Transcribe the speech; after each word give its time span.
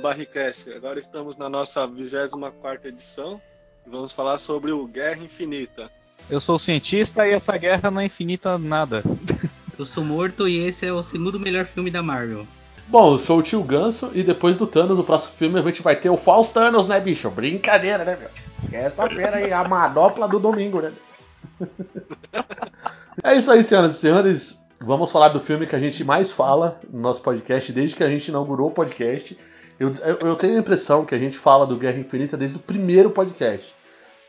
Barricast. 0.00 0.72
Agora 0.72 0.98
estamos 0.98 1.36
na 1.36 1.48
nossa 1.48 1.86
24 1.86 2.88
edição 2.88 3.40
e 3.86 3.90
vamos 3.90 4.12
falar 4.12 4.38
sobre 4.38 4.72
o 4.72 4.86
Guerra 4.86 5.22
Infinita. 5.22 5.90
Eu 6.28 6.40
sou 6.40 6.58
cientista 6.58 7.26
e 7.26 7.32
essa 7.32 7.56
guerra 7.56 7.90
não 7.90 8.00
é 8.00 8.06
infinita 8.06 8.58
nada. 8.58 9.02
Eu 9.78 9.86
sou 9.86 10.04
morto 10.04 10.46
e 10.46 10.58
esse 10.66 10.86
é 10.86 10.92
o 10.92 11.02
segundo 11.02 11.40
melhor 11.40 11.64
filme 11.64 11.90
da 11.90 12.02
Marvel. 12.02 12.46
Bom, 12.86 13.14
eu 13.14 13.18
sou 13.18 13.38
o 13.38 13.42
tio 13.42 13.62
Ganso 13.62 14.10
e 14.12 14.22
depois 14.22 14.56
do 14.56 14.66
Thanos, 14.66 14.98
o 14.98 15.04
próximo 15.04 15.36
filme 15.36 15.58
a 15.58 15.62
gente 15.62 15.80
vai 15.80 15.96
ter 15.96 16.10
o 16.10 16.18
False 16.18 16.52
Thanos, 16.52 16.86
né, 16.86 17.00
bicho? 17.00 17.30
Brincadeira, 17.30 18.04
né, 18.04 18.18
meu? 18.20 18.28
Essa 18.78 19.08
feira 19.08 19.36
aí, 19.36 19.50
a 19.50 19.66
manopla 19.66 20.28
do 20.28 20.38
domingo, 20.38 20.82
né? 20.82 20.92
é 23.24 23.34
isso 23.36 23.50
aí, 23.50 23.62
senhoras 23.62 23.94
e 23.94 23.98
senhores. 23.98 24.60
Vamos 24.80 25.10
falar 25.10 25.28
do 25.28 25.40
filme 25.40 25.66
que 25.66 25.76
a 25.76 25.80
gente 25.80 26.04
mais 26.04 26.30
fala 26.30 26.78
no 26.90 27.00
nosso 27.00 27.22
podcast 27.22 27.72
desde 27.72 27.94
que 27.94 28.04
a 28.04 28.08
gente 28.08 28.28
inaugurou 28.28 28.68
o 28.68 28.72
podcast. 28.72 29.38
Eu, 29.80 29.90
eu, 30.04 30.18
eu 30.28 30.36
tenho 30.36 30.56
a 30.56 30.60
impressão 30.60 31.06
que 31.06 31.14
a 31.14 31.18
gente 31.18 31.38
fala 31.38 31.66
do 31.66 31.78
Guerra 31.78 31.98
Infinita 31.98 32.36
desde 32.36 32.58
o 32.58 32.60
primeiro 32.60 33.10
podcast. 33.10 33.74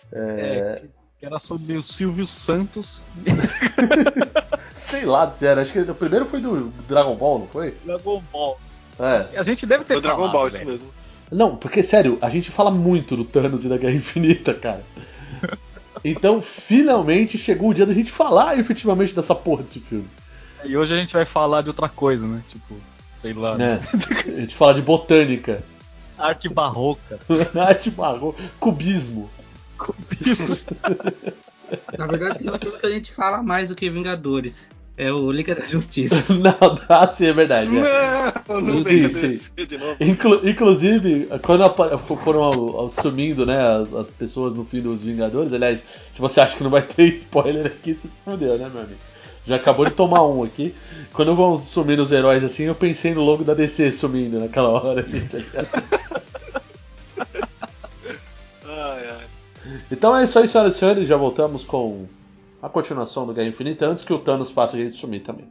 É... 0.09 0.83
que 1.19 1.25
era 1.25 1.37
sobre 1.39 1.73
o 1.73 1.83
Silvio 1.83 2.25
Santos. 2.25 3.03
Sei 4.73 5.03
lá, 5.03 5.35
era, 5.41 5.61
acho 5.61 5.73
que 5.73 5.79
o 5.79 5.93
primeiro 5.93 6.25
foi 6.25 6.39
do 6.39 6.69
Dragon 6.87 7.13
Ball, 7.15 7.39
não 7.39 7.47
foi? 7.47 7.75
Dragon 7.83 8.23
Ball. 8.31 8.57
É. 8.97 9.37
A 9.37 9.43
gente 9.43 9.65
deve 9.65 9.83
ter 9.83 9.95
Foi 9.95 9.97
o 9.97 10.01
Dragon 10.01 10.31
Ball, 10.31 10.47
isso 10.47 10.63
mesmo. 10.63 10.89
Não, 11.29 11.57
porque 11.57 11.83
sério, 11.83 12.17
a 12.21 12.29
gente 12.29 12.49
fala 12.49 12.71
muito 12.71 13.17
do 13.17 13.25
Thanos 13.25 13.65
e 13.65 13.69
da 13.69 13.77
Guerra 13.77 13.95
Infinita, 13.95 14.53
cara. 14.53 14.83
Então, 16.01 16.41
finalmente 16.41 17.37
chegou 17.37 17.69
o 17.69 17.73
dia 17.73 17.85
da 17.85 17.93
gente 17.93 18.09
falar 18.09 18.57
efetivamente 18.57 19.13
dessa 19.13 19.35
porra 19.35 19.63
desse 19.63 19.81
filme. 19.81 20.07
E 20.63 20.77
hoje 20.77 20.93
a 20.93 20.97
gente 20.97 21.11
vai 21.11 21.25
falar 21.25 21.61
de 21.61 21.67
outra 21.67 21.89
coisa, 21.89 22.25
né? 22.25 22.41
Tipo, 22.49 22.75
sei 23.21 23.33
lá. 23.33 23.55
É. 23.59 23.79
A 24.37 24.39
gente 24.41 24.55
fala 24.55 24.73
de 24.73 24.81
botânica, 24.81 25.63
Arte 26.17 26.47
barroca. 26.49 27.19
arte 27.59 27.89
barro, 27.89 28.35
cubismo. 28.59 29.29
Na 31.97 32.05
verdade, 32.05 32.39
tem 32.39 32.51
um 32.51 32.57
filme 32.57 32.77
que 32.77 32.85
a 32.85 32.89
gente 32.89 33.13
fala 33.13 33.41
mais 33.41 33.69
do 33.69 33.75
que 33.75 33.89
Vingadores. 33.89 34.67
É 34.97 35.11
o 35.11 35.31
Liga 35.31 35.55
da 35.55 35.65
Justiça. 35.65 36.15
Não, 36.35 36.75
ah, 36.89 37.07
sim, 37.07 37.25
é 37.27 37.33
verdade. 37.33 37.71
é. 37.75 38.33
Não, 38.47 38.61
não 38.61 38.77
Sim, 38.77 39.09
sei 39.09 39.33
sim. 39.35 39.65
de 39.65 39.77
novo. 39.77 39.95
Inclu- 39.99 40.47
inclusive, 40.47 41.27
quando 41.41 41.67
foram 42.23 42.43
ao- 42.43 42.77
ao 42.81 42.89
sumindo 42.89 43.45
né, 43.45 43.57
as, 43.77 43.93
as 43.93 44.11
pessoas 44.11 44.53
no 44.53 44.63
fim 44.65 44.81
dos 44.81 45.03
Vingadores, 45.03 45.53
aliás, 45.53 45.83
se 46.11 46.21
você 46.21 46.41
acha 46.41 46.55
que 46.57 46.63
não 46.63 46.69
vai 46.69 46.81
ter 46.83 47.05
spoiler 47.13 47.65
aqui, 47.65 47.93
você 47.95 48.07
se 48.07 48.21
fudeu, 48.21 48.57
né, 48.59 48.69
meu 48.71 48.83
amigo? 48.83 48.99
Já 49.43 49.55
acabou 49.55 49.85
de 49.85 49.91
tomar 49.91 50.25
um 50.25 50.43
aqui. 50.43 50.75
Quando 51.13 51.35
vão 51.35 51.57
sumindo 51.57 52.03
os 52.03 52.11
heróis 52.11 52.43
assim, 52.43 52.63
eu 52.63 52.75
pensei 52.75 53.13
no 53.13 53.21
logo 53.21 53.43
da 53.43 53.53
DC 53.53 53.91
sumindo 53.91 54.39
naquela 54.39 54.69
hora 54.69 55.01
ali, 55.01 55.21
tá? 55.21 55.37
Ai, 58.65 59.09
ai. 59.09 59.25
Então 59.91 60.15
é 60.15 60.23
isso 60.23 60.39
aí, 60.39 60.47
senhoras 60.47 60.75
e 60.75 60.79
senhores. 60.79 61.07
Já 61.07 61.17
voltamos 61.17 61.63
com 61.63 62.05
a 62.61 62.69
continuação 62.69 63.25
do 63.25 63.33
Guerra 63.33 63.49
Infinita 63.49 63.87
antes 63.87 64.03
que 64.03 64.13
o 64.13 64.19
Thanos 64.19 64.51
faça 64.51 64.77
a 64.77 64.79
gente 64.79 64.95
sumir 64.95 65.21
também. 65.21 65.47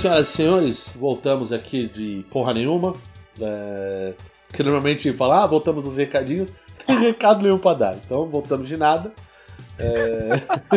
Senhoras 0.00 0.28
e 0.28 0.32
senhores, 0.32 0.94
voltamos 0.96 1.52
aqui 1.52 1.86
de 1.86 2.24
porra 2.30 2.54
nenhuma. 2.54 2.94
É... 3.40 4.14
Que 4.52 4.62
normalmente 4.62 5.12
fala, 5.12 5.44
ah, 5.44 5.46
voltamos 5.46 5.84
nos 5.84 5.96
recadinhos. 5.96 6.52
Tem 6.86 6.98
recado 6.98 7.42
nenhum 7.42 7.58
pra 7.58 7.74
dar, 7.74 7.96
então 7.96 8.26
voltamos 8.26 8.66
de 8.66 8.76
nada. 8.76 9.12
É... 9.78 10.30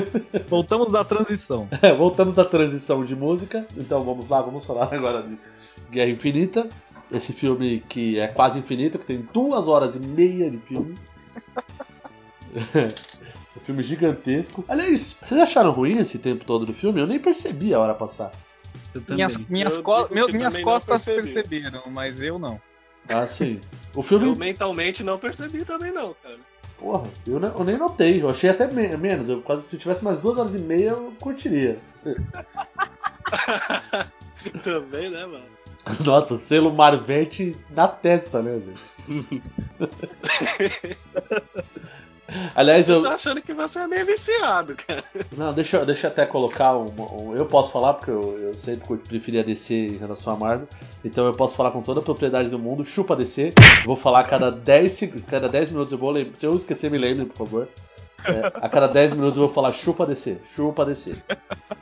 Voltamos 0.50 0.91
da 0.91 1.03
transição. 1.03 1.67
É, 1.81 1.94
voltamos 1.94 2.34
da 2.34 2.45
transição 2.45 3.03
de 3.03 3.16
música, 3.16 3.66
então 3.75 4.03
vamos 4.03 4.29
lá, 4.29 4.41
vamos 4.41 4.66
falar 4.66 4.91
agora 4.95 5.23
de 5.23 5.38
Guerra 5.90 6.11
Infinita. 6.11 6.69
Esse 7.11 7.34
filme 7.34 7.84
que 7.88 8.19
é 8.19 8.28
quase 8.28 8.59
infinito, 8.59 8.97
que 8.97 9.05
tem 9.05 9.28
duas 9.34 9.67
horas 9.67 9.95
e 9.95 10.00
meia 10.00 10.50
de 10.50 10.57
filme. 10.57 10.97
um 13.55 13.59
filme 13.59 13.84
gigantesco. 13.84 14.63
Aliás, 14.67 15.19
vocês 15.22 15.40
acharam 15.40 15.72
ruim 15.72 15.97
esse 15.97 16.17
tempo 16.19 16.44
todo 16.44 16.66
do 16.66 16.73
filme? 16.73 17.00
Eu 17.00 17.07
nem 17.07 17.19
percebi 17.19 17.73
a 17.73 17.79
hora 17.79 17.94
passar. 17.94 18.31
Eu 18.93 19.01
também. 19.01 19.15
Minhas, 19.15 19.37
minhas, 19.37 19.75
Eu 19.77 19.83
co- 19.83 20.07
meu- 20.11 20.27
minhas 20.29 20.55
costas 20.57 21.05
percebi. 21.05 21.33
perceberam, 21.33 21.83
mas 21.89 22.21
eu 22.21 22.37
não. 22.39 22.59
Ah, 23.09 23.27
sim. 23.27 23.59
O 23.93 23.99
Eu 23.99 24.03
filme. 24.03 24.35
mentalmente 24.35 25.03
não 25.03 25.17
percebi 25.19 25.65
também 25.65 25.91
não, 25.91 26.15
cara. 26.23 26.37
Porra, 26.79 27.09
eu, 27.27 27.39
eu 27.39 27.63
nem 27.63 27.77
notei. 27.77 28.21
Eu 28.21 28.29
achei 28.29 28.49
até 28.49 28.67
me- 28.67 28.95
menos. 28.97 29.29
Eu, 29.29 29.41
quase, 29.41 29.63
se 29.67 29.77
tivesse 29.77 30.03
mais 30.03 30.19
duas 30.19 30.37
horas 30.37 30.55
e 30.55 30.59
meia, 30.59 30.89
eu 30.91 31.13
curtiria. 31.19 31.77
também, 34.63 35.09
né, 35.09 35.25
mano? 35.25 35.45
Nossa, 36.05 36.35
selo 36.37 36.71
Marvete 36.73 37.57
na 37.69 37.87
testa, 37.87 38.41
né, 38.41 38.59
velho? 38.59 39.41
Aliás, 42.56 42.88
eu. 42.88 42.95
Eu 42.97 43.03
tô 43.03 43.09
achando 43.09 43.41
que 43.41 43.53
você 43.53 43.79
é 43.79 43.88
meio 43.88 44.06
viciado, 44.06 44.75
cara. 44.75 45.03
Não, 45.35 45.53
deixa, 45.53 45.78
eu- 45.78 45.85
deixa 45.85 46.08
eu 46.08 46.11
até 46.11 46.25
colocar 46.25 46.78
um, 46.78 46.87
um- 47.29 47.35
Eu 47.35 47.46
posso 47.46 47.72
falar, 47.72 47.96
porque 47.96 48.11
eu, 48.11 48.37
eu 48.40 48.55
sempre 48.55 48.85
curti- 48.87 49.08
preferia 49.08 49.43
DC 49.43 49.73
em 49.73 49.97
relação 49.97 50.34
a 50.34 50.37
Marvel. 50.37 50.67
Então 51.03 51.25
eu 51.25 51.34
posso 51.34 51.55
falar 51.55 51.72
com 51.72 51.81
toda 51.81 51.99
a 51.99 52.03
propriedade 52.03 52.49
do 52.49 52.58
mundo. 52.58 52.84
Chupa 52.85 53.16
DC. 53.16 53.53
Vou 53.85 53.96
falar 53.96 54.22
a 54.22 54.23
cada 54.23 54.49
10, 54.52 54.91
seg- 54.91 55.22
cada 55.29 55.49
10 55.49 55.70
minutos 55.70 55.91
eu 55.91 55.99
vou 55.99 56.11
lembrar. 56.11 56.35
Se 56.35 56.46
eu 56.46 56.55
esquecer, 56.55 56.90
me 56.90 56.97
lembre, 56.97 57.25
por 57.25 57.37
favor. 57.37 57.67
É, 58.25 58.52
a 58.53 58.70
cada 58.70 58.87
10 58.87 59.14
minutos 59.14 59.37
eu 59.37 59.46
vou 59.46 59.53
falar 59.53 59.72
chupa 59.72 60.05
DC. 60.05 60.40
Chupa 60.46 60.85
DC. 60.85 61.16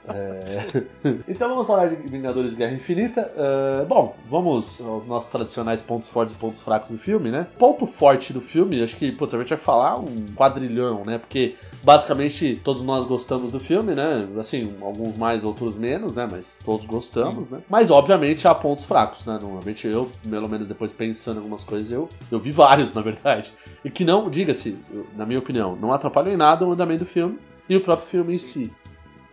É, 0.08 0.84
Então 1.28 1.50
vamos 1.50 1.68
falar 1.68 1.88
de 1.88 1.96
Vingadores 1.96 2.54
Guerra 2.54 2.74
Infinita. 2.74 3.32
É, 3.36 3.86
bom, 3.86 4.16
vamos 4.28 4.82
aos 4.82 5.06
nossos 5.06 5.30
tradicionais 5.30 5.82
pontos 5.82 6.10
fortes 6.10 6.34
e 6.34 6.38
pontos 6.38 6.62
fracos 6.62 6.90
do 6.90 6.98
filme, 6.98 7.32
né? 7.32 7.48
Ponto 7.58 7.86
forte 7.86 8.34
do 8.34 8.42
filme, 8.42 8.82
acho 8.82 8.96
que, 8.96 9.12
putz, 9.12 9.34
a 9.34 9.38
gente 9.38 9.50
vai 9.50 9.58
falar 9.58 9.98
um 9.98 10.28
quadrilhão, 10.36 11.04
né? 11.06 11.18
Porque 11.18 11.56
basicamente 11.84 12.60
todos 12.64 12.82
nós 12.82 13.06
gostamos 13.06 13.52
do 13.52 13.60
filme, 13.60 13.94
né? 13.94 14.28
Assim, 14.38 14.76
alguns 14.82 15.16
mais, 15.16 15.44
outros 15.44 15.76
menos, 15.76 16.16
né? 16.16 16.28
Mas 16.30 16.60
todos 16.64 16.86
gostamos, 16.86 17.50
né? 17.50 17.62
Mas 17.70 17.90
obviamente 17.90 18.48
há 18.48 18.56
pontos 18.56 18.86
fracos, 18.86 19.26
né? 19.26 19.38
Normalmente 19.42 19.88
eu, 19.88 20.10
pelo 20.28 20.50
menos 20.50 20.68
depois 20.68 20.92
pensando 20.92 21.36
em 21.36 21.40
algumas 21.40 21.64
coisas, 21.64 21.92
eu, 21.92 22.10
eu 22.32 22.40
vi 22.40 22.52
vários, 22.52 22.94
na 22.96 23.02
verdade. 23.02 23.54
E 23.84 23.90
que 23.90 24.06
não, 24.06 24.30
diga-se, 24.30 24.78
na 25.16 25.26
minha 25.26 25.40
opinião, 25.40 25.76
não 25.76 25.92
atrapalham 25.92 26.31
em 26.32 26.38
nada 26.38 26.66
o 26.66 26.72
andamento 26.72 27.04
do 27.04 27.10
filme 27.10 27.40
e 27.68 27.76
o 27.76 27.82
próprio 27.82 28.08
filme 28.08 28.34
em 28.34 28.38
si. 28.38 28.72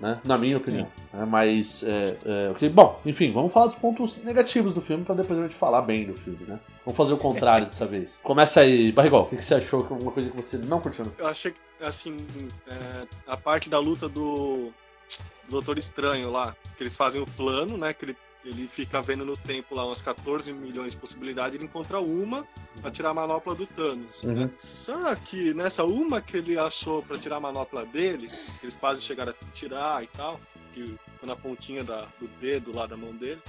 Né? 0.01 0.21
Na 0.25 0.39
minha 0.39 0.57
opinião. 0.57 0.87
né? 1.13 1.25
Mas, 1.25 1.83
é, 1.83 2.17
é, 2.25 2.51
ok, 2.51 2.69
bom, 2.69 3.01
enfim, 3.05 3.33
vamos 3.33 3.53
falar 3.53 3.67
dos 3.67 3.75
pontos 3.75 4.23
negativos 4.23 4.73
do 4.73 4.81
filme 4.81 5.05
para 5.05 5.17
depois 5.17 5.39
a 5.39 5.43
gente 5.43 5.57
falar 5.57 5.83
bem 5.83 6.07
do 6.07 6.15
filme, 6.15 6.45
né? 6.47 6.61
Vamos 6.85 6.97
fazer 6.97 7.15
o 7.15 7.19
contrário 7.19 7.67
dessa 7.67 7.85
vez. 7.85 8.21
Começa 8.23 8.61
aí, 8.61 8.93
Barrigol, 8.93 9.23
o 9.23 9.27
que, 9.27 9.37
que 9.37 9.45
você 9.45 9.57
achou? 9.57 9.81
Alguma 9.81 10.13
coisa 10.13 10.31
que 10.31 10.37
você 10.37 10.57
não 10.57 10.81
curtiu 10.81 11.05
no 11.05 11.11
filme? 11.11 11.25
Eu 11.25 11.33
achei 11.33 11.51
que, 11.51 11.85
assim, 11.85 12.25
é, 12.69 13.07
a 13.27 13.37
parte 13.37 13.69
da 13.69 13.81
luta 13.81 14.09
do, 14.09 14.71
do 15.47 15.51
Doutor 15.51 15.79
Estranho 15.79 16.31
lá, 16.31 16.55
que 16.77 16.83
eles 16.85 16.97
fazem 16.97 17.21
o 17.21 17.27
plano, 17.27 17.77
né? 17.77 17.93
Que 17.93 18.05
ele, 18.05 18.17
ele 18.49 18.67
fica 18.67 19.01
vendo 19.03 19.25
no 19.25 19.37
tempo 19.37 19.75
lá 19.75 19.85
umas 19.87 20.01
14 20.03 20.53
milhões 20.53 20.93
de 20.93 20.99
possibilidades, 20.99 21.55
ele 21.57 21.65
encontra 21.65 22.01
uma 22.01 22.47
pra 22.81 22.91
tirar 22.91 23.11
a 23.11 23.15
manopla 23.15 23.55
do 23.55 23.67
Thanos. 23.67 24.25
Uhum. 24.25 24.35
né? 24.35 24.51
Só 24.59 25.15
que 25.15 25.53
nessa 25.55 25.85
uma 25.85 26.21
que 26.21 26.37
ele 26.37 26.59
achou 26.59 27.03
pra 27.03 27.19
tirar 27.19 27.37
a 27.37 27.41
manopla 27.41 27.85
dele, 27.85 28.29
eles 28.63 28.77
quase 28.77 29.03
chegaram 29.03 29.33
a 29.33 29.51
tirar 29.53 30.03
e 30.03 30.07
tal, 30.09 30.41
que 30.75 30.97
na 31.23 31.35
pontinha 31.37 31.83
da- 31.85 32.07
do 32.21 32.29
dedo 32.41 32.73
lá 32.75 32.87
da 32.87 32.97
mão 32.97 33.13
dele. 33.15 33.41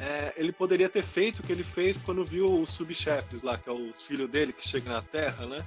é, 0.00 0.34
ele 0.36 0.50
poderia 0.50 0.88
ter 0.88 1.02
feito 1.02 1.38
o 1.38 1.42
que 1.44 1.52
ele 1.52 1.62
fez 1.62 1.96
quando 1.98 2.24
viu 2.24 2.52
os 2.60 2.68
subchefes 2.70 3.42
lá, 3.42 3.56
que 3.56 3.70
é 3.70 3.72
os 3.72 4.02
filhos 4.02 4.28
dele 4.28 4.52
que 4.52 4.66
chegam 4.66 4.92
na 4.92 5.02
Terra, 5.02 5.46
né? 5.46 5.64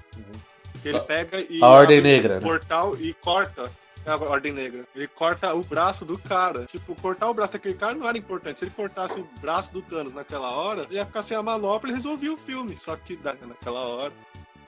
Porque 0.74 0.90
ele 0.90 1.00
pega 1.02 1.40
e 1.50 1.64
A 1.64 1.68
Ordem 1.70 2.02
Negra, 2.02 2.34
o 2.38 2.42
né? 2.42 2.46
portal 2.46 2.98
e 3.00 3.14
corta. 3.14 3.72
É 4.06 4.10
a 4.10 4.16
Ordem 4.18 4.52
Negra. 4.52 4.88
Ele 4.96 5.08
corta 5.08 5.54
o 5.54 5.64
braço 5.64 6.04
do 6.04 6.18
cara. 6.18 6.66
Tipo, 6.66 6.96
cortar 6.96 7.30
o 7.30 7.34
braço 7.34 7.54
daquele 7.54 7.76
cara 7.76 7.94
não 7.94 8.08
era 8.08 8.18
importante. 8.18 8.60
Se 8.60 8.66
ele 8.66 8.74
cortasse 8.76 9.20
o 9.20 9.28
braço 9.40 9.74
do 9.74 9.82
Thanos 9.82 10.14
naquela 10.14 10.52
hora, 10.52 10.84
ele 10.90 10.96
ia 10.96 11.06
ficar 11.06 11.22
sem 11.22 11.38
a 11.38 11.44
manopla 11.44 11.90
e 11.90 11.94
resolvia 11.94 12.34
o 12.34 12.38
filme. 12.38 12.76
Só 12.76 12.96
que 12.96 13.20
naquela 13.24 13.82
hora. 13.82 14.14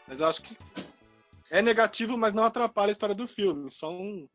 Mas 0.07 0.19
eu 0.19 0.27
acho 0.27 0.41
que 0.43 0.55
é 1.49 1.61
negativo, 1.61 2.17
mas 2.17 2.33
não 2.33 2.43
atrapalha 2.43 2.89
a 2.89 2.91
história 2.91 3.15
do 3.15 3.27
filme. 3.27 3.71
Só 3.71 3.91
um- 3.91 4.27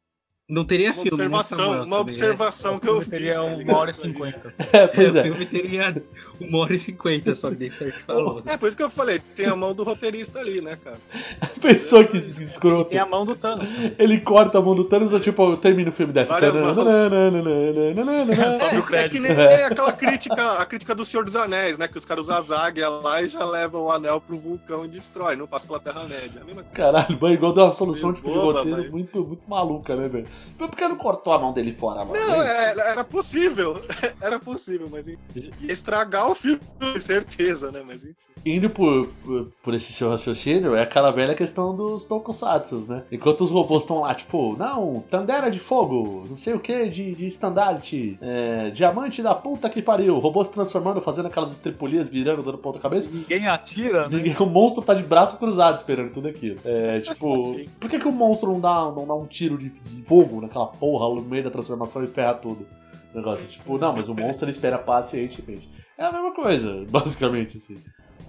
Não 0.48 0.64
teria 0.64 0.88
uma 0.88 0.94
filme, 0.94 1.10
né, 1.10 1.14
observação, 1.14 1.56
Samuel, 1.58 1.84
uma 1.84 2.00
observação 2.00 2.80
que 2.80 2.88
eu 2.88 3.00
fiz. 3.00 3.10
Teria 3.10 3.34
tá 3.34 3.42
uma 3.42 3.76
hora 3.76 3.90
e 3.90 3.94
cinquenta. 3.94 4.54
É, 4.72 4.80
né? 4.80 4.88
pois 4.88 5.14
o 5.14 5.18
é. 5.18 5.22
filme 5.24 5.46
teria 5.46 5.94
uma 6.40 6.58
hora 6.58 6.74
e 6.74 6.78
cinquenta, 6.78 7.34
só 7.34 7.50
que 7.50 7.70
falou. 8.06 8.42
É, 8.46 8.56
por 8.56 8.68
isso 8.68 8.76
que 8.76 8.82
eu 8.82 8.90
falei, 8.90 9.18
tem 9.36 9.46
a 9.46 9.56
mão 9.56 9.74
do 9.74 9.82
roteirista 9.82 10.38
ali, 10.38 10.60
né, 10.60 10.78
cara? 10.82 10.98
Pensou 11.60 12.04
que 12.04 12.16
escroto. 12.16 12.90
Tem 12.90 12.98
a 12.98 13.06
mão 13.06 13.24
do 13.26 13.34
Thanos. 13.36 13.68
Ele 13.98 14.20
corta 14.20 14.58
a 14.58 14.62
mão 14.62 14.74
do 14.74 14.84
Thanos 14.84 15.12
ou 15.12 15.20
tipo, 15.20 15.56
termina 15.56 15.90
o 15.90 15.92
filme 15.92 16.12
dessa. 16.12 16.34
Várias 16.34 16.56
mãos. 16.56 16.78
É, 18.92 19.04
é 19.04 19.08
que 19.08 19.18
nem 19.20 19.32
é 19.32 19.64
aquela 19.64 19.92
crítica, 19.92 20.52
a 20.52 20.66
crítica 20.66 20.94
do 20.94 21.04
Senhor 21.04 21.24
dos 21.24 21.36
Anéis, 21.36 21.78
né? 21.78 21.88
Que 21.88 21.98
os 21.98 22.04
caras 22.04 22.26
usam 22.26 22.36
as 22.38 22.50
águias 22.50 22.90
lá 23.02 23.22
e 23.22 23.28
já 23.28 23.44
levam 23.44 23.82
o 23.82 23.90
anel 23.90 24.20
pro 24.20 24.38
vulcão 24.38 24.84
e 24.84 24.88
destrói, 24.88 25.36
não 25.36 25.46
passa 25.46 25.66
pela 25.66 25.80
Terra-média. 25.80 26.42
É. 26.46 26.62
Caralho, 26.74 27.18
mas 27.20 27.34
igual 27.34 27.52
deu 27.52 27.64
uma 27.64 27.72
solução 27.72 28.12
tipo, 28.12 28.30
de 28.30 28.38
roteiro 28.38 28.70
mas- 28.82 28.90
muito, 28.90 29.24
muito 29.24 29.42
maluca, 29.48 29.96
né, 29.96 30.08
velho? 30.08 30.26
Por 30.56 30.70
que 30.70 30.86
não 30.88 30.96
cortou 30.96 31.32
a 31.32 31.38
mão 31.38 31.52
dele 31.52 31.72
fora, 31.72 32.04
mano? 32.04 32.18
Não, 32.18 32.42
era, 32.42 32.82
era 32.82 33.04
possível. 33.04 33.80
Era 34.20 34.38
possível, 34.38 34.88
mas 34.90 35.08
estragar 35.62 36.27
o 36.30 36.34
filme, 36.34 36.60
certeza, 37.00 37.70
né? 37.70 37.82
Mas 37.86 38.02
enfim. 38.04 38.14
Indo 38.46 38.70
por, 38.70 39.08
por, 39.24 39.52
por 39.62 39.74
esse 39.74 39.92
seu 39.92 40.08
raciocínio, 40.10 40.74
é 40.74 40.82
aquela 40.82 41.10
velha 41.10 41.34
questão 41.34 41.74
dos 41.74 42.06
tokusatsus, 42.06 42.86
né? 42.86 43.02
Enquanto 43.10 43.42
os 43.42 43.50
robôs 43.50 43.82
estão 43.82 44.00
lá, 44.00 44.14
tipo, 44.14 44.56
não, 44.56 45.02
Tandera 45.10 45.50
de 45.50 45.58
fogo, 45.58 46.24
não 46.28 46.36
sei 46.36 46.54
o 46.54 46.60
que, 46.60 46.88
de, 46.88 47.14
de 47.16 47.26
estandarte, 47.26 48.16
é, 48.22 48.70
diamante 48.70 49.22
da 49.22 49.34
puta 49.34 49.68
que 49.68 49.82
pariu, 49.82 50.18
robôs 50.18 50.46
se 50.46 50.52
transformando, 50.54 51.00
fazendo 51.00 51.26
aquelas 51.26 51.50
estripulias, 51.52 52.08
virando, 52.08 52.42
dando 52.42 52.58
ponta 52.58 52.78
cabeça. 52.78 53.10
Ninguém 53.12 53.48
atira, 53.48 54.08
né? 54.08 54.16
Ninguém- 54.16 54.36
O 54.38 54.46
monstro 54.46 54.82
tá 54.82 54.94
de 54.94 55.02
braço 55.02 55.36
cruzado 55.36 55.76
esperando 55.76 56.12
tudo 56.12 56.28
aquilo. 56.28 56.58
É, 56.64 57.00
tipo, 57.02 57.42
Sim. 57.42 57.66
por 57.80 57.90
que, 57.90 57.98
que 57.98 58.06
o 58.08 58.12
monstro 58.12 58.52
não 58.52 58.60
dá, 58.60 58.92
não 58.92 59.04
dá 59.06 59.14
um 59.14 59.26
tiro 59.26 59.58
de, 59.58 59.68
de 59.68 60.02
fogo 60.04 60.40
naquela 60.40 60.66
porra 60.68 61.12
no 61.12 61.22
meio 61.22 61.42
da 61.42 61.50
transformação 61.50 62.04
e 62.04 62.06
ferra 62.06 62.34
tudo? 62.34 62.64
O 63.12 63.16
negócio, 63.16 63.48
tipo, 63.48 63.76
não, 63.78 63.92
mas 63.94 64.08
o 64.08 64.14
monstro 64.14 64.44
ele 64.44 64.52
espera 64.52 64.78
pacientemente. 64.78 65.68
É 65.98 66.04
a 66.04 66.12
mesma 66.12 66.32
coisa, 66.32 66.84
basicamente, 66.88 67.56
assim. 67.56 67.82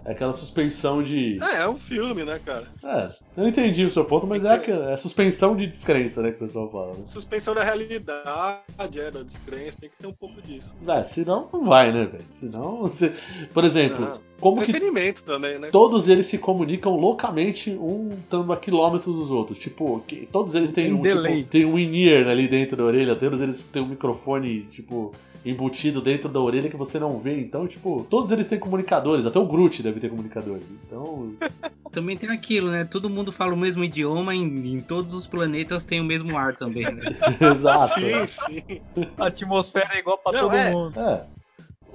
É 0.05 0.11
aquela 0.13 0.33
suspensão 0.33 1.03
de. 1.03 1.37
É, 1.41 1.57
é 1.57 1.67
um 1.69 1.77
filme, 1.77 2.23
né, 2.23 2.39
cara? 2.39 2.65
É, 2.83 3.07
eu 3.41 3.47
entendi 3.47 3.83
o 3.85 3.89
seu 3.89 4.05
ponto, 4.05 4.25
mas 4.25 4.43
é, 4.45 4.53
aquela- 4.53 4.91
é 4.91 4.97
suspensão 4.97 5.55
de 5.55 5.67
descrença, 5.67 6.21
né, 6.21 6.31
que 6.31 6.37
o 6.37 6.39
pessoal 6.39 6.71
fala. 6.71 6.97
Né? 6.97 7.05
Suspensão 7.05 7.53
da 7.53 7.63
realidade, 7.63 8.99
é, 8.99 9.11
da 9.11 9.21
descrença, 9.23 9.77
tem 9.81 9.89
que 9.89 9.97
ter 9.99 10.07
um 10.07 10.13
pouco 10.13 10.41
disso. 10.41 10.73
É, 10.87 11.03
senão 11.03 11.49
não 11.51 11.65
vai, 11.65 11.91
né, 11.91 12.05
velho? 12.05 12.25
Senão 12.29 12.77
você. 12.79 13.13
Por 13.53 13.63
exemplo, 13.65 13.99
Não. 13.99 14.28
Como 14.39 14.61
que 14.61 14.73
também, 15.23 15.59
né? 15.59 15.69
todos 15.71 16.07
eles 16.07 16.27
se 16.27 16.37
comunicam 16.37 16.95
loucamente, 16.97 17.71
um 17.71 18.09
estando 18.11 18.51
a 18.53 18.57
quilômetros 18.57 19.05
dos 19.13 19.31
outros. 19.31 19.59
Tipo, 19.59 19.99
que- 20.07 20.25
todos 20.31 20.55
eles 20.55 20.71
têm 20.71 20.93
um, 20.93 21.01
tipo, 21.03 21.43
tem 21.49 21.65
um 21.65 21.77
in-ear 21.77 22.27
ali 22.27 22.47
dentro 22.47 22.77
da 22.77 22.83
orelha, 22.83 23.15
todos 23.15 23.41
eles 23.41 23.63
têm 23.63 23.81
um 23.81 23.87
microfone, 23.87 24.61
tipo, 24.71 25.13
embutido 25.45 26.01
dentro 26.01 26.27
da 26.29 26.39
orelha 26.39 26.69
que 26.69 26.75
você 26.77 26.99
não 26.99 27.17
vê. 27.19 27.39
Então, 27.39 27.65
tipo, 27.67 28.05
todos 28.09 28.31
eles 28.31 28.47
têm 28.47 28.59
comunicadores, 28.59 29.25
até 29.25 29.39
o 29.39 29.45
Groot 29.45 29.81
deve 29.81 29.99
ter 29.99 30.09
comunicadores. 30.09 30.63
Então, 30.87 31.33
Também 31.91 32.15
tem 32.15 32.29
aquilo, 32.29 32.69
né? 32.69 32.85
Todo 32.85 33.09
mundo 33.09 33.31
fala 33.31 33.51
o 33.51 33.57
mesmo 33.57 33.83
idioma, 33.83 34.35
em, 34.35 34.43
em 34.73 34.79
todos 34.79 35.11
os 35.11 35.25
planetas 35.25 35.85
tem 35.85 35.99
o 35.99 36.03
mesmo 36.03 36.37
ar 36.37 36.55
também, 36.55 36.85
né? 36.85 37.01
exato. 37.41 37.99
Sim, 37.99 38.27
sim. 38.27 38.81
A 39.17 39.25
atmosfera 39.25 39.89
é 39.95 39.99
igual 39.99 40.17
pra 40.19 40.31
Não, 40.31 40.41
todo 40.41 40.55
é. 40.55 40.71
mundo. 40.71 40.99
É, 40.99 41.23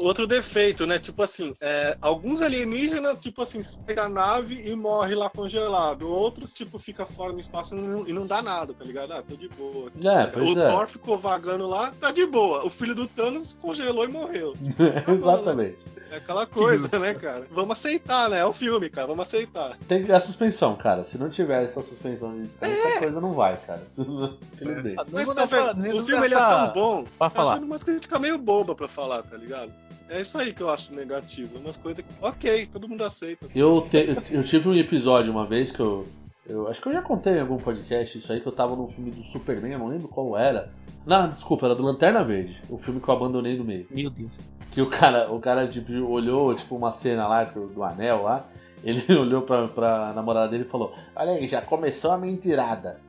Outro 0.00 0.26
defeito, 0.26 0.86
né? 0.86 0.98
Tipo 0.98 1.22
assim, 1.22 1.54
é, 1.60 1.96
alguns 2.00 2.42
alienígenas, 2.42 3.18
tipo 3.20 3.42
assim, 3.42 3.62
sai 3.62 3.94
da 3.94 4.08
nave 4.08 4.60
e 4.68 4.74
morre 4.74 5.14
lá 5.14 5.30
congelado. 5.30 6.08
Outros, 6.08 6.52
tipo, 6.52 6.78
fica 6.78 7.06
fora 7.06 7.32
no 7.32 7.40
espaço 7.40 7.74
e 7.76 7.80
não, 7.80 8.08
e 8.08 8.12
não 8.12 8.26
dá 8.26 8.42
nada, 8.42 8.74
tá 8.74 8.84
ligado? 8.84 9.12
Ah, 9.12 9.22
tô 9.22 9.36
de 9.36 9.48
boa. 9.48 9.90
é, 10.04 10.26
pois 10.26 10.56
o 10.56 10.60
é. 10.60 10.70
Thor 10.70 10.86
ficou 10.88 11.16
vagando 11.18 11.66
lá, 11.68 11.92
tá 12.00 12.10
de 12.10 12.26
boa. 12.26 12.64
O 12.64 12.70
filho 12.70 12.94
do 12.94 13.06
Thanos 13.06 13.52
congelou 13.54 14.04
e 14.04 14.08
morreu. 14.08 14.54
Exatamente. 15.08 15.78
É 16.10 16.16
aquela 16.16 16.46
coisa, 16.46 16.98
né, 16.98 17.14
cara? 17.14 17.46
Vamos 17.50 17.78
aceitar, 17.78 18.28
né? 18.28 18.38
É 18.40 18.44
o 18.44 18.52
filme, 18.52 18.90
cara. 18.90 19.06
Vamos 19.06 19.26
aceitar. 19.26 19.76
Tem 19.88 20.10
a 20.12 20.20
suspensão, 20.20 20.76
cara. 20.76 21.02
Se 21.02 21.16
não 21.18 21.30
tiver 21.30 21.62
essa 21.64 21.82
suspensão 21.82 22.34
de 22.36 22.42
descanso, 22.42 22.86
É. 22.86 22.96
a 22.96 22.98
coisa 23.00 23.20
não 23.20 23.32
vai, 23.32 23.56
cara. 23.56 23.82
Infelizmente. 24.52 24.96
Ah, 25.00 25.06
Mas 25.10 25.28
tá 25.28 25.34
nessa- 25.34 25.72
O 25.72 26.02
filme 26.02 26.26
ele 26.26 26.34
é 26.34 26.38
tão 26.38 26.72
bom. 26.72 27.04
Pra 27.18 27.30
Tá 27.30 27.36
falar. 27.36 27.52
achando 27.52 27.64
umas 27.64 27.82
críticas 27.82 28.20
meio 28.20 28.36
boba 28.38 28.74
pra 28.74 28.86
falar, 28.86 29.22
tá 29.22 29.36
ligado? 29.36 29.72
É 30.08 30.20
isso 30.20 30.38
aí 30.38 30.52
que 30.52 30.62
eu 30.62 30.70
acho 30.70 30.94
negativo. 30.94 31.58
Umas 31.58 31.76
coisas 31.76 32.04
que, 32.04 32.10
ok, 32.20 32.66
todo 32.66 32.88
mundo 32.88 33.02
aceita. 33.04 33.46
Eu, 33.54 33.80
te- 33.90 34.06
eu 34.30 34.44
tive 34.44 34.68
um 34.68 34.74
episódio 34.74 35.32
uma 35.32 35.46
vez 35.46 35.72
que 35.72 35.80
eu, 35.80 36.06
eu. 36.46 36.68
Acho 36.68 36.80
que 36.82 36.88
eu 36.88 36.92
já 36.92 37.02
contei 37.02 37.34
em 37.34 37.40
algum 37.40 37.56
podcast 37.56 38.18
isso 38.18 38.32
aí, 38.32 38.40
que 38.40 38.46
eu 38.46 38.52
tava 38.52 38.76
num 38.76 38.86
filme 38.86 39.10
do 39.10 39.22
Superman, 39.22 39.72
eu 39.72 39.78
não 39.78 39.88
lembro 39.88 40.08
qual 40.08 40.36
era. 40.36 40.70
Não, 41.06 41.28
desculpa, 41.28 41.66
era 41.66 41.74
do 41.74 41.82
Lanterna 41.82 42.22
Verde, 42.24 42.62
o 42.68 42.78
filme 42.78 43.00
que 43.00 43.08
eu 43.08 43.14
abandonei 43.14 43.56
no 43.56 43.64
meio. 43.64 43.86
Meu 43.90 44.10
Deus. 44.10 44.30
Que 44.72 44.80
o 44.82 44.86
cara, 44.90 45.30
o 45.32 45.38
cara 45.40 45.66
tipo, 45.68 45.92
olhou, 46.06 46.54
tipo, 46.54 46.74
uma 46.76 46.90
cena 46.90 47.26
lá 47.26 47.44
do 47.44 47.82
anel 47.82 48.22
lá. 48.22 48.44
Ele 48.82 49.00
olhou 49.16 49.42
pra, 49.42 49.68
pra 49.68 50.12
namorada 50.14 50.48
dele 50.48 50.64
e 50.64 50.68
falou: 50.68 50.94
Olha 51.16 51.32
aí, 51.32 51.46
já 51.48 51.62
começou 51.62 52.10
a 52.10 52.18
mentirada. 52.18 53.00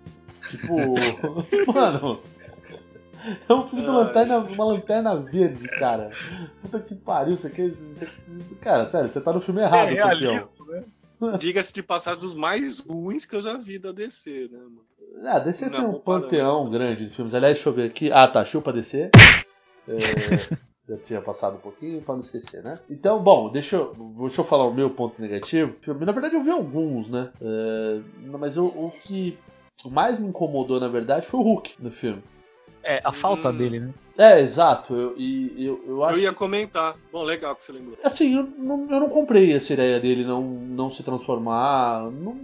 Tipo, 0.49 0.75
mano. 1.73 2.19
É 3.47 3.53
um 3.53 3.65
filme 3.65 3.85
Ai. 3.85 3.91
lanterna, 3.91 4.39
uma 4.39 4.65
lanterna 4.65 5.15
verde, 5.15 5.67
cara. 5.67 6.11
Puta 6.61 6.79
que 6.79 6.95
pariu, 6.95 7.35
você 7.35 7.49
quer. 7.49 7.69
Você, 7.89 8.07
cara, 8.61 8.85
sério, 8.85 9.09
você 9.09 9.21
tá 9.21 9.33
no 9.33 9.41
filme 9.41 9.61
errado, 9.61 9.91
é 9.91 9.95
campeão. 9.95 10.49
né? 10.67 10.83
Diga-se 11.39 11.73
de 11.73 11.81
passar 11.81 12.15
dos 12.15 12.33
mais 12.33 12.79
ruins 12.79 13.25
que 13.25 13.35
eu 13.35 13.41
já 13.41 13.57
vi 13.57 13.79
da 13.79 13.91
DC, 13.91 14.49
né, 14.51 14.59
mano? 14.59 14.85
Ah, 15.23 15.39
DC 15.39 15.65
Não 15.65 15.71
tem 15.71 15.81
é 15.81 15.87
um 15.87 15.99
panteão 15.99 16.69
grande 16.69 17.05
de 17.05 17.13
filmes. 17.13 17.33
Aliás, 17.33 17.55
deixa 17.55 17.69
eu 17.69 17.73
ver 17.73 17.85
aqui. 17.85 18.11
Ah, 18.11 18.27
tá, 18.27 18.43
chupa 18.43 18.73
DC. 18.73 19.11
É, 19.87 19.95
já 20.89 20.97
tinha 20.97 21.21
passado 21.21 21.55
um 21.55 21.59
pouquinho 21.59 22.01
pra 22.01 22.13
não 22.13 22.19
esquecer, 22.19 22.61
né? 22.63 22.77
Então, 22.89 23.21
bom, 23.23 23.49
deixa 23.49 23.77
eu, 23.77 23.93
deixa 24.19 24.41
eu 24.41 24.45
falar 24.45 24.65
o 24.65 24.73
meu 24.73 24.89
ponto 24.89 25.21
negativo. 25.21 25.73
Na 25.87 26.11
verdade, 26.11 26.35
eu 26.35 26.41
vi 26.41 26.51
alguns, 26.51 27.07
né? 27.07 27.29
É, 27.41 28.01
mas 28.37 28.57
o, 28.57 28.67
o 28.67 28.91
que 29.01 29.37
mais 29.89 30.19
me 30.19 30.27
incomodou, 30.27 30.79
na 30.79 30.87
verdade, 30.87 31.25
foi 31.25 31.39
o 31.39 31.43
Hulk 31.43 31.75
no 31.79 31.91
filme. 31.91 32.21
É, 32.87 33.01
a 33.03 33.11
falta 33.11 33.49
Hum. 33.49 33.57
dele, 33.57 33.79
né? 33.79 33.93
É, 34.17 34.39
exato. 34.39 34.95
Eu, 34.95 35.15
e 35.17 35.65
eu, 35.65 35.83
eu 35.87 36.03
acho. 36.03 36.19
Eu 36.19 36.23
ia 36.23 36.33
comentar. 36.33 36.95
Bom, 37.11 37.23
legal 37.23 37.55
que 37.55 37.63
você 37.63 37.71
lembrou. 37.71 37.97
Assim, 38.03 38.37
eu 38.37 38.43
não, 38.57 38.87
eu 38.89 38.99
não 38.99 39.09
comprei 39.09 39.51
essa 39.53 39.73
ideia 39.73 39.99
dele 39.99 40.23
não, 40.23 40.41
não 40.43 40.91
se 40.91 41.01
transformar. 41.03 42.03
Não, 42.11 42.39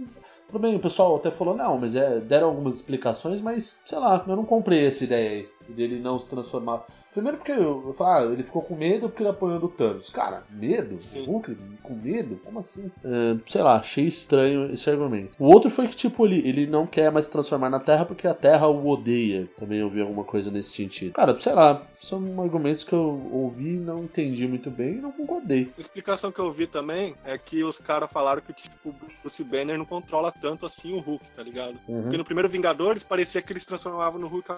tudo 0.48 0.58
bem, 0.58 0.74
o 0.74 0.80
pessoal 0.80 1.16
até 1.16 1.30
falou, 1.30 1.56
não, 1.56 1.78
mas 1.78 1.94
é, 1.96 2.18
deram 2.20 2.48
algumas 2.48 2.74
explicações, 2.74 3.40
mas 3.40 3.80
sei 3.86 3.98
lá, 3.98 4.22
eu 4.26 4.36
não 4.36 4.44
comprei 4.44 4.86
essa 4.86 5.04
ideia 5.04 5.30
aí, 5.30 5.48
dele 5.70 6.00
não 6.00 6.18
se 6.18 6.28
transformar. 6.28 6.84
Primeiro 7.12 7.36
porque 7.36 7.52
eu, 7.52 7.92
falo, 7.92 8.30
ah, 8.30 8.32
ele 8.32 8.42
ficou 8.42 8.62
com 8.62 8.74
medo 8.74 9.08
porque 9.08 9.22
ele 9.22 9.28
apanhou 9.28 9.60
do 9.60 9.68
Thanos. 9.68 10.08
Cara, 10.08 10.44
medo? 10.50 10.98
Sim. 10.98 11.26
O 11.26 11.32
Hulk 11.32 11.54
com 11.82 11.94
medo? 11.94 12.40
Como 12.42 12.58
assim? 12.58 12.90
É, 13.04 13.36
sei 13.44 13.62
lá, 13.62 13.76
achei 13.76 14.06
estranho 14.06 14.72
esse 14.72 14.88
argumento. 14.88 15.32
O 15.38 15.44
outro 15.44 15.70
foi 15.70 15.88
que, 15.88 15.96
tipo, 15.96 16.26
ele, 16.26 16.46
ele 16.48 16.66
não 16.66 16.86
quer 16.86 17.12
mais 17.12 17.26
se 17.26 17.30
transformar 17.30 17.68
na 17.68 17.78
Terra 17.78 18.06
porque 18.06 18.26
a 18.26 18.32
Terra 18.32 18.66
o 18.66 18.88
odeia. 18.88 19.46
Também 19.58 19.82
ouvi 19.82 20.00
alguma 20.00 20.24
coisa 20.24 20.50
nesse 20.50 20.70
sentido. 20.70 21.12
Cara, 21.12 21.38
sei 21.38 21.52
lá, 21.52 21.86
são 22.00 22.40
argumentos 22.40 22.82
que 22.82 22.94
eu 22.94 23.28
ouvi, 23.30 23.72
não 23.72 24.04
entendi 24.04 24.48
muito 24.48 24.70
bem 24.70 24.94
e 24.94 25.00
não 25.00 25.12
concordei. 25.12 25.70
A 25.76 25.80
explicação 25.80 26.32
que 26.32 26.40
eu 26.40 26.50
vi 26.50 26.66
também 26.66 27.14
é 27.24 27.36
que 27.36 27.62
os 27.62 27.78
caras 27.78 28.10
falaram 28.10 28.40
que 28.40 28.54
tipo, 28.54 28.88
o 28.88 28.94
Bruce 29.20 29.44
Banner 29.44 29.76
não 29.76 29.84
controla 29.84 30.32
tanto 30.32 30.64
assim 30.64 30.94
o 30.94 31.00
Hulk, 31.00 31.24
tá 31.36 31.42
ligado? 31.42 31.78
Uhum. 31.86 32.02
Porque 32.02 32.16
no 32.16 32.24
primeiro 32.24 32.48
Vingadores 32.48 33.04
parecia 33.04 33.42
que 33.42 33.52
eles 33.52 33.66
transformavam 33.66 34.18
no 34.18 34.28
Hulk 34.28 34.52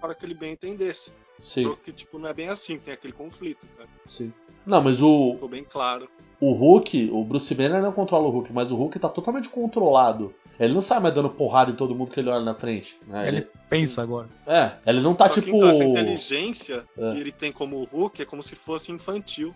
a 0.00 0.06
hora 0.06 0.14
que 0.14 0.24
ele 0.24 0.34
bem 0.34 0.52
entendesse. 0.52 1.12
Sim, 1.40 1.64
Só 1.64 1.74
que, 1.76 1.92
tipo, 1.92 2.18
não 2.18 2.28
é 2.28 2.34
bem 2.34 2.48
assim, 2.48 2.78
tem 2.78 2.94
aquele 2.94 3.12
conflito, 3.12 3.66
cara. 3.76 3.88
sim. 4.06 4.32
Não, 4.64 4.82
mas 4.82 5.00
o, 5.00 5.34
Ficou 5.34 5.48
bem 5.48 5.62
claro. 5.64 6.08
o 6.40 6.52
Hulk, 6.52 7.10
o 7.12 7.22
Bruce 7.24 7.54
Banner 7.54 7.80
não 7.80 7.92
controla 7.92 8.26
o 8.26 8.30
Hulk, 8.30 8.52
mas 8.52 8.72
o 8.72 8.76
Hulk 8.76 8.98
tá 8.98 9.08
totalmente 9.08 9.48
controlado. 9.48 10.34
Ele 10.58 10.72
não 10.72 10.80
sai 10.82 10.98
mais 10.98 11.14
dando 11.14 11.30
porrada 11.30 11.70
em 11.70 11.74
todo 11.76 11.94
mundo 11.94 12.10
que 12.10 12.18
ele 12.18 12.30
olha 12.30 12.44
na 12.44 12.54
frente. 12.54 12.98
né? 13.06 13.28
Ele 13.28 13.36
Ele- 13.38 13.48
pensa 13.68 14.02
agora. 14.02 14.28
é, 14.46 14.72
ele 14.86 15.00
não 15.02 15.14
tá 15.14 15.26
Só 15.28 15.34
que, 15.34 15.42
tipo. 15.42 15.56
então, 15.56 15.68
essa 15.68 15.84
inteligência 15.84 16.84
É. 16.96 17.12
que 17.12 17.18
ele 17.20 17.30
tem 17.30 17.52
como 17.52 17.84
Hulk 17.84 18.22
é 18.22 18.24
como 18.24 18.42
se 18.42 18.56
fosse 18.56 18.90
infantil. 18.90 19.54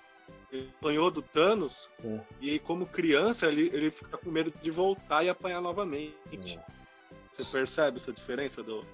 Ele 0.52 0.68
apanhou 0.78 1.10
do 1.10 1.22
Thanos 1.22 1.90
É. 2.04 2.20
e 2.40 2.58
como 2.60 2.84
criança 2.86 3.46
ele, 3.48 3.68
ele 3.72 3.90
fica 3.90 4.16
com 4.18 4.30
medo 4.30 4.52
de 4.62 4.70
voltar 4.70 5.24
e 5.24 5.28
apanhar 5.28 5.60
novamente. 5.60 6.58
Você 7.32 7.44
percebe 7.44 7.96
essa 7.96 8.12
diferença 8.12 8.62
do 8.62 8.84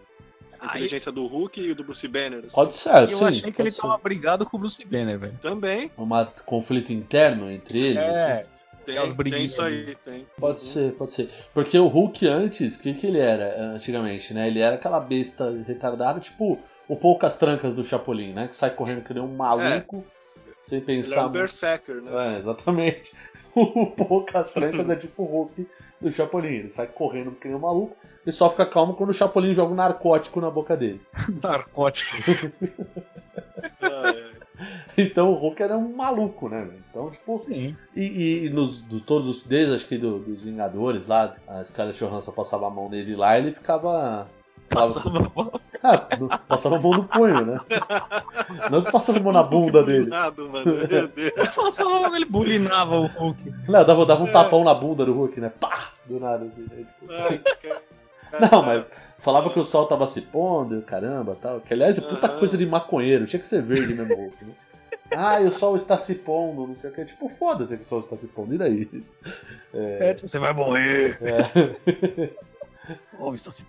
a 0.66 0.72
Aí- 0.72 0.76
inteligência 0.80 1.10
do 1.12 1.26
Hulk 1.26 1.60
e 1.70 1.74
do 1.74 1.84
Bruce 1.84 2.06
Banner? 2.08 2.44
assim? 2.46 2.54
Pode 2.54 2.74
ser, 2.76 3.08
E 3.08 3.12
eu 3.12 3.18
sim. 3.18 3.24
achei 3.24 3.52
que 3.52 3.62
ele 3.62 3.70
ser. 3.70 3.82
tava 3.82 3.98
brigado 3.98 4.44
com 4.46 4.56
o 4.56 4.60
Bruce 4.60 4.84
Banner, 4.84 5.18
velho. 5.18 5.38
Também. 5.40 5.90
Um 5.96 6.08
conflito 6.44 6.92
interno 6.92 7.50
entre 7.50 7.78
eles. 7.80 7.98
assim. 8.04 8.18
É. 8.32 8.46
Tem, 8.84 8.94
Aquelas 8.94 9.08
tem 9.08 9.16
briguinhas 9.16 9.50
isso 9.50 9.62
aí, 9.62 9.96
tem. 10.04 10.26
Pode 10.38 10.60
ser, 10.60 10.92
pode 10.92 11.12
ser. 11.12 11.28
Porque 11.52 11.76
o 11.76 11.88
Hulk 11.88 12.24
antes, 12.28 12.76
o 12.76 12.80
que, 12.80 12.94
que 12.94 13.06
ele 13.08 13.18
era 13.18 13.42
eh, 13.44 13.60
antigamente, 13.74 14.32
né? 14.32 14.46
Ele 14.46 14.60
era 14.60 14.76
aquela 14.76 15.00
besta 15.00 15.50
retardada, 15.66 16.20
tipo 16.20 16.56
o 16.88 16.94
poucas 16.94 17.36
trancas 17.36 17.74
do 17.74 17.82
Chapolin, 17.82 18.32
né? 18.32 18.46
Que 18.46 18.54
sai 18.54 18.70
correndo 18.70 19.02
que 19.02 19.12
nem 19.12 19.20
um 19.20 19.34
maluco, 19.34 20.04
sem 20.56 20.78
Ele 20.78 20.84
é 20.84 20.94
pensar 20.94 21.26
um 21.26 21.30
berserker, 21.30 21.96
né? 21.96 22.34
É, 22.34 22.38
exatamente. 22.38 23.12
O 23.74 23.86
poucas 23.86 24.50
trancas 24.52 24.90
é 24.90 24.96
tipo 24.96 25.22
o 25.22 25.26
Hulk 25.26 25.66
do 26.00 26.12
Chapolin. 26.12 26.48
Ele 26.56 26.68
sai 26.68 26.86
correndo 26.88 27.30
que 27.32 27.48
nem 27.48 27.56
um 27.56 27.60
maluco 27.60 27.96
e 28.26 28.30
só 28.30 28.50
fica 28.50 28.66
calmo 28.66 28.92
quando 28.94 29.10
o 29.10 29.14
Chapolin 29.14 29.54
joga 29.54 29.72
um 29.72 29.76
narcótico 29.76 30.40
na 30.42 30.50
boca 30.50 30.76
dele. 30.76 31.00
Narcótico. 31.42 32.16
Então 34.96 35.30
o 35.30 35.34
Hulk 35.34 35.62
era 35.62 35.76
um 35.76 35.94
maluco, 35.94 36.48
né? 36.48 36.66
Então, 36.90 37.10
tipo, 37.10 37.36
Sim. 37.38 37.76
E, 37.94 38.46
e 38.46 38.48
nos, 38.48 38.80
do, 38.80 39.00
todos 39.00 39.28
os. 39.28 39.42
Desde 39.42 39.74
acho 39.74 39.86
que 39.86 39.98
do- 39.98 40.18
dos 40.18 40.42
Vingadores 40.42 41.06
lá, 41.06 41.34
a 41.46 41.62
Scarlett 41.62 41.98
Johansson 42.02 42.32
passava 42.32 42.66
a 42.66 42.70
mão 42.70 42.88
nele 42.88 43.14
lá 43.14 43.36
ele 43.38 43.52
ficava. 43.52 44.26
Passava 44.76 45.10
mal. 45.34 45.60
Ah, 45.82 46.08
no- 46.18 46.28
passava 46.48 46.76
a 46.76 46.80
mão 46.80 46.92
no 46.92 47.04
punho, 47.04 47.44
né? 47.46 47.60
Não 48.70 48.82
que 48.82 48.90
passava 48.90 49.18
a 49.18 49.22
mão 49.22 49.32
na 49.32 49.42
bunda 49.42 49.82
dele. 49.84 50.08
Nada, 50.08 50.42
mano. 50.42 50.64
Meu 50.88 51.08
Deus. 51.08 51.32
Passava 51.54 52.00
mal, 52.00 52.14
ele 52.16 52.24
bulinava 52.24 52.96
o 52.96 53.06
Hulk. 53.06 53.54
Não, 53.68 53.84
dava, 53.84 54.04
dava 54.04 54.24
um 54.24 54.32
tapão 54.32 54.64
na 54.64 54.74
bunda 54.74 55.04
do 55.04 55.12
Hulk, 55.14 55.40
né? 55.40 55.48
Pá! 55.60 55.92
Do 56.06 56.18
nada, 56.18 56.44
assim. 56.46 56.62
né? 56.70 56.84
Tipo, 57.00 57.12
Ai, 57.12 57.38
cara. 57.62 58.48
Não, 58.50 58.62
mas 58.62 58.84
falava 59.20 59.50
que 59.50 59.58
o 59.60 59.64
sol 59.64 59.86
tava 59.86 60.06
se 60.06 60.22
pondo, 60.22 60.78
e 60.78 60.82
caramba 60.82 61.36
tal. 61.40 61.60
Que 61.60 61.72
aliás 61.72 61.96
é 61.98 62.00
puta 62.00 62.26
Aham. 62.26 62.38
coisa 62.40 62.58
de 62.58 62.66
maconheiro, 62.66 63.24
tinha 63.26 63.38
que 63.40 63.46
ser 63.46 63.62
verde 63.62 63.94
mesmo 63.94 64.12
o 64.14 64.16
Hulk, 64.16 64.44
né? 64.44 64.52
Ah, 65.12 65.40
e 65.40 65.46
o 65.46 65.52
sol 65.52 65.76
está 65.76 65.96
se 65.96 66.16
pondo, 66.16 66.66
não 66.66 66.74
sei 66.74 66.90
o 66.90 66.92
que. 66.92 67.04
Tipo, 67.04 67.28
foda-se 67.28 67.76
que 67.76 67.84
o 67.84 67.86
sol 67.86 68.00
está 68.00 68.16
se 68.16 68.26
pondo, 68.28 68.54
e 68.54 68.58
daí? 68.58 69.04
É, 69.72 70.14
tipo, 70.14 70.26
você 70.28 70.38
vai 70.40 70.52
morrer. 70.52 71.16
É. 71.22 72.34
Se. 72.86 73.64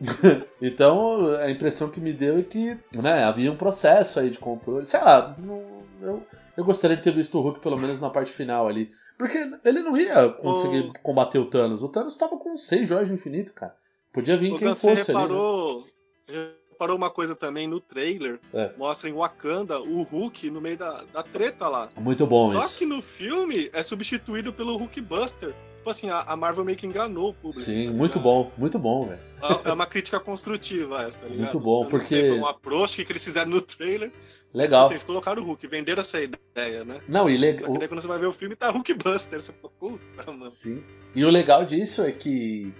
Então, 0.60 1.26
a 1.36 1.50
impressão 1.50 1.90
que 1.90 2.00
me 2.00 2.12
deu 2.12 2.38
é 2.38 2.42
que 2.42 2.78
né, 2.96 3.24
havia 3.24 3.52
um 3.52 3.56
processo 3.56 4.20
aí 4.20 4.30
de 4.30 4.38
controle. 4.38 4.86
Sei 4.86 5.00
lá, 5.00 5.34
não- 5.38 5.82
eu, 6.00 6.22
eu 6.56 6.64
gostaria 6.64 6.96
de 6.96 7.02
ter 7.02 7.12
visto 7.12 7.38
o 7.38 7.42
Hulk 7.42 7.60
pelo 7.60 7.78
menos 7.78 8.00
na 8.00 8.10
parte 8.10 8.32
final 8.32 8.66
ali. 8.68 8.90
Porque 9.18 9.38
ele 9.64 9.80
não 9.80 9.96
ia 9.96 10.28
conseguir 10.28 10.92
combater 11.02 11.38
o 11.38 11.46
Thanos. 11.46 11.82
O 11.82 11.88
Thanos 11.88 12.12
estava 12.12 12.36
com 12.36 12.56
seis 12.56 12.88
joias 12.88 13.08
de 13.08 13.14
infinito, 13.14 13.52
cara. 13.54 13.74
Podia 14.12 14.36
vir 14.36 14.52
Ô, 14.52 14.56
quem 14.58 14.68
Dan, 14.68 14.74
você 14.74 14.96
fosse 14.96 15.10
ali. 15.12 15.32
Né? 15.32 16.50
Reparou, 16.76 16.96
uma 16.96 17.10
coisa 17.10 17.34
também 17.34 17.66
no 17.66 17.80
trailer? 17.80 18.38
É. 18.52 18.70
Mostra 18.76 19.08
em 19.08 19.12
Wakanda 19.14 19.80
o 19.80 20.02
Hulk 20.02 20.50
no 20.50 20.60
meio 20.60 20.76
da, 20.76 21.02
da 21.12 21.22
treta 21.22 21.66
lá. 21.68 21.88
Muito 21.96 22.26
bom 22.26 22.50
Só 22.50 22.60
isso. 22.60 22.78
que 22.78 22.84
no 22.86 23.00
filme 23.00 23.70
é 23.72 23.82
substituído 23.82 24.52
pelo 24.52 24.76
Hulk 24.76 25.00
Buster. 25.00 25.54
Tipo 25.76 25.90
assim, 25.90 26.10
a, 26.10 26.20
a 26.22 26.36
Marvel 26.36 26.64
meio 26.64 26.76
que 26.76 26.84
enganou 26.86 27.28
o 27.30 27.32
público. 27.32 27.62
Sim, 27.62 27.86
tá 27.86 27.92
muito 27.92 28.18
bom, 28.18 28.50
muito 28.58 28.76
bom, 28.78 29.06
velho. 29.06 29.20
É 29.64 29.68
é 29.68 29.72
uma 29.72 29.86
crítica 29.86 30.18
construtiva 30.18 31.02
essa, 31.04 31.20
tá 31.20 31.26
ligado? 31.26 31.42
Muito 31.42 31.60
bom, 31.60 31.84
Eu 31.84 31.88
porque- 31.88 32.04
sei, 32.06 32.28
foi 32.28 32.38
um 32.40 32.46
approach 32.46 33.04
que 33.04 33.12
eles 33.12 33.22
fizeram 33.24 33.50
no 33.52 33.60
trailer. 33.60 34.10
Legal. 34.52 34.82
Vocês 34.84 35.04
colocaram 35.04 35.42
o 35.42 35.46
Hulk, 35.46 35.64
venderam 35.68 36.00
essa 36.00 36.18
ideia, 36.20 36.84
né? 36.84 37.00
Não, 37.06 37.28
e 37.30 37.34
Só 37.36 37.40
legal. 37.40 37.72
que 37.72 37.78
daí 37.78 37.88
quando 37.88 38.00
você 38.00 38.08
vai 38.08 38.18
ver 38.18 38.26
o 38.26 38.32
filme, 38.32 38.56
tá 38.56 38.70
Hulk 38.70 38.94
Buster. 38.94 39.40
Você 39.40 39.52
fala, 39.52 39.72
puta, 39.78 40.32
mano. 40.32 40.46
Sim. 40.46 40.82
E 41.14 41.24
o 41.24 41.30
legal 41.30 41.64
disso 41.64 42.02
é 42.02 42.10
que. 42.10 42.72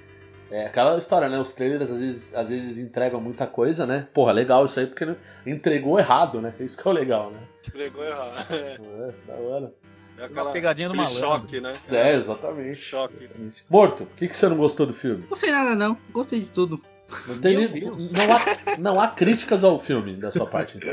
É 0.50 0.66
aquela 0.66 0.96
história, 0.96 1.28
né? 1.28 1.38
Os 1.38 1.52
trailers 1.52 1.90
às 1.90 2.00
vezes, 2.00 2.34
às 2.34 2.50
vezes 2.50 2.78
entregam 2.78 3.20
muita 3.20 3.46
coisa, 3.46 3.84
né? 3.86 4.06
Porra, 4.14 4.32
legal 4.32 4.64
isso 4.64 4.78
aí 4.78 4.86
porque 4.86 5.16
entregou 5.44 5.98
errado, 5.98 6.40
né? 6.40 6.54
Isso 6.60 6.80
que 6.80 6.86
é 6.86 6.90
o 6.90 6.94
legal, 6.94 7.30
né? 7.30 7.40
Entregou 7.66 8.04
errado. 8.04 8.46
É, 8.50 8.76
É, 8.76 9.12
da 9.26 9.34
hora. 9.34 9.74
é 10.18 10.24
aquela, 10.24 10.52
pegadinha 10.52 10.88
do 10.88 10.94
malandro. 10.94 11.18
choque, 11.18 11.60
né? 11.60 11.74
É, 11.90 12.14
exatamente. 12.14 12.76
Choque. 12.76 13.24
exatamente. 13.24 13.64
Morto, 13.68 14.04
o 14.04 14.06
que, 14.06 14.28
que 14.28 14.36
você 14.36 14.48
não 14.48 14.56
gostou 14.56 14.86
do 14.86 14.94
filme? 14.94 15.26
Não 15.28 15.36
sei 15.36 15.50
nada 15.50 15.74
não, 15.74 15.96
gostei 16.12 16.40
de 16.40 16.50
tudo. 16.50 16.80
Não, 17.28 17.38
tem 17.40 17.56
não, 17.56 18.34
há, 18.34 18.78
não 18.78 19.00
há 19.00 19.06
críticas 19.08 19.62
ao 19.62 19.78
filme 19.78 20.16
da 20.16 20.32
sua 20.32 20.46
parte, 20.46 20.76
então. 20.76 20.92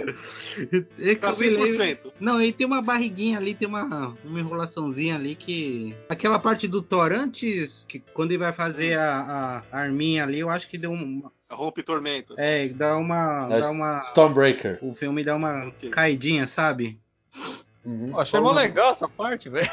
É 0.99 1.15
que 1.15 1.15
Tá 1.15 1.29
eu 1.31 1.37
me 1.39 1.49
lembro- 1.49 1.67
100%. 1.67 2.11
Não, 2.19 2.39
ele 2.39 2.53
tem 2.53 2.67
uma 2.67 2.81
barriguinha 2.81 3.37
ali, 3.39 3.55
tem 3.55 3.67
uma, 3.67 4.15
uma 4.23 4.39
enrolaçãozinha 4.39 5.15
ali 5.15 5.35
que. 5.35 5.95
Aquela 6.07 6.37
parte 6.37 6.67
do 6.67 6.81
Thor 6.83 7.11
antes, 7.11 7.85
que 7.87 7.99
quando 8.13 8.31
ele 8.31 8.37
vai 8.37 8.53
fazer 8.53 8.97
a, 8.97 9.63
a 9.71 9.77
arminha 9.79 10.23
ali, 10.23 10.39
eu 10.39 10.49
acho 10.49 10.67
que 10.69 10.77
deu 10.77 10.91
uma. 10.91 11.31
Rompe 11.49 11.81
tormentas. 11.83 12.37
É, 12.37 12.67
dá 12.69 12.95
uma. 12.97 13.47
É 13.51 13.59
Dá 13.61 13.71
uma 13.71 13.99
Stormbreaker. 13.99 14.77
o 14.81 14.93
filme 14.93 15.23
dá 15.23 15.35
uma 15.35 15.65
Ok. 15.67 15.89
caidinha, 15.89 16.45
sabe? 16.47 16.99
Uhum. 17.85 18.17
Achei 18.17 18.39
mó 18.39 18.51
legal 18.53 18.91
essa 18.91 19.09
parte, 19.09 19.49
velho. 19.49 19.69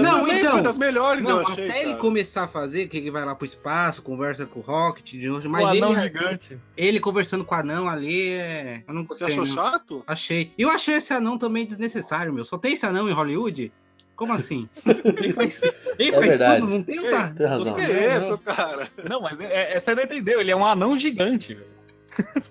Não, 0.00 0.28
então. 0.28 0.52
Foi 0.52 0.62
das 0.62 0.76
melhores, 0.78 1.22
Não, 1.22 1.40
eu 1.40 1.46
achei. 1.48 1.68
até 1.70 1.78
ele 1.80 1.90
cara. 1.90 2.00
começar 2.00 2.42
a 2.44 2.48
fazer, 2.48 2.88
que 2.88 2.98
ele 2.98 3.10
vai 3.10 3.24
lá 3.24 3.34
pro 3.34 3.46
espaço, 3.46 4.02
conversa 4.02 4.44
com 4.44 4.60
o 4.60 4.62
Rocket, 4.62 5.12
de 5.12 5.30
hoje, 5.30 5.48
mas 5.48 5.64
o 5.64 5.70
ele, 5.70 5.78
anão 5.82 5.98
gigante. 5.98 6.58
ele 6.76 7.00
conversando 7.00 7.44
com 7.44 7.54
o 7.54 7.58
anão 7.58 7.88
ali, 7.88 8.32
é... 8.32 8.82
eu 8.86 8.92
não 8.92 9.04
Você 9.04 9.24
achou 9.24 9.46
não. 9.46 9.46
chato? 9.46 10.04
Achei. 10.06 10.52
Eu 10.58 10.68
achei 10.68 10.96
esse 10.96 11.12
anão 11.14 11.38
também 11.38 11.64
desnecessário, 11.64 12.32
meu. 12.34 12.44
Só 12.44 12.58
tem 12.58 12.74
esse 12.74 12.84
anão 12.84 13.08
em 13.08 13.12
Hollywood? 13.12 13.72
Como 14.14 14.32
assim? 14.32 14.68
ele 15.04 15.32
faz, 15.32 15.62
ele 15.98 16.08
É 16.10 16.12
faz 16.12 16.26
verdade. 16.26 16.60
tudo, 16.60 16.70
não 16.72 16.82
tem 16.82 16.98
outra. 16.98 17.28
Tem 17.36 17.46
razão. 17.46 17.72
O 17.72 17.76
que 17.76 17.82
é 17.82 18.16
isso, 18.16 18.38
cara? 18.38 18.88
Não, 19.08 19.20
mas 19.20 19.38
é, 19.40 19.74
é, 19.76 19.80
você 19.80 19.94
não 19.94 20.02
entendeu. 20.02 20.40
Ele 20.40 20.50
é 20.50 20.56
um 20.56 20.64
anão 20.66 20.98
gigante, 20.98 21.54
velho. 21.54 21.75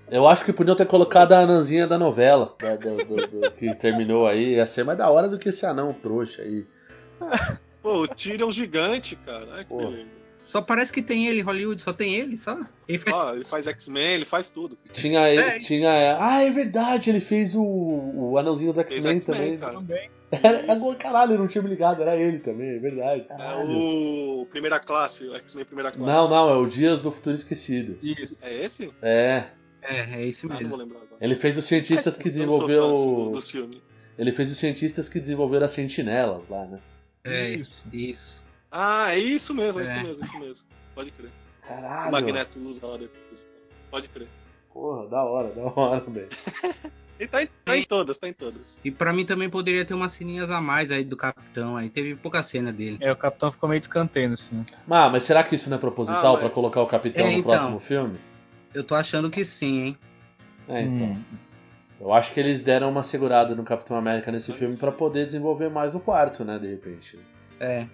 Eu 0.09 0.27
acho 0.27 0.45
que 0.45 0.53
podiam 0.53 0.75
ter 0.75 0.85
colocado 0.85 1.33
a 1.33 1.39
anãzinha 1.39 1.87
da 1.87 1.97
novela, 1.97 2.55
da- 2.59 2.75
do- 2.75 2.97
do- 3.05 3.27
do- 3.27 3.51
que 3.51 3.73
terminou 3.75 4.27
aí. 4.27 4.55
Ia 4.55 4.65
ser 4.65 4.83
mais 4.83 4.97
da 4.97 5.09
hora 5.09 5.27
do 5.27 5.37
que 5.39 5.49
esse 5.49 5.65
anão 5.65 5.93
trouxa 5.93 6.41
aí. 6.41 6.65
Pô, 7.81 8.01
o 8.03 8.07
Tyrion 8.07 8.51
gigante, 8.51 9.15
cara. 9.15 9.47
Ai, 9.53 9.63
que 9.63 9.69
Pô. 9.69 9.77
beleza. 9.77 10.05
Só 10.43 10.61
parece 10.61 10.91
que 10.91 11.01
tem 11.01 11.27
ele 11.27 11.39
em 11.39 11.43
Hollywood, 11.43 11.81
só 11.81 11.91
tem 11.91 12.13
ele, 12.13 12.37
só. 12.37 12.55
Ele 12.87 12.99
faz... 12.99 13.35
Ele 13.35 13.43
faz 13.45 13.65
X-Men, 13.67 14.13
ele 14.13 14.25
faz 14.25 14.51
tudo. 14.51 14.77
Tinha 14.93 15.27
ele, 15.27 15.41
É. 15.41 15.57
tinha. 15.57 16.17
Ah, 16.19 16.43
é 16.43 16.51
verdade, 16.51 17.09
ele 17.09 17.19
fez 17.19 17.55
o, 17.55 17.63
o 17.63 18.37
anãozinho 18.37 18.71
do 18.71 18.79
X-Men 18.81 19.15
X-Men, 19.17 19.19
também. 19.37 19.57
cara. 19.57 19.73
Também. 19.73 20.09
Era, 20.31 20.57
era, 20.59 20.95
caralho, 20.95 21.33
eu 21.33 21.37
não 21.39 21.47
tinha 21.47 21.61
me 21.61 21.69
ligado, 21.69 22.01
era 22.01 22.15
ele 22.17 22.39
também, 22.39 22.75
é 22.75 22.79
verdade. 22.79 23.21
É 23.21 23.23
Caralho. 23.25 23.69
o 23.69 24.45
Primeira 24.49 24.79
Classe, 24.79 25.27
o 25.27 25.35
X-Men 25.35 25.65
Primeira 25.65 25.91
Classe. 25.91 26.05
Não, 26.11 26.27
não, 26.27 26.49
é 26.49 26.55
o 26.57 26.65
Dias 26.65 26.99
do 26.99 27.11
Futuro 27.11 27.35
Esquecido. 27.35 27.97
Isso. 28.01 28.35
É 28.41 28.53
esse? 28.53 28.91
É. 29.01 29.43
É, 29.81 29.99
é 30.19 30.25
esse 30.25 30.45
Ah, 30.45 30.49
não 30.49 30.55
vou 30.55 30.63
mesmo. 30.63 30.77
lembrar 30.77 30.97
agora. 31.01 31.17
Ele 31.21 31.35
fez 31.35 31.57
os 31.57 31.65
cientistas 31.65 32.17
que 32.17 32.29
Eu 32.29 32.45
não 32.47 32.51
sou 32.53 32.61
fã, 32.61 32.65
assim, 32.65 32.77
desenvolveu. 32.81 33.31
do 33.31 33.41
filme. 33.41 33.81
Ele 34.17 34.31
fez 34.31 34.51
os 34.51 34.57
cientistas 34.57 35.07
que 35.07 35.19
desenvolveram 35.19 35.65
as 35.65 35.71
sentinelas 35.71 36.47
lá, 36.49 36.65
né? 36.65 36.79
É, 37.23 37.49
Isso. 37.51 37.85
É 37.93 37.95
isso. 37.97 38.43
Ah, 38.71 39.13
é 39.15 39.19
isso 39.19 39.53
mesmo, 39.53 39.79
é 39.81 39.83
isso 39.83 39.97
É. 39.97 40.03
mesmo, 40.03 40.23
é 40.23 40.25
isso 40.25 40.39
mesmo. 40.39 40.65
Pode 40.95 41.11
crer. 41.11 41.29
O 41.63 41.67
Caralho. 41.67 42.11
Magneto 42.11 42.59
usa 42.59 42.85
lá 42.87 42.97
depois. 42.97 43.47
Pode 43.91 44.07
crer. 44.09 44.27
Porra, 44.73 45.07
da 45.07 45.23
hora, 45.23 45.49
da 45.49 45.61
hora, 45.63 45.99
velho. 46.01 46.29
E 47.19 47.27
tá 47.27 47.41
em, 47.43 47.47
tá 47.63 47.77
em 47.77 47.83
todas, 47.85 48.17
tá 48.17 48.27
em 48.27 48.33
todas. 48.33 48.77
E 48.83 48.91
pra 48.91 49.13
mim 49.13 49.25
também 49.25 49.49
poderia 49.49 49.85
ter 49.85 49.93
umas 49.93 50.13
ceninhas 50.13 50.49
a 50.51 50.59
mais 50.59 50.91
aí 50.91 51.03
do 51.05 51.15
Capitão. 51.15 51.77
Aí 51.77 51.89
teve 51.89 52.15
pouca 52.15 52.43
cena 52.43 52.73
dele. 52.73 52.97
É, 52.99 53.11
o 53.11 53.15
Capitão 53.15 53.51
ficou 53.51 53.69
meio 53.69 53.79
descanteio 53.79 54.29
nesse 54.29 54.49
filme. 54.49 54.65
Ah, 54.89 55.09
mas 55.09 55.23
será 55.23 55.41
que 55.43 55.55
isso 55.55 55.69
não 55.69 55.77
é 55.77 55.79
proposital 55.79 56.25
Ah, 56.25 56.31
mas- 56.33 56.39
pra 56.41 56.49
colocar 56.49 56.81
o 56.81 56.87
capitão 56.87 57.25
É, 57.25 57.27
no 57.31 57.37
então. 57.37 57.43
próximo 57.51 57.79
filme? 57.79 58.19
Eu 58.73 58.83
tô 58.83 58.95
achando 58.95 59.29
que 59.29 59.45
sim, 59.45 59.79
hein? 59.79 59.97
É, 60.67 60.81
então. 60.81 61.07
Hum. 61.07 61.23
Eu 62.01 62.11
acho 62.13 62.33
que 62.33 62.39
eles 62.41 62.61
deram 62.61 62.89
uma 62.89 63.01
segurada 63.03 63.55
no 63.55 63.63
Capitão 63.63 63.95
América 63.95 64.29
nesse 64.29 64.49
Mas- 64.51 64.59
filme 64.59 64.75
pra 64.75 64.91
poder 64.91 65.25
desenvolver 65.25 65.69
mais 65.69 65.95
o 65.95 65.99
quarto, 66.01 66.43
né, 66.43 66.59
de 66.59 66.67
repente. 66.67 67.17
É. 67.57 67.87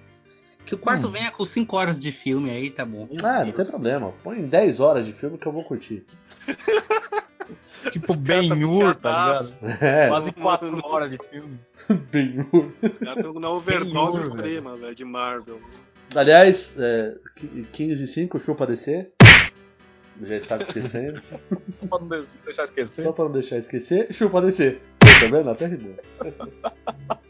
Que 0.66 0.74
o 0.74 0.78
quarto 0.80 1.08
Hum. 1.08 1.12
venha 1.12 1.30
com 1.30 1.46
5 1.46 1.78
horas 1.78 2.00
de 2.00 2.12
filme 2.12 2.50
aí, 2.50 2.72
tá 2.72 2.84
bom. 2.84 3.08
Ah, 3.24 3.46
não 3.46 3.52
tem 3.52 3.66
problema. 3.66 4.12
Põe 4.24 4.42
10 4.44 4.80
horas 4.80 5.06
de 5.06 5.14
filme 5.14 5.38
que 5.38 5.46
eu 5.48 5.52
vou 5.52 5.64
curtir. 5.64 6.04
Tipo, 7.92 8.08
caras 8.24 8.48
tá 8.48 8.96
tá 9.02 9.34
ligado? 9.60 9.84
É, 9.84 10.08
Quase 10.08 10.32
quatro 10.32 10.86
horas 10.86 11.10
de 11.10 11.18
filme. 11.30 11.60
bem. 12.12 12.48
Os 12.52 12.98
caras 13.00 13.18
estão 13.18 13.34
na 13.34 13.50
overdose 13.50 14.22
extrema, 14.22 14.76
velho, 14.76 14.96
de 14.96 15.06
Marvel. 15.06 15.60
Aliás, 16.16 16.76
é, 16.78 17.16
15 17.72 18.04
e 18.04 18.08
5, 18.08 18.40
chupa 18.40 18.68
DC. 18.68 19.10
Eu 20.20 20.28
já 20.28 20.36
estava 20.36 20.62
esquecendo. 20.62 21.22
Só 21.80 21.88
pra 21.88 22.00
não 22.00 22.08
deixar 22.46 22.64
esquecer. 22.64 23.04
Só 23.04 23.12
pra 23.12 23.26
não 23.26 23.32
deixar 23.32 23.58
esquecer, 23.58 24.14
chupa 24.14 24.42
DC. 24.42 24.80
Tá 25.00 25.28
vendo? 25.32 25.50
Até 25.50 25.68
rimou. 25.68 25.96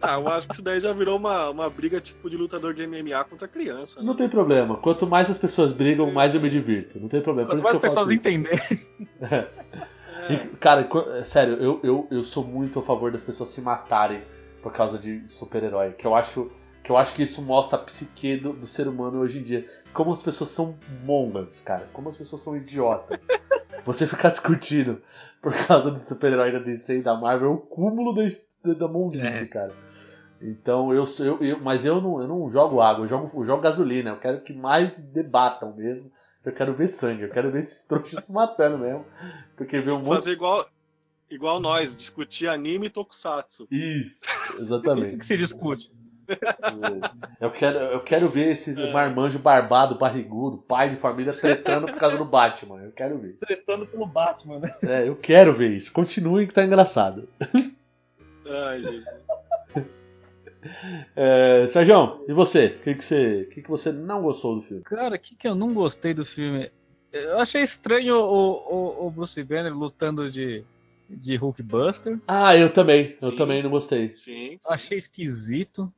Ah, 0.03 0.15
eu 0.15 0.27
acho 0.29 0.47
que 0.47 0.55
isso 0.55 0.63
daí 0.63 0.79
já 0.79 0.91
virou 0.91 1.15
uma, 1.15 1.51
uma 1.51 1.69
briga 1.69 2.01
tipo 2.01 2.27
de 2.27 2.35
lutador 2.35 2.73
de 2.73 2.87
MMA 2.87 3.23
contra 3.23 3.47
criança. 3.47 3.99
né? 3.99 4.05
Não 4.05 4.15
tem 4.15 4.27
problema. 4.27 4.75
Quanto 4.77 5.05
mais 5.05 5.29
as 5.29 5.37
pessoas 5.37 5.71
brigam, 5.71 6.11
mais 6.11 6.33
eu 6.33 6.41
me 6.41 6.49
divirto. 6.49 6.99
Não 6.99 7.07
tem 7.07 7.21
problema. 7.21 7.49
Por 7.49 7.61
Quanto 7.61 7.63
mais 7.65 7.75
eu 7.75 7.81
pessoas 7.81 8.09
entenderem. 8.09 8.83
É, 9.21 9.47
E, 10.35 10.47
Cara, 10.57 10.87
sério, 11.23 11.55
eu, 11.55 11.79
eu, 11.83 12.07
eu 12.11 12.23
sou 12.23 12.43
muito 12.45 12.79
a 12.79 12.83
favor 12.83 13.11
das 13.11 13.23
pessoas 13.23 13.49
se 13.49 13.61
matarem 13.61 14.21
por 14.61 14.71
causa 14.71 14.97
de 14.97 15.23
super-herói. 15.27 15.93
Que 15.93 16.05
eu 16.05 16.15
acho 16.15 16.51
que 16.83 16.91
eu 16.91 16.97
acho 16.97 17.13
que 17.13 17.21
isso 17.21 17.43
mostra 17.43 17.77
a 17.77 17.81
psique 17.81 18.37
do, 18.37 18.53
do 18.53 18.65
ser 18.65 18.87
humano 18.87 19.19
hoje 19.19 19.39
em 19.39 19.43
dia. 19.43 19.65
Como 19.93 20.11
as 20.11 20.21
pessoas 20.21 20.49
são 20.49 20.75
mongas, 21.03 21.59
cara. 21.59 21.87
Como 21.93 22.07
as 22.07 22.17
pessoas 22.17 22.41
são 22.41 22.57
idiotas. 22.57 23.27
Você 23.85 24.05
ficar 24.07 24.29
discutindo 24.29 25.01
por 25.41 25.53
causa 25.67 25.91
de 25.91 26.01
super-herói 26.01 26.51
da 26.51 26.59
DC 26.59 26.97
e 26.99 27.01
da 27.01 27.15
Marvel 27.15 27.49
é 27.51 27.53
o 27.53 27.57
cúmulo 27.57 28.13
da, 28.13 28.23
da, 28.63 28.73
da 28.73 28.87
monguice, 28.87 29.43
É. 29.43 29.47
cara. 29.47 29.73
Então 30.41 30.91
eu, 30.91 31.03
eu, 31.19 31.37
eu 31.39 31.59
mas 31.59 31.85
eu 31.85 32.01
não, 32.01 32.19
eu 32.19 32.27
não 32.27 32.49
jogo 32.49 32.81
água, 32.81 33.03
eu 33.03 33.07
jogo, 33.07 33.29
eu 33.39 33.43
jogo 33.43 33.61
gasolina. 33.61 34.09
Eu 34.11 34.17
quero 34.17 34.41
que 34.41 34.53
mais 34.53 34.99
debatam 34.99 35.73
mesmo. 35.75 36.11
Eu 36.43 36.51
quero 36.51 36.73
ver 36.73 36.87
sangue, 36.87 37.23
eu 37.23 37.29
quero 37.29 37.51
ver 37.51 37.59
esses 37.59 37.83
trouxas 37.87 38.25
se 38.25 38.33
matando 38.33 38.77
mesmo. 38.77 39.05
Porque 39.55 39.79
ver 39.79 39.91
um 39.91 39.99
monte. 39.99 40.07
Fazer 40.07 40.31
igual, 40.31 40.67
igual 41.29 41.59
nós, 41.59 41.95
discutir 41.95 42.47
anime 42.47 42.87
e 42.87 42.89
tokusatsu. 42.89 43.67
Isso, 43.69 44.23
Isso 44.25 44.61
exatamente. 44.61 45.17
que 45.17 45.25
se 45.25 45.37
discute. 45.37 45.91
Eu 47.39 47.51
quero, 47.51 47.77
eu 47.77 47.99
quero 47.99 48.29
ver 48.29 48.51
esses 48.51 48.77
marmanjo 48.91 49.37
barbado, 49.39 49.97
barrigudo, 49.97 50.57
pai 50.57 50.87
de 50.89 50.95
família 50.95 51.33
tretando 51.33 51.87
por 51.87 51.97
causa 51.97 52.17
do 52.17 52.23
Batman. 52.23 52.81
Eu 52.81 52.91
quero 52.91 53.17
ver 53.17 53.33
isso. 53.35 53.45
Tretando 53.45 53.85
pelo 53.85 54.05
Batman, 54.05 54.59
né? 54.59 54.75
É, 54.81 55.07
eu 55.07 55.15
quero 55.15 55.53
ver 55.53 55.71
isso. 55.71 55.91
Continuem 55.91 56.47
que 56.47 56.53
tá 56.53 56.63
engraçado. 56.63 57.27
Ai, 58.45 58.81
gente. 58.81 59.05
É, 61.15 61.65
Sérgio, 61.67 62.23
e 62.27 62.33
você? 62.33 62.67
O 62.67 62.79
que, 62.79 62.95
que, 62.95 63.03
você, 63.03 63.47
que, 63.51 63.61
que 63.61 63.69
você 63.69 63.91
não 63.91 64.21
gostou 64.21 64.55
do 64.55 64.61
filme? 64.61 64.83
Cara, 64.83 65.15
o 65.15 65.19
que, 65.19 65.35
que 65.35 65.47
eu 65.47 65.55
não 65.55 65.73
gostei 65.73 66.13
do 66.13 66.25
filme? 66.25 66.71
Eu 67.11 67.39
achei 67.39 67.61
estranho 67.61 68.15
o, 68.15 68.51
o, 68.51 69.07
o 69.07 69.11
Bruce 69.11 69.43
Banner 69.43 69.75
lutando 69.75 70.31
de, 70.31 70.63
de 71.09 71.35
Hulkbuster. 71.35 72.19
Ah, 72.27 72.55
eu 72.55 72.71
também. 72.71 73.15
Eu 73.21 73.31
Sim. 73.31 73.35
também 73.35 73.61
não 73.61 73.69
gostei. 73.69 74.15
Sim, 74.15 74.57
sim. 74.59 74.73
Achei 74.73 74.97
esquisito. 74.97 75.91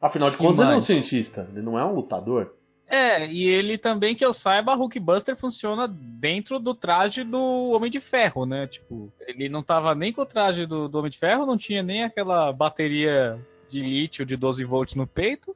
Afinal 0.00 0.30
de 0.30 0.36
Que 0.36 0.42
contas, 0.42 0.60
ele 0.60 0.68
não 0.68 0.74
é 0.74 0.76
um 0.78 0.80
cientista. 0.80 1.48
Ele 1.52 1.62
não 1.62 1.78
é 1.78 1.84
um 1.84 1.94
lutador. 1.94 2.54
É, 2.88 3.26
e 3.26 3.44
ele 3.44 3.76
também, 3.76 4.14
que 4.14 4.24
eu 4.24 4.32
saiba, 4.32 4.74
Hulkbuster 4.74 5.36
funciona 5.36 5.88
dentro 5.88 6.58
do 6.60 6.72
traje 6.72 7.24
do 7.24 7.70
Homem 7.72 7.90
de 7.90 8.00
Ferro, 8.00 8.46
né? 8.46 8.66
Tipo, 8.68 9.12
ele 9.26 9.48
não 9.48 9.62
tava 9.62 9.94
nem 9.94 10.12
com 10.12 10.22
o 10.22 10.26
traje 10.26 10.66
do, 10.66 10.88
do 10.88 10.98
Homem 10.98 11.10
de 11.10 11.18
Ferro, 11.18 11.44
não 11.44 11.58
tinha 11.58 11.82
nem 11.82 12.04
aquela 12.04 12.52
bateria 12.52 13.38
de 13.68 13.80
lítio 13.80 14.24
de 14.24 14.36
12 14.36 14.64
volts 14.64 14.94
no 14.94 15.06
peito. 15.06 15.54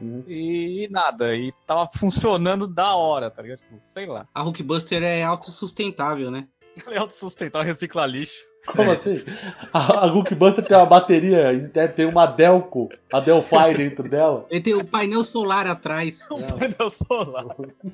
Uhum. 0.00 0.22
E 0.28 0.88
nada, 0.90 1.34
e 1.34 1.52
tava 1.66 1.88
funcionando 1.92 2.66
da 2.66 2.94
hora, 2.94 3.30
tá 3.30 3.42
ligado? 3.42 3.58
Tipo, 3.58 3.80
sei 3.90 4.06
lá. 4.06 4.26
A 4.32 4.42
Hulkbuster 4.42 5.02
é 5.02 5.22
autossustentável, 5.22 6.30
né? 6.30 6.46
Ele 6.86 6.94
é 6.94 6.98
autossustentável, 6.98 7.66
recicla 7.66 8.06
lixo. 8.06 8.46
Como 8.66 8.90
assim? 8.90 9.24
A, 9.72 10.04
a 10.04 10.06
Hulkbuster 10.06 10.64
tem 10.64 10.76
uma 10.76 10.86
bateria 10.86 11.52
interna, 11.54 11.88
tem 11.88 12.04
uma 12.04 12.26
Delco, 12.26 12.90
a 13.12 13.18
Delphi 13.18 13.74
dentro 13.76 14.08
dela. 14.08 14.46
Ele 14.50 14.60
tem 14.60 14.74
o 14.74 14.84
painel 14.84 15.24
solar 15.24 15.66
atrás. 15.66 16.26
Um 16.30 16.42
painel 16.42 16.90
solar. 16.90 17.46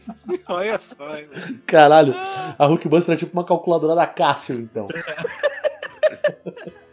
Olha 0.49 0.81
só, 0.81 1.17
hein? 1.17 1.29
Caralho, 1.67 2.15
a 2.59 2.67
Hulkbuster 2.67 3.15
é 3.15 3.17
tipo 3.17 3.33
uma 3.33 3.45
calculadora 3.45 3.95
da 3.95 4.07
Cássio, 4.07 4.57
então. 4.57 4.89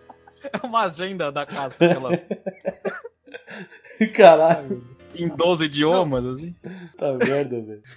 É 0.53 0.65
uma 0.65 0.83
agenda 0.85 1.31
da 1.31 1.45
casa, 1.45 1.85
aquela, 1.85 2.09
Caralho, 4.15 4.83
em 5.15 5.27
12 5.29 5.65
idiomas, 5.65 6.25
assim. 6.25 6.55
tá 6.97 7.13
merda, 7.13 7.61
velho. 7.61 7.83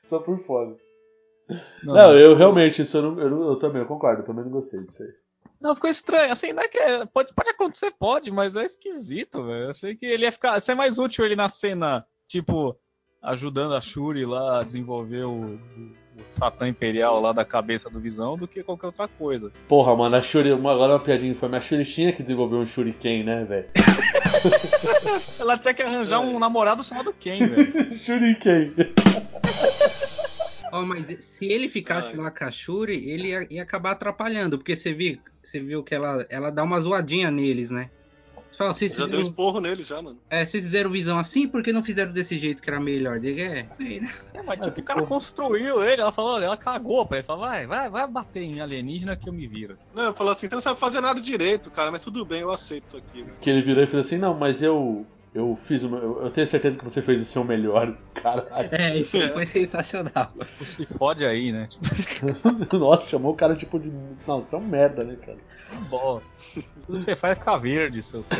Só 0.00 0.18
por 0.20 0.38
fora. 0.40 0.76
Não, 1.82 1.94
Não, 1.94 2.16
eu 2.16 2.34
realmente, 2.34 2.82
isso 2.82 2.96
eu, 2.96 3.02
não, 3.02 3.20
eu, 3.20 3.42
eu 3.50 3.56
também, 3.56 3.82
eu 3.82 3.88
concordo, 3.88 4.22
eu 4.22 4.26
também 4.26 4.44
não 4.44 4.52
gostei 4.52 4.80
disso 4.84 5.02
aí. 5.02 5.08
Não, 5.60 5.74
ficou 5.74 5.90
estranho. 5.90 6.32
Assim, 6.32 6.52
não 6.52 6.62
é 6.62 6.68
que 6.68 6.78
é- 6.78 7.04
pode, 7.06 7.34
pode 7.34 7.50
acontecer, 7.50 7.92
pode, 7.98 8.30
mas 8.30 8.56
é 8.56 8.64
esquisito, 8.64 9.44
velho. 9.44 9.70
Achei 9.70 9.94
que 9.96 10.06
ele 10.06 10.24
ia 10.24 10.32
ficar. 10.32 10.58
Ser 10.60 10.74
mais 10.74 10.98
útil 10.98 11.24
ele 11.24 11.36
na 11.36 11.48
cena, 11.48 12.06
tipo, 12.26 12.78
ajudando 13.22 13.74
a 13.74 13.80
Shuri 13.80 14.24
lá 14.24 14.60
a 14.60 14.62
desenvolver 14.62 15.24
o, 15.24 15.30
o, 15.30 15.54
o 15.54 16.22
Satã 16.32 16.66
Imperial 16.68 17.16
Sim. 17.16 17.22
lá 17.22 17.32
da 17.32 17.44
cabeça 17.44 17.90
do 17.90 18.00
Visão 18.00 18.36
do 18.36 18.48
que 18.48 18.62
qualquer 18.62 18.86
outra 18.86 19.08
coisa. 19.08 19.52
Porra, 19.68 19.94
mano, 19.94 20.16
a 20.16 20.22
Shuri, 20.22 20.52
uma- 20.52 20.72
agora 20.72 20.94
uma 20.94 21.00
piadinha 21.00 21.34
foi, 21.34 21.48
mas 21.48 21.64
a 21.64 21.68
Shuri 21.68 21.84
tinha 21.84 22.12
que 22.12 22.22
desenvolver 22.22 22.56
um 22.56 22.64
Shuriken, 22.66 23.24
né, 23.24 23.44
velho? 23.44 23.68
Ela 25.38 25.58
tinha 25.58 25.74
que 25.74 25.82
arranjar 25.82 26.20
um 26.20 26.38
namorado 26.38 26.82
chamado 26.82 27.12
Ken, 27.12 27.38
velho. 27.46 27.94
Shuriken. 27.98 28.72
Ó, 30.72 30.82
mas 30.82 31.24
se 31.24 31.46
ele 31.46 31.68
ficasse 31.68 32.16
lá 32.16 32.30
com 32.30 32.44
a 32.44 32.50
Shuri, 32.50 33.10
ele 33.10 33.28
ia, 33.28 33.46
ia 33.50 33.62
acabar 33.62 33.90
atrapalhando, 33.92 34.56
porque 34.56 34.76
você 34.76 34.94
viu, 34.94 35.18
você 35.42 35.58
viu 35.60 35.82
que 35.82 35.94
ela, 35.94 36.24
ela 36.30 36.50
dá 36.50 36.62
uma 36.62 36.80
zoadinha 36.80 37.30
neles, 37.30 37.70
né? 37.70 37.90
Você 38.60 38.64
fala, 38.64 38.74
vocês 38.74 38.92
Já 38.92 38.98
deu 38.98 39.06
fizeram, 39.06 39.20
esporro 39.22 39.60
nele 39.60 39.82
já, 39.82 40.02
mano. 40.02 40.18
é, 40.28 40.44
vocês 40.44 40.64
fizeram 40.64 40.90
visão 40.90 41.18
assim, 41.18 41.48
por 41.48 41.62
que 41.62 41.72
não 41.72 41.82
fizeram 41.82 42.12
desse 42.12 42.38
jeito 42.38 42.62
que 42.62 42.68
era 42.68 42.78
melhor? 42.78 43.18
Diga, 43.18 43.42
é, 43.42 43.66
sei, 43.76 44.00
né? 44.00 44.10
É, 44.34 44.42
mas 44.42 44.60
tipo, 44.60 44.80
o 44.80 44.82
cara 44.84 45.02
construiu 45.06 45.82
ele, 45.82 46.02
ela 46.02 46.12
falou, 46.12 46.32
olha, 46.34 46.44
ela 46.44 46.56
cagou 46.56 47.08
ele. 47.12 47.22
Falou, 47.22 47.46
vai, 47.46 47.66
vai, 47.66 47.88
vai 47.88 48.06
bater 48.06 48.42
em 48.42 48.60
alienígena 48.60 49.16
que 49.16 49.28
eu 49.28 49.32
me 49.32 49.46
viro. 49.46 49.78
Não, 49.94 50.04
eu 50.04 50.14
falo 50.14 50.30
assim, 50.30 50.48
você 50.48 50.54
não 50.54 50.60
sabe 50.62 50.78
fazer 50.78 51.00
nada 51.00 51.20
direito, 51.20 51.70
cara, 51.70 51.90
mas 51.90 52.04
tudo 52.04 52.24
bem, 52.24 52.40
eu 52.40 52.50
aceito 52.50 52.86
isso 52.86 52.96
aqui. 52.98 53.22
Né? 53.22 53.32
Que 53.40 53.48
ele 53.50 53.62
virou 53.62 53.82
e 53.82 53.86
falou 53.86 54.00
assim: 54.00 54.18
Não, 54.18 54.34
mas 54.34 54.62
eu. 54.62 55.06
Eu 55.32 55.54
fiz 55.54 55.84
o 55.84 55.88
meu, 55.90 56.22
eu- 56.24 56.30
tenho 56.30 56.44
certeza 56.44 56.76
que 56.76 56.82
você 56.82 57.00
fez 57.00 57.20
o 57.22 57.24
seu 57.24 57.44
melhor. 57.44 57.96
Caralho. 58.14 58.68
É, 58.72 58.98
isso 58.98 59.16
aí 59.16 59.28
foi 59.28 59.46
sensacional. 59.46 60.32
Se 60.64 60.84
fode 60.84 61.24
aí, 61.24 61.52
né? 61.52 61.68
Tipo, 61.68 61.84
Nossa, 62.76 63.08
chamou 63.08 63.32
o 63.32 63.36
cara 63.36 63.54
tipo 63.54 63.78
de. 63.78 63.90
Não, 64.26 64.40
você 64.40 64.56
é 64.56 64.58
um 64.58 64.66
merda, 64.66 65.04
né, 65.04 65.14
cara? 65.24 65.38
Bosta. 65.78 66.28
Tudo 66.86 66.98
que 66.98 67.04
você 67.04 67.16
faz 67.16 67.32
é 67.32 67.34
ficar 67.36 67.56
verde, 67.58 68.02
seu. 68.02 68.24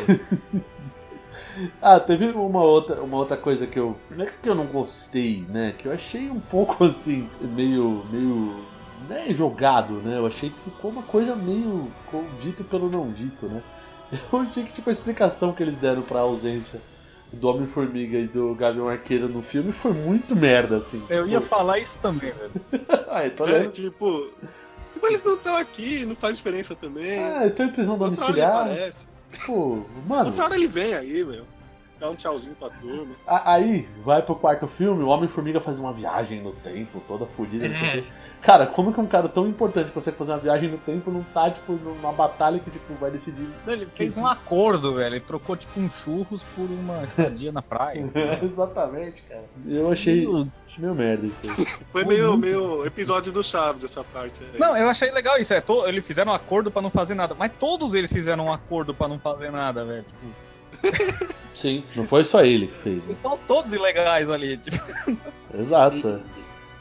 Ah, 1.81 2.01
teve 2.01 2.27
uma 2.33 2.63
outra, 2.63 3.01
uma 3.03 3.17
outra 3.17 3.37
coisa 3.37 3.67
que 3.67 3.79
eu. 3.79 3.97
Não 4.11 4.25
é 4.25 4.31
que 4.43 4.49
eu 4.49 4.55
não 4.55 4.67
gostei, 4.67 5.45
né? 5.49 5.73
Que 5.77 5.87
eu 5.87 5.93
achei 5.93 6.29
um 6.31 6.41
pouco 6.41 6.83
assim, 6.85 7.29
meio. 7.41 8.05
meio. 8.11 8.65
Né, 9.09 9.33
jogado, 9.33 9.95
né? 9.95 10.19
Eu 10.19 10.27
achei 10.27 10.51
que 10.51 10.59
ficou 10.61 10.91
uma 10.91 11.03
coisa 11.03 11.35
meio. 11.37 11.89
Ficou 12.05 12.25
dito 12.39 12.65
pelo 12.65 12.91
não 12.91 13.11
dito, 13.11 13.47
né? 13.49 13.63
Eu 14.33 14.41
achei 14.41 14.65
que 14.65 14.73
tipo 14.73 14.89
a 14.91 14.93
explicação 14.93 15.53
que 15.53 15.63
eles 15.63 15.79
deram 15.79 16.03
pra 16.03 16.21
ausência 16.21 16.81
do 17.33 17.49
Homem-Formiga 17.49 18.19
e 18.19 18.27
do 18.27 18.55
Gavião 18.57 18.89
Arqueiro 18.89 19.29
no 19.29 19.41
filme 19.41 19.71
foi 19.71 19.93
muito 19.93 20.35
merda, 20.35 20.77
assim. 20.79 21.01
Eu 21.09 21.27
ia 21.29 21.39
Tipo, 21.39 21.49
falar 21.49 21.79
isso 21.79 21.97
também, 22.01 22.33
velho. 22.33 22.53
Ai, 23.09 23.31
tô 23.31 23.45
É, 23.47 23.53
lendo. 23.53 23.71
tipo, 23.71 24.31
tipo, 24.93 25.07
eles 25.07 25.23
não 25.23 25.35
estão 25.35 25.57
aqui, 25.57 26.05
não 26.05 26.17
faz 26.17 26.37
diferença 26.37 26.75
também. 26.75 27.19
Ah, 27.19 27.47
estão 27.47 27.67
em 27.67 27.73
prisão 27.73 27.99
domiciliar. 27.99 28.69
Tipo, 29.31 29.87
mano. 30.07 30.27
Outra 30.27 30.45
hora 30.45 30.55
ele 30.57 30.67
vem 30.67 30.95
aí, 30.95 31.25
meu. 31.25 31.45
Dá 32.01 32.09
um 32.11 32.15
tchauzinho 32.15 32.57
pra 32.57 32.71
turma. 32.71 33.15
A- 33.27 33.53
Aí, 33.55 33.87
vai 34.03 34.23
pro 34.23 34.35
quarto 34.35 34.67
filme, 34.67 35.03
o 35.05 35.09
Homem-Formiga 35.09 35.61
faz 35.61 35.79
uma 35.79 35.93
viagem 35.93 36.41
no 36.41 36.53
tempo, 36.53 37.03
toda 37.07 37.27
fodida, 37.27 37.69
não 37.69 37.75
sei 37.75 37.87
o 37.87 37.91
É. 37.91 37.93
quê. 38.01 38.05
Cara, 38.41 38.67
como 38.67 38.93
que 38.93 38.99
um 39.01 39.07
cara 39.07 39.29
tão 39.29 39.47
importante 39.47 39.91
pra 39.93 40.01
você 40.01 40.11
fazer 40.11 40.33
uma 40.33 40.39
viagem 40.39 40.71
no 40.71 40.79
tempo 40.79 41.11
não 41.11 41.23
tá, 41.23 41.51
tipo, 41.51 41.73
numa 41.75 42.11
batalha 42.13 42.59
que, 42.59 42.71
tipo, 42.71 42.95
vai 42.95 43.11
decidir. 43.11 43.47
Ele 43.67 43.87
fez 43.95 44.17
um 44.17 44.27
acordo, 44.27 44.95
velho. 44.95 45.15
Ele 45.17 45.21
trocou 45.21 45.57
tipo 45.57 45.79
um 45.79 45.91
churros 45.91 46.43
por 46.57 46.65
uma 46.71 47.05
estadia 47.05 47.53
na 47.53 47.61
praia. 47.61 48.01
Exatamente, 48.43 49.23
cara. 49.25 49.45
Eu 49.67 49.91
achei, 49.91 50.27
achei 50.67 50.83
meio 50.83 50.95
merda 50.95 51.27
isso 51.27 51.43
aí. 51.45 51.67
Foi 51.93 52.05
meio, 52.05 52.37
meio 52.37 52.87
episódio 52.87 53.31
do 53.31 53.45
Chaves 53.45 53.85
essa 53.85 54.03
parte. 54.03 54.41
aí. 54.43 54.59
Não, 54.59 54.75
eu 54.77 54.89
achei 54.89 55.11
legal 55.11 55.37
isso. 55.39 55.53
É, 55.53 55.61
to- 55.61 55.87
eles 55.87 56.07
fizeram 56.07 56.33
um 56.33 56.35
acordo 56.35 56.71
pra 56.71 56.81
não 56.81 56.91
fazer 56.91 57.15
nada. 57.15 57.35
Mas 57.39 57.53
todos 57.61 57.93
eles 57.93 58.11
fizeram 58.11 58.47
um 58.47 58.53
acordo 58.53 58.95
pra 58.95 59.07
não 59.07 59.19
fazer 59.19 59.51
nada, 59.51 59.85
velho. 59.85 60.05
Tipo, 60.05 60.27
Sim, 61.55 61.85
não 61.95 62.05
foi 62.05 62.25
só 62.25 62.43
ele 62.43 62.67
que 62.69 62.75
fez, 62.75 63.07
né? 63.07 63.15
estão 63.15 63.39
todos 63.47 63.73
ilegais 63.73 64.29
ali. 64.31 64.57
Tipo, 64.57 64.79
Exato. 65.59 66.09
é. 66.09 66.21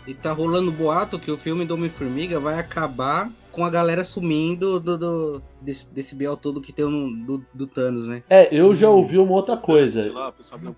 E 0.08 0.14
tá 0.14 0.32
rolando 0.32 0.72
boato 0.72 1.20
que 1.20 1.30
o 1.30 1.38
filme 1.38 1.66
do 1.66 1.74
Homem-Formiga 1.74 2.40
vai 2.40 2.58
acabar 2.58 3.30
com 3.60 3.66
a 3.66 3.70
galera 3.70 4.04
sumindo 4.06 4.80
do, 4.80 4.98
do- 4.98 5.42
desse, 5.62 5.86
desse 5.90 6.16
biel 6.16 6.38
todo 6.38 6.62
que 6.62 6.72
tem 6.72 6.86
no, 6.86 7.12
do, 7.26 7.46
do 7.54 7.68
Thanos, 7.68 8.08
né? 8.08 8.24
É, 8.30 8.48
eu 8.56 8.74
já 8.74 8.90
ouvi 8.90 9.18
uma 9.18 9.34
outra 9.34 9.58
coisa. 9.58 10.12
lá, 10.12 10.34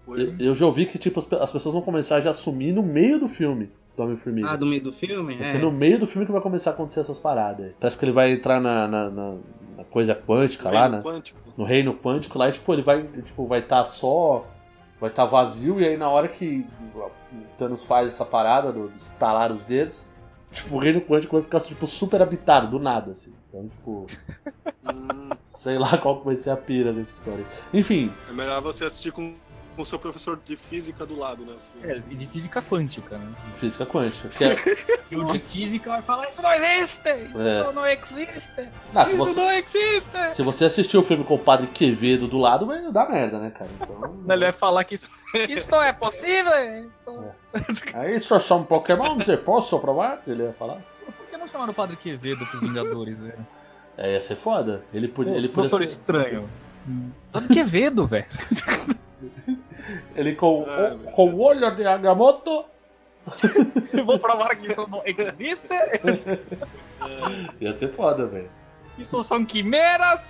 coisa. 0.05 0.43
eu 0.43 0.55
já 0.55 0.65
ouvi 0.65 0.85
que, 0.87 0.97
tipo, 0.97 1.19
as 1.19 1.25
pe- 1.25 1.35
as 1.35 1.51
pessoas 1.51 1.73
vão 1.73 1.81
começar 1.83 2.15
a 2.17 2.21
já 2.21 2.33
sumir 2.33 2.73
no 2.73 2.81
meio 2.81 3.19
do 3.19 3.27
filme 3.27 3.69
do 3.95 4.03
Homem-Formiga. 4.03 4.49
Ah, 4.49 4.55
do 4.55 4.65
meio 4.65 4.81
do 4.83 4.91
filme? 4.91 5.33
Vai 5.35 5.41
É. 5.41 5.45
ser 5.45 5.59
no 5.59 5.71
meio 5.71 5.99
do 5.99 6.07
filme 6.07 6.25
que 6.25 6.31
vai 6.31 6.41
começar 6.41 6.71
a 6.71 6.73
acontecer 6.73 7.01
essas 7.01 7.19
paradas. 7.19 7.71
Parece 7.79 7.99
que 7.99 8.05
ele 8.05 8.11
vai 8.11 8.31
entrar 8.31 8.59
na, 8.59 8.87
na- 8.87 9.09
na- 9.09 9.35
na 9.77 9.83
coisa 9.83 10.15
quântica 10.15 10.71
lá, 10.71 10.81
Reino 10.83 10.95
né? 10.97 11.03
quântico. 11.03 11.39
no 11.57 11.63
reino 11.63 11.93
quântico 11.93 12.39
lá, 12.39 12.49
e, 12.49 12.51
tipo, 12.51 12.73
ele 12.73 12.81
vai, 12.81 13.03
tipo, 13.23 13.45
vai 13.45 13.59
estar 13.59 13.83
só, 13.83 14.45
vai 14.99 15.09
estar 15.09 15.25
vazio 15.25 15.79
e 15.79 15.85
aí 15.85 15.97
na 15.97 16.09
hora 16.09 16.27
que 16.27 16.65
o 16.95 17.11
Thanos 17.57 17.83
faz 17.83 18.07
essa 18.07 18.25
parada 18.25 18.71
do, 18.71 18.89
de 18.89 18.97
estalar 18.97 19.51
os 19.51 19.65
dedos, 19.65 20.03
tipo, 20.51 20.75
o 20.75 20.79
reino 20.79 21.01
quântico 21.01 21.35
vai 21.35 21.43
ficar 21.43 21.59
tipo 21.59 21.87
super 21.87 22.21
habitado 22.21 22.69
do 22.69 22.79
nada 22.79 23.11
assim. 23.11 23.33
Então, 23.49 23.67
tipo, 23.67 24.05
sei 25.37 25.77
lá 25.77 25.97
qual 25.97 26.19
que 26.19 26.25
vai 26.25 26.35
ser 26.35 26.51
a 26.51 26.57
pira 26.57 26.91
dessa 26.91 27.15
história. 27.15 27.45
Enfim, 27.73 28.11
é 28.29 28.33
melhor 28.33 28.61
você 28.61 28.85
assistir 28.85 29.11
com 29.11 29.33
com 29.75 29.81
o 29.81 29.85
seu 29.85 29.97
professor 29.97 30.39
de 30.43 30.55
física 30.55 31.05
do 31.05 31.17
lado, 31.17 31.45
né? 31.45 31.55
é, 31.83 31.97
e 32.09 32.15
de 32.15 32.27
física 32.27 32.61
quântica, 32.61 33.17
né? 33.17 33.33
física 33.55 33.85
quântica. 33.85 34.29
Que 34.29 34.43
é, 34.43 35.17
o 35.17 35.31
de 35.31 35.39
física 35.39 35.89
vai 35.89 36.01
falar: 36.01 36.29
Isso 36.29 36.41
não 36.41 36.53
existe! 36.53 37.09
É. 37.09 37.61
Isso 37.61 37.73
não 37.73 37.85
existe! 37.85 38.39
Se, 38.41 38.69
Isso 39.03 39.17
você, 39.17 39.39
não 39.39 39.51
existe! 39.51 40.33
se 40.33 40.43
você 40.43 40.65
assistir 40.65 40.97
o 40.97 41.03
filme 41.03 41.23
com 41.23 41.35
o 41.35 41.39
Padre 41.39 41.67
Quevedo 41.67 42.27
do 42.27 42.37
lado, 42.37 42.65
vai 42.65 42.91
dar 42.91 43.09
merda, 43.09 43.39
né, 43.39 43.51
cara? 43.51 43.69
Então, 43.79 44.21
Ele 44.29 44.45
vai 44.45 44.53
falar 44.53 44.83
que 44.83 44.95
isso, 44.95 45.11
isso 45.49 45.69
não 45.71 45.81
é 45.81 45.93
possível! 45.93 46.51
Isto... 46.91 47.33
aí 47.93 48.21
só 48.21 48.39
só 48.39 48.57
um 48.57 48.63
Pokémon, 48.63 49.15
você 49.15 49.37
posso 49.37 49.79
provar? 49.79 50.21
Ele 50.27 50.43
ia 50.43 50.53
falar. 50.53 50.77
Por 51.05 51.27
que 51.29 51.37
não 51.37 51.47
chamaram 51.47 51.71
o 51.71 51.75
Padre 51.75 51.95
Quevedo 51.95 52.45
pros 52.45 52.61
Vingadores, 52.61 53.17
velho? 53.17 53.47
É, 53.97 54.13
ia 54.13 54.21
ser 54.21 54.35
foda. 54.35 54.83
Ele 54.93 55.07
podia, 55.07 55.35
ele 55.35 55.49
podia 55.49 55.69
ser. 55.69 55.83
Estranho. 55.83 56.49
Padre 57.31 57.53
Quevedo, 57.53 58.07
velho. 58.07 58.25
Ele 60.15 60.35
com, 60.35 60.65
É, 60.67 60.93
o- 60.93 60.97
com 61.11 61.29
o 61.33 61.39
olho 61.41 61.75
de 61.75 61.85
Agamotto. 61.85 62.65
Eu 63.93 64.03
vou 64.05 64.17
provar 64.19 64.55
que 64.55 64.71
isso 64.71 64.87
não 64.89 65.01
existe. 65.05 65.67
Ia 67.59 67.73
ser 67.73 67.89
foda, 67.89 68.25
velho. 68.25 68.49
Isso 68.97 69.21
são 69.23 69.43
quimeras. 69.45 70.21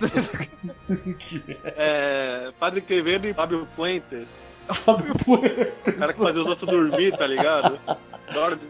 É, 1.76 2.52
Padre 2.58 2.80
Quevedo 2.80 3.26
e 3.26 3.34
Fábio 3.34 3.66
Puentes. 3.76 4.44
Fábio 4.68 5.14
Puerto. 5.24 5.90
O 5.90 5.92
cara 5.94 6.12
que 6.12 6.18
fazia 6.18 6.40
os 6.42 6.46
outros 6.48 6.68
dormir, 6.68 7.16
tá 7.16 7.26
ligado? 7.26 7.78
Dorme, 8.32 8.60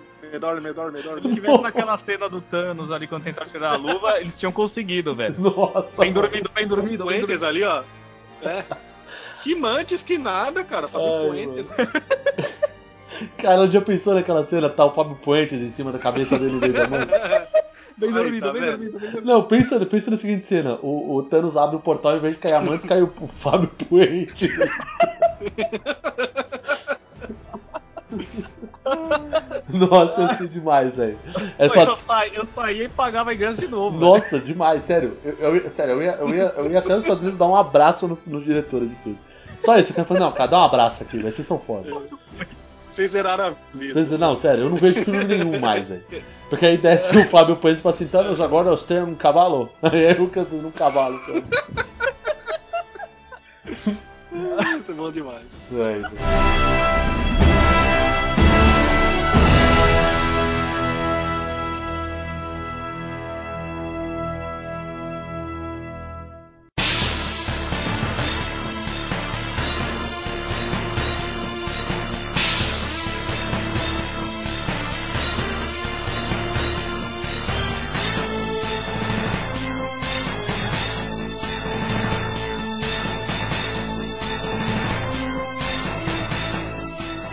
dorme, 0.40 0.72
dorme, 0.72 0.98
Se 1.02 1.05
dorme. 1.09 1.35
tivesse 1.35 1.61
naquela 1.62 1.96
cena 1.96 2.28
do 2.28 2.40
Thanos 2.40 2.90
ali 2.90 3.07
quando 3.07 3.24
tentar 3.24 3.46
tirar 3.46 3.72
a 3.74 3.76
luva, 3.76 4.18
eles 4.20 4.35
tinham 4.35 4.52
conseguido, 4.52 5.14
velho. 5.14 5.35
Nossa. 5.38 6.00
Bem 6.02 6.12
dormido, 6.12 6.50
bem 6.55 6.66
dormido, 6.66 7.05
bem 7.05 7.20
Puentes 7.20 7.40
dormido. 7.40 7.46
ali, 7.46 7.85
ó. 8.42 8.48
É. 8.48 8.64
Que 9.42 9.55
mantes, 9.55 10.02
que 10.02 10.18
nada, 10.18 10.64
cara. 10.64 10.88
Fábio 10.88 11.09
Ai, 11.09 11.26
Puentes. 11.26 11.70
Cara, 13.37 13.66
já 13.66 13.81
pensou 13.81 14.14
naquela 14.14 14.42
cena? 14.42 14.70
Tá 14.70 14.85
o 14.85 14.92
Fábio 14.92 15.16
Puentes 15.16 15.61
em 15.61 15.68
cima 15.68 15.92
da 15.92 15.98
cabeça 15.98 16.38
dele 16.38 16.59
dentro 16.59 16.83
da 16.83 16.88
mão? 16.88 17.00
Bem 17.94 18.11
dormido, 18.11 18.46
tá 18.46 18.52
bem 18.55 18.62
dormido, 18.62 18.98
bem 18.98 19.11
dormido. 19.11 19.26
Não, 19.26 19.44
pensa, 19.44 19.85
pensa 19.85 20.11
na 20.11 20.16
seguinte 20.16 20.46
cena: 20.46 20.78
o, 20.83 21.16
o 21.16 21.22
Thanos 21.24 21.59
abre 21.59 21.76
o 21.76 21.78
portal, 21.78 22.16
em 22.16 22.20
vez 22.20 22.35
de 22.35 22.40
cair 22.40 22.55
a 22.55 22.61
Mantis, 22.61 22.87
cai 22.87 23.02
o, 23.02 23.12
o 23.20 23.28
Fábio 23.28 23.70
Puentes. 23.88 24.50
Nossa, 29.68 30.22
ia 30.22 30.35
ser 30.35 30.48
demais, 30.48 30.96
velho. 30.96 31.18
É 31.59 31.68
Pô, 31.68 31.81
eu, 31.81 31.96
saí, 31.96 32.35
eu 32.35 32.44
saía 32.44 32.85
e 32.85 32.88
pagava 32.88 33.35
ingresso 33.35 33.61
de 33.61 33.68
novo. 33.68 33.98
Nossa, 33.98 34.40
demais, 34.40 34.83
sério. 34.83 35.16
Eu, 35.24 35.57
eu 35.57 35.70
sério, 35.70 35.92
eu 35.92 36.02
ia, 36.02 36.12
eu, 36.12 36.35
ia, 36.35 36.55
eu 36.57 36.70
ia 36.70 36.78
até 36.78 36.94
nos 36.94 37.05
Estados 37.05 37.20
Unidos 37.20 37.38
dar 37.38 37.46
um 37.46 37.57
abraço 37.57 38.09
nos, 38.09 38.26
nos 38.26 38.44
diretores 38.44 38.92
filme. 39.02 39.18
Só 39.58 39.78
isso, 39.78 39.92
eu 39.92 39.94
quero 39.94 40.06
falar, 40.06 40.20
não, 40.20 40.32
cara, 40.32 40.50
dá 40.50 40.60
um 40.60 40.64
abraço 40.64 41.02
aqui, 41.02 41.16
velho, 41.16 41.32
vocês 41.32 41.46
são 41.46 41.58
foda. 41.58 41.88
Vocês 42.88 43.12
zeraram 43.12 43.46
a 43.46 43.54
vida. 43.76 43.94
Vocês, 43.94 44.10
não, 44.10 44.36
sério, 44.36 44.64
eu 44.64 44.70
não 44.70 44.76
vejo 44.76 45.02
filme 45.02 45.24
nenhum 45.24 45.58
mais, 45.58 45.88
velho. 45.88 46.04
Porque 46.50 46.66
aí 46.66 46.76
desce 46.76 47.16
o 47.16 47.24
Fábio 47.24 47.56
Puentes 47.56 47.80
e 47.80 47.82
fala 47.82 47.94
assim, 47.94 48.06
Thanos, 48.06 48.40
agora 48.40 48.68
nós 48.68 48.84
temos 48.84 49.08
um 49.08 49.14
cavalo. 49.14 49.70
Aí 49.82 50.14
eu 50.18 50.28
canto 50.28 50.54
num 50.56 50.70
cavalo. 50.70 51.18
cara. 51.20 51.42
Isso 54.78 54.90
é 54.90 54.94
bom 54.94 55.10
demais. 55.10 55.46
É, 55.72 57.12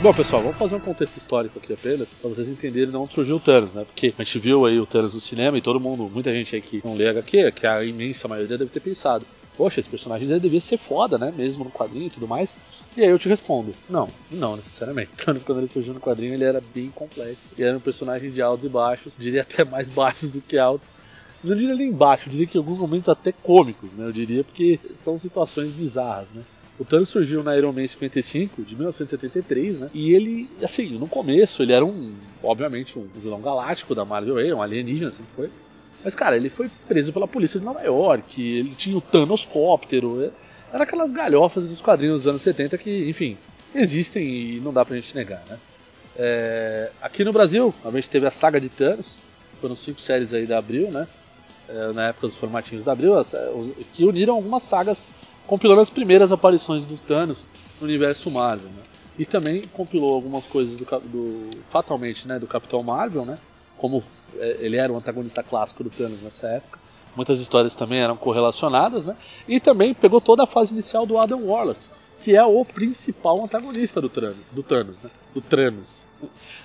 Bom, 0.10 0.14
pessoal, 0.16 0.42
vamos 0.42 0.58
fazer 0.58 0.74
um 0.74 0.80
contexto 0.80 1.18
histórico 1.18 1.60
aqui 1.60 1.72
apenas, 1.72 2.18
pra 2.18 2.30
vocês 2.30 2.50
entenderem 2.50 2.90
de 2.90 2.98
onde 2.98 3.14
surgiu 3.14 3.36
o 3.36 3.40
Thanos, 3.40 3.76
né? 3.76 3.86
Porque 3.86 4.12
a 4.18 4.24
gente 4.24 4.40
viu 4.40 4.66
aí 4.66 4.80
o 4.80 4.86
Thanos 4.88 5.14
no 5.14 5.20
cinema 5.20 5.56
e 5.56 5.62
todo 5.62 5.80
mundo, 5.80 6.10
muita 6.12 6.34
gente 6.34 6.56
aí 6.56 6.64
que 6.64 6.82
não 6.84 6.96
lê 6.96 7.08
HQ, 7.10 7.52
que 7.52 7.68
a 7.68 7.86
imensa 7.86 8.28
maioria 8.28 8.58
deve 8.58 8.72
ter 8.72 8.80
pensado, 8.80 9.24
poxa, 9.56 9.80
esse 9.80 9.88
personagem 9.88 10.28
ele 10.28 10.40
devia 10.40 10.60
ser 10.60 10.78
foda, 10.78 11.20
né? 11.20 11.32
Mesmo 11.38 11.64
no 11.64 11.70
quadrinho 11.70 12.08
e 12.08 12.10
tudo 12.10 12.28
mais. 12.28 12.58
E 12.98 13.04
aí 13.04 13.10
eu 13.10 13.20
te 13.20 13.30
respondo, 13.30 13.72
não, 13.88 14.10
não 14.32 14.56
necessariamente. 14.56 15.12
Thanos, 15.24 15.44
quando 15.44 15.60
ele 15.60 15.68
surgiu 15.68 15.94
no 15.94 16.00
quadrinho, 16.00 16.34
ele 16.34 16.44
era 16.44 16.60
bem 16.60 16.90
complexo. 16.90 17.52
E 17.56 17.64
era 17.64 17.78
um 17.78 17.80
personagem 17.80 18.32
de 18.32 18.42
altos 18.42 18.66
e 18.66 18.70
baixos, 18.70 19.14
diria 19.16 19.44
até 19.44 19.64
mais 19.64 19.92
baixos 19.94 20.32
do 20.32 20.42
que 20.42 20.58
altos. 20.58 20.90
Não 21.44 21.56
diria 21.56 21.76
nem 21.76 21.92
baixo, 21.92 22.28
eu 22.28 22.32
diria 22.32 22.48
que 22.48 22.58
em 22.58 22.62
alguns 22.62 22.80
momentos 22.80 23.10
até 23.10 23.32
cômicos, 23.32 23.94
né? 23.94 24.08
Eu 24.08 24.12
diria 24.12 24.44
porque 24.44 24.80
são 24.92 25.20
situações 25.20 25.70
bizarras, 25.70 26.32
né? 26.32 26.42
O 26.80 26.86
Thanos 26.86 27.10
surgiu 27.10 27.44
na 27.44 27.58
Iron 27.58 27.74
Man 27.74 27.86
55, 27.86 28.64
de 28.64 28.74
1973, 28.74 29.80
né? 29.80 29.90
E 29.94 30.14
ele, 30.14 30.50
assim, 30.64 30.98
no 30.98 31.08
começo, 31.10 31.62
ele 31.62 31.74
era 31.74 31.86
um, 31.86 32.14
obviamente, 32.42 32.98
um 32.98 33.06
vilão 33.22 33.42
galáctico 33.42 33.94
da 33.94 34.06
Marvel 34.06 34.38
aí, 34.38 34.54
um 34.54 34.62
alienígena, 34.62 35.12
sempre 35.12 35.34
foi. 35.34 35.50
Mas, 36.02 36.16
cara, 36.16 36.38
ele 36.38 36.50
foi 36.50 36.70
preso 36.88 37.12
pela 37.12 37.28
polícia 37.28 37.60
de 37.60 37.66
Nova 37.66 37.82
York, 37.82 38.42
ele 38.42 38.74
tinha 38.76 38.98
o 38.98 39.02
Thanoscóptero, 39.02 40.24
é- 40.24 40.32
era 40.72 40.84
aquelas 40.86 41.12
galhofas 41.12 41.68
dos 41.68 41.82
quadrinhos 41.82 42.24
dos 42.24 42.28
anos 42.28 42.42
70 42.42 42.78
que, 42.78 43.10
enfim, 43.10 43.38
existem 43.76 44.24
e 44.26 44.60
não 44.62 44.72
dá 44.72 44.86
pra 44.86 44.96
gente 44.96 45.14
negar, 45.16 45.44
né? 45.50 45.58
É, 46.16 46.92
aqui 47.02 47.26
no 47.26 47.34
Brasil, 47.34 47.74
a 47.84 47.92
gente 47.92 48.10
teve 48.10 48.26
a 48.26 48.32
saga 48.32 48.60
de 48.60 48.70
Thanos, 48.70 49.18
foram 49.60 49.76
cinco 49.76 50.00
séries 50.00 50.34
aí 50.34 50.46
da 50.46 50.58
Abril, 50.58 50.90
né? 50.90 51.06
É, 51.68 51.92
na 51.92 52.08
época 52.08 52.28
dos 52.28 52.38
formatinhos 52.38 52.86
da 52.86 52.94
Abril, 52.94 53.14
que 53.94 54.06
uniram 54.06 54.36
algumas 54.36 54.64
sagas 54.64 55.12
compilando 55.50 55.82
as 55.82 55.90
primeiras 55.90 56.32
aparições 56.32 56.86
do 56.86 56.96
Thanos 56.96 57.48
no 57.82 57.88
universo 57.88 58.30
Marvel, 58.30 58.70
né? 58.70 58.84
E 59.18 59.26
também 59.26 59.64
compilou 59.74 60.14
algumas 60.14 60.46
coisas 60.46 60.76
do, 60.76 60.86
do 60.86 61.50
fatalmente, 61.72 62.28
né, 62.28 62.38
do 62.38 62.46
Capitão 62.46 62.84
Marvel, 62.84 63.26
né? 63.26 63.40
Como 63.76 64.04
é, 64.38 64.58
ele 64.60 64.78
era 64.78 64.94
o 64.94 64.96
antagonista 64.96 65.42
clássico 65.42 65.84
do 65.84 65.90
Thanos 65.90 66.22
nessa 66.22 66.48
época. 66.48 66.78
Muitas 67.16 67.40
histórias 67.40 67.74
também 67.74 68.00
eram 68.00 68.16
correlacionadas, 68.16 69.06
né? 69.06 69.18
E 69.48 69.60
também 69.60 69.92
pegou 69.92 70.22
toda 70.22 70.44
a 70.44 70.48
fase 70.48 70.72
inicial 70.72 71.08
do 71.08 71.18
Adam 71.18 71.44
Warlock, 71.44 71.80
que 72.22 72.36
é 72.36 72.46
o 72.46 72.64
principal 72.64 73.44
antagonista 73.44 74.00
do 74.00 74.08
Thanos, 74.08 74.38
do 74.52 74.62
Thanos, 74.62 75.02
né? 75.02 75.10
Do 75.34 75.42
Thanos. 75.42 76.06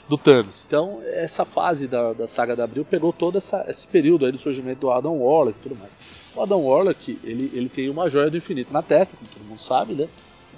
Do 0.07 0.19
Thanos. 0.19 0.67
Então, 0.67 1.01
essa 1.07 1.47
fase 1.47 1.87
da, 1.87 2.13
da 2.13 2.29
saga 2.29 2.55
da 2.55 2.65
Abril 2.65 2.85
pegou 2.85 3.15
todo 3.15 3.39
essa, 3.39 3.65
esse 3.67 3.89
período 3.89 4.27
aí 4.27 4.33
do 4.33 4.39
surgimento 4.39 4.83
do 4.83 4.91
Adam 4.91 5.17
Warlock 5.17 5.59
e 5.59 5.63
tudo 5.63 5.81
mais. 5.81 6.04
O 6.35 6.43
Adam 6.43 6.61
Warlock, 6.63 7.19
ele, 7.23 7.51
ele 7.55 7.69
tem 7.69 7.89
uma 7.89 8.11
joia 8.11 8.31
do 8.31 8.37
infinito 8.37 8.73
na 8.73 8.83
testa, 8.83 9.17
como 9.17 9.31
todo 9.31 9.45
mundo 9.49 9.61
sabe, 9.61 9.95
né? 9.95 10.09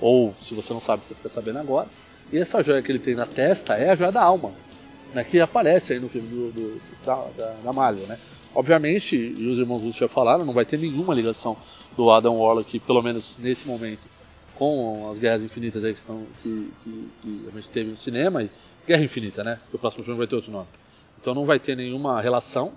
Ou, 0.00 0.34
se 0.40 0.54
você 0.54 0.72
não 0.72 0.80
sabe, 0.80 1.04
você 1.04 1.14
fica 1.14 1.28
sabendo 1.28 1.58
agora. 1.58 1.88
E 2.32 2.38
essa 2.38 2.62
joia 2.62 2.82
que 2.82 2.90
ele 2.90 2.98
tem 2.98 3.14
na 3.14 3.26
testa 3.26 3.74
é 3.74 3.90
a 3.90 3.94
joia 3.94 4.10
da 4.12 4.22
alma, 4.22 4.52
né? 5.14 5.22
Que 5.24 5.40
aparece 5.40 5.92
aí 5.92 6.00
no 6.00 6.08
filme 6.08 6.28
do, 6.28 6.50
do- 6.52 6.80
da, 7.04 7.14
da, 7.36 7.72
da 7.72 7.92
né? 7.92 8.18
Obviamente, 8.54 9.14
e 9.16 9.46
os 9.48 9.58
irmãos 9.58 9.82
Russo 9.82 9.98
já 9.98 10.08
falaram, 10.08 10.44
não 10.44 10.54
vai 10.54 10.64
ter 10.64 10.78
nenhuma 10.78 11.14
ligação 11.14 11.56
do 11.94 12.10
Adam 12.10 12.38
Warlock, 12.38 12.80
pelo 12.80 13.02
menos 13.02 13.36
nesse 13.38 13.68
momento, 13.68 14.00
com 14.54 15.10
as 15.10 15.18
Guerras 15.18 15.42
Infinitas 15.42 15.84
aí 15.84 15.92
que, 15.92 15.98
estão, 15.98 16.22
que, 16.42 16.70
que, 16.82 17.08
que 17.20 17.48
a 17.48 17.54
gente 17.54 17.68
teve 17.68 17.90
no 17.90 17.96
cinema, 17.96 18.42
e 18.42 18.50
Guerra 18.86 19.04
Infinita, 19.04 19.44
né? 19.44 19.58
Que 19.68 19.76
o 19.76 19.78
próximo 19.78 20.04
filme 20.04 20.16
vai 20.16 20.26
ter 20.26 20.36
outro 20.36 20.50
nome. 20.50 20.68
Então 21.20 21.34
não 21.34 21.44
vai 21.44 21.58
ter 21.58 21.76
nenhuma 21.76 22.20
relação, 22.22 22.72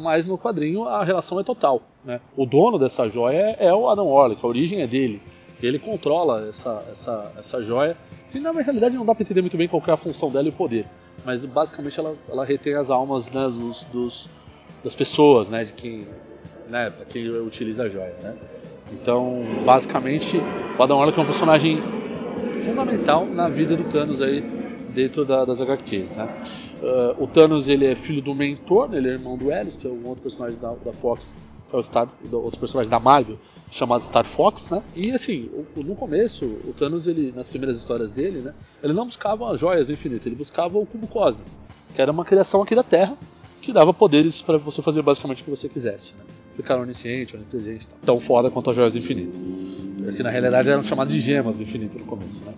mas 0.00 0.26
no 0.26 0.38
quadrinho 0.38 0.84
a 0.88 1.04
relação 1.04 1.38
é 1.38 1.44
total. 1.44 1.82
Né? 2.04 2.20
O 2.36 2.46
dono 2.46 2.78
dessa 2.78 3.08
joia 3.08 3.56
é 3.58 3.72
o 3.72 3.88
Adam 3.88 4.08
Warlock, 4.08 4.44
a 4.44 4.48
origem 4.48 4.80
é 4.80 4.86
dele. 4.86 5.20
Ele 5.62 5.78
controla 5.78 6.46
essa, 6.48 6.82
essa, 6.90 7.32
essa 7.38 7.62
joia, 7.62 7.96
que 8.32 8.40
na 8.40 8.50
realidade 8.50 8.96
não 8.96 9.04
dá 9.04 9.14
para 9.14 9.22
entender 9.22 9.42
muito 9.42 9.56
bem 9.58 9.68
qual 9.68 9.82
é 9.86 9.90
a 9.92 9.96
função 9.96 10.30
dela 10.30 10.46
e 10.46 10.50
o 10.50 10.54
poder. 10.54 10.86
Mas 11.24 11.44
basicamente 11.44 12.00
ela, 12.00 12.14
ela 12.30 12.44
retém 12.46 12.74
as 12.74 12.90
almas 12.90 13.30
né, 13.30 13.42
dos, 13.42 13.84
dos- 13.92 14.30
das 14.82 14.94
pessoas, 14.94 15.50
né, 15.50 15.64
de 15.64 15.72
quem, 15.72 16.06
né, 16.68 16.90
quem 17.10 17.28
utiliza 17.28 17.82
a 17.82 17.88
joia. 17.90 18.14
Né? 18.22 18.34
Então, 18.92 19.42
basicamente, 19.66 20.40
o 20.78 20.82
Adam 20.82 20.96
Warlock 20.96 21.18
é 21.18 21.22
um 21.22 21.26
personagem 21.26 21.82
fundamental 22.64 23.26
na 23.26 23.48
vida 23.48 23.76
do 23.76 23.84
Thanos 23.84 24.22
aí 24.22 24.40
dentro 24.90 25.24
da- 25.24 25.44
das 25.44 25.60
HQs, 25.60 26.12
né? 26.12 26.28
Ah, 26.82 27.14
o 27.18 27.26
Thanos 27.26 27.68
ele 27.68 27.86
é 27.86 27.94
filho 27.94 28.22
do 28.22 28.34
mentor, 28.34 28.88
né? 28.88 28.98
ele 28.98 29.08
é 29.08 29.12
irmão 29.12 29.36
do 29.36 29.50
Helios, 29.52 29.76
que 29.76 29.86
é 29.86 29.90
um 29.90 30.06
outro 30.06 30.22
personagem 30.22 30.58
da, 30.60 30.72
da 30.74 30.92
Fox, 30.92 31.36
que 31.68 31.76
é 31.76 31.78
o 31.78 31.82
Star, 31.82 32.08
outro 32.32 32.58
personagem 32.58 32.90
da 32.90 32.98
Marvel, 32.98 33.38
chamado 33.70 34.02
Star 34.02 34.24
Fox, 34.24 34.68
né? 34.70 34.82
E 34.96 35.10
assim, 35.12 35.48
o- 35.76 35.82
no 35.82 35.94
começo, 35.94 36.44
o 36.44 36.74
Thanos, 36.76 37.06
ele, 37.06 37.32
nas 37.34 37.48
primeiras 37.48 37.78
histórias 37.78 38.10
dele, 38.10 38.40
né? 38.40 38.52
Ele 38.82 38.92
não 38.92 39.06
buscava 39.06 39.52
as 39.52 39.60
joias 39.60 39.86
do 39.86 39.92
infinito, 39.92 40.26
ele 40.26 40.34
buscava 40.36 40.76
o 40.78 40.86
cubo 40.86 41.06
cósmico, 41.06 41.48
que 41.94 42.00
era 42.02 42.10
uma 42.10 42.24
criação 42.24 42.62
aqui 42.62 42.74
da 42.74 42.82
Terra, 42.82 43.16
que 43.60 43.72
dava 43.72 43.92
poderes 43.92 44.40
para 44.40 44.56
você 44.56 44.80
fazer 44.80 45.02
basicamente 45.02 45.42
o 45.42 45.44
que 45.44 45.50
você 45.50 45.68
quisesse, 45.68 46.14
né? 46.16 46.24
Ficar 46.56 46.78
onisciente, 46.78 47.36
onipresente, 47.36 47.88
tal. 47.88 47.98
tão 48.04 48.20
foda 48.20 48.50
quanto 48.50 48.70
as 48.70 48.76
joias 48.76 48.92
do 48.94 48.98
infinito. 48.98 49.32
Que 50.16 50.22
na 50.22 50.30
realidade 50.30 50.68
eram 50.68 50.82
chamadas 50.82 51.12
de 51.14 51.20
gemas 51.20 51.56
do 51.56 51.62
infinito 51.62 51.98
no 51.98 52.04
começo, 52.06 52.42
né? 52.44 52.52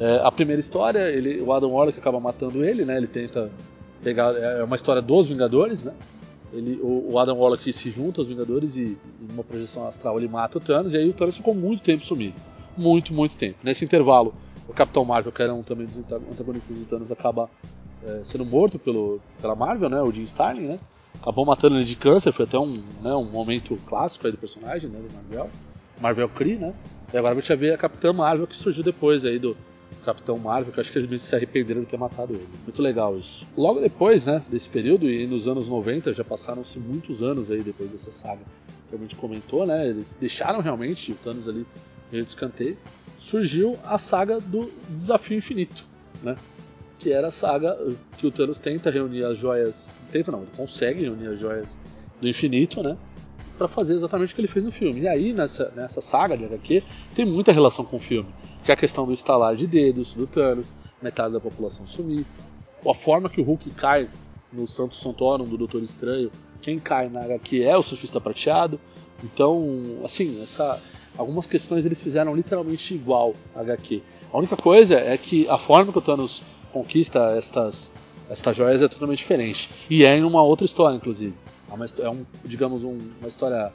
É, 0.00 0.20
a 0.22 0.30
primeira 0.30 0.60
história, 0.60 1.10
ele, 1.10 1.40
o 1.40 1.52
Adam 1.52 1.72
Warlock 1.72 1.98
acaba 1.98 2.20
matando 2.20 2.64
ele, 2.64 2.84
né? 2.84 2.96
Ele 2.96 3.06
tenta 3.06 3.50
pegar. 4.02 4.32
É 4.36 4.62
uma 4.62 4.76
história 4.76 5.02
dos 5.02 5.28
Vingadores, 5.28 5.82
né? 5.82 5.92
Ele, 6.52 6.78
o, 6.80 7.12
o 7.12 7.18
Adam 7.18 7.38
Warlock 7.38 7.72
se 7.72 7.90
junta 7.90 8.20
aos 8.20 8.28
Vingadores 8.28 8.76
e, 8.76 8.96
em 9.20 9.32
uma 9.32 9.44
projeção 9.44 9.86
astral, 9.86 10.18
ele 10.18 10.28
mata 10.28 10.58
o 10.58 10.60
Thanos. 10.60 10.94
E 10.94 10.96
aí 10.96 11.08
o 11.08 11.12
Thanos 11.12 11.36
ficou 11.36 11.54
muito 11.54 11.82
tempo 11.82 12.04
sumido. 12.04 12.34
Muito, 12.76 13.12
muito 13.12 13.34
tempo. 13.34 13.58
Nesse 13.62 13.84
intervalo, 13.84 14.32
o 14.68 14.72
Capitão 14.72 15.04
Marvel, 15.04 15.32
que 15.32 15.42
era 15.42 15.52
um 15.52 15.62
também 15.62 15.86
dos 15.86 15.98
anta- 15.98 16.16
antagonistas 16.16 16.76
do 16.76 16.84
Thanos, 16.84 17.10
acaba 17.10 17.50
é, 18.06 18.20
sendo 18.22 18.44
morto 18.44 18.78
pelo, 18.78 19.20
pela 19.40 19.56
Marvel, 19.56 19.90
né? 19.90 20.00
O 20.00 20.12
Jim 20.12 20.22
Starlin, 20.22 20.62
né? 20.62 20.78
acabou 21.20 21.44
matando 21.44 21.76
ele 21.76 21.84
de 21.84 21.96
câncer, 21.96 22.32
foi 22.32 22.44
até 22.44 22.58
um, 22.58 22.80
né, 23.02 23.14
um 23.14 23.24
momento 23.24 23.76
clássico 23.86 24.26
aí 24.26 24.32
do 24.32 24.38
personagem, 24.38 24.88
né, 24.88 24.98
do 24.98 25.12
Marvel. 25.12 25.50
Marvel 26.00 26.28
Cree, 26.28 26.56
né? 26.56 26.72
E 27.12 27.16
agora 27.16 27.34
a 27.34 27.36
gente 27.36 27.48
vai 27.48 27.56
ver 27.56 27.74
a 27.74 27.78
Capitã 27.78 28.12
Marvel 28.12 28.46
que 28.46 28.56
surgiu 28.56 28.84
depois 28.84 29.24
aí 29.24 29.38
do 29.38 29.56
Capitão 30.08 30.38
Marvel, 30.38 30.72
que 30.72 30.80
acho 30.80 30.90
que 30.90 30.98
eles 30.98 31.20
se 31.20 31.36
arrependeram 31.36 31.82
de 31.82 31.88
ter 31.88 31.98
matado 31.98 32.32
ele. 32.32 32.48
Muito 32.64 32.80
legal 32.80 33.18
isso. 33.18 33.46
Logo 33.54 33.78
depois, 33.78 34.24
né, 34.24 34.42
desse 34.48 34.66
período, 34.66 35.10
e 35.10 35.26
nos 35.26 35.46
anos 35.46 35.68
90, 35.68 36.14
já 36.14 36.24
passaram-se 36.24 36.78
muitos 36.78 37.22
anos 37.22 37.50
aí 37.50 37.62
depois 37.62 37.90
dessa 37.90 38.10
saga 38.10 38.40
que 38.88 38.96
a 38.96 38.98
gente 38.98 39.14
comentou, 39.16 39.66
né? 39.66 39.86
Eles 39.86 40.16
deixaram 40.18 40.60
realmente 40.60 41.12
o 41.12 41.14
Thanos 41.14 41.46
ali 41.46 41.66
meio 42.10 42.24
de 42.24 42.30
escanteio. 42.30 42.78
Surgiu 43.18 43.78
a 43.84 43.98
saga 43.98 44.40
do 44.40 44.72
Desafio 44.88 45.36
Infinito, 45.36 45.84
né? 46.22 46.36
Que 46.98 47.12
era 47.12 47.28
a 47.28 47.30
saga 47.30 47.76
que 48.16 48.26
o 48.26 48.30
Thanos 48.30 48.58
tenta 48.58 48.90
reunir 48.90 49.24
as 49.24 49.36
joias. 49.36 49.98
Tenta 50.10 50.32
não, 50.32 50.40
ele 50.40 50.50
consegue 50.56 51.02
reunir 51.02 51.26
as 51.26 51.38
joias 51.38 51.78
do 52.18 52.26
infinito, 52.26 52.82
né? 52.82 52.96
Para 53.58 53.68
fazer 53.68 53.94
exatamente 53.94 54.32
o 54.32 54.34
que 54.36 54.40
ele 54.40 54.48
fez 54.48 54.64
no 54.64 54.70
filme. 54.70 55.00
E 55.00 55.08
aí, 55.08 55.32
nessa, 55.32 55.72
nessa 55.74 56.00
saga 56.00 56.38
de 56.38 56.44
HQ, 56.44 56.82
tem 57.14 57.26
muita 57.26 57.52
relação 57.52 57.84
com 57.84 57.96
o 57.96 58.00
filme. 58.00 58.28
Que 58.64 58.70
é 58.70 58.74
a 58.74 58.76
questão 58.76 59.04
do 59.04 59.12
estalar 59.12 59.56
de 59.56 59.66
dedos 59.66 60.14
do 60.14 60.26
Thanos, 60.26 60.72
metade 61.02 61.32
da 61.32 61.40
população 61.40 61.86
sumir, 61.86 62.24
a 62.86 62.94
forma 62.94 63.28
que 63.28 63.40
o 63.40 63.44
Hulk 63.44 63.70
cai 63.70 64.08
no 64.52 64.66
Santo 64.66 64.96
Santorum 64.96 65.48
do 65.48 65.56
Doutor 65.56 65.82
Estranho, 65.82 66.30
quem 66.62 66.78
cai 66.78 67.08
na 67.08 67.22
HQ 67.22 67.62
é 67.62 67.76
o 67.76 67.82
Surfista 67.82 68.20
Prateado. 68.20 68.80
Então, 69.22 70.00
assim, 70.04 70.40
essa, 70.42 70.80
algumas 71.16 71.46
questões 71.46 71.84
eles 71.84 72.02
fizeram 72.02 72.34
literalmente 72.34 72.94
igual 72.94 73.34
a 73.54 73.60
HQ. 73.60 74.02
A 74.32 74.38
única 74.38 74.56
coisa 74.56 74.96
é 74.96 75.16
que 75.16 75.48
a 75.48 75.58
forma 75.58 75.92
que 75.92 75.98
o 75.98 76.02
Thanos 76.02 76.42
conquista 76.72 77.34
estas, 77.36 77.90
estas 78.28 78.56
joias 78.56 78.82
é 78.82 78.88
totalmente 78.88 79.18
diferente. 79.18 79.70
E 79.88 80.04
é 80.04 80.16
em 80.16 80.24
uma 80.24 80.42
outra 80.42 80.64
história, 80.64 80.94
inclusive. 80.96 81.34
É, 81.70 81.74
uma, 81.74 81.86
é 81.86 82.10
um, 82.10 82.24
digamos, 82.44 82.84
um, 82.84 82.98
uma 83.20 83.28
história. 83.28 83.72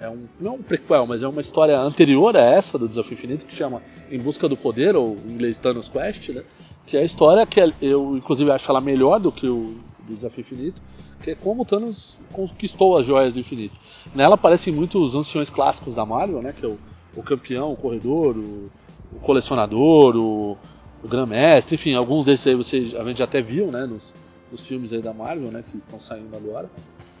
É 0.00 0.08
um, 0.08 0.28
não 0.40 0.52
é 0.52 0.54
um 0.54 0.62
prequel, 0.62 1.06
mas 1.06 1.22
é 1.22 1.28
uma 1.28 1.40
história 1.40 1.78
anterior 1.78 2.36
a 2.36 2.40
essa 2.40 2.78
do 2.78 2.88
Desafio 2.88 3.14
Infinito, 3.14 3.44
que 3.44 3.54
chama 3.54 3.82
Em 4.10 4.18
Busca 4.18 4.48
do 4.48 4.56
Poder, 4.56 4.94
ou 4.94 5.16
em 5.26 5.32
inglês 5.32 5.58
Thanos 5.58 5.88
Quest, 5.88 6.28
né? 6.30 6.44
Que 6.86 6.96
é 6.96 7.00
a 7.00 7.04
história 7.04 7.44
que 7.44 7.60
eu, 7.82 8.16
inclusive, 8.16 8.50
acho 8.50 8.70
ela 8.70 8.80
melhor 8.80 9.18
do 9.18 9.32
que 9.32 9.48
o 9.48 9.76
Desafio 10.06 10.42
Infinito, 10.42 10.80
que 11.20 11.32
é 11.32 11.34
como 11.34 11.62
o 11.62 11.64
Thanos 11.64 12.16
conquistou 12.32 12.96
as 12.96 13.04
joias 13.04 13.32
do 13.34 13.40
infinito. 13.40 13.74
Nela 14.14 14.36
aparecem 14.36 14.72
muitos 14.72 15.14
anciões 15.14 15.50
clássicos 15.50 15.94
da 15.94 16.06
Marvel, 16.06 16.42
né? 16.42 16.54
Que 16.58 16.64
é 16.64 16.68
o, 16.68 16.78
o 17.16 17.22
campeão, 17.22 17.72
o 17.72 17.76
corredor, 17.76 18.36
o, 18.36 18.70
o 19.12 19.18
colecionador, 19.20 20.16
o, 20.16 20.56
o 21.02 21.08
Grã-Mestre, 21.08 21.74
enfim, 21.74 21.94
alguns 21.94 22.24
desses 22.24 22.46
aí 22.46 22.54
você, 22.54 22.94
a 22.98 23.04
gente 23.04 23.18
já 23.18 23.24
até 23.24 23.42
viu, 23.42 23.66
né? 23.66 23.84
Nos, 23.84 24.14
nos 24.50 24.66
filmes 24.66 24.92
aí 24.92 25.02
da 25.02 25.12
Marvel, 25.12 25.50
né? 25.50 25.64
Que 25.68 25.76
estão 25.76 25.98
saindo 25.98 26.34
agora. 26.36 26.70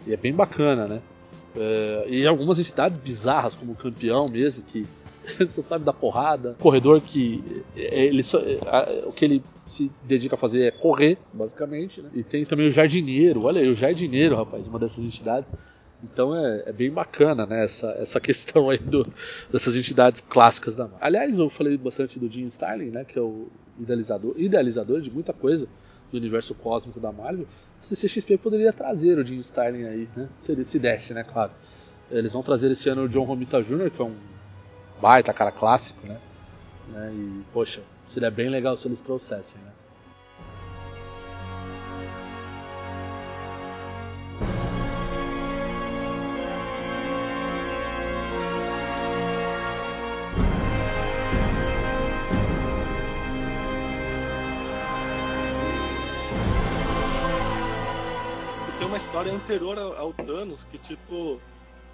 E 0.08 0.14
é 0.14 0.16
bem 0.16 0.32
bacana, 0.32 0.88
né? 0.88 1.00
É, 1.56 2.06
e 2.08 2.26
algumas 2.26 2.58
entidades 2.58 2.98
bizarras, 2.98 3.54
como 3.54 3.72
o 3.72 3.76
campeão 3.76 4.26
mesmo, 4.26 4.62
que 4.62 4.86
só 5.48 5.62
sabe 5.62 5.84
da 5.84 5.92
porrada. 5.92 6.56
Corredor 6.58 7.00
que 7.00 7.62
é, 7.76 8.06
ele 8.06 8.22
só, 8.22 8.38
é, 8.38 8.58
o 9.06 9.12
que 9.12 9.24
ele 9.24 9.44
se 9.66 9.90
dedica 10.04 10.34
a 10.34 10.38
fazer 10.38 10.62
é 10.62 10.70
correr, 10.70 11.18
basicamente. 11.32 12.00
Né? 12.00 12.10
E 12.14 12.22
tem 12.22 12.44
também 12.44 12.66
o 12.66 12.70
jardineiro. 12.70 13.44
Olha 13.44 13.60
aí, 13.60 13.68
o 13.68 13.74
jardineiro, 13.74 14.34
rapaz, 14.34 14.66
uma 14.66 14.78
dessas 14.78 15.04
entidades. 15.04 15.50
Então 16.02 16.34
é, 16.34 16.64
é, 16.66 16.72
bem 16.72 16.90
bacana 16.90 17.44
né, 17.44 17.64
essa, 17.64 17.90
essa 17.98 18.20
questão 18.20 18.70
aí 18.70 18.78
do, 18.78 19.06
dessas 19.52 19.76
entidades 19.76 20.24
clássicas 20.26 20.76
da 20.76 20.84
Marvel. 20.84 21.00
Aliás, 21.02 21.38
eu 21.38 21.50
falei 21.50 21.76
bastante 21.76 22.18
do 22.18 22.30
Jim 22.30 22.46
Starlin, 22.46 22.90
né, 22.90 23.04
que 23.04 23.18
é 23.18 23.22
o 23.22 23.48
idealizador, 23.78 24.34
idealizador 24.36 25.00
de 25.00 25.10
muita 25.10 25.32
coisa 25.32 25.68
do 26.10 26.16
universo 26.16 26.54
cósmico 26.54 27.00
da 27.00 27.12
Marvel. 27.12 27.46
A 27.80 27.84
CCXP 27.84 28.38
poderia 28.38 28.72
trazer 28.72 29.18
o 29.18 29.24
Jim 29.24 29.38
Starlin 29.38 29.84
aí, 29.84 30.08
né, 30.16 30.28
se 30.40 30.52
ele 30.52 30.64
se 30.64 30.78
desse, 30.78 31.14
né, 31.14 31.24
claro. 31.24 31.52
Eles 32.10 32.32
vão 32.32 32.42
trazer 32.42 32.70
esse 32.70 32.88
ano 32.88 33.02
o 33.02 33.08
John 33.08 33.24
Romita 33.24 33.62
Jr., 33.62 33.90
que 33.90 34.00
é 34.00 34.04
um 34.04 34.16
baita 35.00 35.32
cara 35.32 35.52
clássico, 35.52 36.06
né? 36.06 36.18
né? 36.88 37.12
E, 37.12 37.44
poxa, 37.52 37.82
seria 38.06 38.30
bem 38.30 38.48
legal 38.48 38.76
se 38.76 38.88
eles 38.88 39.00
trouxessem, 39.00 39.60
né? 39.60 39.72
História 58.98 59.32
anterior 59.32 59.78
ao 59.78 60.12
Thanos 60.12 60.64
que, 60.64 60.76
tipo, 60.76 61.40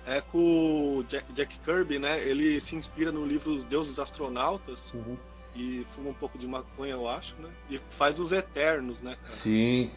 é 0.07 0.23
com 0.23 0.99
o 0.99 1.05
Jack, 1.05 1.31
Jack, 1.35 1.59
Kirby, 1.59 1.99
né? 1.99 2.19
Ele 2.27 2.59
se 2.59 2.75
inspira 2.75 3.13
no 3.13 3.27
livro 3.27 3.55
Os 3.55 3.65
Deuses 3.65 3.99
Astronautas 3.99 4.95
uhum. 4.95 5.17
e 5.55 5.85
fuma 5.87 6.11
um 6.11 6.15
pouco 6.15 6.39
de 6.39 6.47
maconha, 6.47 6.93
eu 6.93 7.07
acho, 7.07 7.37
né? 7.39 7.51
E 7.71 7.79
faz 7.91 8.19
os 8.19 8.33
Eternos, 8.33 9.03
né? 9.03 9.17
Cara? 9.17 9.27
Sim. 9.27 9.91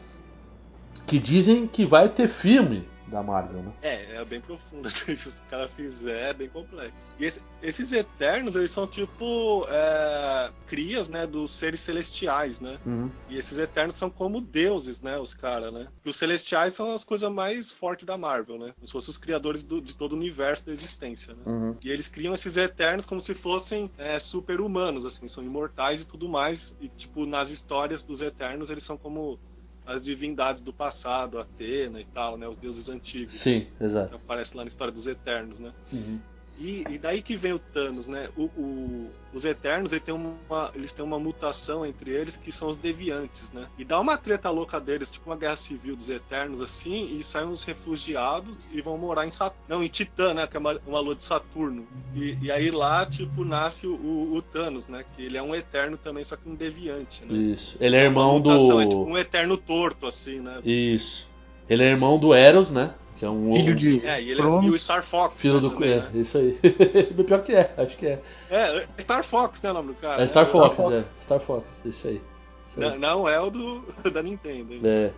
Que 1.05 1.17
dizem 1.17 1.65
que 1.65 1.85
vai 1.85 2.09
ter 2.09 2.27
filme 2.27 2.85
da 3.07 3.23
Marvel, 3.23 3.63
né? 3.63 3.73
É, 3.81 4.15
é 4.15 4.25
bem 4.25 4.41
profundo. 4.41 4.89
Se 4.91 5.11
os 5.11 5.39
caras 5.49 5.71
fizerem, 5.71 6.21
é 6.21 6.33
bem 6.33 6.49
complexo. 6.49 7.11
E 7.19 7.25
esse, 7.25 7.41
esses 7.61 7.91
Eternos, 7.91 8.55
eles 8.55 8.71
são 8.71 8.85
tipo 8.85 9.65
é, 9.69 10.51
crias, 10.67 11.09
né, 11.09 11.25
dos 11.25 11.51
seres 11.51 11.79
celestiais, 11.79 12.59
né? 12.59 12.77
Uhum. 12.85 13.09
E 13.29 13.37
esses 13.37 13.57
Eternos 13.57 13.95
são 13.95 14.09
como 14.09 14.41
deuses, 14.41 15.01
né, 15.01 15.17
os 15.17 15.33
caras, 15.33 15.73
né? 15.73 15.87
E 16.03 16.09
os 16.09 16.15
celestiais 16.15 16.73
são 16.73 16.93
as 16.93 17.03
coisas 17.03 17.31
mais 17.31 17.71
fortes 17.71 18.05
da 18.05 18.17
Marvel, 18.17 18.59
né? 18.59 18.73
Como 18.75 18.87
se 18.87 18.93
fossem 18.93 19.11
os 19.11 19.17
criadores 19.17 19.63
do, 19.63 19.81
de 19.81 19.95
todo 19.95 20.13
o 20.13 20.15
universo 20.15 20.65
da 20.65 20.71
existência, 20.71 21.33
né? 21.33 21.41
Uhum. 21.45 21.77
E 21.83 21.89
eles 21.89 22.07
criam 22.07 22.33
esses 22.33 22.57
Eternos 22.57 23.05
como 23.05 23.21
se 23.21 23.33
fossem 23.33 23.89
é, 23.97 24.19
super-humanos, 24.19 25.05
assim, 25.05 25.27
são 25.27 25.43
imortais 25.43 26.03
e 26.03 26.07
tudo 26.07 26.27
mais. 26.27 26.77
E, 26.81 26.87
tipo, 26.87 27.25
nas 27.25 27.49
histórias 27.49 28.03
dos 28.03 28.21
Eternos, 28.21 28.69
eles 28.69 28.83
são 28.83 28.97
como 28.97 29.39
as 29.87 30.03
divindades 30.03 30.61
do 30.61 30.73
passado, 30.73 31.39
Atena 31.39 32.01
e 32.01 32.05
tal, 32.05 32.37
né? 32.37 32.47
Os 32.47 32.57
deuses 32.57 32.89
antigos. 32.89 33.33
Sim, 33.33 33.65
exato. 33.79 34.09
Que 34.09 34.23
aparece 34.23 34.55
lá 34.55 34.63
na 34.63 34.67
história 34.67 34.91
dos 34.91 35.07
Eternos, 35.07 35.59
né? 35.59 35.71
Uhum. 35.91 36.19
E, 36.59 36.83
e, 36.89 36.97
daí 36.97 37.21
que 37.21 37.35
vem 37.35 37.53
o 37.53 37.59
Thanos, 37.59 38.07
né? 38.07 38.29
O, 38.35 38.45
o, 38.45 39.09
os 39.33 39.45
Eternos 39.45 39.91
têm, 40.03 40.13
uma, 40.13 40.71
eles 40.73 40.91
têm 40.91 41.05
uma 41.05 41.19
mutação 41.19 41.85
entre 41.85 42.11
eles 42.11 42.35
que 42.35 42.51
são 42.51 42.67
os 42.67 42.77
Deviantes, 42.77 43.51
né? 43.51 43.67
E 43.77 43.85
dá 43.85 43.99
uma 43.99 44.17
treta 44.17 44.49
louca 44.49 44.79
deles, 44.79 45.11
tipo 45.11 45.29
uma 45.29 45.35
guerra 45.35 45.55
civil 45.55 45.95
dos 45.95 46.09
Eternos, 46.09 46.59
assim, 46.59 47.11
e 47.11 47.23
saem 47.23 47.47
os 47.47 47.63
refugiados 47.63 48.69
e 48.73 48.81
vão 48.81 48.97
morar 48.97 49.27
em 49.27 49.29
Saturno. 49.29 49.63
Não, 49.67 49.83
em 49.83 49.87
Titã, 49.87 50.33
né? 50.33 50.47
Que 50.47 50.57
é 50.57 50.59
uma, 50.59 50.79
uma 50.87 50.99
lua 50.99 51.15
de 51.15 51.23
Saturno. 51.23 51.87
E, 52.15 52.37
e, 52.41 52.51
aí 52.51 52.71
lá, 52.71 53.05
tipo, 53.05 53.45
nasce 53.45 53.85
o, 53.85 54.33
o, 54.33 54.41
Thanos, 54.41 54.87
né? 54.87 55.05
Que 55.15 55.23
ele 55.23 55.37
é 55.37 55.43
um 55.43 55.53
Eterno 55.53 55.95
também, 55.97 56.23
só 56.23 56.35
que 56.35 56.49
um 56.49 56.55
Deviante, 56.55 57.23
né? 57.23 57.37
Isso. 57.37 57.77
Ele 57.79 57.95
é 57.95 58.03
irmão 58.05 58.39
mutação, 58.39 58.77
do. 58.77 58.81
É 58.81 58.87
tipo 58.87 59.03
um 59.03 59.17
Eterno 59.17 59.57
torto, 59.57 60.07
assim, 60.07 60.39
né? 60.39 60.59
Isso. 60.63 61.29
Ele 61.69 61.83
é 61.83 61.87
irmão 61.87 62.17
do 62.17 62.33
Eros, 62.33 62.71
né? 62.71 62.91
Que 63.17 63.25
é 63.25 63.29
um 63.29 63.51
filho 63.51 63.75
de. 63.75 64.05
É, 64.05 64.21
e, 64.21 64.29
ele, 64.29 64.41
é 64.41 64.45
e 64.45 64.69
o 64.69 64.77
Star 64.77 65.03
Fox. 65.03 65.41
Filho 65.41 65.55
né, 65.55 65.61
do. 65.61 65.71
também, 65.71 65.93
é, 65.93 65.95
né? 65.97 66.09
isso 66.13 66.37
aí. 66.37 66.59
Pior 67.25 67.41
que 67.41 67.53
é, 67.53 67.73
acho 67.75 67.97
que 67.97 68.05
é. 68.05 68.21
É, 68.51 68.87
Star 68.99 69.23
Fox, 69.23 69.63
né, 69.63 69.71
o 69.71 69.73
nome 69.73 69.87
do 69.87 69.93
cara? 69.95 70.21
É 70.21 70.27
Star 70.27 70.45
né? 70.45 70.51
Fox, 70.51 70.79
é. 70.91 71.03
Star 71.19 71.39
Fox, 71.39 71.85
isso 71.85 72.07
aí. 72.07 72.21
Isso 72.67 72.83
aí. 72.83 72.89
Não, 72.89 72.99
não, 72.99 73.29
é 73.29 73.39
o 73.39 73.49
do, 73.49 73.83
da 74.13 74.21
Nintendo. 74.21 74.71
Hein? 74.71 74.81
É. 74.83 75.11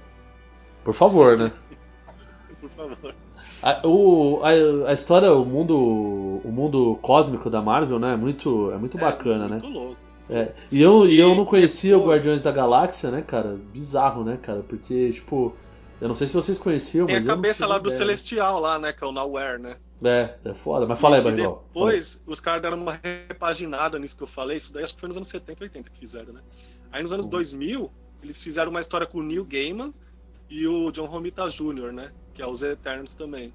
Por 0.84 0.94
favor, 0.94 1.38
né? 1.38 1.52
Por 2.62 2.70
favor. 2.70 3.16
A, 3.62 3.86
o, 3.86 4.42
a, 4.44 4.90
a, 4.90 4.94
história, 4.94 5.34
o 5.34 5.46
mundo, 5.46 5.78
o 5.78 6.52
mundo 6.52 6.98
cósmico 7.02 7.50
da 7.50 7.62
Marvel, 7.62 8.00
né? 8.00 8.14
É 8.14 8.18
muito, 8.18 8.72
é 8.72 8.78
muito 8.78 8.98
é, 8.98 9.02
bacana, 9.02 9.50
muito 9.50 9.68
né? 9.68 9.74
louco. 9.74 9.98
É, 10.30 10.52
e 10.72 10.82
eu, 10.82 11.06
e 11.06 11.20
eu 11.20 11.36
não 11.36 11.44
conhecia 11.44 11.92
depois... 11.92 12.06
o 12.06 12.12
Guardiões 12.12 12.42
da 12.42 12.52
Galáxia, 12.52 13.12
né, 13.12 13.22
cara? 13.22 13.58
Bizarro, 13.74 14.24
né, 14.24 14.38
cara? 14.42 14.64
Porque, 14.68 15.10
tipo, 15.10 15.54
eu 16.02 16.08
não 16.08 16.16
sei 16.16 16.28
se 16.28 16.34
vocês 16.34 16.58
conheciam, 16.58 17.06
Tem 17.08 17.16
mas. 17.16 17.28
a 17.28 17.36
cabeça 17.36 17.68
lá 17.68 17.78
do 17.78 17.88
ideia. 17.88 17.98
Celestial, 17.98 18.60
lá, 18.60 18.80
né? 18.80 18.94
Que 18.94 19.04
é 19.04 19.08
o 19.08 19.12
Nowhere, 19.12 19.62
né? 19.62 19.78
É, 20.04 20.36
é 20.46 20.54
foda. 20.54 20.86
Mas 20.88 21.00
fala 21.00 21.18
aí, 21.18 21.22
Barrigol. 21.22 21.64
Depois, 21.68 22.22
os 22.26 22.40
caras 22.40 22.62
deram 22.62 22.78
uma 22.82 23.00
repaginada 23.04 24.00
nisso 24.00 24.16
que 24.18 24.24
eu 24.24 24.28
falei. 24.28 24.58
Isso 24.58 24.72
daí 24.74 24.84
acho 24.84 24.94
que 24.94 25.00
foi 25.00 25.08
nos 25.10 25.18
anos 25.18 25.28
70, 25.28 25.64
80 25.64 25.90
que 25.90 26.00
fizeram, 26.00 26.34
né? 26.34 26.42
Aí 26.92 27.02
nos 27.02 27.12
anos 27.12 27.26
Uhum. 27.26 27.32
2000, 27.32 27.92
eles 28.24 28.42
fizeram 28.44 28.72
uma 28.72 28.80
história 28.80 29.06
com 29.06 29.20
o 29.20 29.24
Neil 29.24 29.44
Gaiman 29.46 29.94
e 30.50 30.66
o 30.68 30.92
John 30.92 31.06
Romita 31.06 31.48
Jr., 31.50 31.92
né? 31.92 32.12
Que 32.34 32.42
é 32.42 32.48
os 32.48 32.62
Eternos 32.64 33.14
também. 33.16 33.54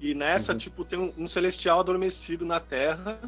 E 0.00 0.14
nessa, 0.14 0.52
Uhum. 0.52 0.58
tipo, 0.58 0.84
tem 0.84 0.98
um, 0.98 1.12
um 1.16 1.26
celestial 1.26 1.80
adormecido 1.80 2.44
na 2.44 2.60
Terra. 2.60 3.18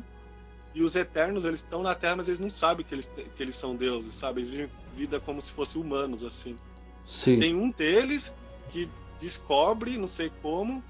E 0.75 0.83
os 0.83 0.97
Eternos, 0.97 1.45
eles 1.45 1.61
estão 1.61 1.83
na 1.85 1.95
Terra, 1.95 2.17
mas 2.17 2.27
eles 2.29 2.41
não 2.41 2.51
sabem 2.51 2.85
que 2.85 2.93
eles, 2.95 3.07
que 3.07 3.41
eles 3.43 3.55
são 3.57 3.77
deuses, 3.77 4.13
sabe? 4.15 4.41
Eles 4.41 4.49
vivem 4.51 4.69
vida 4.93 5.21
como 5.21 5.41
se 5.41 5.53
fossem 5.53 5.81
humanos, 5.81 6.25
assim. 6.25 6.57
Sim. 7.05 7.39
Tem 7.39 7.55
um 7.55 7.71
deles 7.71 8.37
que 8.71 8.89
descobre, 9.21 9.97
não 9.99 10.09
sei 10.09 10.31
como, 10.43 10.83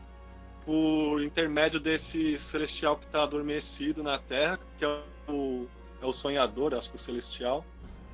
por 0.65 1.23
intermédio 1.23 1.79
desse 1.79 2.39
celestial 2.39 2.97
que 2.97 3.05
está 3.07 3.23
adormecido 3.23 4.03
na 4.03 4.19
Terra, 4.19 4.59
que 4.79 4.85
é 4.85 5.03
o, 5.29 5.67
é 6.01 6.07
o 6.07 6.13
sonhador, 6.13 6.75
acho 6.75 6.91
que 6.91 6.97
o 6.97 6.99
celestial. 6.99 7.65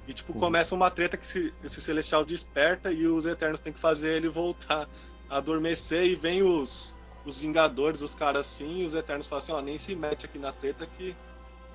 E 0.08 0.12
tipo, 0.12 0.32
Uhum. 0.32 0.40
começa 0.40 0.74
uma 0.74 0.90
treta 0.90 1.16
que 1.16 1.24
esse, 1.24 1.54
esse 1.62 1.80
celestial 1.80 2.24
desperta 2.24 2.90
e 2.90 3.06
os 3.06 3.26
Eternos 3.26 3.60
têm 3.60 3.72
que 3.72 3.78
fazer 3.78 4.16
ele 4.16 4.28
voltar 4.28 4.88
adormecer 5.30 6.04
e 6.04 6.16
vem 6.16 6.42
os, 6.42 6.98
os 7.24 7.38
Vingadores, 7.38 8.02
os 8.02 8.14
caras 8.14 8.46
assim, 8.46 8.80
e 8.80 8.84
os 8.84 8.94
Eternos 8.94 9.26
falam 9.28 9.38
assim, 9.38 9.52
ó, 9.52 9.60
nem 9.62 9.78
se 9.78 9.94
mete 9.94 10.26
aqui 10.26 10.38
na 10.38 10.52
treta 10.52 10.84
que 10.86 11.14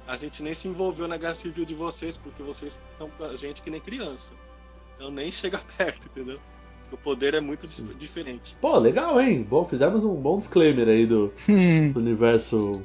a 0.05 0.17
gente 0.17 0.43
nem 0.43 0.53
se 0.53 0.67
envolveu 0.67 1.07
na 1.07 1.17
guerra 1.17 1.35
civil 1.35 1.65
de 1.65 1.73
vocês, 1.73 2.17
porque 2.17 2.43
vocês 2.43 2.83
estão 2.91 3.09
pra 3.09 3.33
gente 3.35 3.61
que 3.61 3.69
nem 3.69 3.79
criança. 3.79 4.33
Então 4.95 5.11
nem 5.11 5.29
chega 5.31 5.59
perto, 5.77 6.07
entendeu? 6.07 6.39
O 6.91 6.97
poder 6.97 7.33
é 7.33 7.41
muito 7.41 7.67
dis- 7.67 7.85
diferente. 7.97 8.55
Pô, 8.61 8.77
legal, 8.77 9.19
hein? 9.19 9.43
Bom, 9.43 9.65
fizemos 9.65 10.05
um 10.05 10.15
bom 10.15 10.37
disclaimer 10.37 10.87
aí 10.87 11.05
do, 11.05 11.33
Hum. 11.49 11.91
do 11.91 11.99
universo 11.99 12.81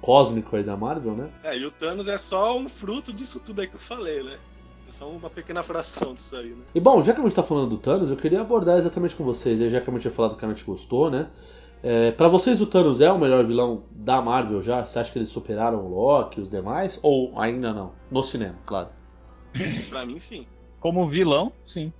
cósmico 0.00 0.56
aí 0.56 0.62
da 0.64 0.76
Marvel, 0.76 1.14
né? 1.14 1.30
É, 1.44 1.56
e 1.56 1.64
o 1.64 1.70
Thanos 1.70 2.08
é 2.08 2.18
só 2.18 2.58
um 2.58 2.68
fruto 2.68 3.12
disso 3.12 3.38
tudo 3.38 3.60
aí 3.60 3.66
que 3.68 3.74
eu 3.76 3.80
falei, 3.80 4.22
né? 4.22 4.36
É 4.88 4.92
só 4.92 5.08
uma 5.08 5.30
pequena 5.30 5.62
fração 5.62 6.12
disso 6.14 6.34
aí, 6.34 6.48
né? 6.50 6.64
E 6.74 6.80
bom, 6.80 7.02
já 7.02 7.12
que 7.12 7.20
a 7.20 7.22
gente 7.22 7.36
tá 7.36 7.42
falando 7.42 7.68
do 7.70 7.76
Thanos, 7.78 8.10
eu 8.10 8.16
queria 8.16 8.40
abordar 8.40 8.78
exatamente 8.78 9.14
com 9.14 9.22
vocês, 9.24 9.58
já 9.60 9.80
que 9.80 9.88
a 9.88 9.92
gente 9.92 10.02
tinha 10.02 10.12
falado 10.12 10.36
que 10.36 10.44
a 10.44 10.48
gente 10.48 10.64
gostou, 10.64 11.10
né? 11.10 11.28
É, 11.84 12.10
para 12.12 12.28
vocês 12.28 12.60
o 12.60 12.66
Thanos 12.66 13.00
é 13.00 13.10
o 13.12 13.18
melhor 13.18 13.44
vilão 13.44 13.84
da 13.90 14.20
Marvel 14.22 14.60
já? 14.62 14.84
Você 14.84 14.98
acha 14.98 15.12
que 15.12 15.18
eles 15.18 15.28
superaram 15.28 15.84
o 15.84 15.88
Loki 15.94 16.38
e 16.40 16.42
os 16.42 16.50
demais? 16.50 16.98
Ou 17.02 17.38
ainda 17.38 17.72
não? 17.72 17.92
No 18.10 18.22
cinema, 18.22 18.58
claro. 18.66 18.88
Pra 19.90 20.04
mim, 20.06 20.18
sim. 20.18 20.46
Como 20.82 21.08
vilão, 21.08 21.52
sim. 21.64 21.92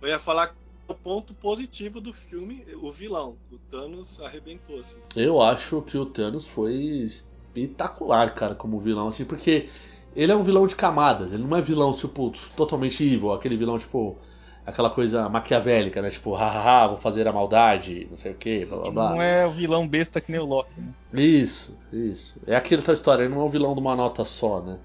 Eu 0.00 0.08
ia 0.08 0.18
falar 0.18 0.54
o 0.88 0.94
ponto 0.94 1.34
positivo 1.34 2.00
do 2.00 2.14
filme, 2.14 2.64
o 2.80 2.90
vilão. 2.90 3.36
O 3.52 3.58
Thanos 3.70 4.18
arrebentou, 4.22 4.80
assim. 4.80 4.98
Eu 5.14 5.42
acho 5.42 5.82
que 5.82 5.98
o 5.98 6.06
Thanos 6.06 6.48
foi 6.48 6.72
espetacular, 6.72 8.32
cara, 8.34 8.54
como 8.54 8.80
vilão, 8.80 9.06
assim, 9.06 9.26
porque 9.26 9.68
ele 10.16 10.32
é 10.32 10.34
um 10.34 10.42
vilão 10.42 10.66
de 10.66 10.74
camadas, 10.74 11.34
ele 11.34 11.44
não 11.44 11.54
é 11.54 11.60
vilão, 11.60 11.92
tipo, 11.92 12.32
totalmente 12.56 13.04
evil, 13.04 13.32
aquele 13.32 13.58
vilão, 13.58 13.76
tipo, 13.76 14.16
aquela 14.64 14.88
coisa 14.88 15.28
maquiavélica, 15.28 16.00
né? 16.00 16.08
Tipo, 16.08 16.34
hahaha, 16.34 16.88
vou 16.88 16.96
fazer 16.96 17.28
a 17.28 17.32
maldade, 17.34 18.06
não 18.08 18.16
sei 18.16 18.32
o 18.32 18.36
que, 18.36 18.64
blá 18.64 18.78
blá 18.78 18.90
blá. 18.90 19.10
Não 19.10 19.20
é 19.20 19.46
o 19.46 19.50
vilão 19.50 19.86
besta 19.86 20.22
que 20.22 20.32
nem 20.32 20.40
o 20.40 20.46
Loki, 20.46 20.80
né? 20.80 20.94
Isso, 21.22 21.78
isso. 21.92 22.40
É 22.46 22.56
aquela 22.56 22.80
tal 22.80 22.94
história, 22.94 23.24
ele 23.24 23.34
não 23.34 23.42
é 23.42 23.44
um 23.44 23.48
vilão 23.50 23.74
de 23.74 23.80
uma 23.80 23.94
nota 23.94 24.24
só, 24.24 24.62
né? 24.62 24.78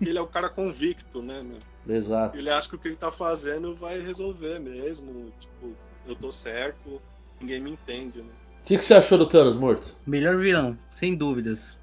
Ele 0.00 0.16
é 0.16 0.22
o 0.22 0.26
cara 0.28 0.48
convicto, 0.48 1.20
né, 1.20 1.42
meu? 1.42 1.58
Exato. 1.88 2.36
Ele 2.36 2.50
acha 2.50 2.68
que 2.68 2.76
o 2.76 2.78
que 2.78 2.88
ele 2.88 2.96
tá 2.96 3.10
fazendo 3.10 3.74
vai 3.74 4.00
resolver 4.00 4.58
mesmo. 4.58 5.32
Tipo, 5.38 5.76
eu 6.06 6.14
tô 6.16 6.30
certo, 6.30 7.00
ninguém 7.40 7.60
me 7.60 7.70
entende, 7.72 8.20
né? 8.22 8.28
O 8.62 8.66
que, 8.66 8.78
que 8.78 8.84
você 8.84 8.94
achou 8.94 9.18
do 9.18 9.26
Thanos 9.26 9.56
morto? 9.56 9.94
Melhor 10.06 10.38
vilão, 10.38 10.78
sem 10.90 11.14
dúvidas. 11.14 11.78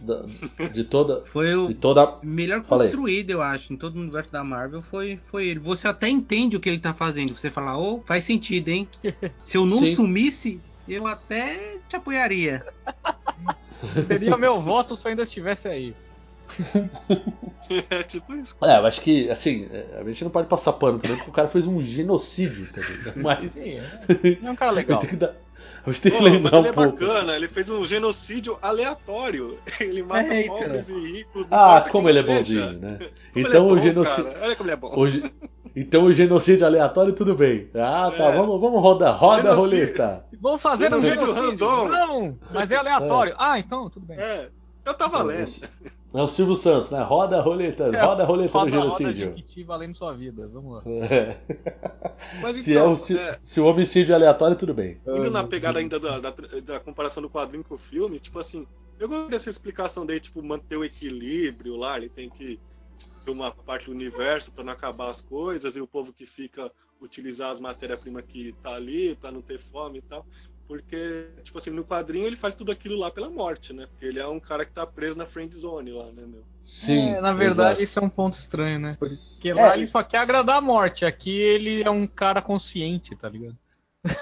Da- 0.00 0.24
de 0.72 0.82
toda. 0.84 1.22
Foi 1.28 1.54
o 1.54 1.68
De 1.68 1.74
toda. 1.74 2.18
melhor 2.22 2.64
Fala 2.64 2.84
aí. 2.84 2.88
construído, 2.88 3.28
eu 3.30 3.42
acho, 3.42 3.70
em 3.70 3.76
todo 3.76 3.96
o 3.96 4.00
universo 4.00 4.32
da 4.32 4.42
Marvel 4.42 4.80
foi, 4.80 5.20
foi 5.26 5.48
ele. 5.48 5.60
Você 5.60 5.86
até 5.86 6.08
entende 6.08 6.56
o 6.56 6.60
que 6.60 6.70
ele 6.70 6.78
tá 6.78 6.94
fazendo. 6.94 7.36
Você 7.36 7.50
fala, 7.50 7.76
ô, 7.76 8.02
faz 8.06 8.24
sentido, 8.24 8.68
hein? 8.70 8.88
Se 9.44 9.58
eu 9.58 9.66
não 9.66 9.76
Sim. 9.76 9.94
sumisse, 9.94 10.62
eu 10.88 11.06
até 11.06 11.78
te 11.86 11.96
apoiaria. 11.96 12.64
Seria 14.06 14.38
meu 14.38 14.58
voto 14.58 14.96
se 14.96 15.06
eu 15.06 15.10
ainda 15.10 15.22
estivesse 15.24 15.68
aí. 15.68 15.94
é 17.90 18.02
tipo 18.02 18.34
isso. 18.34 18.56
É, 18.62 18.78
eu 18.78 18.86
acho 18.86 19.00
que, 19.00 19.30
assim, 19.30 19.68
é, 19.72 20.00
a 20.00 20.04
gente 20.04 20.24
não 20.24 20.30
pode 20.30 20.48
passar 20.48 20.72
pano 20.74 20.98
também, 20.98 21.16
porque 21.16 21.30
o 21.30 21.34
cara 21.34 21.48
fez 21.48 21.66
um 21.66 21.80
genocídio, 21.80 22.68
tá 22.72 22.80
ligado? 22.80 23.20
Mas. 23.22 23.52
Sim, 23.52 23.78
é 23.78 24.38
é 24.46 24.50
um 24.50 24.56
cara 24.56 24.70
A 24.70 24.74
legal. 24.74 24.98
tem 25.00 25.10
que, 25.10 25.16
dar, 25.16 25.34
a 25.86 25.90
gente 25.90 26.00
tem 26.02 26.12
que 26.12 26.18
Pô, 26.18 26.24
mas 26.24 26.32
lembrar 26.32 26.58
ele 26.58 26.66
um 26.66 26.70
é 26.70 26.72
pouco. 26.72 26.92
bacana, 26.98 27.36
ele 27.36 27.48
fez 27.48 27.68
um 27.68 27.86
genocídio 27.86 28.58
aleatório. 28.62 29.58
Ele 29.80 30.02
mata 30.02 30.34
É, 30.34 30.42
então. 30.44 30.58
pobres 30.58 30.88
e 30.88 30.92
ricos. 31.12 31.46
Ah, 31.50 31.68
importa 31.76 31.90
como 31.90 32.08
ele 32.10 32.18
é 32.18 32.22
bonzinho, 32.22 32.72
né? 32.78 32.98
Como 32.98 33.46
Então 33.46 33.50
ele 33.50 33.56
é 33.56 33.60
o 33.60 33.78
genocídio. 33.78 34.32
Olha 34.42 34.56
como 34.56 34.68
ele 34.68 34.74
é 34.74 34.76
bom. 34.76 34.92
o 34.94 35.06
Então 35.76 36.04
o 36.04 36.12
genocídio 36.12 36.66
aleatório, 36.66 37.12
tudo 37.14 37.34
bem. 37.34 37.70
Ah, 37.74 38.10
tá, 38.16 38.24
É. 38.24 38.36
vamos, 38.36 38.60
vamos 38.60 38.82
rodar. 38.82 39.16
Roda 39.16 39.50
a 39.52 39.54
Genocídio. 39.56 39.78
roleta. 39.86 40.26
Vamos 40.40 40.60
fazer 40.60 40.86
um 40.92 41.00
Genocídio 41.00 41.34
genocídio. 41.34 41.66
random. 41.66 41.88
Não, 41.88 42.38
mas 42.52 42.70
é 42.72 42.76
aleatório. 42.76 43.34
Ah, 43.38 43.58
então, 43.58 43.88
tudo 43.88 44.06
bem. 44.06 44.18
É, 44.18 44.48
eu 44.88 44.94
tava 44.94 45.22
lendo. 45.22 45.48
É 46.14 46.22
o 46.22 46.28
Silvio 46.28 46.56
Santos, 46.56 46.90
né? 46.90 47.02
Roda 47.02 47.36
a 47.36 47.42
roleta, 47.42 47.84
É, 47.94 48.02
roda 48.02 48.22
a 48.22 48.26
roleta 48.26 48.52
Roda, 48.54 48.70
do 48.70 48.76
roda 48.78 48.88
genocídio. 48.96 49.28
Jequiti 49.28 49.62
valendo 49.62 49.94
sua 49.94 50.14
vida. 50.14 50.48
Vamos 50.48 50.76
lá. 50.76 50.82
É. 50.90 51.36
Mas 52.40 52.56
Se, 52.56 52.72
então, 52.72 52.86
é 52.86 52.88
o, 52.88 52.96
se, 52.96 53.18
é, 53.18 53.38
se 53.42 53.60
o 53.60 53.66
homicídio 53.66 54.14
é 54.14 54.16
aleatório, 54.16 54.56
tudo 54.56 54.72
bem. 54.72 54.98
indo 55.06 55.30
na 55.30 55.44
pegada 55.44 55.78
ainda 55.78 56.00
da, 56.00 56.18
da, 56.18 56.34
da 56.64 56.80
comparação 56.80 57.22
do 57.22 57.28
quadrinho 57.28 57.62
com 57.62 57.74
o 57.74 57.78
filme, 57.78 58.18
tipo 58.18 58.38
assim, 58.38 58.66
eu 58.98 59.06
gosto 59.06 59.28
dessa 59.28 59.50
explicação 59.50 60.06
dele, 60.06 60.18
tipo, 60.18 60.42
manter 60.42 60.78
o 60.78 60.84
equilíbrio 60.84 61.76
lá, 61.76 61.98
ele 61.98 62.08
tem 62.08 62.30
que 62.30 62.58
ter 63.22 63.30
uma 63.30 63.52
parte 63.52 63.84
do 63.84 63.92
universo 63.92 64.50
pra 64.50 64.64
não 64.64 64.72
acabar 64.72 65.10
as 65.10 65.20
coisas, 65.20 65.76
e 65.76 65.80
o 65.82 65.86
povo 65.86 66.10
que 66.14 66.24
fica 66.24 66.72
utilizar 67.02 67.50
as 67.50 67.60
matérias-primas 67.60 68.24
que 68.26 68.54
tá 68.62 68.74
ali 68.74 69.14
pra 69.14 69.30
não 69.30 69.42
ter 69.42 69.58
fome 69.58 69.98
e 69.98 70.02
tal. 70.02 70.26
Porque, 70.68 71.30
tipo 71.42 71.56
assim, 71.56 71.70
no 71.70 71.82
quadrinho 71.82 72.26
ele 72.26 72.36
faz 72.36 72.54
tudo 72.54 72.70
aquilo 72.70 72.98
lá 72.98 73.10
pela 73.10 73.30
morte, 73.30 73.72
né? 73.72 73.86
Porque 73.86 74.04
ele 74.04 74.20
é 74.20 74.28
um 74.28 74.38
cara 74.38 74.66
que 74.66 74.72
tá 74.72 74.86
preso 74.86 75.16
na 75.16 75.24
friend 75.24 75.56
zone 75.56 75.92
lá, 75.92 76.12
né, 76.12 76.26
meu? 76.26 76.44
Sim. 76.62 77.14
É, 77.14 77.20
na 77.22 77.32
verdade, 77.32 77.70
exato. 77.70 77.82
isso 77.82 77.98
é 77.98 78.02
um 78.02 78.10
ponto 78.10 78.34
estranho, 78.34 78.78
né? 78.78 78.94
Porque 78.98 79.48
É, 79.48 79.54
lá 79.54 79.74
ele 79.74 79.86
só 79.86 80.02
quer 80.02 80.18
agradar 80.18 80.58
a 80.58 80.60
morte. 80.60 81.06
Aqui 81.06 81.30
ele 81.30 81.82
é 81.82 81.90
um 81.90 82.06
cara 82.06 82.42
consciente, 82.42 83.16
tá 83.16 83.30
ligado? 83.30 83.56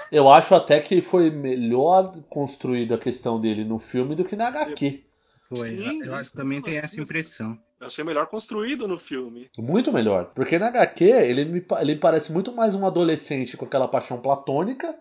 Eu 0.09 0.31
acho 0.31 0.55
até 0.55 0.79
que 0.79 1.01
foi 1.01 1.29
melhor 1.29 2.17
construído 2.29 2.93
a 2.93 2.97
questão 2.97 3.39
dele 3.39 3.65
no 3.65 3.77
filme 3.77 4.15
do 4.15 4.23
que 4.23 4.37
na 4.37 4.47
HQ. 4.47 5.03
Foi. 5.49 5.67
Sim, 5.67 6.03
eu 6.03 6.15
acho 6.15 6.31
que 6.31 6.37
também 6.37 6.61
tem 6.61 6.77
essa 6.77 6.99
impressão. 6.99 7.59
Eu 7.79 7.87
achei 7.87 8.03
melhor 8.03 8.25
construído 8.27 8.87
no 8.87 8.97
filme. 8.97 9.49
Muito 9.57 9.91
melhor. 9.91 10.31
Porque 10.33 10.57
na 10.57 10.67
HQ 10.67 11.03
ele 11.03 11.45
me 11.45 11.65
ele 11.79 11.95
parece 11.95 12.31
muito 12.31 12.53
mais 12.53 12.73
um 12.73 12.85
adolescente 12.85 13.55
com 13.55 13.65
aquela 13.65 13.87
paixão 13.87 14.19
platônica 14.19 14.95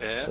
É. 0.00 0.26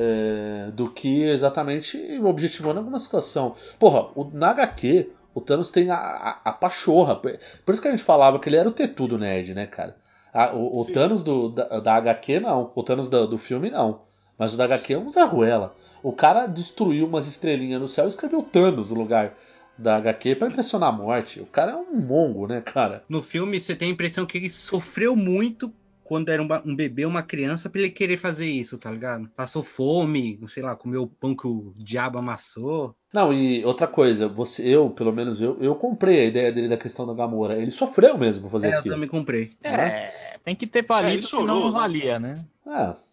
é, 0.67 0.71
do 0.71 0.89
que 0.89 1.23
exatamente 1.23 1.97
objetivando 2.23 2.79
alguma 2.79 2.99
situação. 2.99 3.55
Porra, 3.77 4.09
o, 4.15 4.29
na 4.33 4.49
HQ, 4.51 5.11
o 5.33 5.41
Thanos 5.41 5.71
tem 5.71 5.89
a, 5.89 5.95
a, 5.95 6.41
a 6.45 6.51
pachorra. 6.51 7.15
Por 7.15 7.37
por 7.65 7.71
isso 7.73 7.81
que 7.81 7.87
a 7.87 7.91
gente 7.91 8.03
falava 8.03 8.39
que 8.39 8.49
ele 8.49 8.57
era 8.57 8.67
o 8.67 8.71
tetudo 8.73 9.17
nerd, 9.17 9.53
né, 9.53 9.65
cara? 9.65 9.95
A- 10.33 10.53
o 10.53 10.81
o. 10.81 10.85
Thanos 10.91 11.23
do, 11.23 11.49
da, 11.49 11.79
da 11.79 11.95
HQ, 11.95 12.39
não. 12.39 12.71
O 12.75 12.83
Thanos 12.83 13.09
do, 13.09 13.27
do 13.27 13.37
filme, 13.37 13.69
não. 13.69 14.01
Mas 14.37 14.53
o 14.53 14.57
da 14.57 14.63
HQ 14.65 14.93
é 14.93 14.97
um 14.97 15.09
Zé 15.09 15.23
Ruela. 15.23 15.75
O 16.01 16.13
cara 16.13 16.45
destruiu 16.47 17.05
umas 17.05 17.27
estrelinhas 17.27 17.81
no 17.81 17.87
céu 17.87 18.05
e 18.05 18.07
escreveu 18.07 18.41
Thanos 18.41 18.89
no 18.89 18.95
lugar 18.97 19.35
da 19.77 19.97
HQ 19.97 20.35
pra 20.35 20.47
impressionar 20.47 20.89
a 20.89 20.91
morte. 20.93 21.41
O 21.41 21.45
cara 21.45 21.71
é 21.73 21.75
um 21.75 21.95
mongo, 21.99 22.47
né, 22.47 22.61
cara? 22.61 23.03
No 23.09 23.21
filme 23.21 23.59
você 23.59 23.75
tem 23.75 23.89
a 23.89 23.91
impressão 23.91 24.25
que 24.25 24.37
ele 24.37 24.49
sofreu 24.49 25.15
muito 25.15 25.73
quando 26.09 26.29
era 26.29 26.41
um, 26.41 26.47
um 26.65 26.75
bebê, 26.75 27.05
uma 27.05 27.21
criança, 27.21 27.69
pra 27.69 27.79
ele 27.81 27.91
querer 27.91 28.17
fazer 28.17 28.47
isso, 28.47 28.79
tá 28.79 28.89
ligado? 28.91 29.29
Passou 29.35 29.63
fome, 29.63 30.39
sei 30.47 30.63
lá, 30.63 30.75
comeu 30.75 31.03
o 31.03 31.07
pão 31.07 31.35
que 31.35 31.45
o 31.45 31.71
diabo 31.77 32.17
amassou. 32.17 32.95
Não, 33.13 33.31
e 33.31 33.63
outra 33.63 33.87
coisa, 33.87 34.27
você, 34.27 34.67
eu, 34.67 34.89
pelo 34.89 35.13
menos 35.13 35.39
eu, 35.39 35.55
eu 35.61 35.75
comprei 35.75 36.21
a 36.21 36.25
ideia 36.25 36.51
dele 36.51 36.67
da 36.67 36.77
questão 36.77 37.05
da 37.05 37.13
Gamora. 37.13 37.55
Ele 37.61 37.69
sofreu 37.71 38.17
mesmo 38.17 38.43
pra 38.43 38.51
fazer 38.51 38.67
É, 38.67 38.75
eu 38.75 38.79
aquilo. 38.79 38.95
também 38.95 39.07
comprei. 39.09 39.51
É, 39.63 40.07
tem 40.43 40.55
que 40.55 40.65
ter 40.67 40.79
É, 40.79 40.83
palito, 40.85 41.27
chorou, 41.27 41.47
senão 41.47 41.59
não 41.61 41.71
né? 41.71 41.79
valia, 41.79 42.19
né? 42.19 42.33
É, 42.67 42.89
eu 42.91 43.08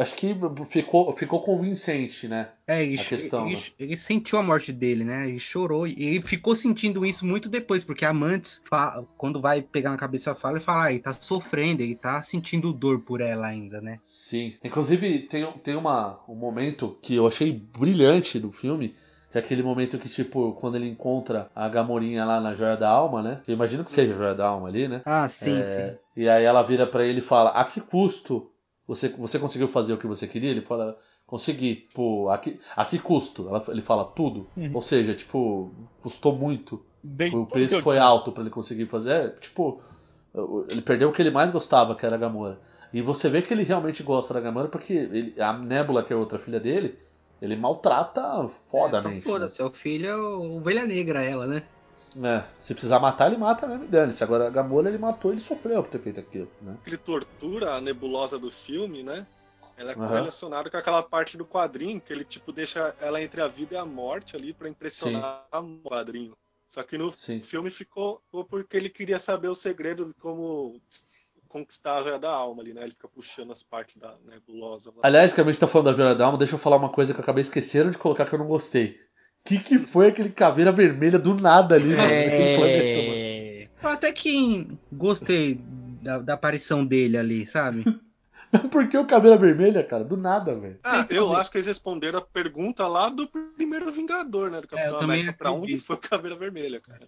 acho 0.00 0.14
que 0.14 0.36
ficou, 0.68 1.12
ficou 1.16 1.40
convincente, 1.40 2.28
né? 2.28 2.48
É, 2.66 2.82
ele, 2.84 3.00
A 3.00 3.04
questão, 3.04 3.46
ele, 3.46 3.56
né? 3.56 3.62
ele 3.78 3.96
sentiu 3.96 4.38
a 4.38 4.42
morte 4.42 4.72
dele, 4.72 5.04
né? 5.04 5.28
Ele 5.28 5.38
chorou. 5.38 5.86
E 5.86 5.94
ele 6.02 6.22
ficou 6.22 6.54
sentindo 6.54 7.06
isso 7.06 7.24
muito 7.24 7.48
depois, 7.48 7.82
porque 7.82 8.04
a 8.04 8.12
Mantis, 8.12 8.60
fa- 8.68 9.04
quando 9.16 9.40
vai 9.40 9.62
pegar 9.62 9.90
na 9.90 9.96
cabeça 9.96 10.34
fala, 10.34 10.56
ele 10.56 10.64
fala, 10.64 10.84
ah, 10.84 10.90
ele 10.90 11.00
tá 11.00 11.12
sofrendo, 11.12 11.82
ele 11.82 11.94
tá 11.94 12.22
sentindo 12.22 12.72
dor 12.72 13.00
por 13.00 13.20
ela 13.20 13.46
ainda, 13.46 13.80
né? 13.80 13.98
Sim. 14.02 14.54
Inclusive, 14.62 15.20
tem, 15.20 15.50
tem 15.62 15.74
uma, 15.76 16.20
um 16.28 16.34
momento 16.34 16.98
que 17.00 17.14
eu 17.14 17.26
achei 17.26 17.52
brilhante 17.52 18.38
do 18.38 18.52
filme. 18.52 18.94
Que 19.32 19.38
é 19.38 19.40
aquele 19.40 19.62
momento 19.62 19.98
que, 19.98 20.08
tipo, 20.08 20.52
quando 20.52 20.76
ele 20.76 20.88
encontra 20.88 21.50
a 21.54 21.68
Gamorinha 21.68 22.24
lá 22.24 22.40
na 22.40 22.54
Joia 22.54 22.76
da 22.76 22.88
Alma, 22.88 23.22
né? 23.22 23.42
Eu 23.46 23.54
imagino 23.54 23.84
que 23.84 23.90
seja 23.90 24.14
a 24.14 24.16
Joia 24.16 24.34
da 24.34 24.46
Alma 24.46 24.68
ali, 24.68 24.86
né? 24.86 25.02
Ah, 25.04 25.28
sim, 25.28 25.50
É, 25.60 25.90
sim. 25.90 25.98
E 26.22 26.28
aí 26.28 26.44
ela 26.44 26.62
vira 26.62 26.86
pra 26.86 27.04
ele 27.04 27.18
e 27.18 27.22
fala: 27.22 27.50
A 27.50 27.64
que 27.64 27.80
custo 27.80 28.50
você, 28.86 29.08
você 29.08 29.38
conseguiu 29.38 29.68
fazer 29.68 29.92
o 29.92 29.98
que 29.98 30.06
você 30.06 30.26
queria? 30.26 30.50
Ele 30.50 30.60
fala: 30.64 30.96
Consegui. 31.26 31.86
Tipo, 31.88 32.28
a 32.28 32.38
que, 32.38 32.58
a 32.76 32.84
que 32.84 32.98
custo? 32.98 33.48
Ela, 33.48 33.62
ele 33.68 33.82
fala: 33.82 34.04
Tudo. 34.04 34.48
Uhum. 34.56 34.70
Ou 34.74 34.82
seja, 34.82 35.14
tipo, 35.14 35.72
custou 36.00 36.34
muito. 36.36 36.84
Deitou 37.02 37.42
O 37.42 37.46
preço 37.46 37.80
foi 37.82 37.96
tinha. 37.96 38.04
alto 38.06 38.32
pra 38.32 38.42
ele 38.42 38.50
conseguir 38.50 38.86
fazer. 38.88 39.10
É, 39.12 39.28
tipo, 39.30 39.80
ele 40.70 40.82
perdeu 40.82 41.08
o 41.08 41.12
que 41.12 41.22
ele 41.22 41.30
mais 41.30 41.50
gostava, 41.50 41.94
que 41.94 42.04
era 42.04 42.16
a 42.16 42.18
Gamora. 42.18 42.60
E 42.92 43.00
você 43.02 43.28
vê 43.28 43.42
que 43.42 43.52
ele 43.54 43.62
realmente 43.62 44.02
gosta 44.02 44.34
da 44.34 44.40
Gamora 44.40 44.68
porque 44.68 44.92
ele- 44.92 45.34
a 45.40 45.52
Nebula, 45.52 46.02
que 46.02 46.12
é 46.12 46.16
outra 46.16 46.38
filha 46.38 46.60
dele, 46.60 46.98
ele 47.40 47.56
maltrata 47.56 48.20
Então, 48.20 48.48
fodamente. 48.48 49.16
né? 49.16 49.20
Foda-se, 49.22 49.60
é 49.60 49.64
o 49.64 49.70
filho, 49.70 50.06
é 50.08 50.16
o 50.16 50.56
ovelha 50.56 50.84
negra, 50.86 51.22
ela, 51.24 51.46
né? 51.46 51.62
É, 52.22 52.44
se 52.58 52.72
precisar 52.72 52.98
matar, 52.98 53.26
ele 53.26 53.36
mata 53.36 53.66
mesmo 53.66 53.84
e 53.84 53.88
dane-se. 53.88 54.24
Agora 54.24 54.46
a 54.46 54.50
Gamora 54.50 54.88
ele 54.88 54.98
matou, 54.98 55.32
ele 55.32 55.40
sofreu 55.40 55.82
por 55.82 55.90
ter 55.90 56.00
feito 56.00 56.20
aquilo, 56.20 56.50
né? 56.62 56.76
Ele 56.86 56.96
tortura 56.96 57.74
a 57.74 57.80
nebulosa 57.80 58.38
do 58.38 58.50
filme, 58.50 59.02
né? 59.02 59.26
Ela 59.76 59.92
é 59.92 59.94
Aham. 59.94 60.08
correlacionada 60.08 60.70
com 60.70 60.76
aquela 60.76 61.02
parte 61.02 61.36
do 61.36 61.44
quadrinho 61.44 62.00
que 62.00 62.12
ele 62.12 62.24
tipo 62.24 62.52
deixa 62.52 62.94
ela 62.98 63.20
entre 63.20 63.42
a 63.42 63.48
vida 63.48 63.74
e 63.74 63.76
a 63.76 63.84
morte 63.84 64.34
ali 64.34 64.54
pra 64.54 64.68
impressionar 64.68 65.46
o 65.52 65.78
quadrinho. 65.82 66.34
Só 66.66 66.82
que 66.82 66.96
no 66.96 67.12
Sim. 67.12 67.40
filme 67.40 67.70
ficou, 67.70 68.20
ficou 68.24 68.44
porque 68.44 68.76
ele 68.76 68.88
queria 68.88 69.18
saber 69.18 69.48
o 69.48 69.54
segredo 69.54 70.06
de 70.06 70.14
como 70.14 70.80
conquistar 71.48 71.98
a 71.98 72.02
joia 72.02 72.18
da 72.18 72.30
alma 72.30 72.62
ali, 72.62 72.74
né? 72.74 72.82
Ele 72.82 72.90
fica 72.90 73.08
puxando 73.08 73.52
as 73.52 73.62
partes 73.62 73.96
da 73.96 74.16
nebulosa. 74.24 74.90
lá. 74.90 75.00
Aliás, 75.02 75.32
que 75.32 75.40
a 75.40 75.44
gente 75.44 75.60
tá 75.60 75.66
falando 75.66 75.86
da 75.86 75.92
Joia 75.92 76.14
da 76.14 76.26
Alma, 76.26 76.38
deixa 76.38 76.54
eu 76.54 76.58
falar 76.58 76.76
uma 76.76 76.88
coisa 76.88 77.14
que 77.14 77.20
eu 77.20 77.22
acabei 77.22 77.42
esquecendo 77.42 77.90
de 77.90 77.98
colocar 77.98 78.24
que 78.24 78.34
eu 78.34 78.38
não 78.38 78.48
gostei. 78.48 78.96
Que 79.46 79.58
que 79.58 79.78
foi 79.78 80.08
aquele 80.08 80.30
caveira 80.30 80.72
vermelha 80.72 81.18
do 81.18 81.34
nada 81.34 81.76
ali, 81.76 81.90
mano, 81.90 81.98
planeta, 81.98 82.98
mano? 82.98 83.14
É... 83.14 83.68
Eu 83.82 83.88
até 83.90 84.12
que 84.12 84.68
gostei 84.92 85.60
da, 86.02 86.18
da 86.18 86.34
aparição 86.34 86.84
dele 86.84 87.16
ali, 87.16 87.46
sabe? 87.46 87.84
Por 88.70 88.88
que 88.88 88.96
o 88.96 89.06
caveira 89.06 89.36
vermelha, 89.36 89.82
cara? 89.82 90.04
Do 90.04 90.16
nada, 90.16 90.54
velho. 90.54 90.78
Ah, 90.82 91.06
eu 91.10 91.34
acho 91.34 91.50
que 91.50 91.58
eles 91.58 91.66
responderam 91.66 92.18
a 92.18 92.22
pergunta 92.22 92.86
lá 92.86 93.08
do 93.08 93.28
primeiro 93.56 93.90
Vingador, 93.92 94.50
né? 94.50 94.60
Do 94.60 94.64
É, 94.64 94.68
Capitão 94.68 95.00
também 95.00 95.20
América. 95.20 95.38
Pra 95.38 95.52
onde 95.52 95.78
foi 95.78 95.96
o 95.96 96.00
Caveira 96.00 96.36
Vermelha, 96.36 96.80
cara? 96.80 97.02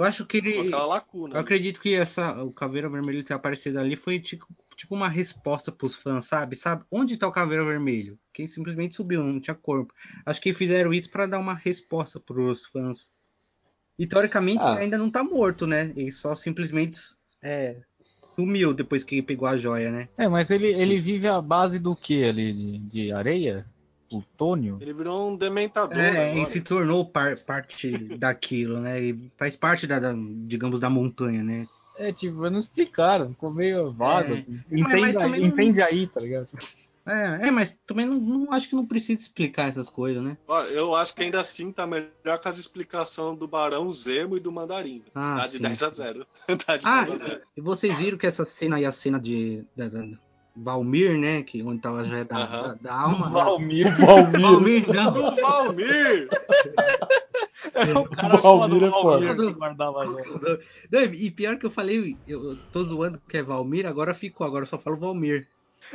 Eu 0.00 0.06
acho 0.06 0.24
que 0.24 0.38
ele. 0.38 0.58
aquela 0.60 0.86
lacuna. 0.86 1.34
Eu 1.34 1.40
acredito 1.40 1.78
que 1.78 1.94
essa, 1.94 2.42
o 2.42 2.50
Caveira 2.50 2.88
Vermelho 2.88 3.22
ter 3.22 3.34
aparecido 3.34 3.78
ali 3.78 3.96
foi 3.96 4.18
tipo, 4.18 4.46
tipo 4.74 4.94
uma 4.94 5.10
resposta 5.10 5.70
pros 5.70 5.94
fãs, 5.94 6.24
sabe? 6.24 6.56
Sabe? 6.56 6.84
Onde 6.90 7.18
tá 7.18 7.28
o 7.28 7.32
Caveira 7.32 7.62
Vermelho? 7.62 8.18
Que 8.32 8.40
ele 8.40 8.48
simplesmente 8.48 8.96
subiu, 8.96 9.22
não 9.22 9.38
tinha 9.38 9.54
corpo. 9.54 9.92
Acho 10.24 10.40
que 10.40 10.54
fizeram 10.54 10.94
isso 10.94 11.10
pra 11.10 11.26
dar 11.26 11.38
uma 11.38 11.52
resposta 11.52 12.18
pros 12.18 12.64
fãs. 12.64 13.10
E 13.98 14.06
teoricamente 14.06 14.62
Ah. 14.62 14.72
ele 14.72 14.84
ainda 14.84 14.96
não 14.96 15.10
tá 15.10 15.22
morto, 15.22 15.66
né? 15.66 15.92
Ele 15.94 16.10
só 16.10 16.34
simplesmente 16.34 16.98
é, 17.42 17.76
sumiu 18.24 18.72
depois 18.72 19.04
que 19.04 19.20
pegou 19.20 19.46
a 19.46 19.58
joia, 19.58 19.90
né? 19.90 20.08
É, 20.16 20.26
mas 20.26 20.50
ele, 20.50 20.72
Sim. 20.72 20.80
ele 20.80 20.98
vive 20.98 21.28
à 21.28 21.42
base 21.42 21.78
do 21.78 21.94
que 21.94 22.24
ali? 22.24 22.54
De, 22.54 22.78
de 22.78 23.12
areia? 23.12 23.66
Plutônio? 24.10 24.78
Ele 24.80 24.92
virou 24.92 25.30
um 25.30 25.36
dementador 25.36 25.96
É, 25.96 26.36
ele 26.36 26.46
se 26.46 26.60
tornou 26.60 27.06
par- 27.06 27.38
parte 27.38 27.92
daquilo, 28.18 28.80
né? 28.80 28.98
Ele 29.00 29.30
faz 29.38 29.54
parte 29.56 29.86
da, 29.86 29.98
da- 30.00 30.14
digamos, 30.46 30.80
da 30.80 30.90
montanha, 30.90 31.42
né? 31.44 31.66
É, 31.96 32.12
tipo, 32.12 32.48
não 32.50 32.58
explicaram, 32.58 33.28
ficou 33.30 33.50
meio 33.52 33.92
vago. 33.92 34.34
É. 34.34 34.38
assim. 34.38 34.60
Mas- 34.70 34.80
Entende, 34.80 35.18
aí, 35.18 35.40
não- 35.40 35.46
entende 35.46 35.82
aí, 35.82 36.06
tá 36.06 36.20
ligado? 36.20 36.48
É, 37.06 37.48
é 37.48 37.50
mas 37.50 37.74
também 37.86 38.04
não, 38.06 38.16
não 38.20 38.52
acho 38.52 38.68
que 38.68 38.74
não 38.76 38.86
precisa 38.86 39.20
explicar 39.20 39.68
essas 39.68 39.88
coisas, 39.88 40.22
né? 40.22 40.36
Eu 40.72 40.94
acho 40.94 41.14
que 41.14 41.22
ainda 41.22 41.40
assim 41.40 41.72
tá 41.72 41.86
melhor 41.86 42.38
com 42.42 42.48
as 42.48 42.58
explicações 42.58 43.38
do 43.38 43.48
Barão 43.48 43.90
Zemo 43.92 44.36
e 44.36 44.40
do 44.40 44.52
Mandarim. 44.52 45.02
Ah, 45.14 45.36
Dá 45.36 45.46
de 45.46 45.56
sim, 45.56 45.62
10 45.62 45.82
a 45.82 45.90
sim. 45.90 45.96
0. 45.96 46.26
Dá 46.66 46.76
de 46.76 46.86
Ah, 46.86 47.04
10 47.04 47.22
a 47.22 47.26
0. 47.26 47.40
e 47.56 47.60
vocês 47.60 47.96
viram 47.96 48.18
que 48.18 48.26
essa 48.26 48.44
cena 48.44 48.76
aí, 48.76 48.84
a 48.84 48.92
cena 48.92 49.18
de 49.18 49.64
da, 49.74 49.88
da- 49.88 50.06
Valmir, 50.54 51.18
né? 51.18 51.42
Que 51.42 51.62
onde 51.62 51.80
tava 51.80 52.00
a 52.00 52.04
joia 52.04 52.24
da, 52.24 52.36
Aham. 52.36 52.62
da, 52.62 52.74
da 52.74 53.00
alma. 53.00 53.26
né? 53.26 53.32
Valmir. 53.32 53.86
Valmir. 53.98 54.40
Valmir, 54.40 54.94
não. 54.94 55.12
Do 55.12 55.36
Valmir! 55.40 56.28
o 57.96 58.08
cara 58.08 58.36
Valmir 58.40 58.82
é 58.84 58.90
foda. 58.90 59.26
Não, 60.90 61.02
E 61.04 61.30
pior 61.30 61.58
que 61.58 61.66
eu 61.66 61.70
falei, 61.70 62.20
eu 62.26 62.50
eu 62.50 62.56
tô 62.72 62.82
zoando 62.82 63.20
que 63.28 63.36
é 63.38 63.42
Valmir, 63.42 63.86
agora 63.86 64.14
ficou, 64.14 64.46
agora 64.46 64.62
eu 64.62 64.68
só 64.68 64.78
falo 64.78 64.98
Valmir. 64.98 65.46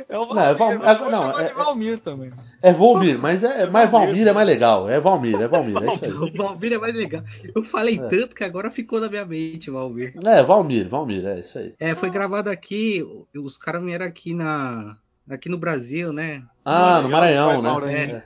É 0.08 0.18
o 0.18 0.26
Não, 0.26 0.40
é 0.42 0.52
Valmir, 0.54 0.78
Val- 0.80 0.92
eu 0.94 0.98
vou 0.98 1.10
não, 1.10 1.22
chamar 1.30 1.42
é- 1.42 1.48
de 1.48 1.54
Valmir 1.54 2.00
também. 2.00 2.32
É 2.60 2.72
Volmir, 2.72 3.18
mas 3.18 3.44
é, 3.44 3.66
mas 3.66 3.90
Valmir, 3.90 4.08
Valmir 4.10 4.28
é 4.28 4.32
mais 4.32 4.46
legal. 4.48 4.88
É 4.88 5.00
Valmir, 5.00 5.40
é 5.40 5.48
Valmir, 5.48 5.76
é 5.82 5.92
isso 5.94 6.04
aí. 6.04 6.12
O 6.12 6.32
Valmir 6.36 6.72
é 6.72 6.78
mais 6.78 6.94
legal. 6.94 7.22
Eu 7.54 7.62
falei 7.64 7.98
É. 7.98 8.08
tanto 8.08 8.34
que 8.34 8.44
agora 8.44 8.70
ficou 8.70 9.00
na 9.00 9.08
minha 9.08 9.24
mente, 9.24 9.70
Valmir. 9.70 10.14
É, 10.24 10.42
Valmir, 10.42 10.88
Valmir, 10.88 11.24
é 11.26 11.40
isso 11.40 11.58
aí. 11.58 11.74
É, 11.78 11.94
foi 11.94 12.10
gravado 12.10 12.50
aqui, 12.50 13.02
os 13.34 13.56
caras 13.56 13.82
vieram 13.84 14.06
aqui 14.06 14.34
na. 14.34 14.96
Aqui 15.28 15.48
no 15.48 15.58
Brasil, 15.58 16.12
né? 16.12 16.44
Ah, 16.64 17.02
no 17.02 17.08
Maranhão, 17.08 17.60
Maranhão, 17.60 17.80
né? 17.80 18.22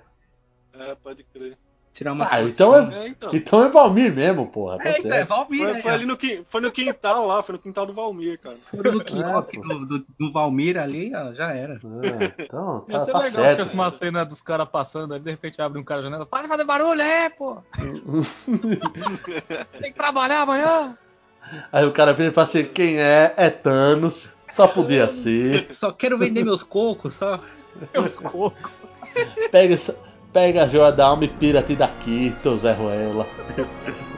É, 0.75 0.95
pode 0.95 1.25
crer. 1.25 1.57
Tirar 1.93 2.13
uma. 2.13 2.29
Ah, 2.31 2.41
então 2.43 2.75
é, 2.75 3.05
É, 3.05 3.09
então. 3.09 3.31
então 3.35 3.65
é 3.65 3.69
Valmir 3.69 4.15
mesmo, 4.15 4.47
porra. 4.47 4.79
Tá 4.79 4.89
É, 4.89 4.99
então, 4.99 5.11
é 5.11 5.15
certo. 5.17 5.29
Valmir, 5.29 5.59
Foi, 5.59 5.73
né? 5.73 5.79
foi 5.81 5.93
ali 5.93 6.07
no, 6.07 6.19
foi 6.45 6.61
no 6.61 6.71
quintal 6.71 7.27
lá, 7.27 7.43
foi 7.43 7.55
no 7.55 7.59
quintal 7.59 7.85
do 7.85 7.93
Valmir, 7.93 8.39
cara. 8.39 8.57
Foram 8.71 8.93
no 8.93 9.03
quiosque 9.05 9.61
pô. 9.61 9.69
do, 9.69 9.87
do, 9.87 10.07
do 10.19 10.33
Valmir 10.33 10.79
ali, 10.79 11.13
ó, 11.15 11.35
já 11.35 11.53
era. 11.53 11.75
Ah, 11.75 12.33
então, 12.39 12.85
Ia 12.89 12.99
tá, 12.99 13.05
ser 13.05 13.13
tá 13.13 13.19
legal 13.19 13.23
se 13.23 13.31
certo. 13.33 13.57
tivesse 13.57 13.75
uma 13.75 13.91
cena 13.91 14.25
dos 14.25 14.41
caras 14.41 14.69
passando, 14.69 15.15
aí 15.15 15.21
de 15.21 15.31
repente 15.31 15.61
abre 15.61 15.81
um 15.81 15.85
cara 15.85 16.01
na 16.01 16.07
janela. 16.07 16.27
Para 16.27 16.43
de 16.43 16.49
fazer 16.49 16.65
barulho, 16.65 17.03
é, 17.03 17.29
pô! 17.29 17.59
Tem 19.81 19.93
que 19.93 19.99
trabalhar 19.99 20.43
amanhã! 20.43 20.97
Aí 21.73 21.85
o 21.85 21.93
cara 21.93 22.13
vem 22.13 22.29
e 22.29 22.33
fala 22.33 22.45
assim: 22.45 22.65
quem 22.65 22.99
é? 23.01 23.35
É 23.37 23.51
Thanos. 23.51 24.35
Só 24.49 24.67
podia 24.69 25.09
ser. 25.09 25.75
Só 25.75 25.91
quero 25.93 26.19
vender 26.19 26.45
meus 26.45 26.63
cocos, 26.63 27.15
só. 27.15 27.41
Meus 27.95 28.17
cocos. 28.19 28.71
Pega, 29.51 29.75
essa- 29.75 29.97
pega 30.33 30.63
a 30.63 30.67
joia 30.67 30.93
da 30.93 31.07
alma 31.07 31.25
e 31.25 31.29
pira-te 31.29 31.75
daqui, 31.75 32.35
teu 32.43 32.57
Zé 32.57 32.73
Ruela. 32.73 33.27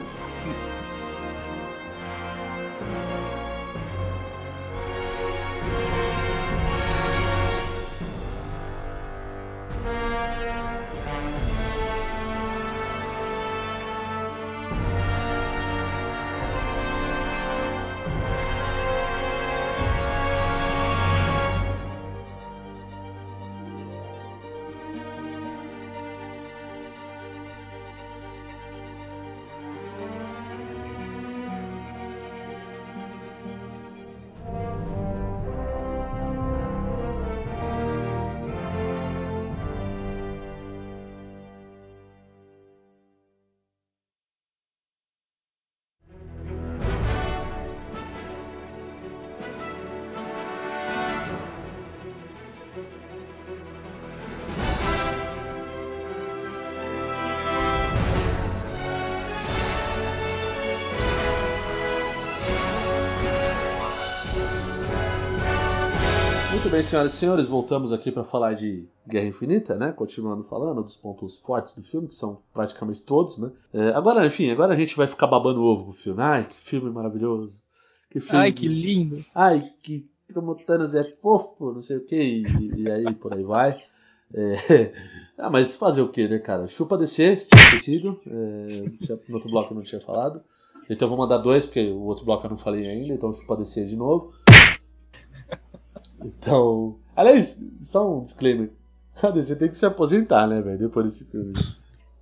bem, 66.73 66.81
senhoras 66.81 67.13
e 67.13 67.17
senhores, 67.17 67.47
voltamos 67.47 67.93
aqui 67.93 68.11
para 68.11 68.23
falar 68.23 68.55
de 68.55 68.83
Guerra 69.07 69.27
Infinita, 69.27 69.77
né? 69.77 69.91
Continuando 69.91 70.43
falando 70.43 70.81
dos 70.81 70.97
pontos 70.97 71.37
fortes 71.37 71.75
do 71.75 71.83
filme, 71.83 72.07
que 72.07 72.15
são 72.15 72.39
praticamente 72.51 73.03
todos, 73.03 73.37
né? 73.37 73.51
É, 73.71 73.89
agora, 73.89 74.25
enfim, 74.25 74.49
agora 74.49 74.73
a 74.73 74.75
gente 74.75 74.97
vai 74.97 75.05
ficar 75.05 75.27
babando 75.27 75.61
o 75.61 75.65
ovo 75.65 75.83
pro 75.83 75.93
filme. 75.93 76.19
Ai, 76.19 76.43
que 76.43 76.55
filme 76.55 76.89
maravilhoso. 76.89 77.61
Que 78.09 78.19
filme. 78.19 78.39
Ai, 78.39 78.51
que 78.51 78.67
lindo! 78.67 79.23
Ai, 79.35 79.69
que 79.83 80.09
como 80.33 80.53
o 80.53 80.55
Thanos 80.55 80.95
é 80.95 81.03
fofo, 81.03 81.73
não 81.73 81.79
sei 81.79 81.97
o 81.97 82.05
que, 82.05 82.15
e, 82.15 82.81
e 82.81 82.89
aí 82.89 83.13
por 83.13 83.35
aí 83.35 83.43
vai. 83.43 83.79
É, 84.33 84.91
Ah, 85.37 85.51
mas 85.51 85.75
fazer 85.75 86.01
o 86.01 86.09
que, 86.09 86.27
né, 86.27 86.39
cara? 86.39 86.67
Chupa 86.67 86.97
descer, 86.97 87.39
se 87.39 87.49
tinha 87.49 87.61
esquecido. 87.65 88.19
É, 88.25 89.11
no 89.29 89.35
outro 89.35 89.51
bloco 89.51 89.73
eu 89.73 89.75
não 89.75 89.83
tinha 89.83 90.01
falado. 90.01 90.41
Então 90.89 91.05
eu 91.05 91.09
vou 91.09 91.17
mandar 91.17 91.37
dois, 91.37 91.65
porque 91.67 91.87
o 91.87 92.01
outro 92.01 92.25
bloco 92.25 92.45
eu 92.45 92.49
não 92.49 92.57
falei 92.57 92.87
ainda, 92.87 93.13
então 93.13 93.31
chupa 93.31 93.57
descer 93.57 93.85
de 93.85 93.95
novo. 93.95 94.33
Então. 96.25 96.97
Aliás, 97.15 97.63
só 97.81 98.17
um 98.17 98.23
disclaimer. 98.23 98.71
A 99.21 99.29
DC 99.29 99.55
tem 99.57 99.69
que 99.69 99.77
se 99.77 99.85
aposentar, 99.85 100.47
né, 100.47 100.61
velho? 100.61 100.77
Depois 100.77 101.05
desse 101.05 101.25
filme. 101.29 101.53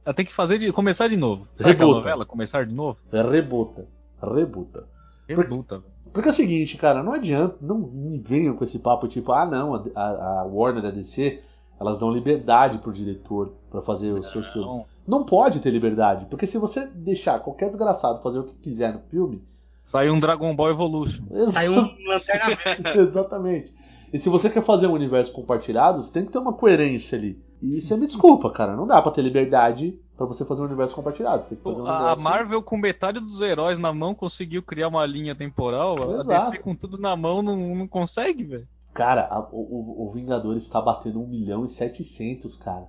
Ela 0.04 0.14
tem 0.14 0.26
que 0.26 0.34
fazer 0.34 0.58
de. 0.58 0.72
começar 0.72 1.08
de 1.08 1.16
novo. 1.16 1.48
Sabe 1.56 1.72
aquela 1.72 1.90
Rebuta. 1.90 1.98
novela? 1.98 2.26
Começar 2.26 2.66
de 2.66 2.74
novo? 2.74 2.98
É 3.12 3.22
rebuta. 3.22 3.88
Rebuta. 4.22 4.86
Rebuta, 5.28 5.78
velho. 5.80 5.92
Porque 6.12 6.28
é 6.28 6.32
o 6.32 6.36
seguinte, 6.36 6.76
cara, 6.76 7.02
não 7.02 7.14
adianta, 7.14 7.56
não, 7.62 7.78
não 7.78 8.22
venham 8.22 8.56
com 8.56 8.64
esse 8.66 8.80
papo 8.80 9.08
tipo, 9.08 9.32
ah 9.32 9.46
não, 9.46 9.76
a, 9.76 9.84
a, 9.96 10.42
a 10.42 10.44
Warner 10.44 10.84
da 10.84 10.92
DC, 10.92 11.40
elas 11.80 12.00
dão 12.00 12.12
liberdade 12.12 12.80
pro 12.80 12.92
diretor 12.92 13.54
pra 13.70 13.82
fazer 13.82 14.12
os 14.12 14.30
seus 14.30 14.48
filmes. 14.48 14.76
Não. 15.08 15.24
Pode 15.24 15.62
ter 15.62 15.72
liberdade, 15.72 16.26
porque 16.26 16.46
se 16.46 16.58
você 16.58 16.86
deixar 16.86 17.40
qualquer 17.40 17.70
desgraçado 17.70 18.22
fazer 18.22 18.40
o 18.40 18.44
que 18.44 18.56
quiser 18.56 18.94
no 18.94 19.00
filme, 19.10 19.42
Saiu 19.84 20.14
um 20.14 20.20
Dragon 20.20 20.56
Ball 20.56 20.70
Evolution. 20.70 21.24
Saiu 21.50 21.74
um 21.74 21.88
lanterna 22.08 22.56
verde. 22.56 22.90
Exatamente. 23.00 23.74
E 24.14 24.20
se 24.20 24.30
você 24.30 24.50
quer 24.50 24.62
fazer 24.64 24.88
um 24.88 24.94
universo 24.94 25.32
compartilhado, 25.32 26.00
você 26.00 26.12
tem 26.14 26.26
que 26.26 26.32
ter 26.32 26.40
uma 26.40 26.54
coerência 26.54 27.18
ali. 27.18 27.42
E 27.62 27.80
você 27.80 27.96
me 27.96 28.08
desculpa, 28.08 28.52
cara, 28.52 28.76
não 28.76 28.86
dá 28.88 29.02
pra 29.02 29.12
ter 29.12 29.22
liberdade 29.22 29.98
pra 30.18 30.26
você 30.26 30.44
fazer 30.46 30.62
um 30.64 30.66
universo 30.66 30.96
compartilhado. 30.96 31.42
Você 31.42 31.50
tem 31.50 31.58
que 31.58 31.64
fazer 31.64 31.82
um 31.82 31.88
A 31.88 31.96
universo. 31.98 32.24
Marvel, 32.24 32.62
com 32.64 32.78
metade 32.78 33.20
dos 33.20 33.40
heróis 33.42 33.80
na 33.80 33.94
mão, 33.94 34.14
conseguiu 34.14 34.62
criar 34.62 34.88
uma 34.90 35.06
linha 35.06 35.34
temporal. 35.36 35.96
A 35.98 36.16
Exato. 36.18 36.52
DC, 36.52 36.64
com 36.64 36.76
tudo 36.76 36.98
na 36.98 37.16
mão, 37.16 37.42
não, 37.42 37.76
não 37.76 37.88
consegue, 37.88 38.44
velho. 38.44 38.68
Cara, 38.94 39.28
a- 39.32 39.48
o, 39.52 40.04
o, 40.04 40.10
o 40.10 40.12
Vingadores 40.12 40.68
tá 40.68 40.82
batendo 40.82 41.22
1 41.22 41.28
milhão 41.28 41.64
e 41.64 41.70
700, 41.70 42.58
cara. 42.58 42.88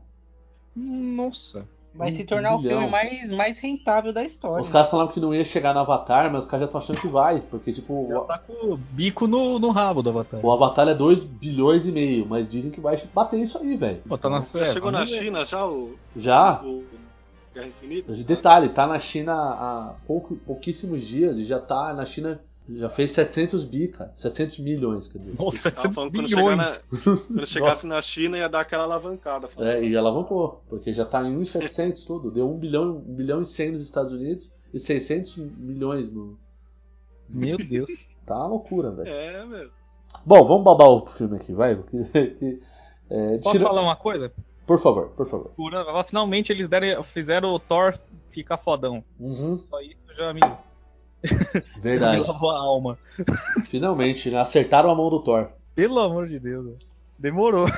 Nossa. 0.75 1.69
Vai 1.95 2.11
Um 2.11 2.13
se 2.15 2.25
tornar 2.25 2.55
o 2.55 2.59
bilhão. 2.59 2.79
filme 2.79 2.91
mais, 2.91 3.31
mais 3.31 3.59
rentável 3.59 4.13
da 4.13 4.25
história. 4.25 4.63
Os 4.63 4.69
caras 4.71 4.91
falavam 4.91 5.13
que 5.13 5.21
não 5.21 5.35
ia 5.35 5.45
chegar 5.45 5.75
no 5.75 5.81
Avatar, 5.81 6.33
mas 6.33 6.45
os 6.45 6.51
caras 6.51 6.63
já 6.63 6.67
estão 6.67 6.81
achando 6.81 7.01
que 7.01 7.09
vai. 7.09 7.41
Porque, 7.41 7.71
tipo, 7.73 8.07
Já 8.09 8.19
o, 8.19 8.25
tá 8.25 8.39
com 8.39 8.73
o 8.73 8.77
bico 8.77 9.27
no, 9.27 9.59
no 9.59 9.71
rabo 9.71 10.03
do 10.03 10.11
Avatar. 10.11 10.41
o 10.45 10.51
Avatar 10.51 10.89
é 10.89 10.95
2 10.95 11.25
bilhões 11.25 11.87
e 11.87 11.93
meio, 11.93 12.27
mas 12.27 12.49
dizem 12.49 12.71
que 12.71 12.81
vai 12.81 12.97
bater 13.15 13.39
isso 13.41 13.59
aí, 13.59 13.77
velho. 13.77 14.01
Pô, 14.09 14.17
tá 14.17 14.31
na 14.31 14.41
Já 14.41 14.65
chegou 14.67 14.91
na. 14.91 15.05
China 15.05 15.45
já 15.45 15.67
o, 15.67 15.95
Já? 16.17 16.63
o 16.63 16.83
Guerra 17.55 17.67
Infinita? 17.67 18.13
De 18.15 18.25
detalhe, 18.25 18.69
tá 18.71 18.87
na 18.87 18.99
China 18.99 19.35
há 19.35 19.95
pouco, 20.07 20.37
pouquíssimos 20.37 21.03
dias 21.03 21.37
e 21.39 21.45
já 21.45 21.59
tá 21.59 21.93
na 21.93 22.07
China. 22.07 22.41
Já 22.71 22.89
fez 22.89 23.11
700 23.11 23.65
bi, 23.65 23.89
cara. 23.89 24.13
700 24.15 24.61
milhões, 24.61 25.09
quer 25.09 25.19
dizer. 25.19 25.33
Nossa, 25.39 25.71
Tava 25.71 25.93
700 25.93 25.95
falando 25.95 26.13
que 26.13 26.35
quando, 26.35 26.57
na, 26.57 26.79
quando 27.27 27.47
chegasse 27.47 27.85
Nossa. 27.85 27.97
na 27.97 28.03
China 28.03 28.39
ia 28.39 28.49
dar 28.49 28.61
aquela 28.61 28.85
alavancada. 28.85 29.49
falando. 29.49 29.69
É, 29.71 29.85
e 29.85 29.97
alavancou, 29.97 30.63
porque 30.69 30.93
já 30.93 31.05
tá 31.05 31.23
em 31.25 31.37
1,700 31.37 32.05
tudo. 32.05 32.31
Deu 32.31 32.49
1 32.49 32.59
bilhão, 32.59 32.97
1 33.09 33.15
bilhão 33.15 33.43
e 33.43 33.45
100 33.45 33.73
nos 33.73 33.83
Estados 33.85 34.13
Unidos 34.13 34.57
e 34.73 34.79
600 34.79 35.37
milhões 35.39 36.13
no. 36.13 36.39
Meu 37.29 37.57
Deus. 37.57 37.91
Tá 38.25 38.37
uma 38.39 38.47
loucura, 38.47 38.91
velho. 38.93 39.09
É, 39.11 39.45
meu. 39.45 39.71
Bom, 40.25 40.45
vamos 40.45 40.63
babar 40.65 40.89
o 40.89 41.07
filme 41.07 41.37
aqui, 41.37 41.53
vai. 41.53 41.75
Que- 41.91 42.27
que- 42.29 42.61
é, 43.11 43.39
Posso 43.39 43.57
tira- 43.57 43.69
falar 43.69 43.83
uma 43.83 43.97
coisa? 43.97 44.33
Por 44.67 44.79
favor, 44.81 45.09
por 45.11 45.27
favor. 45.27 45.51
Finalmente 46.07 46.53
eles 46.53 46.69
deram, 46.69 47.03
fizeram 47.03 47.49
o 47.51 47.59
Thor 47.59 47.99
ficar 48.31 48.57
fodão. 48.57 49.03
Uhum, 49.19 49.59
Só 49.69 49.81
isso 49.81 49.99
já 50.17 50.33
me, 50.33 50.41
verdade. 51.81 52.21
me 52.21 52.27
lavou 52.29 52.51
a 52.51 52.59
alma. 52.59 52.99
Finalmente, 53.65 54.31
né? 54.31 54.41
Acertaram 54.41 54.91
a 54.91 54.95
mão 54.95 55.11
do 55.11 55.21
Thor. 55.21 55.51
Pelo 55.75 55.99
amor 56.01 56.27
de 56.27 56.39
Deus. 56.39 56.65
velho. 56.65 56.79
Demorou. 57.19 57.67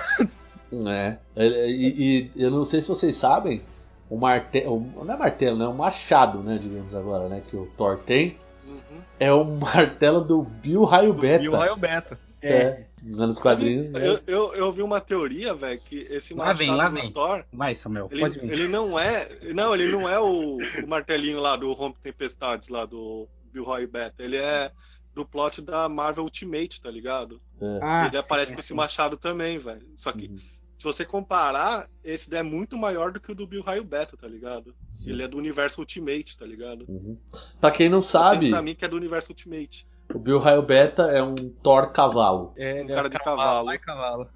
É. 0.86 1.18
E, 1.36 2.30
e 2.36 2.42
eu 2.42 2.50
não 2.50 2.64
sei 2.64 2.80
se 2.80 2.88
vocês 2.88 3.14
sabem, 3.14 3.62
o 4.10 4.16
martelo. 4.16 4.84
Não 5.04 5.14
é 5.14 5.16
martelo, 5.16 5.56
né? 5.56 5.66
O 5.66 5.74
machado, 5.74 6.40
né? 6.40 6.58
Digamos 6.60 6.94
agora, 6.94 7.28
né? 7.28 7.42
Que 7.48 7.56
o 7.56 7.66
Thor 7.76 7.98
tem. 7.98 8.36
Uhum. 8.66 8.98
É 9.20 9.32
o 9.32 9.44
martelo 9.54 10.22
do 10.22 10.42
Bill 10.42 10.84
Raio 10.84 11.14
Beta. 11.14 11.48
O 11.48 11.56
Raio 11.56 11.76
Beta. 11.76 12.18
É. 12.46 12.86
Nos 13.02 13.38
quadrinhos. 13.38 13.90
né? 13.92 14.06
Eu, 14.08 14.20
eu, 14.26 14.54
eu 14.54 14.72
vi 14.72 14.82
uma 14.82 15.00
teoria, 15.00 15.54
velho, 15.54 15.80
que 15.80 15.98
esse 16.10 16.34
Lá 16.34 16.52
vem, 16.52 16.68
machado 16.68 16.78
lá 16.78 16.88
do 16.88 16.94
vem. 17.02 17.12
Thor, 17.12 17.44
Vai, 17.52 17.74
Samuel, 17.74 18.08
ele, 18.10 18.20
pode 18.20 18.38
vir. 18.40 18.50
ele 18.52 18.68
não 18.68 18.98
é. 18.98 19.28
Não, 19.54 19.74
ele 19.74 19.90
não 19.90 20.08
é 20.08 20.18
o, 20.18 20.56
o 20.58 20.86
martelinho 20.86 21.40
lá 21.40 21.56
do 21.56 21.72
Rompe 21.72 22.00
Tempestades, 22.00 22.68
lá 22.68 22.86
do 22.86 23.28
Bill 23.52 23.64
Roy 23.64 23.86
Beta. 23.86 24.22
Ele 24.22 24.36
é 24.36 24.70
do 25.14 25.24
plot 25.24 25.60
da 25.62 25.88
Marvel 25.88 26.24
Ultimate, 26.24 26.80
tá 26.80 26.90
ligado? 26.90 27.40
É. 27.60 27.78
Ah, 27.82 28.06
ele 28.08 28.16
aparece 28.18 28.48
sim, 28.48 28.54
com 28.54 28.60
esse 28.60 28.68
sim. 28.68 28.74
machado 28.74 29.16
também, 29.16 29.58
velho. 29.58 29.86
Só 29.96 30.10
que, 30.10 30.26
Uhum. 30.26 30.38
se 30.78 30.82
você 30.84 31.04
comparar, 31.04 31.88
esse 32.02 32.28
daí 32.28 32.40
é 32.40 32.42
muito 32.42 32.76
maior 32.76 33.12
do 33.12 33.20
que 33.20 33.30
o 33.30 33.34
do 33.34 33.46
Bill 33.46 33.62
Raio 33.62 33.84
Beta, 33.84 34.16
tá 34.16 34.26
ligado? 34.26 34.74
Sim. 34.88 35.12
Ele 35.12 35.22
é 35.22 35.28
do 35.28 35.38
universo 35.38 35.80
Ultimate, 35.80 36.36
tá 36.36 36.44
ligado? 36.44 36.84
Uhum. 36.88 37.16
Pra 37.60 37.70
quem 37.70 37.88
não 37.88 38.02
sabe, 38.02 38.50
Pra 38.50 38.60
mim 38.62 38.74
que 38.74 38.84
é 38.84 38.88
do 38.88 38.96
universo 38.96 39.30
Ultimate. 39.30 39.86
O 40.12 40.18
Bill 40.18 40.38
Raio 40.38 40.62
Beta 40.62 41.04
é 41.04 41.22
um 41.22 41.34
Thor 41.34 41.90
cavalo. 41.92 42.52
É, 42.56 42.74
Um 42.74 42.76
ele 42.78 42.92
é 42.92 42.94
cara 42.94 43.08
de 43.08 43.18
cavalo. 43.18 43.68
Cavalo. 43.80 44.28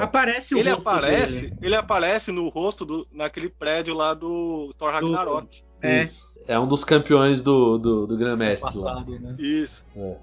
Aparece 0.00 0.54
o 0.54 0.58
Ele 0.58 0.70
rosto 0.70 0.88
aparece, 0.88 1.46
dele. 1.46 1.58
ele 1.62 1.76
aparece 1.76 2.32
no 2.32 2.48
rosto 2.48 2.84
do, 2.84 3.06
naquele 3.12 3.48
prédio 3.48 3.94
lá 3.94 4.14
do 4.14 4.74
Thor 4.76 4.90
Ragnarok. 4.90 5.62
É. 5.80 6.00
Isso. 6.00 6.34
É 6.48 6.58
um 6.58 6.66
dos 6.66 6.82
campeões 6.84 7.40
do, 7.42 7.78
do, 7.78 8.06
do 8.06 8.16
Grã-Mestre 8.16 8.76
lá. 8.78 9.04
Né? 9.04 9.36
Isso. 9.38 9.84
É. 9.96 10.16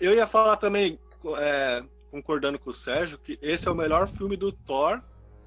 Eu 0.00 0.14
ia 0.14 0.26
falar 0.26 0.56
também, 0.56 0.98
é, 1.38 1.82
concordando 2.10 2.58
com 2.58 2.70
o 2.70 2.74
Sérgio, 2.74 3.18
que 3.18 3.38
esse 3.42 3.66
é 3.66 3.70
o 3.70 3.74
melhor 3.74 4.06
filme 4.08 4.36
do 4.36 4.52
Thor. 4.52 5.00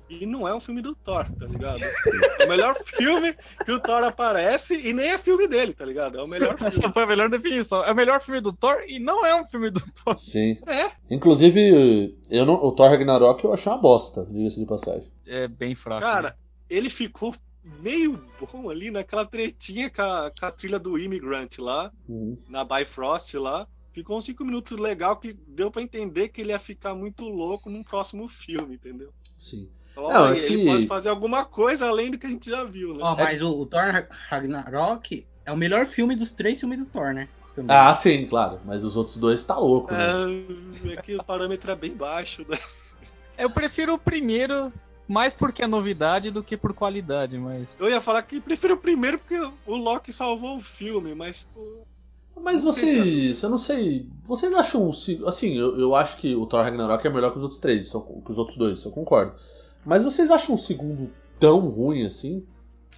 E 0.07 0.25
não 0.25 0.47
é 0.47 0.53
um 0.53 0.59
filme 0.59 0.81
do 0.83 0.95
Thor, 0.95 1.27
tá 1.39 1.47
ligado? 1.47 1.81
É 2.39 2.45
o 2.45 2.47
melhor 2.49 2.75
filme 2.75 3.33
que 3.65 3.71
o 3.71 3.79
Thor 3.79 4.03
aparece 4.03 4.75
e 4.87 4.93
nem 4.93 5.09
é 5.09 5.17
filme 5.17 5.47
dele, 5.47 5.73
tá 5.73 5.83
ligado? 5.83 6.17
É 6.19 6.21
o 6.23 6.27
melhor 6.27 6.53
Essa 6.61 6.71
filme. 6.71 6.93
foi 6.93 7.03
a 7.03 7.07
melhor 7.07 7.29
definição. 7.29 7.83
É 7.83 7.91
o 7.91 7.95
melhor 7.95 8.21
filme 8.21 8.39
do 8.39 8.53
Thor 8.53 8.83
e 8.87 8.99
não 8.99 9.25
é 9.25 9.35
um 9.35 9.45
filme 9.47 9.71
do 9.71 9.79
Thor. 9.93 10.15
Sim. 10.15 10.57
É. 10.67 10.91
Inclusive, 11.09 12.15
eu 12.29 12.45
não, 12.45 12.53
o 12.55 12.71
Thor 12.71 12.89
Ragnarok 12.89 13.43
eu 13.43 13.53
achei 13.53 13.71
uma 13.71 13.77
bosta, 13.81 14.25
diga-se 14.29 14.59
de 14.59 14.65
passagem. 14.65 15.11
É 15.25 15.47
bem 15.47 15.73
fraco. 15.73 16.01
Cara, 16.01 16.37
ele 16.69 16.89
ficou 16.89 17.33
meio 17.81 18.23
bom 18.39 18.69
ali 18.69 18.91
naquela 18.91 19.25
tretinha 19.25 19.89
com 19.89 20.01
a, 20.03 20.31
com 20.39 20.45
a 20.45 20.51
trilha 20.51 20.77
do 20.77 20.99
Immigrant 20.99 21.57
lá, 21.57 21.91
Uhum. 22.07 22.37
na 22.47 22.63
Bifrost 22.63 23.33
lá. 23.35 23.67
Ficou 23.91 24.17
uns 24.17 24.25
5 24.25 24.43
minutos 24.43 24.77
legal 24.77 25.15
que 25.17 25.33
deu 25.47 25.71
pra 25.71 25.81
entender 25.81 26.27
que 26.27 26.41
ele 26.41 26.51
ia 26.51 26.59
ficar 26.59 26.93
muito 26.93 27.23
louco 27.23 27.69
num 27.69 27.81
próximo 27.81 28.27
filme, 28.27 28.75
entendeu? 28.75 29.09
Sim. 29.37 29.69
Falou, 29.95 30.11
Não, 30.11 30.23
"Olha, 30.25 30.35
é 30.37 30.45
Ele 30.45 30.57
que- 30.57 30.65
pode 30.65 30.87
fazer 30.87 31.07
alguma 31.07 31.45
coisa 31.45 31.87
além 31.87 32.11
do 32.11 32.17
que 32.17 32.27
a 32.27 32.29
gente 32.29 32.49
já 32.49 32.65
viu, 32.65 32.93
né? 32.93 32.99
Ó, 33.01 33.15
mas 33.15 33.41
o, 33.41 33.61
o 33.61 33.65
Thor 33.65 33.81
Ragnarok 34.29 35.25
é 35.45 35.51
o 35.53 35.57
melhor 35.57 35.85
filme 35.85 36.15
dos 36.17 36.31
três 36.31 36.59
filmes 36.59 36.77
do 36.79 36.85
Thor, 36.85 37.13
né? 37.13 37.29
Também. 37.55 37.73
Ah, 37.73 37.93
sim, 37.93 38.27
claro. 38.27 38.59
Mas 38.65 38.83
os 38.83 38.97
outros 38.97 39.15
dois 39.15 39.41
tá 39.45 39.57
louco, 39.57 39.93
né? 39.93 40.11
É, 40.85 40.93
é 40.93 41.01
que 41.01 41.15
o 41.15 41.23
parâmetro 41.23 41.71
é 41.71 41.75
bem 41.75 41.95
baixo, 41.95 42.45
né? 42.47 42.57
Eu 43.37 43.49
prefiro 43.49 43.93
o 43.93 43.97
primeiro 43.97 44.71
mais 45.07 45.33
porque 45.33 45.63
é 45.63 45.67
novidade 45.67 46.29
do 46.31 46.43
que 46.43 46.57
por 46.57 46.73
qualidade, 46.73 47.37
mas. 47.37 47.69
Eu 47.79 47.89
ia 47.89 48.01
falar 48.01 48.21
que 48.23 48.41
prefiro 48.41 48.73
o 48.73 48.77
primeiro 48.77 49.17
porque 49.17 49.39
o 49.65 49.77
Loki 49.77 50.11
salvou 50.11 50.57
o 50.57 50.61
filme, 50.61 51.15
mas 51.15 51.39
tipo, 51.39 51.87
Mas 52.41 52.61
vocês, 52.61 53.41
eu 53.43 53.49
não 53.49 53.57
sei, 53.57 54.09
vocês 54.23 54.53
acham, 54.53 54.89
assim, 55.25 55.57
eu, 55.57 55.79
eu 55.79 55.95
acho 55.95 56.17
que 56.17 56.35
o 56.35 56.45
Thor 56.45 56.63
Ragnarok 56.63 57.05
é 57.07 57.09
melhor 57.09 57.31
que 57.31 57.37
os 57.37 57.43
outros 57.43 57.61
três, 57.61 57.87
só, 57.89 58.01
que 58.01 58.31
os 58.31 58.37
outros 58.37 58.57
dois, 58.57 58.83
eu 58.83 58.91
concordo. 58.91 59.33
Mas 59.86 60.03
vocês 60.03 60.31
acham 60.31 60.55
o 60.55 60.57
segundo 60.57 61.11
tão 61.39 61.59
ruim 61.69 62.05
assim? 62.05 62.45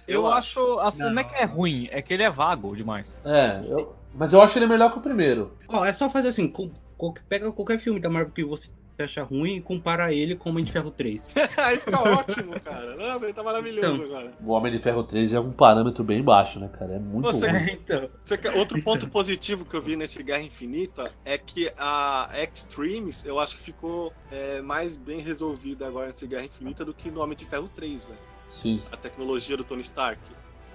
Eu, 0.06 0.22
Eu 0.22 0.26
acho. 0.28 0.78
Assim, 0.80 1.02
não. 1.02 1.10
Não. 1.10 1.20
é 1.20 1.24
que 1.24 1.34
é 1.34 1.44
ruim, 1.44 1.88
é 1.90 2.00
que 2.00 2.14
ele 2.14 2.22
é 2.22 2.30
vago 2.30 2.74
demais. 2.74 3.16
É, 3.24 3.60
eu- 3.68 3.94
mas 4.14 4.32
eu 4.32 4.40
acho 4.40 4.58
ele 4.58 4.66
melhor 4.66 4.90
que 4.90 4.98
o 4.98 5.02
primeiro. 5.02 5.52
Ó, 5.68 5.84
é 5.84 5.92
só 5.92 6.08
fazer 6.08 6.28
assim, 6.28 6.48
co- 6.48 6.70
co- 6.96 7.14
pega 7.28 7.52
qualquer 7.52 7.78
filme 7.78 8.00
da 8.00 8.08
Marvel 8.08 8.32
que 8.32 8.42
você 8.44 8.68
acha 9.02 9.22
ruim 9.22 9.56
e 9.56 9.60
compara 9.60 10.12
ele 10.12 10.34
com 10.36 10.50
Homem 10.50 10.64
de 10.64 10.72
Ferro 10.72 10.90
3. 10.90 11.22
aí 11.56 11.78
fica 11.78 12.00
ótimo, 12.00 12.58
cara. 12.60 12.96
Nossa, 12.96 13.24
ele 13.26 13.32
tá 13.32 13.42
maravilhoso 13.42 13.94
Então. 13.94 14.04
agora. 14.06 14.32
O 14.42 14.50
Homem 14.50 14.72
de 14.72 14.78
Ferro 14.78 15.02
3 15.04 15.34
é 15.34 15.40
um 15.40 15.52
parâmetro 15.52 16.02
bem 16.04 16.22
baixo, 16.22 16.58
né, 16.58 16.68
cara? 16.68 16.94
É 16.94 16.98
muito 16.98 17.24
Você- 17.26 17.48
ruim. 17.50 17.70
então. 17.72 18.08
Você 18.24 18.36
quer- 18.38 18.56
Outro 18.56 18.80
ponto 18.82 19.08
positivo 19.08 19.64
que 19.64 19.74
eu 19.76 19.80
vi 19.82 19.96
nesse 19.96 20.22
Guerra 20.22 20.42
Infinita 20.42 21.04
é 21.24 21.36
que 21.38 21.70
a 21.78 22.28
Extremes, 22.42 23.24
eu 23.24 23.38
acho 23.38 23.56
que 23.56 23.62
ficou 23.62 24.12
é, 24.30 24.60
mais 24.60 24.96
bem 24.96 25.20
resolvida 25.20 25.86
agora 25.86 26.08
nesse 26.08 26.26
Guerra 26.26 26.44
Infinita 26.44 26.84
do 26.84 26.92
que 26.92 27.10
no 27.10 27.20
Homem 27.20 27.36
de 27.36 27.44
Ferro 27.44 27.68
3, 27.74 28.04
velho. 28.04 28.18
Sim. 28.48 28.82
A 28.90 28.96
tecnologia 28.96 29.56
do 29.56 29.64
Tony 29.64 29.82
Stark. 29.82 30.20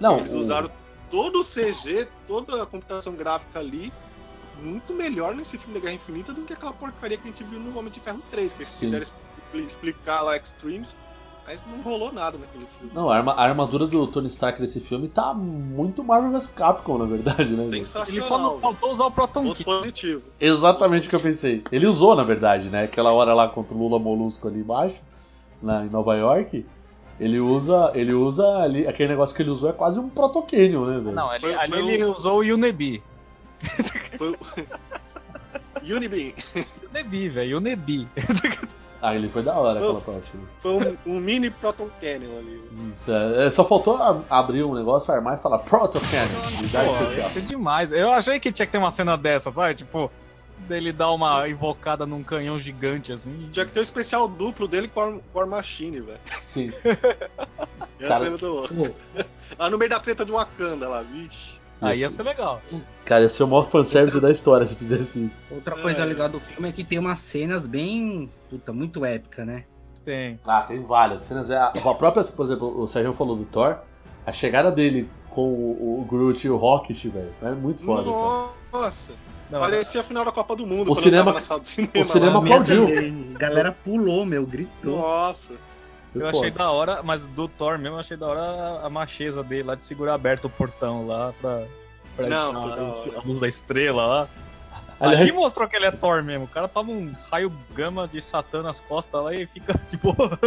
Não, 0.00 0.18
Eles 0.18 0.32
o- 0.34 0.38
usaram 0.38 0.70
todo 1.10 1.40
o 1.40 1.44
CG, 1.44 2.08
toda 2.26 2.62
a 2.62 2.66
computação 2.66 3.14
gráfica 3.14 3.58
ali, 3.60 3.92
muito 4.62 4.92
melhor 4.94 5.34
nesse 5.34 5.58
filme 5.58 5.74
da 5.74 5.80
Guerra 5.80 5.94
Infinita 5.94 6.32
do 6.32 6.42
que 6.42 6.52
aquela 6.52 6.72
porcaria 6.72 7.16
que 7.16 7.24
a 7.24 7.26
gente 7.30 7.44
viu 7.44 7.58
no 7.60 7.78
Homem 7.78 7.90
de 7.92 8.00
Ferro 8.00 8.20
3, 8.30 8.52
que 8.52 8.58
eles 8.58 8.68
Sim. 8.68 8.80
quiseram 8.86 9.02
expli- 9.02 9.64
explicar 9.64 10.22
lá 10.22 10.36
Extremes, 10.36 10.96
mas 11.46 11.62
não 11.66 11.82
rolou 11.82 12.10
nada 12.12 12.38
naquele 12.38 12.64
filme. 12.66 12.90
Não, 12.94 13.10
a, 13.10 13.16
arma- 13.16 13.32
a 13.34 13.42
armadura 13.42 13.86
do 13.86 14.06
Tony 14.06 14.28
Stark 14.28 14.60
nesse 14.60 14.80
filme 14.80 15.08
tá 15.08 15.34
muito 15.34 16.02
Marvel 16.02 16.30
vs 16.32 16.48
Capcom, 16.48 16.96
na 16.96 17.04
verdade, 17.04 17.54
né? 17.54 17.64
Ele 17.66 17.84
só 17.84 18.04
Sensacional. 18.04 18.54
não 18.54 18.60
faltou 18.60 18.92
usar 18.92 19.04
o 19.06 19.10
Proton 19.10 19.52
Kit. 19.52 19.64
positivo. 19.64 20.22
Exatamente 20.40 21.06
o 21.06 21.10
que 21.10 21.16
eu 21.16 21.20
pensei. 21.20 21.62
Ele 21.70 21.86
usou, 21.86 22.14
na 22.16 22.24
verdade, 22.24 22.70
né? 22.70 22.84
Aquela 22.84 23.12
hora 23.12 23.34
lá 23.34 23.46
contra 23.48 23.74
o 23.74 23.78
Lula 23.78 23.98
Molusco 23.98 24.48
ali 24.48 24.60
embaixo, 24.60 25.00
na, 25.62 25.84
em 25.84 25.90
Nova 25.90 26.14
York. 26.16 26.64
Ele 27.20 27.38
usa. 27.38 27.92
Ele 27.94 28.12
usa 28.14 28.46
ali. 28.58 28.86
Aquele 28.88 29.10
negócio 29.10 29.36
que 29.36 29.42
ele 29.42 29.50
usou 29.50 29.68
é 29.68 29.72
quase 29.72 30.00
um 30.00 30.08
protocanion, 30.08 30.86
né, 30.86 30.98
velho? 30.98 31.12
Não, 31.14 31.28
ali, 31.28 31.40
Foi- 31.42 31.54
ali 31.54 31.90
ele 31.92 32.04
usou 32.06 32.38
o 32.42 32.54
Unebi. 32.54 33.02
Foi 34.18 34.30
o... 34.30 34.38
Unibeam. 35.96 36.32
Unebi, 36.90 37.28
velho, 37.28 37.58
Unebi. 37.58 38.08
Ah, 39.02 39.14
ele 39.14 39.28
foi 39.28 39.42
da 39.42 39.54
hora 39.54 39.78
aquela 39.78 40.00
Foi- 40.00 40.14
parte. 40.14 40.34
né? 40.36 40.42
Foi 40.60 40.72
um, 40.72 40.96
um 41.14 41.20
mini 41.20 41.50
Proton 41.50 41.90
Cannon 42.00 42.38
ali. 42.38 42.62
É, 43.06 43.46
é, 43.46 43.50
só 43.50 43.62
faltou 43.64 43.98
abrir 44.30 44.64
um 44.64 44.74
negócio, 44.74 45.12
armar 45.12 45.36
e 45.38 45.42
falar 45.42 45.58
Protocanion, 45.58 46.40
unidade 46.58 46.88
Pô, 46.88 46.94
especial. 47.02 47.28
isso 47.28 47.38
é 47.38 47.42
demais. 47.42 47.92
Eu 47.92 48.10
achei 48.12 48.40
que 48.40 48.50
tinha 48.50 48.64
que 48.64 48.72
ter 48.72 48.78
uma 48.78 48.90
cena 48.90 49.14
dessa, 49.18 49.50
sabe? 49.50 49.74
Tipo, 49.74 50.10
dele 50.60 50.90
dar 50.90 51.10
uma 51.12 51.46
invocada 51.46 52.06
num 52.06 52.22
canhão 52.22 52.58
gigante 52.58 53.12
assim. 53.12 53.50
Tinha 53.52 53.66
que 53.66 53.72
ter 53.72 53.80
o 53.80 53.82
especial 53.82 54.26
duplo 54.26 54.66
dele 54.66 54.88
com 54.88 55.00
a 55.02 55.18
War- 55.34 55.46
Machine, 55.46 56.00
velho. 56.00 56.18
Sim. 56.24 56.72
Ia 58.00 58.08
Cara- 58.08 58.20
ser 58.24 58.30
muito 58.30 58.46
louco. 58.46 58.74
Pô, 58.74 58.84
Lá 59.58 59.68
no 59.68 59.76
meio 59.76 59.90
da 59.90 60.00
treta 60.00 60.24
de 60.24 60.32
Wakanda 60.32 60.88
lá, 60.88 61.02
vixe. 61.02 61.60
Aí 61.80 61.98
ia 62.00 62.10
ser 62.10 62.22
legal. 62.22 62.60
Cara, 63.04 63.22
ia 63.22 63.28
ser 63.28 63.42
o 63.44 63.48
maior 63.48 63.68
fanservice 63.68 64.18
da 64.20 64.30
história 64.30 64.66
se 64.66 64.74
fizesse 64.76 65.24
isso. 65.24 65.44
outra 65.50 65.74
coisa 65.80 66.02
É. 66.02 66.04
legal 66.04 66.28
do 66.28 66.40
filme 66.40 66.68
é 66.68 66.72
que 66.72 66.82
tem 66.84 66.98
umas 66.98 67.18
cenas 67.18 67.66
bem. 67.66 68.30
Puta, 68.48 68.72
muito 68.72 69.04
épica, 69.04 69.44
né? 69.44 69.64
Tem. 70.04 70.38
Ah, 70.46 70.62
tem 70.62 70.82
várias 70.82 71.22
cenas. 71.22 71.50
é, 71.50 71.56
A 71.58 71.70
própria, 71.94 72.22
por 72.24 72.44
exemplo, 72.44 72.80
o 72.80 72.86
Sérgio 72.86 73.12
falou 73.12 73.36
do 73.36 73.44
Thor. 73.44 73.78
A 74.26 74.32
chegada 74.32 74.70
dele 74.72 75.08
com 75.30 75.42
o, 75.52 76.00
o 76.00 76.04
Groot 76.04 76.46
e 76.46 76.50
o 76.50 76.56
Rocket, 76.56 77.04
velho, 77.06 77.32
é 77.42 77.50
muito 77.52 77.82
foda, 77.82 78.04
cara. 78.10 78.48
Nossa, 78.72 79.12
Não, 79.50 79.60
parecia 79.60 80.00
a 80.00 80.04
final 80.04 80.24
da 80.24 80.32
Copa 80.32 80.56
do 80.56 80.66
Mundo 80.66 80.90
O 80.90 80.94
cinema- 80.94 81.32
do 81.32 81.40
cinema. 81.64 81.92
o 81.96 82.04
cinema 82.04 82.38
aplaudiu. 82.38 82.86
também. 82.86 83.32
A 83.34 83.38
galera 83.38 83.72
pulou, 83.72 84.24
meu, 84.24 84.46
gritou. 84.46 84.96
Nossa. 84.98 85.54
Eu 86.14 86.28
achei 86.28 86.50
da 86.50 86.70
hora, 86.70 87.02
mas 87.02 87.26
do 87.26 87.48
Thor 87.48 87.78
mesmo, 87.78 87.96
eu 87.96 88.00
achei 88.00 88.16
da 88.16 88.26
hora 88.26 88.80
a- 88.84 88.90
macheza 88.90 89.42
dele 89.42 89.64
lá 89.64 89.74
de 89.74 89.84
segurar 89.84 90.14
aberto 90.14 90.44
o 90.46 90.50
portão 90.50 91.06
lá 91.06 91.32
pra. 91.40 91.62
pra 92.16 92.28
Não, 92.28 92.56
a 92.56 93.22
luz 93.24 93.40
da 93.40 93.48
estrela 93.48 94.06
lá. 94.06 94.28
Aliás, 95.00 95.22
Ali 95.22 95.32
mostrou 95.32 95.66
que 95.68 95.74
ele 95.74 95.86
é 95.86 95.90
Thor 95.90 96.22
mesmo. 96.22 96.44
O 96.44 96.48
cara 96.48 96.68
toma 96.68 96.92
um 96.92 97.12
raio 97.28 97.52
gama 97.74 98.06
de 98.06 98.22
Satã 98.22 98.62
nas 98.62 98.78
costas 98.80 99.22
lá 99.24 99.34
e 99.34 99.44
fica 99.44 99.74
de 99.90 99.96
boa. 99.96 100.38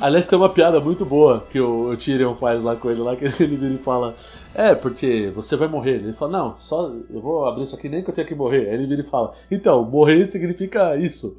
aliás, 0.00 0.26
tem 0.28 0.38
uma 0.38 0.48
piada 0.48 0.78
muito 0.80 1.04
boa 1.04 1.44
que 1.50 1.60
o, 1.60 1.90
o 1.90 1.96
Tyrion 1.96 2.32
faz 2.36 2.62
lá 2.62 2.76
com 2.76 2.88
ele 2.88 3.00
lá, 3.00 3.16
que 3.16 3.24
ele 3.42 3.56
vira 3.56 3.74
e 3.74 3.78
fala: 3.78 4.14
É, 4.54 4.72
porque 4.76 5.32
você 5.34 5.56
vai 5.56 5.66
morrer. 5.66 5.96
Ele 5.96 6.12
fala: 6.12 6.30
Não, 6.30 6.56
só 6.56 6.92
eu 7.10 7.20
vou 7.20 7.44
abrir 7.44 7.64
isso 7.64 7.74
aqui 7.74 7.88
nem 7.88 8.02
que 8.02 8.08
eu 8.08 8.14
tenha 8.14 8.26
que 8.26 8.36
morrer. 8.36 8.68
Aí 8.68 8.74
ele 8.74 8.86
vira 8.86 9.02
e 9.02 9.04
fala: 9.04 9.32
Então, 9.50 9.84
morrer 9.84 10.24
significa 10.26 10.96
isso. 10.96 11.36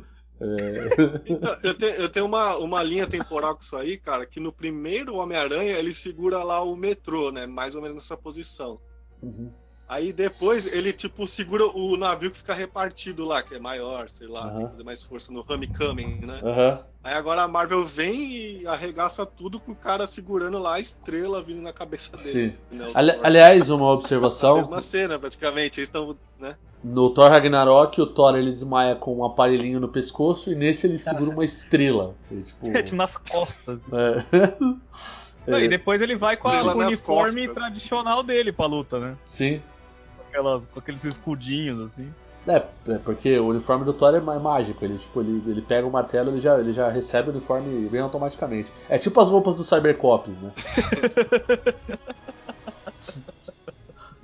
Então, 1.25 1.57
eu 1.63 1.73
tenho, 1.73 1.95
eu 1.95 2.09
tenho 2.09 2.25
uma, 2.25 2.57
uma 2.57 2.83
linha 2.83 3.05
temporal 3.05 3.55
com 3.55 3.61
isso 3.61 3.75
aí, 3.75 3.97
cara, 3.97 4.25
que 4.25 4.39
no 4.39 4.51
primeiro 4.51 5.15
Homem-Aranha 5.15 5.77
ele 5.77 5.93
segura 5.93 6.43
lá 6.43 6.61
o 6.61 6.75
metrô, 6.75 7.31
né? 7.31 7.45
Mais 7.45 7.75
ou 7.75 7.81
menos 7.81 7.95
nessa 7.95 8.15
posição. 8.15 8.79
Uhum. 9.21 9.51
Aí 9.89 10.13
depois 10.13 10.67
ele, 10.71 10.93
tipo, 10.93 11.27
segura 11.27 11.65
o 11.65 11.97
navio 11.97 12.29
que 12.29 12.37
fica 12.37 12.53
repartido 12.53 13.25
lá, 13.25 13.41
que 13.41 13.55
é 13.55 13.59
maior, 13.59 14.07
sei 14.07 14.27
lá, 14.27 14.47
que 14.51 14.69
fazer 14.69 14.83
mais 14.83 15.03
força 15.03 15.33
no 15.33 15.43
Homecoming, 15.49 16.19
né? 16.21 16.41
Aham. 16.43 16.79
Aí 17.03 17.13
agora 17.15 17.41
a 17.41 17.47
Marvel 17.47 17.83
vem 17.83 18.31
e 18.61 18.67
arregaça 18.67 19.25
tudo 19.25 19.59
com 19.59 19.71
o 19.71 19.75
cara 19.75 20.05
segurando 20.05 20.59
lá 20.59 20.75
a 20.75 20.79
estrela 20.79 21.41
vindo 21.41 21.61
na 21.61 21.73
cabeça 21.73 22.15
dele. 22.17 22.29
Sim. 22.69 22.75
né, 22.77 22.91
Ali- 22.93 23.13
Thor. 23.13 23.25
aliás, 23.25 23.69
uma 23.71 23.87
a 23.89 23.91
observação: 23.93 24.57
mesma 24.57 24.79
cena, 24.79 25.17
praticamente. 25.17 25.79
Eles 25.79 25.87
estão, 25.89 26.15
né? 26.37 26.55
no 26.83 27.09
Thor 27.09 27.29
Ragnarok, 27.31 27.99
o 27.99 28.05
Thor 28.05 28.37
ele 28.37 28.51
desmaia 28.51 28.95
com 28.95 29.17
um 29.17 29.25
aparelhinho 29.25 29.79
no 29.79 29.87
pescoço 29.89 30.51
e 30.51 30.55
nesse 30.55 30.85
ele 30.87 30.97
segura 30.99 31.31
uma 31.31 31.43
estrela. 31.43 32.15
E, 32.31 32.41
tipo, 32.43 32.67
É, 32.77 32.83
tipo, 32.83 32.95
nas 32.95 33.17
costas. 33.17 33.81
é. 33.91 34.55
Não, 35.47 35.57
É, 35.57 35.63
E 35.63 35.67
depois 35.67 35.99
ele 36.01 36.15
vai 36.15 36.37
com, 36.37 36.47
a- 36.47 36.51
Estrela 36.57 36.73
com 36.73 36.79
o 36.79 36.85
uniforme 36.85 37.47
costas. 37.47 37.63
tradicional 37.63 38.21
dele 38.21 38.51
pra 38.51 38.65
luta, 38.67 38.99
né? 38.99 39.17
Sim. 39.25 39.61
Com, 40.31 40.37
aquelas, 40.37 40.65
com 40.65 40.79
aqueles 40.79 41.03
escudinhos 41.05 41.79
assim. 41.81 42.13
É, 42.47 42.63
é, 42.87 42.97
porque 43.03 43.37
o 43.37 43.47
uniforme 43.49 43.83
do 43.85 43.93
Thor 43.93 44.15
é 44.15 44.21
mais 44.21 44.41
mágico. 44.41 44.83
Ele, 44.85 44.97
tipo, 44.97 45.21
ele, 45.21 45.43
ele 45.51 45.61
pega 45.61 45.85
o 45.85 45.91
martelo 45.91 46.31
ele 46.31 46.39
já, 46.39 46.57
ele 46.57 46.71
já 46.73 46.89
recebe 46.89 47.29
o 47.29 47.31
uniforme 47.31 47.87
bem 47.89 48.01
automaticamente. 48.01 48.71
É 48.87 48.97
tipo 48.97 49.19
as 49.19 49.29
roupas 49.29 49.57
dos 49.57 49.67
Cybercops, 49.67 50.39
né? 50.39 50.51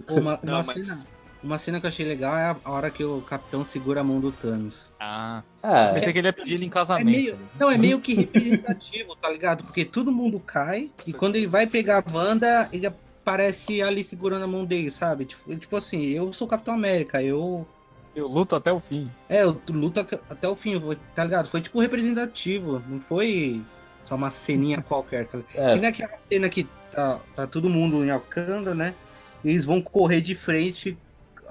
Uma, 0.10 0.40
Não, 0.44 0.54
uma 0.56 0.64
mas- 0.64 0.86
cena, 0.88 1.04
uma 1.44 1.58
cena 1.60 1.80
que 1.80 1.86
eu 1.86 1.90
achei 1.90 2.06
legal 2.08 2.36
é 2.38 2.46
a- 2.52 2.58
hora 2.72 2.92
que 2.92 3.04
o 3.04 3.22
capitão 3.22 3.64
segura 3.66 4.02
a 4.02 4.04
mão 4.04 4.20
do 4.20 4.32
Thanos. 4.32 4.92
Ah. 5.00 5.42
É, 5.64 5.94
Pensei 5.94 6.14
que 6.14 6.20
ele 6.20 6.28
ia 6.28 6.34
pedir 6.34 6.54
ele 6.56 6.66
em 6.66 6.68
É 6.68 6.72
casamento. 6.72 7.06
meio, 7.10 7.40
não, 7.60 7.72
é 7.72 7.78
meio 7.78 8.00
que 8.00 8.14
representativo, 8.14 9.16
tá 9.16 9.30
ligado? 9.30 9.64
Porque 9.64 9.84
todo 9.84 10.12
mundo 10.12 10.40
cai 10.40 10.92
e 11.08 11.14
quando 11.14 11.36
ele 11.38 11.48
vai 11.48 11.66
pegar 11.68 12.04
a 12.08 12.14
Wanda, 12.18 12.70
ele 12.72 12.86
aparece 13.26 13.82
ali 13.82 14.04
segurando 14.04 14.46
a 14.46 14.48
mão 14.48 14.64
dele, 14.64 14.92
sabe? 14.92 15.26
Tipo, 15.26 15.56
tipo 15.56 15.76
assim, 15.76 16.04
eu 16.06 16.32
sou 16.32 16.48
Capitão 16.48 16.76
América, 16.76 17.22
eu. 17.24 17.68
Eu 18.16 18.28
luto 18.28 18.56
até 18.56 18.72
o 18.72 18.80
fim. 18.80 19.12
É, 19.28 19.44
eu 19.44 19.60
luto 19.70 20.00
até 20.00 20.48
o 20.48 20.56
fim, 20.56 20.80
tá 21.14 21.24
ligado? 21.24 21.48
Foi 21.48 21.60
tipo 21.60 21.82
representativo, 21.82 22.82
não 22.88 23.00
foi 23.00 23.62
só 24.06 24.16
uma 24.16 24.32
ceninha 24.32 24.82
qualquer, 24.88 25.28
tá 25.28 25.40
é, 25.54 25.74
Que 25.74 25.80
nem 25.80 25.90
aquela 25.90 26.18
cena 26.20 26.48
que 26.48 26.66
tá, 26.92 27.20
tá 27.36 27.48
todo 27.48 27.70
mundo 27.70 28.06
em 28.06 28.12
Wakanda, 28.12 28.74
né? 28.74 28.96
Eles 29.44 29.66
vão 29.66 29.82
correr 29.82 30.22
de 30.22 30.34
frente, 30.34 30.98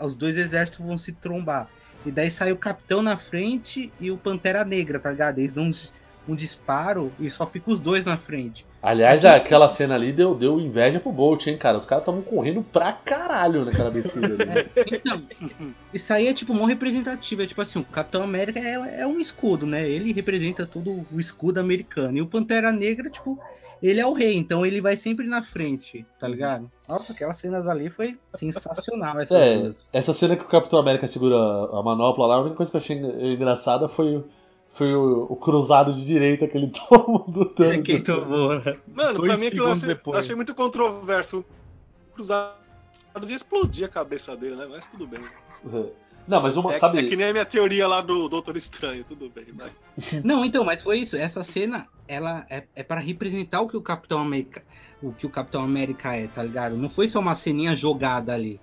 os 0.00 0.16
dois 0.16 0.38
exércitos 0.38 0.84
vão 0.84 0.96
se 0.96 1.12
trombar. 1.12 1.68
E 2.06 2.10
daí 2.10 2.30
sai 2.30 2.52
o 2.52 2.56
capitão 2.56 3.02
na 3.02 3.16
frente 3.16 3.92
e 4.00 4.10
o 4.10 4.16
Pantera 4.16 4.64
Negra, 4.64 4.98
tá 4.98 5.10
ligado? 5.10 5.38
Eles 5.38 5.52
dão 5.52 5.70
um, 6.28 6.34
disparo 6.34 7.12
e 7.18 7.30
só 7.30 7.46
fica 7.46 7.70
os 7.70 7.80
dois 7.80 8.04
na 8.04 8.16
frente. 8.16 8.66
aliás, 8.82 9.24
aquela 9.24 9.68
cena 9.68 9.94
ali 9.94 10.12
deu, 10.12 10.34
deu 10.34 10.60
inveja 10.60 11.00
pro 11.00 11.12
Bolt, 11.12 11.46
hein, 11.46 11.56
cara? 11.56 11.78
Os 11.78 11.86
caras 11.86 12.02
estavam 12.02 12.22
correndo 12.22 12.62
pra 12.62 12.92
caralho 12.92 13.64
naquela 13.64 13.90
descida 13.90 14.26
ali. 14.26 14.44
né? 14.44 14.66
Então, 14.92 15.22
isso 15.92 16.12
aí 16.12 16.26
é 16.28 16.34
tipo 16.34 16.54
mó 16.54 16.64
representativo. 16.64 17.42
É 17.42 17.46
tipo 17.46 17.60
assim, 17.60 17.78
o 17.78 17.84
Capitão 17.84 18.22
América 18.22 18.60
é, 18.60 19.00
é 19.00 19.06
um 19.06 19.20
escudo, 19.20 19.66
né? 19.66 19.88
Ele 19.88 20.12
representa 20.12 20.66
todo 20.66 21.06
o 21.12 21.20
escudo 21.20 21.60
americano. 21.60 22.18
E 22.18 22.22
o 22.22 22.26
Pantera 22.26 22.72
Negra, 22.72 23.10
tipo, 23.10 23.38
ele 23.82 24.00
é 24.00 24.06
o 24.06 24.14
rei, 24.14 24.34
então 24.34 24.64
ele 24.64 24.80
vai 24.80 24.96
sempre 24.96 25.26
na 25.26 25.42
frente, 25.42 26.06
tá 26.18 26.26
ligado? 26.26 26.70
Nossa, 26.88 27.12
aquelas 27.12 27.36
cenas 27.36 27.68
ali 27.68 27.90
foi 27.90 28.18
sensacional. 28.34 29.20
Essas 29.20 29.38
É, 29.38 29.72
essa 29.92 30.14
cena 30.14 30.36
que 30.36 30.44
o 30.44 30.48
Capitão 30.48 30.78
América 30.78 31.06
segura 31.06 31.36
a 31.36 31.82
manopla 31.82 32.26
lá, 32.26 32.36
a 32.36 32.40
única 32.40 32.56
coisa 32.56 32.70
que 32.70 32.76
eu 32.78 32.80
achei 32.80 32.96
engraçada 33.32 33.86
foi, 33.86 34.24
foi 34.74 34.94
o, 34.94 35.26
o 35.30 35.36
cruzado 35.36 35.94
de 35.94 36.04
direita 36.04 36.46
que 36.46 36.56
ele 36.58 36.68
toma 36.88 37.24
do 37.28 37.44
Thanos. 37.46 37.86
Quem 37.86 38.02
tomou, 38.02 38.54
né? 38.60 38.76
Mano, 38.92 39.18
Dois 39.18 39.28
pra 39.32 39.36
mim 39.38 39.46
aquilo 39.46 39.66
achei, 39.70 39.88
depois. 39.88 40.18
achei 40.18 40.34
muito 40.36 40.54
controverso. 40.54 41.44
Cruzados 42.12 43.30
ia 43.30 43.36
explodir 43.36 43.86
a 43.86 43.88
cabeça 43.88 44.36
dele, 44.36 44.56
né? 44.56 44.66
Mas 44.68 44.86
tudo 44.86 45.06
bem. 45.06 45.20
Não, 46.26 46.40
mas 46.40 46.56
uma, 46.56 46.70
É, 46.70 46.74
sabe... 46.74 46.98
é 46.98 47.08
que 47.08 47.16
nem 47.16 47.28
a 47.28 47.32
minha 47.32 47.44
teoria 47.44 47.86
lá 47.86 48.00
do 48.00 48.28
Doutor 48.28 48.56
Estranho, 48.56 49.04
tudo 49.04 49.30
bem, 49.30 49.46
vai. 49.54 49.70
Não, 50.24 50.44
então, 50.44 50.64
mas 50.64 50.82
foi 50.82 50.98
isso. 50.98 51.16
Essa 51.16 51.44
cena, 51.44 51.86
ela 52.08 52.46
é, 52.50 52.64
é 52.74 52.82
para 52.82 53.00
representar 53.00 53.60
o 53.60 53.68
que 53.68 53.76
o 53.76 53.82
Capitão 53.82 54.20
América, 54.20 54.62
o 55.02 55.12
que 55.12 55.26
o 55.26 55.30
Capitão 55.30 55.62
América 55.62 56.14
é, 56.16 56.26
tá 56.26 56.42
ligado? 56.42 56.76
Não 56.76 56.88
foi 56.88 57.08
só 57.08 57.20
uma 57.20 57.34
ceninha 57.34 57.76
jogada 57.76 58.32
ali. 58.32 58.58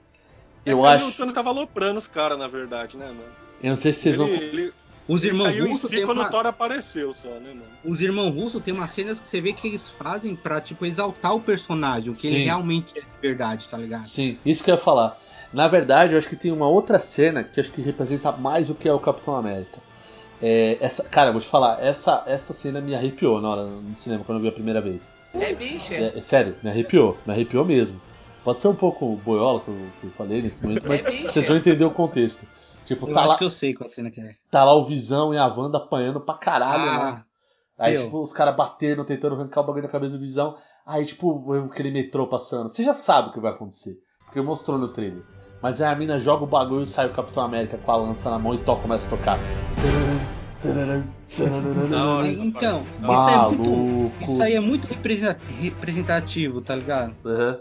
É 0.66 0.74
Eu 0.74 0.86
acho- 0.86 1.08
O 1.08 1.12
Thanos 1.12 1.34
tava 1.34 1.50
aloprando 1.50 1.98
os 1.98 2.08
caras, 2.08 2.38
na 2.38 2.48
verdade, 2.48 2.98
né, 2.98 3.06
mano? 3.08 3.42
Eu 3.62 3.70
não 3.70 3.76
sei 3.76 3.94
se 3.94 4.02
vocês 4.02 4.20
ele, 4.20 4.28
vão... 4.28 4.42
ele, 4.42 4.74
Os 5.08 5.26
irmãos 5.26 5.46
caiu 5.46 5.66
em 5.66 5.70
russos 5.70 5.90
si 5.90 5.96
tem 5.98 6.06
quando 6.06 6.20
uma... 6.20 6.28
o 6.28 6.32
Thor 6.32 6.46
apareceu 6.46 7.14
só, 7.14 7.30
né, 7.30 7.50
mano? 7.54 7.64
Os 7.84 8.02
irmãos 8.02 8.30
russos 8.30 8.64
tem 8.64 8.74
umas 8.74 8.92
cenas 8.92 9.20
que 9.20 9.28
você 9.28 9.42
vê 9.42 9.54
que 9.54 9.68
eles 9.68 9.90
fazem 9.90 10.36
pra, 10.36 10.62
tipo, 10.62 10.86
exaltar 10.86 11.36
o 11.36 11.42
personagem, 11.42 12.10
o 12.10 12.14
que 12.14 12.28
Sim. 12.28 12.36
ele 12.36 12.44
realmente 12.46 12.98
é 12.98 13.02
de 13.02 13.08
verdade, 13.22 13.68
tá 13.68 13.78
ligado? 13.78 14.04
Sim, 14.04 14.38
isso 14.46 14.64
que 14.64 14.72
eu 14.72 14.76
ia 14.76 14.82
falar. 14.82 15.20
Na 15.52 15.68
verdade, 15.68 16.14
eu 16.14 16.18
acho 16.18 16.30
que 16.30 16.36
tem 16.36 16.52
uma 16.52 16.68
outra 16.70 16.98
cena 17.00 17.44
que 17.44 17.60
acho 17.60 17.72
que 17.72 17.82
representa 17.82 18.32
mais 18.32 18.70
o 18.70 18.76
que 18.76 18.88
é 18.88 18.94
o 18.94 19.00
Capitão 19.00 19.36
América. 19.36 19.80
É, 20.42 20.78
essa, 20.80 21.04
cara, 21.04 21.30
eu 21.30 21.34
vou 21.34 21.42
te 21.42 21.48
falar, 21.48 21.84
essa, 21.84 22.24
essa 22.26 22.54
cena 22.54 22.82
me 22.82 22.96
arrepiou 22.96 23.40
na 23.42 23.50
hora 23.50 23.64
no 23.64 23.96
cinema 23.96 24.24
quando 24.24 24.40
eu 24.40 24.42
vi 24.42 24.48
a 24.48 24.52
primeira 24.52 24.82
vez. 24.82 25.14
É 25.34 25.54
bicho, 25.54 25.94
É, 25.94 26.14
é 26.16 26.22
sério, 26.22 26.56
me 26.64 26.70
arrepiou, 26.70 27.18
me 27.26 27.34
arrepiou 27.34 27.64
mesmo. 27.64 28.02
Pode 28.44 28.60
ser 28.60 28.70
um 28.70 28.76
pouco 28.76 29.16
boiola 29.18 29.60
que 29.60 29.68
eu, 29.68 29.78
que 30.00 30.08
eu 30.08 30.12
falei 30.18 30.42
nesse 30.42 30.64
momento, 30.64 30.88
mas 30.88 31.04
vocês 31.04 31.48
vão 31.48 31.58
entender 31.58 31.86
o 31.86 31.92
contexto. 31.92 32.48
Tipo, 32.96 33.08
Eu 33.10 33.14
tá 33.14 33.20
acho 33.22 33.30
lá, 33.30 33.38
que 33.38 33.44
eu 33.44 33.50
sei 33.50 33.74
qual 33.74 33.90
cena 33.90 34.10
que 34.12 34.20
é. 34.22 34.32
tá 34.50 34.64
lá 34.64 34.74
o 34.74 34.84
Visão 34.84 35.34
e 35.34 35.38
a 35.38 35.46
Wanda 35.48 35.78
apanhando 35.78 36.20
pra 36.22 36.36
caralho, 36.36 36.84
né? 36.86 36.92
Ah, 36.98 37.26
Aí, 37.78 37.94
meu. 37.94 38.04
tipo, 38.04 38.22
os 38.22 38.32
caras 38.34 38.56
batendo, 38.56 39.04
tentando 39.04 39.36
arrancar 39.36 39.62
o 39.62 39.64
bagulho 39.66 39.84
da 39.84 39.90
cabeça 39.90 40.14
do 40.16 40.20
Visão. 40.20 40.56
Aí, 40.86 41.04
tipo, 41.06 41.52
aquele 41.72 41.90
metrô 41.92 42.28
passando. 42.28 42.70
Você 42.70 42.84
já 42.84 42.94
sabe 42.94 43.30
o 43.30 43.32
que 43.32 43.40
vai 43.40 43.52
acontecer. 43.52 43.96
Porque 44.26 44.40
mostrou 44.42 44.78
no 44.78 44.90
trailer. 44.90 45.24
Mas 45.62 45.82
aí 45.82 45.92
a 45.92 45.96
mina 45.96 46.20
joga 46.20 46.44
o 46.44 46.48
bagulho 46.48 46.84
e 46.84 46.88
sai 46.88 47.08
o 47.08 47.14
Capitão 47.14 47.44
América 47.44 47.78
com 47.78 47.92
a 47.92 47.96
lança 47.96 48.30
na 48.30 48.38
mão 48.40 48.54
e 48.54 48.58
toca, 48.60 48.82
começa 48.84 49.08
a 49.14 49.18
tocar. 49.18 49.40
Então, 51.40 52.84
isso 52.84 53.30
é 53.30 53.38
muito, 53.48 53.70
Maluco. 53.70 54.12
isso 54.24 54.44
aí 54.44 54.54
é 54.56 54.60
muito 54.60 54.88
representa- 54.88 55.40
representativo, 55.48 56.62
tá 56.62 56.76
ligado? 56.76 57.16
Aham. 57.26 57.60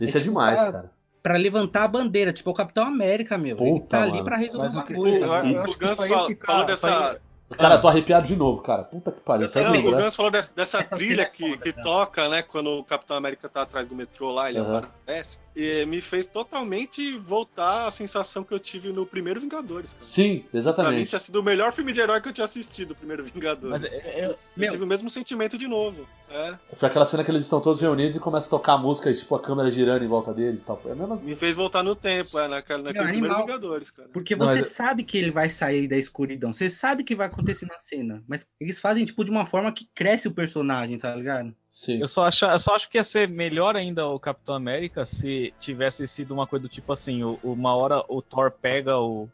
Esse 0.00 0.16
é, 0.18 0.20
É 0.20 0.22
tipo, 0.22 0.34
demais, 0.34 0.60
ah, 0.62 0.72
cara. 0.72 0.90
Pra 1.26 1.36
levantar 1.36 1.82
a 1.82 1.88
bandeira, 1.88 2.32
tipo, 2.32 2.48
é 2.50 2.52
o 2.52 2.54
Capitão 2.54 2.86
América, 2.86 3.36
meu. 3.36 3.56
ele 3.58 3.80
Puta, 3.80 3.86
tá 3.96 4.02
ali 4.04 4.12
mano. 4.12 4.24
pra 4.24 4.36
resolver 4.36 4.66
Mas 4.66 4.74
o 4.76 4.78
o 4.78 4.82
que- 4.84 4.92
bagulho. 4.92 5.14
eu- 5.16 5.20
tá 5.20 5.26
O 5.26 5.62
acho 5.64 5.74
que 5.78 5.84
Gans 5.84 5.92
isso 5.94 6.02
aí 6.04 6.08
fala- 6.08 6.36
falou 6.46 6.66
dessa. 6.66 7.20
Cara, 7.58 7.76
eu 7.76 7.80
tô 7.80 7.86
arrepiado 7.86 8.26
de 8.26 8.34
novo, 8.34 8.60
cara. 8.60 8.82
Puta 8.82 9.12
que 9.12 9.20
pariu. 9.20 9.46
Isso 9.46 9.56
é 9.58 9.62
Não, 9.62 9.70
o 9.70 9.90
né? 9.92 9.98
Gans 10.02 10.16
falou 10.16 10.32
dessa, 10.32 10.52
dessa 10.54 10.78
Essa 10.78 10.88
trilha 10.96 11.22
é 11.22 11.24
que, 11.26 11.56
que 11.58 11.72
toca, 11.72 12.28
né, 12.28 12.42
quando 12.42 12.70
o 12.70 12.82
Capitão 12.84 13.16
América 13.16 13.48
tá 13.48 13.62
atrás 13.62 13.88
do 13.88 13.94
metrô 13.94 14.32
lá, 14.32 14.48
ele 14.50 14.58
Aham. 14.58 14.78
aparece. 14.78 15.38
E 15.54 15.86
me 15.86 16.00
fez 16.00 16.26
totalmente 16.26 17.16
voltar 17.16 17.86
a 17.86 17.90
sensação 17.90 18.42
que 18.42 18.52
eu 18.52 18.58
tive 18.58 18.90
no 18.92 19.06
primeiro 19.06 19.40
Vingadores. 19.40 19.92
Cara. 19.94 20.04
Sim, 20.04 20.38
Pra 20.40 20.42
mim 20.52 20.58
exatamente. 20.58 21.08
tinha 21.08 21.20
sido 21.20 21.40
o 21.40 21.42
melhor 21.42 21.72
filme 21.72 21.92
de 21.92 22.00
herói 22.00 22.20
que 22.20 22.28
eu 22.28 22.32
tinha 22.32 22.44
assistido, 22.44 22.90
o 22.90 22.94
primeiro 22.96 23.24
Vingadores. 23.24 23.80
Mas 23.82 23.92
é- 23.92 23.96
é- 23.96 24.26
Eu 24.26 24.36
Meu. 24.56 24.70
tive 24.70 24.82
o 24.82 24.86
mesmo 24.86 25.08
sentimento 25.08 25.56
de 25.56 25.68
novo. 25.68 26.06
É, 26.28 26.54
Foi 26.74 26.88
aquela 26.88 27.06
cena 27.06 27.22
que 27.22 27.30
eles 27.30 27.44
estão 27.44 27.60
todos 27.60 27.80
reunidos 27.80 28.16
e 28.16 28.20
começa 28.20 28.48
a 28.48 28.50
tocar 28.50 28.72
a 28.72 28.78
música 28.78 29.08
e, 29.10 29.14
tipo, 29.14 29.32
a 29.36 29.40
câmera 29.40 29.70
girando 29.70 30.04
em 30.04 30.08
volta 30.08 30.34
deles 30.34 30.62
e 30.64 30.66
tal. 30.66 30.76
Foi 30.76 30.90
a 30.90 30.94
mesma 30.94 31.14
me 31.16 31.36
fez 31.36 31.54
voltar 31.54 31.82
no 31.84 31.94
tempo, 31.94 32.38
é, 32.38 32.48
naquele, 32.48 32.82
naquele 32.82 33.04
Meu, 33.04 33.12
primeiro 33.12 33.34
animal. 33.36 33.46
Vingadores, 33.46 33.90
cara. 33.92 34.08
Porque 34.12 34.34
você 34.34 34.60
mas- 34.62 34.70
sabe 34.72 35.04
que 35.04 35.16
ele 35.16 35.30
vai 35.30 35.48
sair 35.50 35.86
da 35.86 35.96
escuridão. 35.96 36.52
Você 36.52 36.68
sabe 36.68 37.04
que 37.04 37.14
vai 37.14 37.28
acontecer 37.36 37.66
na 37.66 37.78
cena. 37.78 38.24
Mas 38.26 38.46
eles 38.60 38.80
fazem, 38.80 39.04
tipo, 39.04 39.24
de 39.24 39.30
uma 39.30 39.46
forma 39.46 39.72
que 39.72 39.88
cresce 39.94 40.26
o 40.28 40.34
personagem, 40.34 40.98
tá 40.98 41.14
ligado? 41.14 41.54
Sim. 41.68 42.00
Eu 42.00 42.08
só, 42.08 42.24
acho, 42.24 42.44
eu 42.46 42.58
só 42.58 42.74
acho 42.74 42.88
que 42.88 42.98
ia 42.98 43.04
ser 43.04 43.28
melhor 43.28 43.76
ainda 43.76 44.06
o 44.06 44.18
Capitão 44.18 44.54
América 44.54 45.04
se 45.04 45.54
tivesse 45.60 46.06
sido 46.06 46.32
uma 46.32 46.46
coisa 46.46 46.62
do 46.62 46.68
tipo 46.68 46.92
assim, 46.92 47.22
o- 47.22 47.38
uma 47.42 47.74
hora 47.76 48.02
o 48.08 48.22
Thor 48.22 48.50
pega 48.50 48.96
o, 48.98 49.28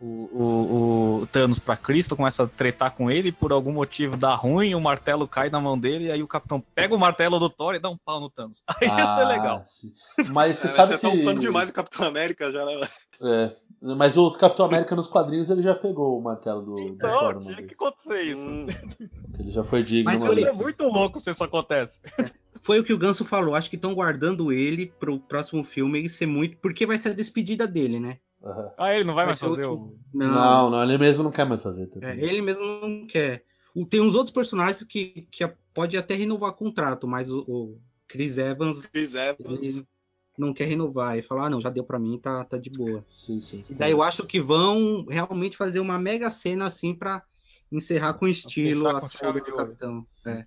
o, 0.00 0.06
o, 0.06 1.20
o 1.22 1.26
Thanos 1.26 1.58
pra 1.58 1.76
Cristo, 1.76 2.14
começa 2.16 2.44
a 2.44 2.46
tretar 2.46 2.92
com 2.94 3.10
ele, 3.10 3.32
por 3.32 3.52
algum 3.52 3.72
motivo 3.72 4.16
dá 4.16 4.34
ruim, 4.34 4.74
o 4.74 4.80
martelo 4.80 5.26
cai 5.26 5.50
na 5.50 5.60
mão 5.60 5.78
dele, 5.78 6.06
e 6.06 6.10
aí 6.12 6.22
o 6.22 6.28
Capitão 6.28 6.62
pega 6.74 6.94
o 6.94 6.98
martelo 6.98 7.38
do 7.38 7.50
Thor 7.50 7.74
e 7.74 7.80
dá 7.80 7.88
um 7.90 7.96
pau 7.96 8.20
no 8.20 8.30
Thanos. 8.30 8.62
Aí 8.80 8.88
ia 8.88 9.16
ser 9.16 9.24
legal. 9.24 9.58
Ah, 9.62 9.64
sim. 9.64 9.92
Mas 10.30 10.58
você 10.58 10.66
É, 10.68 10.70
sabe 10.70 10.88
você 10.88 10.96
que. 10.98 11.02
tá 11.02 11.08
upando 11.08 11.40
demais 11.40 11.70
o 11.70 11.72
Capitão 11.72 12.06
América 12.06 12.50
já, 12.52 12.64
né? 12.64 12.80
É, 13.22 13.52
mas 13.96 14.16
o 14.16 14.30
Capitão 14.32 14.66
América 14.66 14.94
nos 14.94 15.08
quadrinhos 15.08 15.50
ele 15.50 15.62
já 15.62 15.74
pegou 15.74 16.18
o 16.18 16.22
martelo 16.22 16.62
do, 16.62 16.74
do 16.74 16.96
Thor 16.96 17.08
Então, 17.08 17.30
uma 17.30 17.40
tinha 17.40 17.62
que 17.66 17.74
acontecer 17.74 18.22
isso. 18.22 18.46
Hum, 18.46 18.66
Ele 19.38 19.50
já 19.50 19.64
foi 19.64 19.82
digno 19.82 20.04
Mas 20.12 20.22
foi- 20.22 20.42
É 20.42 20.52
muito 20.52 20.84
louco 20.84 21.18
se 21.20 21.30
isso 21.30 21.42
acontece. 21.44 21.98
Foi 22.62 22.78
o 22.80 22.84
que 22.84 22.92
o 22.92 22.98
Ganso 22.98 23.24
falou. 23.24 23.54
Acho 23.54 23.70
que 23.70 23.76
estão 23.76 23.94
guardando 23.94 24.52
ele 24.52 24.86
pro 24.98 25.18
próximo 25.18 25.62
filme 25.64 26.00
e 26.04 26.08
ser 26.08 26.26
muito. 26.26 26.56
Porque 26.58 26.86
vai 26.86 26.98
ser 27.00 27.10
a 27.10 27.14
despedida 27.14 27.66
dele, 27.66 27.98
né? 28.00 28.18
Aham. 28.44 28.70
Ah, 28.78 28.94
ele 28.94 29.04
não 29.04 29.14
vai, 29.14 29.24
Vai 29.26 29.32
mais 29.32 29.40
fazer 29.40 29.66
o. 29.66 29.94
Não, 30.14 30.70
não, 30.70 30.82
ele 30.82 30.96
mesmo 30.98 31.24
não 31.24 31.30
quer 31.30 31.44
mais 31.44 31.62
fazer. 31.62 31.84
É, 31.84 31.86
também. 31.86 32.20
ele 32.20 32.40
mesmo 32.42 32.62
não 32.62 33.06
quer. 33.06 33.44
Tem 33.90 34.00
uns 34.00 34.14
outros 34.14 34.32
personagens 34.32 34.82
que, 34.84 35.26
que 35.30 35.44
a- 35.44 35.54
pode 35.74 35.96
até 35.96 36.14
renovar 36.14 36.52
contrato, 36.52 37.06
mas 37.06 37.30
o, 37.30 37.40
o 37.46 37.78
Chris 38.08 38.38
Evans 38.38 38.78
Chris 38.92 39.14
Evans. 39.14 39.84
não 40.36 40.52
quer 40.54 40.64
renovar. 40.66 41.18
E 41.18 41.22
falar, 41.22 41.46
ah, 41.46 41.50
não, 41.50 41.60
já 41.60 41.70
deu 41.70 41.84
pra 41.84 41.98
mim, 41.98 42.18
tá, 42.18 42.44
tá 42.44 42.56
de 42.58 42.70
boa. 42.70 43.04
Sim, 43.06 43.40
sim. 43.40 43.64
E 43.68 43.74
daí 43.74 43.92
eu 43.92 44.02
acho 44.02 44.24
que 44.26 44.40
vão 44.40 45.04
realmente 45.08 45.56
fazer 45.56 45.80
uma 45.80 45.98
mega 45.98 46.30
cena 46.30 46.66
assim 46.66 46.94
pra 46.94 47.22
encerrar 47.70 48.14
com 48.14 48.26
estilo 48.26 48.88
a 48.88 49.00
chave 49.08 49.40
do. 49.40 49.52
Capitão. 49.52 50.04
É. 50.26 50.46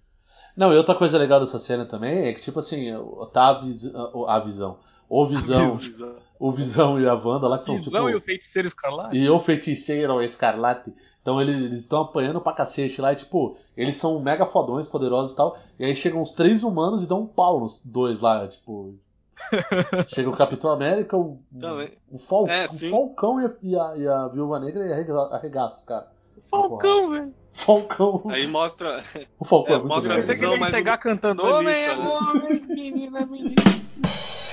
Não, 0.55 0.73
e 0.73 0.77
outra 0.77 0.95
coisa 0.95 1.17
legal 1.17 1.39
dessa 1.39 1.59
cena 1.59 1.85
também 1.85 2.27
é 2.27 2.33
que, 2.33 2.41
tipo 2.41 2.59
assim, 2.59 2.87
tá 3.31 3.49
a, 3.49 3.59
vis- 3.59 3.93
a- 3.93 4.35
a 4.35 4.39
visão. 4.39 4.79
O 5.07 5.25
Visão, 5.25 5.75
Visão. 5.75 6.15
O 6.43 6.51
Visão 6.51 6.99
e 6.99 7.07
a 7.07 7.13
Wanda 7.13 7.47
lá 7.47 7.57
que 7.57 7.63
são 7.63 7.75
Visão 7.77 8.09
e 8.09 8.13
o 8.13 8.15
tipo. 8.15 8.25
feiticeiro 8.25 8.67
escarlate. 8.67 9.15
E 9.17 9.29
o 9.29 9.39
feiticeiro 9.39 10.21
escarlate. 10.23 10.91
Então 11.21 11.39
eles 11.39 11.71
estão 11.73 12.01
apanhando 12.01 12.41
pra 12.41 12.51
cacete 12.53 12.99
lá 12.99 13.13
e, 13.13 13.15
tipo, 13.15 13.55
eles 13.77 13.95
são 13.97 14.19
mega 14.19 14.45
fodões, 14.47 14.87
poderosos 14.87 15.33
e 15.33 15.35
tal. 15.37 15.57
E 15.77 15.85
aí 15.85 15.95
chegam 15.95 16.19
os 16.19 16.31
três 16.31 16.63
humanos 16.63 17.03
e 17.03 17.07
dão 17.07 17.21
um 17.21 17.27
pau 17.27 17.59
nos 17.59 17.79
dois 17.85 18.19
lá, 18.21 18.47
tipo. 18.47 18.95
Chega 20.07 20.29
o 20.29 20.35
Capitão 20.35 20.71
América, 20.71 21.15
o, 21.17 21.39
Também. 21.59 21.91
o, 22.11 22.17
Fal- 22.17 22.47
É, 22.47 22.65
o. 22.65 22.89
Falcão 22.89 23.39
e 23.41 23.45
a, 23.45 23.51
e, 23.61 23.75
a, 23.75 23.97
e 23.97 24.07
a 24.07 24.27
Viúva 24.27 24.59
Negra 24.59 24.85
e 24.87 24.93
arrega- 24.93 25.29
arregaça 25.31 25.77
os 25.79 25.85
caras. 25.85 26.07
Falcão, 26.49 27.09
velho. 27.11 27.33
Falcão. 27.51 28.23
Aí 28.29 28.47
mostra. 28.47 29.03
O 29.39 29.45
Falcão 29.45 29.75
é, 29.75 29.77
É, 29.77 29.79
muito 29.79 29.93
mostra 29.93 30.13
a. 30.13 30.17
Pensei 30.17 30.33
que 30.35 30.39
visão 30.41 30.57
mais 30.57 30.73
chegar 30.73 30.97
cantando 30.97 31.41
humanista, 31.43 31.81
Homem 31.81 31.83
é 31.83 31.95
né? 31.97 32.07
homem, 32.09 32.61
menina 32.67 33.19
é 33.19 33.25
menina. 33.25 33.55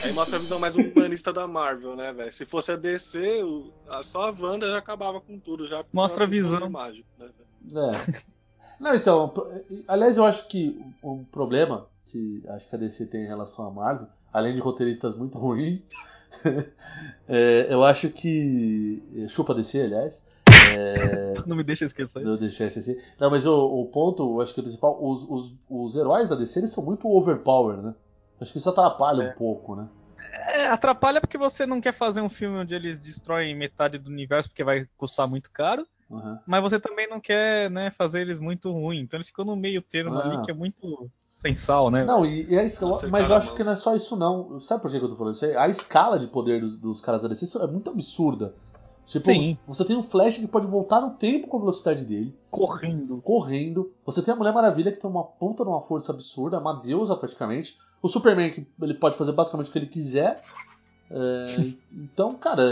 Aí 0.04 0.12
mostra 0.12 0.36
a 0.36 0.40
visão 0.40 0.58
mais 0.58 0.76
humanista 0.76 1.32
da 1.32 1.46
Marvel, 1.46 1.96
né, 1.96 2.12
velho? 2.12 2.32
Se 2.32 2.44
fosse 2.44 2.70
a 2.72 2.76
DC, 2.76 3.42
o- 3.42 3.70
a- 3.88 4.02
só 4.02 4.28
a 4.28 4.34
Wanda 4.38 4.66
já 4.68 4.78
acabava 4.78 5.20
com 5.20 5.38
tudo. 5.38 5.66
Já 5.66 5.84
Mostra 5.92 6.24
a 6.24 6.26
o 6.26 6.30
visão. 6.30 6.70
Mágico, 6.70 7.08
né, 7.18 7.28
velho? 7.72 7.86
É. 7.90 8.22
Não, 8.78 8.94
então, 8.94 9.32
aliás, 9.88 10.16
eu 10.16 10.24
acho 10.24 10.46
que 10.48 10.80
um 11.02 11.24
problema 11.24 11.86
que 12.04 12.42
acho 12.48 12.68
que 12.68 12.74
a 12.74 12.78
DC 12.78 13.06
tem 13.06 13.24
em 13.24 13.26
relação 13.26 13.66
à 13.66 13.70
Marvel, 13.70 14.06
além 14.32 14.54
de 14.54 14.60
roteiristas 14.60 15.16
muito 15.16 15.36
ruins, 15.38 15.90
é, 17.28 17.66
eu 17.70 17.82
acho 17.84 18.08
que. 18.10 19.02
Chupa 19.28 19.54
DC, 19.54 19.80
aliás. 19.82 20.24
É, 20.76 21.34
Não 21.46 21.56
me 21.56 21.64
deixa 21.64 21.84
esquecer. 21.84 22.24
deixei 22.38 22.66
esse 22.68 22.78
assim. 22.78 22.96
Não, 23.18 23.30
mas 23.30 23.46
o, 23.46 23.56
o 23.80 23.86
ponto, 23.86 24.22
eu 24.36 24.40
acho 24.40 24.54
que 24.54 24.60
o 24.60 24.62
principal, 24.62 24.98
os, 25.02 25.24
os, 25.28 25.54
os 25.68 25.96
heróis 25.96 26.28
da 26.28 26.36
DC 26.36 26.60
eles 26.60 26.70
são 26.70 26.84
muito 26.84 27.08
overpower, 27.08 27.78
né? 27.78 27.94
Acho 28.40 28.52
que 28.52 28.58
isso 28.58 28.70
atrapalha 28.70 29.30
um 29.30 29.32
pouco, 29.38 29.74
né? 29.76 29.88
É, 30.50 30.66
atrapalha 30.68 31.20
porque 31.20 31.38
você 31.38 31.66
não 31.66 31.80
quer 31.80 31.92
fazer 31.92 32.20
um 32.20 32.28
filme 32.28 32.58
onde 32.58 32.74
eles 32.74 32.98
destroem 32.98 33.54
metade 33.56 33.98
do 33.98 34.08
universo 34.10 34.48
porque 34.48 34.64
vai 34.64 34.86
custar 34.96 35.28
muito 35.28 35.50
caro, 35.50 35.82
Uhum. 36.08 36.38
mas 36.46 36.62
você 36.62 36.80
também 36.80 37.06
não 37.08 37.20
quer, 37.20 37.70
né, 37.70 37.90
fazer 37.90 38.20
eles 38.20 38.38
muito 38.38 38.72
ruins. 38.72 39.02
Então 39.02 39.18
eles 39.18 39.26
ficam 39.28 39.44
no 39.44 39.54
meio 39.56 39.82
termo 39.82 40.18
Ah. 40.18 40.24
ali 40.26 40.42
que 40.42 40.50
é 40.50 40.54
muito 40.54 41.10
sem 41.34 41.54
sal, 41.54 41.90
né? 41.90 42.04
Não, 42.04 42.24
e, 42.26 42.46
e 42.50 42.56
é 42.56 42.64
isso, 42.64 42.86
Acertar 42.88 43.10
mas 43.10 43.28
eu 43.28 43.34
a 43.36 43.38
acho 43.38 43.54
que 43.54 43.62
não 43.62 43.72
é 43.72 43.76
só 43.76 43.94
isso 43.94 44.16
não. 44.16 44.58
Sabe 44.60 44.82
por 44.82 44.90
que 44.90 44.98
que 44.98 45.04
eu 45.04 45.08
tô 45.08 45.16
falando 45.16 45.34
isso 45.34 45.44
aí? 45.44 45.56
A 45.56 45.68
escala 45.68 46.18
de 46.18 46.26
poder 46.28 46.60
dos, 46.60 46.76
dos 46.76 47.00
caras 47.00 47.22
da 47.22 47.28
DC 47.28 47.62
é 47.62 47.66
muito 47.66 47.90
absurda. 47.90 48.54
Tipo, 49.08 49.24
Sim. 49.32 49.58
você 49.66 49.84
tem 49.86 49.96
um 49.96 50.02
Flash 50.02 50.36
que 50.36 50.46
pode 50.46 50.66
voltar 50.66 51.00
no 51.00 51.10
tempo 51.14 51.48
com 51.48 51.56
a 51.56 51.60
velocidade 51.60 52.04
dele, 52.04 52.36
Correndo. 52.50 53.22
correndo. 53.24 53.90
Você 54.04 54.20
tem 54.20 54.34
a 54.34 54.36
Mulher 54.36 54.52
Maravilha 54.52 54.92
que 54.92 55.00
tem 55.00 55.08
uma 55.10 55.24
ponta 55.24 55.64
de 55.64 55.70
uma 55.70 55.80
força 55.80 56.12
absurda, 56.12 56.58
uma 56.60 56.74
deusa 56.74 57.16
praticamente. 57.16 57.78
O 58.02 58.08
Superman 58.08 58.50
que 58.50 58.66
ele 58.82 58.92
pode 58.94 59.16
fazer 59.16 59.32
basicamente 59.32 59.70
o 59.70 59.72
que 59.72 59.78
ele 59.78 59.86
quiser. 59.86 60.42
É, 61.10 61.44
então, 61.90 62.34
cara, 62.34 62.62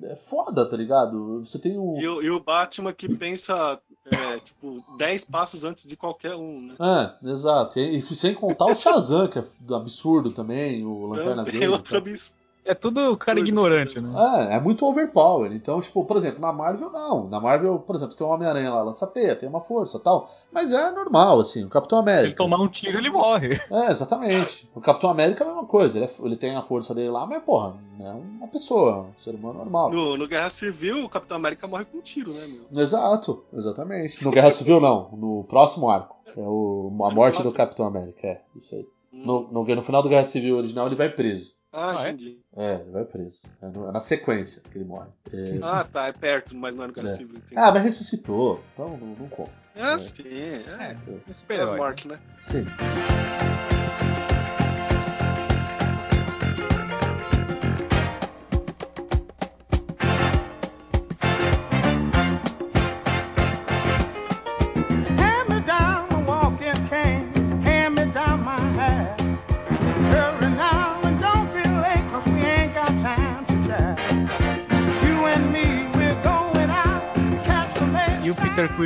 é, 0.00 0.12
é 0.12 0.16
foda, 0.16 0.64
tá 0.68 0.76
ligado? 0.76 1.38
Você 1.42 1.58
tem 1.58 1.76
o. 1.76 1.98
E, 1.98 2.06
o- 2.06 2.22
e 2.22 2.30
o 2.30 2.38
Batman 2.38 2.92
que 2.92 3.08
pensa, 3.12 3.80
é, 4.04 4.38
tipo, 4.38 4.80
10 4.96 5.24
passos 5.24 5.64
antes 5.64 5.84
de 5.84 5.96
qualquer 5.96 6.36
um, 6.36 6.60
né? 6.60 6.74
É, 6.78 7.28
exato. 7.28 7.80
E, 7.80 7.98
e 7.98 8.02
sem 8.02 8.34
contar 8.34 8.66
o 8.66 8.74
Shazam, 8.76 9.26
que 9.28 9.40
é 9.40 9.44
absurdo 9.74 10.30
também, 10.30 10.84
o 10.86 11.06
Lanterna 11.06 11.44
Tem 11.44 11.54
Verde. 11.58 11.68
outro 11.74 11.90
tá? 11.90 11.98
absurdo. 11.98 12.45
É 12.66 12.74
tudo 12.74 13.16
cara 13.16 13.38
ignorante, 13.38 14.00
né? 14.00 14.10
É, 14.50 14.56
é 14.56 14.60
muito 14.60 14.84
overpower. 14.84 15.52
Então, 15.52 15.80
tipo, 15.80 16.04
por 16.04 16.16
exemplo, 16.16 16.40
na 16.40 16.52
Marvel 16.52 16.90
não. 16.90 17.28
Na 17.28 17.38
Marvel, 17.40 17.78
por 17.78 17.94
exemplo, 17.96 18.16
tem 18.16 18.26
o 18.26 18.30
Homem-Aranha 18.30 18.72
lá, 18.74 18.82
lança 18.82 19.06
teia, 19.06 19.36
tem 19.36 19.48
uma 19.48 19.60
força 19.60 19.98
tal. 20.00 20.28
Mas 20.52 20.72
é 20.72 20.90
normal, 20.90 21.38
assim, 21.40 21.64
o 21.64 21.68
Capitão 21.68 21.98
Se 22.02 22.04
ele 22.08 22.12
América. 22.18 22.36
tomar 22.36 22.58
um 22.60 22.68
tiro, 22.68 22.98
ele 22.98 23.10
morre. 23.10 23.60
É, 23.70 23.90
exatamente. 23.90 24.68
O 24.74 24.80
Capitão 24.80 25.08
América 25.10 25.44
é 25.44 25.46
a 25.46 25.50
mesma 25.50 25.66
coisa. 25.66 25.98
Ele, 25.98 26.06
é- 26.06 26.24
ele 26.26 26.36
tem 26.36 26.56
a 26.56 26.62
força 26.62 26.94
dele 26.94 27.10
lá, 27.10 27.24
mas, 27.26 27.42
porra, 27.42 27.74
é 28.00 28.10
uma 28.10 28.48
pessoa, 28.48 29.06
um 29.14 29.18
ser 29.18 29.34
humano 29.34 29.58
normal. 29.58 29.90
No, 29.90 30.16
no 30.16 30.26
Guerra 30.26 30.50
Civil, 30.50 31.04
o 31.04 31.08
Capitão 31.08 31.36
América 31.36 31.66
morre 31.66 31.84
com 31.84 31.98
um 31.98 32.02
tiro, 32.02 32.32
né, 32.32 32.46
meu? 32.46 32.82
Exato, 32.82 33.44
exatamente. 33.52 34.24
No 34.24 34.30
Guerra 34.30 34.50
Civil, 34.50 34.80
não. 34.80 35.08
No 35.12 35.44
próximo 35.44 35.88
arco. 35.88 36.16
É 36.36 36.40
o, 36.40 36.90
a 37.04 37.10
morte 37.14 37.42
do. 37.42 37.52
Capitão 37.52 37.86
América, 37.86 38.26
é, 38.26 38.40
isso 38.54 38.74
aí. 38.74 38.86
Hum. 39.12 39.22
No, 39.24 39.48
no, 39.64 39.74
no 39.74 39.82
final 39.82 40.02
do 40.02 40.08
Guerra 40.08 40.24
Civil 40.24 40.56
original, 40.58 40.86
ele 40.86 40.94
vai 40.96 41.08
preso. 41.08 41.54
Ah, 41.78 41.98
Ah, 41.98 42.06
é? 42.06 42.10
entendi. 42.10 42.38
É, 42.56 42.74
ele 42.76 42.90
vai 42.90 43.04
preso. 43.04 43.42
É, 43.62 43.66
no- 43.68 43.88
é 43.88 43.92
na 43.92 44.00
sequência 44.00 44.62
que 44.70 44.78
ele 44.78 44.86
morre. 44.86 45.08
É. 45.30 45.58
Ah, 45.62 45.84
tá, 45.84 46.06
é 46.06 46.12
perto, 46.12 46.54
mas 46.56 46.74
não 46.74 46.84
é 46.84 46.86
no 46.88 47.06
É. 47.06 47.08
Civil. 47.10 47.36
Entendi. 47.36 47.54
Ah, 47.60 47.70
mas 47.70 47.82
ressuscitou. 47.82 48.62
Então 48.72 48.96
não, 48.96 49.08
não 49.08 49.28
conta. 49.28 49.52
Ah, 49.76 49.92
é. 49.92 49.98
sim, 49.98 50.22
é. 50.26 50.64
É, 50.80 50.96
As 51.30 51.36
super-herói. 51.36 51.76
mortes, 51.76 52.06
né? 52.06 52.18
Sim, 52.36 52.64
sim. 52.64 54.45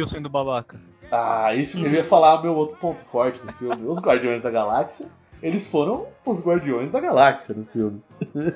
Quill 0.00 0.08
sendo 0.08 0.30
babaca? 0.30 0.80
Ah, 1.12 1.54
isso 1.54 1.76
que 1.76 1.84
eu 1.84 1.92
ia 1.92 2.04
falar 2.04 2.42
meu 2.42 2.54
outro 2.54 2.76
ponto 2.78 3.00
forte 3.00 3.44
do 3.44 3.52
filme. 3.52 3.86
Os 3.86 3.98
Guardiões 4.00 4.40
da 4.40 4.50
Galáxia, 4.50 5.08
eles 5.42 5.66
foram 5.66 6.06
os 6.24 6.42
Guardiões 6.42 6.90
da 6.90 7.00
Galáxia 7.00 7.54
no 7.54 7.66
filme. 7.66 8.02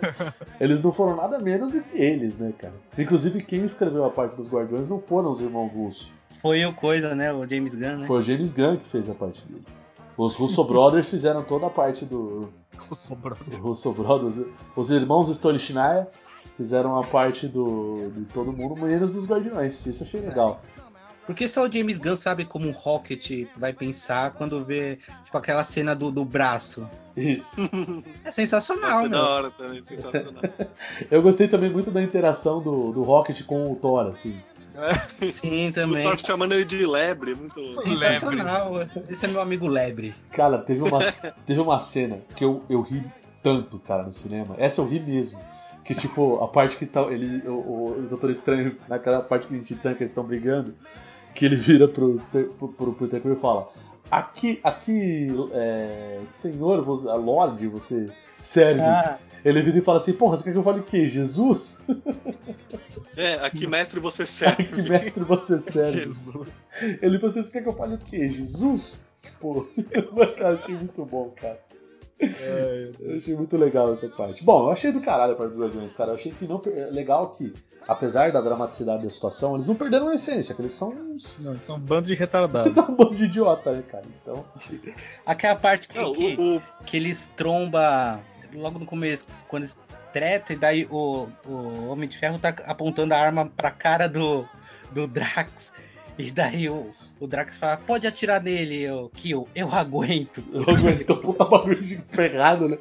eles 0.59 0.81
não 0.81 0.91
foram 0.91 1.17
nada 1.17 1.39
menos 1.39 1.73
do 1.73 1.83
que 1.83 2.01
eles, 2.01 2.39
né, 2.39 2.55
cara? 2.57 2.73
Inclusive, 2.97 3.43
quem 3.43 3.63
escreveu 3.63 4.05
a 4.05 4.11
parte 4.11 4.37
dos 4.37 4.49
Guardiões 4.49 4.89
não 4.89 4.99
foram 4.99 5.31
os 5.31 5.41
irmãos 5.43 5.75
Russo. 5.75 6.11
Foi 6.41 6.65
o 6.65 6.73
coisa, 6.73 7.15
né? 7.15 7.31
O 7.33 7.47
James 7.47 7.75
Gunn, 7.75 7.99
né? 7.99 8.07
Foi 8.07 8.19
o 8.19 8.23
James 8.23 8.53
Gunn 8.53 8.77
que 8.77 8.89
fez 8.89 9.11
a 9.11 9.15
parte 9.15 9.47
dele. 9.47 9.65
Os 10.17 10.37
Russo 10.37 10.65
Brothers 10.65 11.11
fizeram 11.11 11.43
toda 11.43 11.67
a 11.67 11.71
parte 11.71 12.07
do, 12.07 12.49
Sobrou. 12.95 13.37
Os 13.47 13.55
Russo 13.57 13.93
Brothers. 13.93 14.43
Os 14.77 14.91
irmãos 14.91 15.29
Stolichnaya 15.29 16.07
fizeram 16.57 16.99
a 16.99 17.05
parte 17.05 17.49
do, 17.49 18.11
de 18.15 18.25
todo 18.27 18.53
mundo, 18.53 18.81
menos 18.81 19.11
dos 19.11 19.27
Guardiões. 19.27 19.85
Isso 19.87 20.03
eu 20.03 20.07
achei 20.07 20.21
legal. 20.21 20.61
Porque 21.27 21.49
só 21.49 21.65
o 21.65 21.73
James 21.73 21.99
Gunn 21.99 22.17
sabe 22.17 22.45
como 22.45 22.69
o 22.69 22.73
Rocket 22.73 23.47
vai 23.57 23.73
pensar 23.73 24.33
quando 24.33 24.65
vê, 24.65 24.99
tipo, 25.25 25.37
aquela 25.39 25.65
cena 25.65 25.95
do, 25.95 26.11
do 26.11 26.25
braço. 26.25 26.89
Isso. 27.17 27.57
É 28.25 28.31
sensacional, 28.31 29.01
Foi 29.01 29.09
da 29.09 29.17
meu. 29.17 29.27
hora 29.27 29.51
também, 29.51 29.81
sensacional. 29.81 30.43
Eu 31.11 31.23
gostei 31.23 31.49
também 31.49 31.71
muito 31.71 31.91
da 31.91 32.03
interação 32.03 32.63
do, 32.63 32.93
do 32.93 33.03
Rocket 33.03 33.43
com 33.45 33.73
o 33.73 33.77
Thor, 33.77 34.07
assim. 34.07 34.39
Sim, 35.33 35.69
o 35.71 35.73
também. 35.73 36.05
Thor 36.05 36.19
chamando 36.19 36.53
ele 36.53 36.65
de 36.65 36.85
lebre, 36.85 37.35
muito 37.35 37.61
louco. 37.61 37.89
Sensacional. 37.89 38.73
Esse 39.09 39.25
é 39.25 39.29
meu 39.29 39.41
amigo 39.41 39.67
Lebre. 39.67 40.15
Cara, 40.31 40.59
teve 40.59 40.83
uma, 40.83 40.99
teve 41.47 41.61
uma 41.61 41.79
cena 41.79 42.21
que 42.35 42.45
eu, 42.45 42.63
eu 42.69 42.83
ri 42.83 43.03
tanto, 43.43 43.79
cara, 43.79 44.03
no 44.03 44.13
cinema. 44.13 44.57
Essa 44.59 44.81
eu 44.81 44.89
ri 44.89 44.99
mesmo. 45.01 45.41
Que 45.85 45.95
tipo, 45.95 46.43
a 46.43 46.49
parte 46.49 46.77
que 46.79 46.87
tá. 46.87 47.03
Ele, 47.03 47.47
o, 47.47 47.53
o, 47.53 47.99
o 47.99 48.03
Doutor 48.09 48.31
Estranho, 48.31 48.77
naquela 48.89 49.21
parte 49.21 49.47
que 49.47 49.55
a 49.55 49.59
gente 49.59 49.75
tanca, 49.77 49.99
eles 50.01 50.11
estão 50.11 50.25
brigando, 50.25 50.75
que 51.35 51.45
ele 51.45 51.57
vira 51.57 51.89
pro, 51.89 52.15
Peter- 52.21 52.49
pro, 52.59 52.69
pro 52.69 52.93
Peter 52.95 53.21
Quill 53.21 53.35
e 53.35 53.37
fala. 53.37 53.69
aqui, 54.11 54.61
aqui, 54.63 55.29
é, 55.53 56.21
senhor, 56.27 56.83
você, 56.83 57.07
Lorde, 57.09 57.67
você 57.67 58.09
serve. 58.39 58.81
Ah, 58.83 59.19
Ele 59.45 59.61
vira 59.63 59.79
e 59.79 59.81
fala 59.83 59.99
assim, 59.99 60.13
porra, 60.13 60.37
você 60.37 60.45
quer 60.45 60.53
que 60.53 60.59
eu 60.59 60.63
fale 60.63 60.81
o 60.81 60.85
quê? 60.85 61.07
Jesus? 61.09 61.83
É, 63.17 63.35
aqui 63.47 63.67
mestre 63.67 64.01
você 64.01 64.27
serve. 64.27 64.65
que 64.65 64.83
mestre 64.83 65.25
você 65.25 65.59
serve? 65.59 66.05
Jesus. 66.05 66.59
Ele 67.01 67.19
falou 67.19 67.31
assim, 67.31 67.43
você 67.43 67.53
quer 67.53 67.63
que 67.63 67.69
eu 67.69 67.73
fale 67.73 67.95
o 67.95 67.99
quê? 67.99 68.29
Jesus? 68.29 68.97
Tipo, 69.23 69.67
cara, 70.37 70.51
eu 70.53 70.59
achei 70.59 70.75
muito 70.75 71.05
bom, 71.05 71.31
cara. 71.37 71.59
Eu 73.01 73.17
achei 73.17 73.35
muito 73.35 73.57
legal 73.57 73.93
essa 73.93 74.09
parte. 74.09 74.45
Bom, 74.45 74.65
eu 74.67 74.71
achei 74.71 74.93
do 74.93 75.01
caralho 75.01 75.33
a 75.33 75.37
parte 75.37 75.51
dos 75.51 75.61
Guardiões, 75.61 75.93
cara. 75.95 76.11
Eu 76.11 76.15
achei 76.15 76.33
que 76.33 76.47
não. 76.47 76.59
per- 76.59 76.91
Legal 76.93 77.31
que, 77.33 77.53
apesar 77.89 78.33
da 78.33 78.41
dramaticidade 78.41 79.03
da 79.03 79.11
situação, 79.11 79.55
eles 79.55 79.69
não 79.69 79.75
perderam 79.75 80.09
a 80.09 80.15
essência, 80.15 80.55
que 80.55 80.61
eles 80.63 80.73
são 80.73 80.91
uns. 80.91 81.37
Não, 81.39 81.59
são 81.61 81.77
um 81.77 81.81
bando 81.81 82.07
de 82.07 82.13
Eles 82.13 82.21
retardados. 82.21 82.73
são 82.75 82.89
um 82.89 82.95
bando 82.97 83.15
de 83.17 83.25
idiota, 83.25 83.73
né, 83.73 83.83
cara? 83.83 84.05
Então. 84.23 84.45
aquela 85.27 85.57
parte 85.57 85.89
que, 85.89 85.97
Não, 85.99 86.13
que, 86.13 86.35
o, 86.37 86.57
o- 86.57 86.63
que 86.85 86.97
eles 86.97 87.31
tromba 87.37 88.21
logo 88.55 88.79
no 88.79 88.87
começo, 88.87 89.25
quando 89.49 89.65
eles 89.65 89.79
tretam, 90.13 90.55
e 90.55 90.59
daí 90.59 90.87
o, 90.91 91.27
o 91.47 91.89
Homem 91.89 92.09
de 92.09 92.17
Ferro 92.17 92.39
tá 92.39 92.55
apontando 92.67 93.13
a 93.15 93.19
arma 93.19 93.51
pra 93.57 93.71
cara 93.71 94.09
do, 94.09 94.47
do 94.93 95.07
Drax. 95.09 95.73
E 96.17 96.31
daí 96.31 96.69
o, 96.69 96.93
o 97.19 97.27
Drax 97.27 97.59
fala, 97.59 97.77
pode 97.77 98.07
atirar 98.07 98.41
nele, 98.41 98.83
eu, 98.83 99.11
Kill, 99.17 99.49
eu 99.53 99.69
aguento. 99.73 100.45
Eu 100.55 100.63
aguento 100.63 101.17
puta 101.17 101.45
bagulho 101.45 101.83
de 101.83 102.01
ferrado, 102.09 102.69
né? 102.69 102.79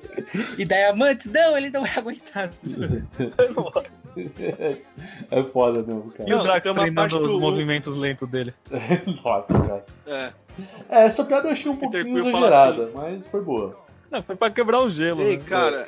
E 0.60 0.64
daí 0.64 0.84
a 0.84 0.96
Mantis, 0.96 1.32
não, 1.32 1.58
ele 1.58 1.72
não 1.72 1.82
vai 1.82 1.98
aguentar. 1.98 2.52
É 5.32 5.44
foda 5.44 5.82
mesmo, 5.84 6.12
cara. 6.12 6.30
E 6.30 6.34
o 6.34 6.44
Drax 6.44 6.70
treinando 6.72 7.22
os 7.22 7.32
do- 7.32 7.40
movimentos 7.40 7.96
lentos 7.96 8.30
dele. 8.30 8.54
Nossa, 9.24 9.54
cara. 9.60 9.86
é. 10.08 10.32
É, 10.90 11.06
essa 11.06 11.24
piada 11.26 11.48
eu 11.48 11.52
achei 11.52 11.72
um 11.72 11.76
Peter 11.76 12.04
pouquinho 12.04 12.24
Quill 12.24 12.38
exagerada, 12.38 12.92
mas 12.94 13.26
foi 13.26 13.42
boa. 13.42 13.76
Não, 14.12 14.22
foi 14.22 14.36
pra 14.36 14.52
quebrar 14.52 14.82
o 14.82 14.90
gelo. 14.90 15.22
Ei, 15.24 15.38
né? 15.38 15.44
cara, 15.44 15.88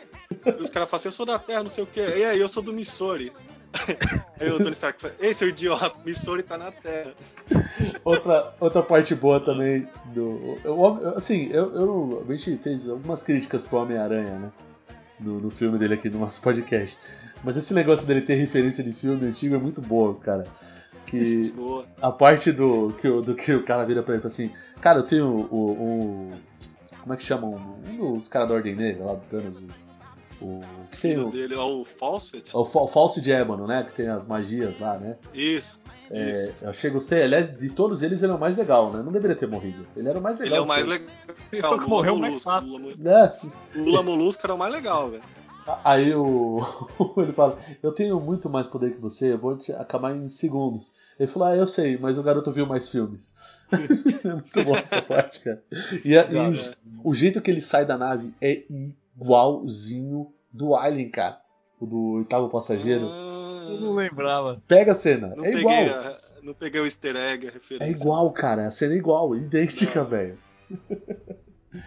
os 0.60 0.72
caras 0.72 0.90
falam 0.90 0.96
assim, 1.00 1.08
eu 1.08 1.12
sou 1.12 1.26
da 1.26 1.38
Terra, 1.38 1.62
não 1.62 1.70
sei 1.70 1.84
o 1.84 1.88
quê. 1.88 2.02
E 2.18 2.24
aí, 2.24 2.40
eu 2.40 2.50
sou 2.50 2.64
do 2.64 2.74
Missouri. 2.74 3.32
Aí 4.40 4.50
o 4.50 4.58
Tony 4.58 4.72
Stark 4.72 5.00
fala, 5.02 5.14
ei, 5.20 5.34
seu 5.34 5.50
idiota, 5.50 5.92
Missouri 6.06 6.42
tá 6.42 6.58
na 6.58 6.72
Terra. 6.72 7.12
Outra, 8.06 8.54
outra 8.60 8.82
parte 8.82 9.14
boa 9.14 9.40
também 9.40 9.88
do. 10.06 10.58
eu- 10.64 11.10
assim, 11.16 11.50
eu, 11.52 11.76
eu, 11.76 12.26
a 12.28 12.36
gente 12.36 12.58
fez 12.64 12.88
algumas 12.90 13.22
críticas 13.22 13.64
pro 13.66 13.80
Homem-Aranha, 13.80 14.40
né? 14.40 14.52
No, 15.20 15.40
no 15.40 15.50
filme 15.50 15.78
dele 15.78 15.94
aqui 15.94 16.10
no 16.10 16.20
nosso 16.20 16.42
podcast. 16.42 16.98
Mas 17.44 17.56
esse 17.58 17.74
negócio 17.74 18.06
dele 18.06 18.22
ter 18.22 18.36
referência 18.36 18.84
de 18.84 18.92
filme 18.92 19.26
antigo 19.26 19.56
é 19.56 19.58
muito 19.58 19.82
boa, 19.82 20.16
cara. 20.16 20.46
Que 21.06 21.54
a 22.02 22.12
parte 22.12 22.52
do 22.52 22.94
que, 23.00 23.08
o, 23.08 23.22
do 23.22 23.36
que 23.36 23.54
o 23.54 23.64
cara 23.64 23.86
vira 23.86 24.02
pra 24.04 24.16
ele 24.16 24.20
e 24.20 24.24
fala 24.24 24.34
assim: 24.34 24.52
Cara, 24.82 25.00
eu 25.00 25.04
tenho 25.04 25.28
o. 25.52 26.32
como 27.02 27.14
é 27.14 27.18
que 27.18 27.24
chama? 27.24 27.48
Um, 27.48 28.14
dos 28.14 28.28
caras 28.28 28.50
da 28.50 28.56
Ordem 28.56 28.76
Negra 28.76 29.06
lá 29.06 29.14
do 29.14 29.22
Thanos. 29.30 29.62
O, 30.42 30.46
o, 30.46 30.62
que 30.92 31.00
tem 31.00 31.18
o, 31.18 31.30
dele, 31.32 31.56
ó, 31.56 31.68
o 31.80 31.86
Fawcett. 31.86 32.50
o, 32.58 32.66
Fa- 32.66 32.82
o 32.82 32.88
Falso 32.88 33.22
de 33.22 33.32
Ébano, 33.32 33.66
né? 33.68 33.84
Que 33.84 33.94
tem 33.94 34.08
as 34.10 34.26
magias 34.26 34.80
lá, 34.80 34.98
né? 34.98 35.16
Isso. 35.34 35.80
É, 36.12 36.34
achei, 36.68 36.90
gostei. 36.90 37.24
Aliás, 37.24 37.58
de 37.58 37.70
todos 37.72 38.04
eles, 38.04 38.22
ele 38.22 38.32
é 38.32 38.36
o 38.36 38.40
mais 38.40 38.56
legal, 38.56 38.92
né? 38.94 39.02
Não 39.02 39.12
deveria 39.12 39.36
ter 39.36 39.48
morrido. 39.48 39.88
Ele 39.96 40.08
era 40.08 40.20
o 40.20 40.22
mais 40.22 40.38
legal. 40.38 40.54
Ele 40.54 40.60
é 40.60 40.64
o 40.64 40.68
mais 40.68 40.86
legal. 40.86 41.08
Ele 41.52 41.66
o 41.66 41.80
que 41.80 41.90
morreu 41.90 42.16
mais 42.18 42.32
Molusco, 42.32 42.50
fácil. 42.52 42.70
Lula. 42.78 42.94
É. 43.74 43.80
O 43.80 43.84
Lula 43.84 44.04
Molusco 44.04 44.46
era 44.46 44.54
o 44.54 44.58
mais 44.58 44.72
legal, 44.74 45.10
velho. 45.10 45.24
Aí 45.84 46.14
o. 46.14 46.60
ele 47.18 47.34
fala: 47.34 47.58
Eu 47.82 47.92
tenho 47.92 48.20
muito 48.20 48.48
mais 48.50 48.68
poder 48.68 48.92
que 48.94 49.02
você, 49.02 49.34
eu 49.34 49.38
vou 49.40 49.58
te 49.58 49.72
acabar 49.74 50.16
em 50.16 50.28
segundos. 50.28 50.94
Ele 51.20 51.28
falou: 51.28 51.48
Ah, 51.48 51.56
eu 51.56 51.66
sei, 51.66 51.98
mas 51.98 52.20
o 52.20 52.24
garoto 52.24 52.52
viu 52.52 52.68
mais 52.68 52.88
filmes. 52.88 53.36
é 54.24 54.30
muito 54.32 54.64
bom 54.64 54.76
essa 54.76 55.02
parte, 55.02 55.40
cara. 55.40 55.64
E, 56.04 56.16
a- 56.16 56.28
e 56.30 56.36
o, 56.36 56.54
é. 56.54 56.76
o 57.04 57.14
jeito 57.16 57.42
que 57.42 57.50
ele 57.50 57.62
sai 57.62 57.84
da 57.84 57.98
nave 57.98 58.32
é 58.40 58.64
igualzinho 59.20 60.32
do 60.54 60.76
Alien, 60.76 61.10
cara. 61.10 61.42
O 61.80 61.86
do 61.86 62.00
oitavo 62.18 62.50
passageiro. 62.50 63.04
Eu 63.06 63.80
não 63.82 63.94
Ah, 63.94 63.96
lembrava. 64.02 64.62
Pega 64.68 64.92
a 64.92 64.96
cena, 64.96 65.34
não, 65.36 65.44
é 65.44 65.52
peguei 65.52 65.60
igual. 65.60 66.00
a- 66.00 66.18
não 66.44 66.54
peguei 66.54 66.80
o 66.82 66.86
easter 66.86 67.16
egg, 67.16 67.48
a 67.48 67.52
referência. 67.52 67.92
É 67.92 67.96
igual, 67.96 68.32
cara. 68.32 68.68
A 68.68 68.72
cena 68.72 68.94
é 68.94 68.98
igual, 68.98 69.36
idêntica, 69.36 70.04
velho. 70.04 70.38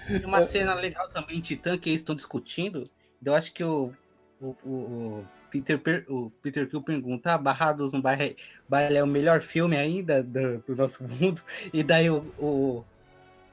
Tem 0.07 0.25
uma 0.27 0.43
cena 0.43 0.75
legal 0.75 1.09
também 1.11 1.39
em 1.39 1.41
Titã 1.41 1.79
que 1.79 1.89
eles 1.89 2.01
estão 2.01 2.15
discutindo. 2.15 2.89
Eu 3.25 3.35
acho 3.35 3.53
que 3.53 3.65
o, 3.65 3.93
o, 4.41 4.55
o- 4.65 4.69
o 4.71 5.25
Peter, 5.51 5.79
per- 5.79 6.05
o 6.09 6.31
Peter 6.43 6.69
Kill 6.69 6.83
pergunta: 6.83 7.33
ah, 7.35 7.39
Barrados 7.39 7.93
no 7.95 8.03
Baile, 8.03 8.37
Baile 8.69 8.99
é 8.99 9.03
o 9.03 9.07
melhor 9.07 9.41
filme 9.41 9.77
ainda 9.77 10.23
do, 10.23 10.59
do 10.59 10.77
nosso 10.77 11.03
mundo? 11.05 11.41
E 11.73 11.83
daí 11.83 12.11
o, 12.11 12.19
o, 12.39 12.85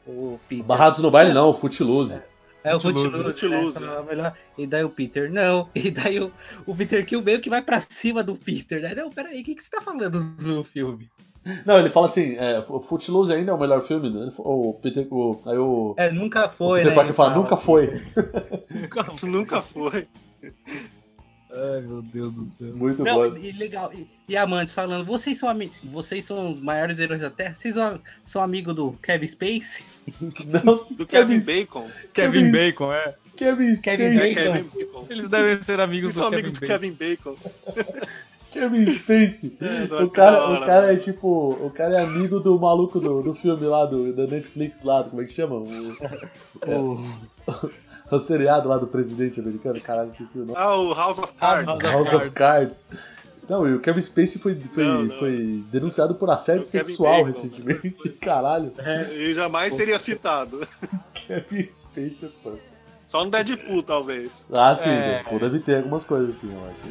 o 0.05 0.39
Peter. 0.49 0.65
Barrados 0.65 0.99
no 0.99 1.09
baile 1.09 1.31
não, 1.33 1.53
Footloose. 1.53 2.17
É 2.17 2.25
o 2.74 2.80
Footloose, 2.80 3.82
né? 3.82 3.88
Fala, 3.88 4.03
melhor. 4.03 4.34
E 4.57 4.66
daí 4.66 4.84
o 4.84 4.89
Peter, 4.89 5.32
não. 5.32 5.70
E 5.76 5.91
daí 5.91 6.20
o, 6.20 6.32
o 6.66 6.76
Peter 6.76 7.05
Kill 7.05 7.22
meio 7.22 7.41
que 7.41 7.49
vai 7.49 7.61
pra 7.61 7.84
cima 7.89 8.24
do 8.24 8.36
Peter, 8.36 8.82
né? 8.82 8.95
Não, 8.95 9.11
peraí, 9.11 9.41
o 9.41 9.43
que, 9.43 9.53
que 9.53 9.63
você 9.63 9.70
tá 9.70 9.82
falando 9.82 10.22
no 10.41 10.63
filme? 10.63 11.09
Não, 11.63 11.78
ele 11.78 11.91
fala 11.91 12.07
assim, 12.07 12.36
é, 12.38 12.59
Footloose 12.61 13.32
ainda 13.32 13.51
é 13.51 13.53
o 13.53 13.59
melhor 13.59 13.84
filme. 13.84 14.07
Ele, 14.07 14.32
o 14.39 14.74
Peter, 14.82 15.07
o, 15.11 15.39
aí 15.45 15.57
o, 15.57 15.93
É, 15.95 16.09
nunca 16.09 16.47
o 16.47 16.49
foi, 16.49 16.80
Peter 16.80 16.91
né? 16.91 16.95
Parker 16.95 17.13
fala, 17.13 17.30
fala. 17.30 17.43
nunca 17.43 17.57
foi. 17.57 18.01
Nunca 19.22 19.61
foi. 19.61 20.07
Ai, 21.56 21.82
meu 21.82 22.01
Deus 22.01 22.34
do 22.34 22.43
céu. 22.45 22.76
Muito 22.76 23.03
Não, 23.03 23.16
bom. 23.16 23.26
e, 23.38 23.51
legal. 23.53 23.91
E, 23.93 24.06
e 24.28 24.36
Amantes 24.36 24.74
falando, 24.74 25.06
vocês 25.06 25.38
são, 25.39 25.49
vocês 25.86 26.26
são 26.26 26.51
os 26.51 26.60
maiores 26.60 26.99
heróis 26.99 27.22
da 27.22 27.30
Terra? 27.30 27.56
Vocês 27.56 27.74
são, 27.76 27.99
são 28.24 28.43
amigos 28.43 28.76
do 28.76 28.91
Kevin 29.01 29.28
Space? 29.28 29.84
Não, 30.64 30.86
Do 30.95 31.06
Kevin 31.08 31.39
Bacon. 31.39 31.89
Kevin 32.14 32.32
Kevin- 32.39 32.51
Bacon, 32.51 32.93
é. 32.93 33.16
Kevin 33.38 33.76
Kevin 33.82 34.18
Space. 34.18 34.39
É 34.39 34.43
Bacon. 34.51 34.70
Kevin 34.70 34.86
Bacon. 34.86 35.08
Eles 35.10 35.30
devem 35.30 35.62
ser 35.62 35.80
amigos 35.80 36.03
Eles 36.10 36.16
do 36.16 36.20
são 36.20 36.30
Kevin 36.30 36.41
amigos 36.43 36.60
do. 36.60 36.68
Kevin 36.68 36.91
Bacon. 36.91 37.36
Kevin 38.60 38.86
Space. 38.91 39.58
É, 39.62 40.03
O 40.03 40.10
cara, 40.10 40.43
hora, 40.47 40.60
o 40.62 40.66
cara 40.66 40.86
é 40.88 40.91
mano. 40.91 40.99
tipo. 40.99 41.51
O 41.53 41.70
cara 41.72 41.95
é 41.99 42.03
amigo 42.03 42.39
do 42.39 42.60
maluco 42.60 42.99
do, 42.99 43.22
do 43.22 43.34
filme 43.34 43.66
lá, 43.66 43.86
do, 43.86 44.14
da 44.14 44.26
Netflix 44.28 44.82
lá, 44.84 45.01
do, 45.01 45.10
como 45.12 45.22
é 45.22 45.26
que 45.26 45.34
chama? 45.34 45.56
O, 45.56 46.99
o 48.12 48.20
seriado 48.20 48.70
lá 48.70 48.78
do 48.78 48.88
presidente 48.88 49.39
americano, 49.39 49.80
caralho, 49.82 50.10
esqueci 50.10 50.39
o 50.39 50.45
nome. 50.45 50.53
Ah, 50.58 50.76
o 50.76 50.93
House 50.93 51.20
of 51.20 51.34
Cards. 51.34 51.66
House 51.68 51.84
of 51.84 51.93
House 51.93 52.14
of 52.14 52.30
Cards. 52.32 52.88
Não, 53.47 53.68
e 53.68 53.76
o 53.76 53.80
Kevin 53.80 53.99
Spacey 54.01 54.41
foi, 54.41 54.56
foi, 54.74 54.84
Não, 54.84 55.03
não. 55.03 55.20
foi 55.20 55.64
denunciado 55.72 56.16
por 56.16 56.30
assédio 56.32 56.62
É 56.62 56.64
o 56.64 56.66
sexual 56.66 57.12
Bacon, 57.14 57.26
recentemente. 57.28 58.10
Caralho, 58.20 58.74
Ele 59.12 59.34
jamais 59.36 59.72
seria 59.76 59.99
citado. 59.99 60.68
Kevin 61.14 61.68
Spacey 61.72 62.28
é 62.30 62.43
fã. 62.43 62.56
Só 63.06 63.24
no 63.24 63.30
Deadpool, 63.30 63.84
talvez. 63.84 64.47
Ah, 64.51 64.76
sim, 64.76 64.89
É. 64.89 65.18
Deadpool 65.18 65.39
deve 65.39 65.60
ter 65.60 65.76
algumas 65.78 66.03
coisas 66.06 66.36
assim, 66.36 66.51
eu 66.51 66.60
acho. 66.68 66.82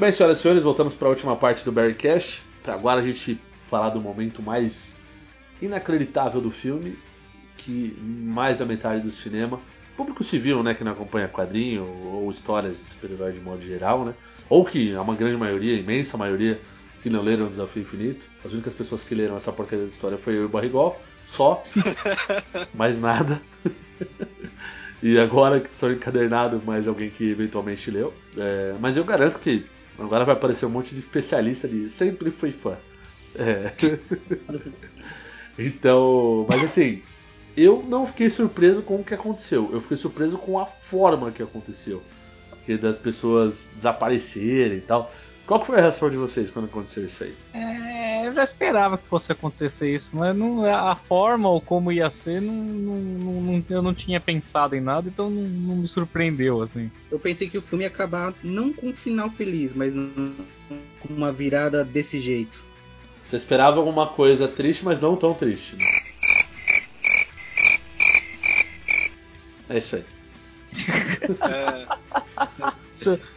Muito 0.00 0.08
bem, 0.08 0.16
senhoras 0.16 0.38
e 0.38 0.40
senhores, 0.40 0.64
voltamos 0.64 0.94
para 0.94 1.08
a 1.08 1.10
última 1.10 1.36
parte 1.36 1.62
do 1.62 1.70
Barrycast. 1.70 2.42
Para 2.62 2.72
agora 2.72 3.00
a 3.00 3.02
gente 3.02 3.38
falar 3.66 3.90
do 3.90 4.00
momento 4.00 4.40
mais 4.40 4.96
inacreditável 5.60 6.40
do 6.40 6.50
filme, 6.50 6.96
que 7.58 7.94
mais 8.00 8.56
da 8.56 8.64
metade 8.64 9.02
do 9.02 9.10
cinema, 9.10 9.60
público 9.98 10.24
civil, 10.24 10.62
né, 10.62 10.72
que 10.72 10.82
não 10.82 10.92
acompanha 10.92 11.28
quadrinho 11.28 11.84
ou 11.84 12.30
histórias 12.30 12.78
de 12.78 12.84
super-herói 12.84 13.32
de 13.32 13.40
modo 13.40 13.60
geral, 13.60 14.06
né, 14.06 14.14
ou 14.48 14.64
que 14.64 14.94
a 14.94 15.02
uma 15.02 15.14
grande 15.14 15.36
maioria, 15.36 15.76
imensa 15.76 16.16
maioria, 16.16 16.58
que 17.02 17.10
não 17.10 17.20
leram 17.20 17.44
o 17.44 17.50
Desafio 17.50 17.82
Infinito. 17.82 18.24
As 18.42 18.54
únicas 18.54 18.72
pessoas 18.72 19.04
que 19.04 19.14
leram 19.14 19.36
essa 19.36 19.52
porcaria 19.52 19.84
da 19.84 19.90
história 19.90 20.16
foi 20.16 20.34
eu 20.34 20.44
e 20.44 20.46
o 20.46 20.48
Barrigol, 20.48 20.98
só, 21.26 21.62
mais 22.72 22.98
nada. 22.98 23.38
E 25.02 25.18
agora 25.18 25.58
que 25.58 25.68
sou 25.70 25.90
encadernado, 25.90 26.60
mais 26.62 26.86
alguém 26.86 27.08
que 27.08 27.30
eventualmente 27.30 27.90
leu. 27.90 28.12
É, 28.36 28.74
mas 28.78 28.98
eu 28.98 29.04
garanto 29.04 29.38
que 29.38 29.66
agora 30.04 30.24
vai 30.24 30.34
aparecer 30.34 30.66
um 30.66 30.70
monte 30.70 30.94
de 30.94 31.00
especialista 31.00 31.68
de 31.68 31.88
sempre 31.88 32.30
fui 32.30 32.52
fã. 32.52 32.76
É. 33.34 33.72
então, 35.58 36.46
mas 36.48 36.62
assim, 36.64 37.02
eu 37.56 37.84
não 37.86 38.06
fiquei 38.06 38.30
surpreso 38.30 38.82
com 38.82 38.96
o 38.96 39.04
que 39.04 39.14
aconteceu. 39.14 39.70
Eu 39.72 39.80
fiquei 39.80 39.96
surpreso 39.96 40.38
com 40.38 40.58
a 40.58 40.66
forma 40.66 41.30
que 41.30 41.42
aconteceu. 41.42 42.02
Que 42.64 42.76
das 42.76 42.98
pessoas 42.98 43.70
desaparecerem 43.74 44.78
e 44.78 44.82
tal. 44.82 45.12
Qual 45.50 45.58
que 45.58 45.66
foi 45.66 45.78
a 45.78 45.80
reação 45.80 46.08
de 46.08 46.16
vocês 46.16 46.48
quando 46.48 46.66
aconteceu 46.66 47.04
isso 47.04 47.24
aí? 47.24 47.34
É, 47.52 48.24
eu 48.24 48.32
já 48.32 48.44
esperava 48.44 48.96
que 48.96 49.04
fosse 49.04 49.32
acontecer 49.32 49.92
isso, 49.92 50.10
mas 50.12 50.36
não, 50.36 50.64
a 50.64 50.94
forma 50.94 51.48
ou 51.48 51.60
como 51.60 51.90
ia 51.90 52.08
ser, 52.08 52.40
não, 52.40 52.54
não- 52.54 53.40
não- 53.42 53.64
eu 53.68 53.82
não 53.82 53.92
tinha 53.92 54.20
pensado 54.20 54.76
em 54.76 54.80
nada, 54.80 55.08
então 55.08 55.28
não, 55.28 55.42
não 55.42 55.76
me 55.78 55.88
surpreendeu, 55.88 56.62
assim. 56.62 56.88
Eu 57.10 57.18
pensei 57.18 57.50
que 57.50 57.58
o 57.58 57.60
filme 57.60 57.82
ia 57.82 57.88
acabar 57.88 58.32
não 58.44 58.72
com 58.72 58.90
um 58.90 58.94
final 58.94 59.28
feliz, 59.28 59.72
mas 59.72 59.92
com 59.92 61.12
uma 61.12 61.32
virada 61.32 61.84
desse 61.84 62.20
jeito. 62.20 62.62
Você 63.20 63.34
esperava 63.34 63.78
alguma 63.78 64.06
coisa 64.06 64.46
triste, 64.46 64.84
mas 64.84 65.00
não 65.00 65.16
tão 65.16 65.34
triste. 65.34 65.74
Né? 65.74 65.84
É 69.68 69.78
isso 69.78 69.96
aí. 69.96 70.04
É, 71.42 71.86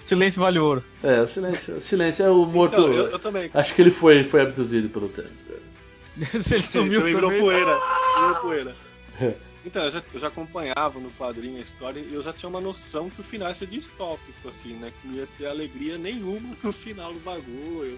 Silêncio 0.03 0.39
vale 0.41 0.59
ouro. 0.59 0.83
É, 1.01 1.21
o 1.21 1.27
silêncio. 1.27 1.75
O 1.75 1.81
silêncio 1.81 2.25
é 2.25 2.29
o 2.29 2.45
morto. 2.45 2.73
então, 2.73 2.93
eu, 2.93 3.07
eu 3.07 3.19
também. 3.19 3.49
Acho 3.53 3.73
que 3.73 3.81
ele 3.81 3.91
foi, 3.91 4.23
foi 4.23 4.41
abduzido 4.41 4.89
pelo 4.89 5.09
Thanos. 5.09 5.41
velho. 5.47 6.43
Se 6.43 6.55
ele 6.55 6.63
sumiu 6.63 6.99
também 6.99 7.15
virou 7.15 7.29
também. 7.29 7.41
poeira. 7.41 7.79
Virou 8.19 8.35
poeira. 8.41 8.75
Então, 9.65 9.81
eu 9.85 9.91
já, 9.91 10.03
eu 10.13 10.19
já 10.19 10.27
acompanhava 10.27 10.99
no 10.99 11.09
quadrinho 11.11 11.57
a 11.57 11.61
história 11.61 11.97
e 11.97 12.13
eu 12.13 12.21
já 12.21 12.33
tinha 12.33 12.49
uma 12.49 12.59
noção 12.59 13.09
que 13.09 13.21
o 13.21 13.23
final 13.23 13.47
ia 13.47 13.55
ser 13.55 13.67
distópico, 13.67 14.49
assim, 14.49 14.73
né? 14.73 14.91
Que 15.01 15.07
não 15.07 15.15
ia 15.15 15.27
ter 15.37 15.45
alegria 15.45 15.97
nenhuma 15.97 16.53
no 16.61 16.73
final 16.73 17.13
do 17.13 17.19
bagulho. 17.21 17.97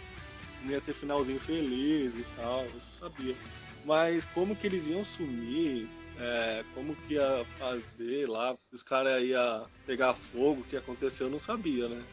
Não 0.63 0.71
ia 0.71 0.79
ter 0.79 0.93
finalzinho 0.93 1.39
feliz 1.39 2.15
e 2.15 2.23
tal, 2.35 2.63
eu 2.65 2.79
sabia. 2.79 3.35
Mas 3.83 4.25
como 4.25 4.55
que 4.55 4.67
eles 4.67 4.85
iam 4.87 5.03
sumir, 5.03 5.87
é, 6.17 6.63
como 6.73 6.95
que 6.95 7.13
ia 7.15 7.45
fazer 7.57 8.27
lá, 8.29 8.55
os 8.71 8.83
caras 8.83 9.23
iam 9.23 9.67
pegar 9.85 10.13
fogo, 10.13 10.61
o 10.61 10.65
que 10.65 10.77
aconteceu, 10.77 11.27
eu 11.27 11.31
não 11.31 11.39
sabia, 11.39 11.87
né? 11.89 12.05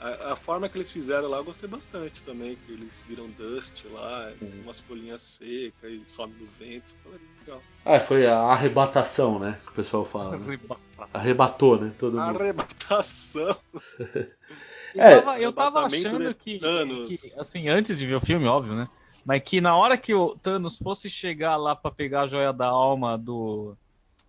A, 0.00 0.32
a 0.32 0.36
forma 0.36 0.68
que 0.68 0.76
eles 0.76 0.90
fizeram 0.92 1.28
lá 1.28 1.38
eu 1.38 1.44
gostei 1.44 1.68
bastante 1.68 2.22
também, 2.24 2.56
que 2.56 2.72
eles 2.72 3.02
viram 3.06 3.28
dust 3.28 3.84
lá, 3.84 4.32
umas 4.62 4.80
folhinhas 4.80 5.22
secas 5.22 5.92
e 5.92 6.02
some 6.06 6.34
do 6.34 6.46
vento, 6.46 6.84
ficou 6.88 7.12
legal. 7.40 7.62
Ah, 7.84 8.00
foi 8.00 8.26
a 8.26 8.38
arrebatação, 8.38 9.38
né? 9.38 9.58
Que 9.64 9.72
o 9.72 9.74
pessoal 9.74 10.04
fala. 10.04 10.36
Né? 10.36 10.56
Arrebatou, 11.12 11.80
né? 11.80 11.92
Todo 11.98 12.18
mundo. 12.18 12.38
Arrebatação. 12.38 13.56
Eu 14.94 15.02
É, 15.02 15.18
tava, 15.18 15.40
eu 15.40 15.52
tava 15.52 15.80
achando 15.80 16.32
que, 16.34 16.60
que, 16.60 17.40
assim, 17.40 17.68
antes 17.68 17.98
de 17.98 18.06
ver 18.06 18.14
o 18.14 18.20
filme, 18.20 18.46
óbvio, 18.46 18.76
né? 18.76 18.88
Mas 19.24 19.42
que 19.42 19.60
na 19.60 19.76
hora 19.76 19.96
que 19.96 20.12
o 20.14 20.36
Thanos 20.36 20.76
fosse 20.76 21.08
chegar 21.08 21.56
lá 21.56 21.74
pra 21.74 21.90
pegar 21.90 22.22
a 22.22 22.28
joia 22.28 22.52
da 22.52 22.66
alma 22.66 23.16
do 23.16 23.76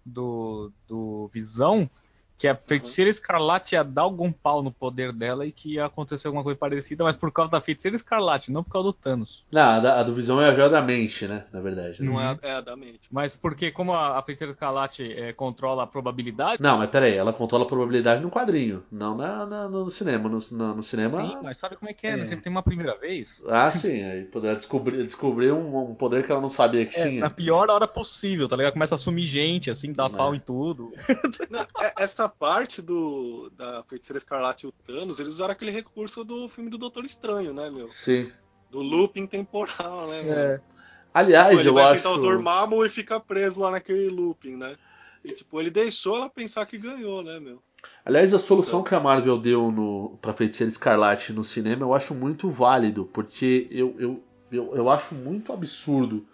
do, 0.05 0.71
do 0.87 1.27
Visão, 1.33 1.89
que 2.37 2.47
a 2.47 2.55
feiticeira 2.55 3.09
escarlate 3.09 3.75
ia 3.75 3.83
dar 3.83 4.01
algum 4.03 4.31
pau 4.31 4.61
no 4.61 4.71
poder 4.71 5.13
dela 5.13 5.45
e 5.45 5.51
que 5.51 5.75
ia 5.75 5.85
acontecer 5.85 6.27
alguma 6.27 6.43
coisa 6.43 6.57
parecida, 6.59 7.03
mas 7.03 7.15
por 7.15 7.31
causa 7.31 7.51
da 7.51 7.61
feiticeira 7.61 7.95
escarlate, 7.95 8.51
não 8.51 8.63
por 8.63 8.71
causa 8.71 8.87
do 8.89 8.93
Thanos. 8.93 9.43
Não, 9.51 9.61
a, 9.61 9.79
da- 9.79 9.99
a 9.99 10.03
do 10.03 10.13
Visão 10.13 10.41
é 10.41 10.49
a 10.49 10.53
joia 10.53 10.69
da 10.69 10.81
mente, 10.81 11.27
né? 11.27 11.45
Na 11.53 11.61
verdade. 11.61 12.01
né? 12.01 12.09
Não 12.09 12.19
é, 12.21 12.37
é 12.41 12.61
da 12.61 12.75
mente. 12.75 13.07
Mas 13.11 13.35
porque 13.35 13.71
como 13.71 13.93
a, 13.93 14.19
a 14.19 14.21
feiticeira 14.23 14.51
escarlate 14.53 15.03
é, 15.13 15.31
controla 15.33 15.83
a 15.83 15.87
probabilidade, 15.87 16.61
Não, 16.61 16.77
mas 16.77 16.89
peraí, 16.89 17.13
ela 17.15 17.31
controla 17.33 17.63
a 17.63 17.67
probabilidade 17.67 18.21
no 18.21 18.29
quadrinho, 18.29 18.83
não 18.91 19.15
na, 19.15 19.45
na- 19.45 19.69
no 19.69 19.89
cinema. 19.89 20.27
No, 20.29 20.39
no, 20.51 20.75
no 20.75 20.83
cinema. 20.83 21.21
sim, 21.21 21.37
mas 21.41 21.57
sabe 21.57 21.75
como 21.77 21.89
é 21.89 21.93
que 21.93 22.05
é, 22.07 22.17
né? 22.17 22.23
É. 22.23 22.25
Sempre 22.27 22.43
tem 22.43 22.51
uma 22.51 22.63
primeira 22.63 22.97
vez. 22.97 23.41
Ah, 23.47 23.69
sim, 23.71 24.03
aí 24.03 24.23
poder 24.25 24.55
descobrir, 24.55 25.03
descobrir 25.03 25.51
um, 25.51 25.91
um 25.91 25.95
poder 25.95 26.25
que 26.25 26.31
ela 26.31 26.41
não 26.41 26.49
sabia 26.49 26.85
que 26.85 26.97
É, 26.97 27.07
tinha. 27.07 27.21
na 27.21 27.29
pior 27.29 27.69
hora 27.69 27.87
possível, 27.87 28.47
tá 28.47 28.55
ligado? 28.55 28.73
Começa 28.73 28.95
a 28.95 28.97
sumir 28.97 29.23
gente, 29.25 29.69
assim, 29.71 29.91
dá 29.93 30.03
É. 30.03 30.09
pau 30.09 30.35
em 30.35 30.39
tudo. 30.39 30.91
É, 31.97 32.05
Essa 32.25 32.29
parte 32.29 32.81
do 32.81 33.51
da 33.55 33.83
Feiticeira 33.83 34.17
Escarlate 34.17 34.65
e 34.65 34.69
o 34.69 34.71
Thanos, 34.71 35.19
eles 35.19 35.35
usaram 35.35 35.51
aquele 35.51 35.69
recurso 35.69 36.23
do 36.23 36.49
filme 36.49 36.71
do 36.71 36.77
Doutor 36.77 37.05
Estranho, 37.05 37.53
né, 37.53 37.69
meu? 37.69 37.87
Sim. 37.87 38.31
Do 38.71 38.81
looping 38.81 39.27
temporal, 39.27 40.07
né, 40.07 40.23
meu? 40.23 40.33
É. 40.33 40.61
Aliás, 41.13 41.59
ele 41.59 41.69
eu 41.69 41.75
vai 41.75 41.83
acho. 41.83 41.95
enfrentar 41.97 42.17
o 42.17 42.21
Dormammu 42.21 42.83
e 42.83 42.89
fica 42.89 43.19
preso 43.19 43.61
lá 43.61 43.69
naquele 43.69 44.09
looping, 44.09 44.57
né? 44.57 44.75
E, 45.23 45.33
tipo, 45.33 45.61
ele 45.61 45.69
deixou 45.69 46.17
ela 46.17 46.27
pensar 46.27 46.65
que 46.65 46.79
ganhou, 46.79 47.21
né, 47.21 47.39
meu? 47.39 47.61
Aliás, 48.03 48.33
a 48.33 48.39
solução 48.39 48.81
que 48.81 48.95
a 48.95 48.99
Marvel 48.99 49.37
deu 49.37 49.71
no, 49.71 50.17
pra 50.19 50.33
Feiticeira 50.33 50.71
Escarlate 50.71 51.31
no 51.31 51.43
cinema 51.43 51.83
eu 51.83 51.93
acho 51.93 52.15
muito 52.15 52.49
válido, 52.49 53.05
porque 53.05 53.67
eu, 53.69 53.95
eu, 53.99 54.23
eu, 54.51 54.75
eu 54.75 54.89
acho 54.89 55.13
muito 55.13 55.53
absurdo 55.53 56.25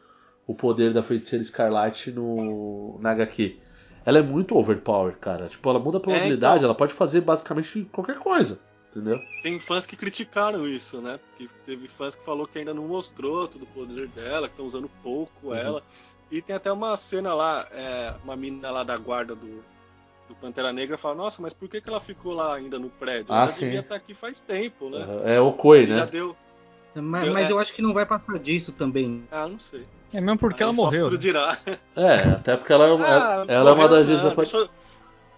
o 0.48 0.56
poder 0.56 0.94
da 0.94 1.04
Feiticeira 1.04 1.44
Escarlate 1.44 2.12
no, 2.12 2.98
na 3.02 3.12
HQ. 3.12 3.60
Ela 4.06 4.20
é 4.20 4.22
muito 4.22 4.58
overpowered, 4.58 5.20
cara. 5.20 5.48
Tipo, 5.48 5.70
ela 5.70 5.80
muda 5.80 5.98
a 5.98 6.02
probabilidade, 6.02 6.58
então. 6.58 6.70
ela 6.70 6.76
pode 6.76 6.94
fazer 6.94 7.22
basicamente 7.22 7.88
qualquer 7.92 8.18
coisa, 8.20 8.60
entendeu? 8.90 9.22
Tem 9.44 9.60
fãs 9.60 9.86
que 9.86 9.96
criticaram 9.96 10.68
isso, 10.68 11.02
né? 11.02 11.20
Porque 11.38 11.54
teve 11.66 11.88
fãs 11.88 12.16
que 12.16 12.24
falou 12.26 12.48
que 12.48 12.58
ainda 12.60 12.74
não 12.74 12.88
mostrou 12.88 13.48
todo 13.48 13.64
o 13.64 13.68
poder 13.68 14.08
dela, 14.10 14.48
que 14.48 14.54
estão 14.54 14.66
usando 14.66 14.90
pouco 15.04 15.48
Uhum. 15.48 15.56
ela. 15.56 15.84
E 16.32 16.42
tem 16.42 16.56
até 16.56 16.72
uma 16.72 16.96
cena 16.98 17.34
lá, 17.34 17.68
é, 17.72 18.14
uma 18.24 18.36
menina 18.36 18.72
lá 18.72 18.84
da 18.84 18.98
guarda 18.98 19.36
do, 19.36 19.64
do 20.30 20.36
Pantera 20.40 20.72
Negra 20.72 20.98
fala, 20.98 21.14
nossa, 21.16 21.42
mas 21.42 21.54
por 21.54 21.68
que, 21.68 21.82
que 21.82 21.90
ela 21.90 22.00
ficou 22.00 22.34
lá 22.34 22.56
ainda 22.56 22.80
no 22.80 22.90
prédio? 22.90 23.28
Ah, 23.36 23.42
ela 23.44 23.52
sim. 23.52 23.66
devia 23.66 23.82
estar 23.82 23.96
aqui 23.96 24.14
faz 24.14 24.40
tempo, 24.40 24.90
né? 24.90 25.06
É 25.26 25.40
o 25.42 25.52
Koi, 25.52 25.80
Ele 25.80 25.94
Já 25.94 26.06
né? 26.06 26.12
deu. 26.12 26.36
Mas, 26.96 27.26
Eu- 27.28 27.34
mas 27.34 27.50
é. 27.50 27.52
eu 27.54 27.60
acho 27.60 27.74
que 27.74 27.82
não 27.82 27.94
vai 27.94 28.06
passar 28.06 28.38
disso 28.40 28.72
também. 28.74 29.24
Ah, 29.32 29.48
não 29.48 29.58
sei. 29.60 29.86
É 30.14 30.20
mesmo 30.20 30.38
porque 30.38 30.62
Aí 30.62 30.68
ela 30.68 30.76
morreu. 30.76 31.10
né? 31.10 31.18
dirá. 31.18 31.58
É, 31.96 32.16
até 32.32 32.58
porque 32.58 32.74
ela, 32.74 32.86
é 32.88 32.92
uma- 32.92 33.06
Ah, 33.08 33.46
ela 33.48 33.70
é 33.70 33.74
uma 33.74 33.88
das 33.88 34.08
desaparecidas. 34.10 34.64
deixou- 34.68 34.82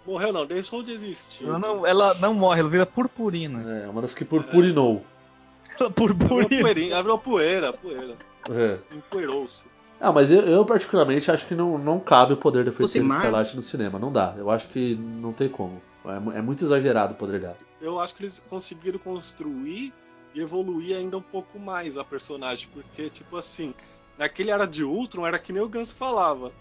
Morreu 0.05 0.33
não, 0.33 0.45
deixou 0.45 0.83
de 0.83 0.91
existir. 0.91 1.45
Ela 1.47 1.57
não, 1.59 1.85
ela 1.87 2.13
não 2.15 2.33
morre, 2.33 2.59
ela 2.59 2.69
vira 2.69 2.85
purpurina. 2.85 3.61
É, 3.83 3.87
uma 3.87 4.01
das 4.01 4.13
que 4.13 4.25
purpurinou. 4.25 5.05
Ela 5.79 5.87
Ela 5.87 5.89
virou 5.89 6.15
purpurina. 6.17 6.93
ela 6.93 7.01
virou 7.01 7.17
poeira, 7.19 7.73
poeira. 7.73 8.15
É. 8.49 8.77
Empoeirou-se. 8.95 9.65
Ah, 9.99 10.11
mas 10.11 10.29
eu, 10.29 10.41
eu 10.41 10.65
particularmente 10.65 11.31
acho 11.31 11.47
que 11.47 11.55
não, 11.55 11.77
não 11.77 11.99
cabe 11.99 12.33
o 12.33 12.37
poder 12.37 12.65
da 12.65 12.71
Feiticeira 12.71 13.07
Escarlate 13.07 13.55
no 13.55 13.61
cinema. 13.61 13.97
Não 13.97 14.11
dá. 14.11 14.33
Eu 14.37 14.51
acho 14.51 14.67
que 14.69 14.95
não 14.95 15.31
tem 15.33 15.47
como. 15.47 15.81
É, 16.05 16.37
é 16.37 16.41
muito 16.41 16.63
exagerado 16.63 17.13
o 17.13 17.17
poder 17.17 17.39
dela. 17.39 17.57
Eu 17.81 17.99
acho 17.99 18.13
que 18.13 18.23
eles 18.23 18.43
conseguiram 18.49 18.99
construir 18.99 19.93
e 20.33 20.41
evoluir 20.41 20.95
ainda 20.95 21.17
um 21.17 21.21
pouco 21.21 21.59
mais 21.59 21.97
a 21.97 22.03
personagem, 22.03 22.67
porque, 22.73 23.09
tipo 23.09 23.37
assim, 23.37 23.73
naquele 24.17 24.51
era 24.51 24.65
de 24.65 24.83
Ultron, 24.83 25.25
era 25.25 25.39
que 25.39 25.53
nem 25.53 25.61
o 25.61 25.69
Ganso 25.69 25.95
falava. 25.95 26.51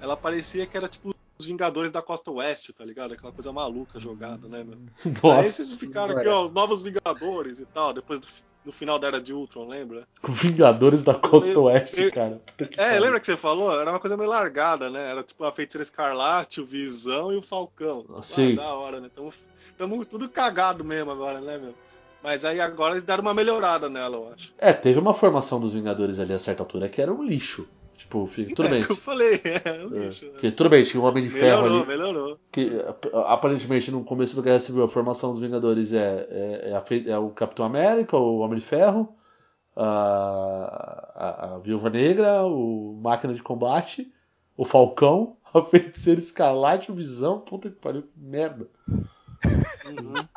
Ela 0.00 0.16
parecia 0.16 0.66
que 0.66 0.76
era 0.76 0.88
tipo 0.88 1.14
os 1.40 1.46
Vingadores 1.46 1.90
da 1.90 2.00
Costa 2.00 2.30
Oeste, 2.30 2.72
tá 2.72 2.84
ligado? 2.84 3.14
Aquela 3.14 3.32
coisa 3.32 3.52
maluca 3.52 3.98
jogada, 3.98 4.48
né, 4.48 4.64
meu? 4.64 4.78
Aí 5.04 5.14
Nossa, 5.22 5.48
esses 5.48 5.72
ficaram 5.74 6.16
aqui, 6.16 6.28
ó, 6.28 6.42
os 6.42 6.52
novos 6.52 6.82
Vingadores 6.82 7.58
e 7.58 7.66
tal, 7.66 7.92
depois 7.92 8.20
do, 8.20 8.26
no 8.64 8.72
final 8.72 8.98
da 8.98 9.08
era 9.08 9.20
de 9.20 9.32
Ultron, 9.32 9.66
lembra? 9.66 10.06
Vingadores 10.22 11.02
da 11.02 11.14
Costa 11.14 11.58
Oeste, 11.58 12.10
cara. 12.10 12.40
É, 12.76 12.98
lembra 12.98 13.18
que 13.18 13.26
você 13.26 13.36
falou? 13.36 13.78
Era 13.78 13.90
uma 13.90 14.00
coisa 14.00 14.16
meio 14.16 14.30
largada, 14.30 14.88
né? 14.88 15.10
Era 15.10 15.22
tipo 15.22 15.44
a 15.44 15.52
Feiticeira 15.52 15.82
Escarlate, 15.82 16.60
o 16.60 16.64
Visão 16.64 17.32
e 17.32 17.36
o 17.36 17.42
Falcão. 17.42 18.04
Sim. 18.22 18.52
Ah, 18.52 18.62
da 18.62 18.74
hora, 18.74 19.00
né? 19.00 19.10
Tamo, 19.14 19.30
tamo 19.76 20.04
tudo 20.04 20.28
cagado 20.28 20.84
mesmo 20.84 21.10
agora, 21.10 21.40
né, 21.40 21.58
meu? 21.58 21.74
Mas 22.22 22.44
aí 22.44 22.60
agora 22.60 22.92
eles 22.94 23.04
deram 23.04 23.22
uma 23.22 23.34
melhorada 23.34 23.88
nela, 23.90 24.16
eu 24.16 24.32
acho. 24.32 24.54
É, 24.58 24.72
teve 24.72 24.98
uma 24.98 25.12
formação 25.14 25.58
dos 25.60 25.72
Vingadores 25.74 26.18
ali 26.20 26.32
a 26.32 26.38
certa 26.38 26.62
altura 26.62 26.88
que 26.88 27.00
era 27.02 27.12
um 27.12 27.22
lixo. 27.22 27.68
Tipo, 27.96 28.26
tudo 28.54 28.64
é 28.66 28.70
bem. 28.70 28.78
isso 28.80 28.86
que 28.86 28.92
eu 28.92 28.96
falei, 28.96 29.40
é 29.64 29.86
um 29.86 30.02
É, 30.02 30.04
lixo, 30.06 30.24
né? 30.24 30.30
porque 30.32 30.50
tudo 30.50 30.70
bem, 30.70 30.82
tinha 30.82 31.00
um 31.00 31.06
Homem 31.06 31.22
de 31.22 31.30
Ferro 31.30 31.62
Melhorou, 31.62 31.78
ali. 31.80 31.88
melhorou. 31.88 32.38
Que 32.50 32.80
ap- 32.88 33.14
aparentemente 33.26 33.90
no 33.92 34.02
começo 34.02 34.34
do 34.34 34.42
Guerra 34.42 34.58
Civil 34.60 34.82
a 34.84 34.88
formação 34.88 35.30
dos 35.30 35.40
Vingadores 35.40 35.92
é, 35.92 36.26
é, 36.30 36.82
é 36.84 37.10
é 37.10 37.18
o 37.18 37.30
Capitão 37.30 37.64
América, 37.64 38.16
o 38.16 38.38
Homem 38.38 38.58
de 38.58 38.64
Ferro, 38.64 39.14
a, 39.76 41.12
a, 41.14 41.54
a 41.54 41.58
Viúva 41.58 41.90
Negra, 41.90 42.44
o 42.44 42.98
Máquina 43.02 43.32
de 43.34 43.42
Combate, 43.42 44.12
o 44.56 44.64
Falcão, 44.64 45.36
a 45.54 45.62
Feiticeira 45.62 46.20
Escarlate, 46.20 46.90
o 46.90 46.94
Visão. 46.94 47.40
Puta 47.40 47.68
que 47.70 47.76
pariu, 47.76 48.02
que 48.02 48.10
merda. 48.16 48.68
Uhum. 49.86 50.14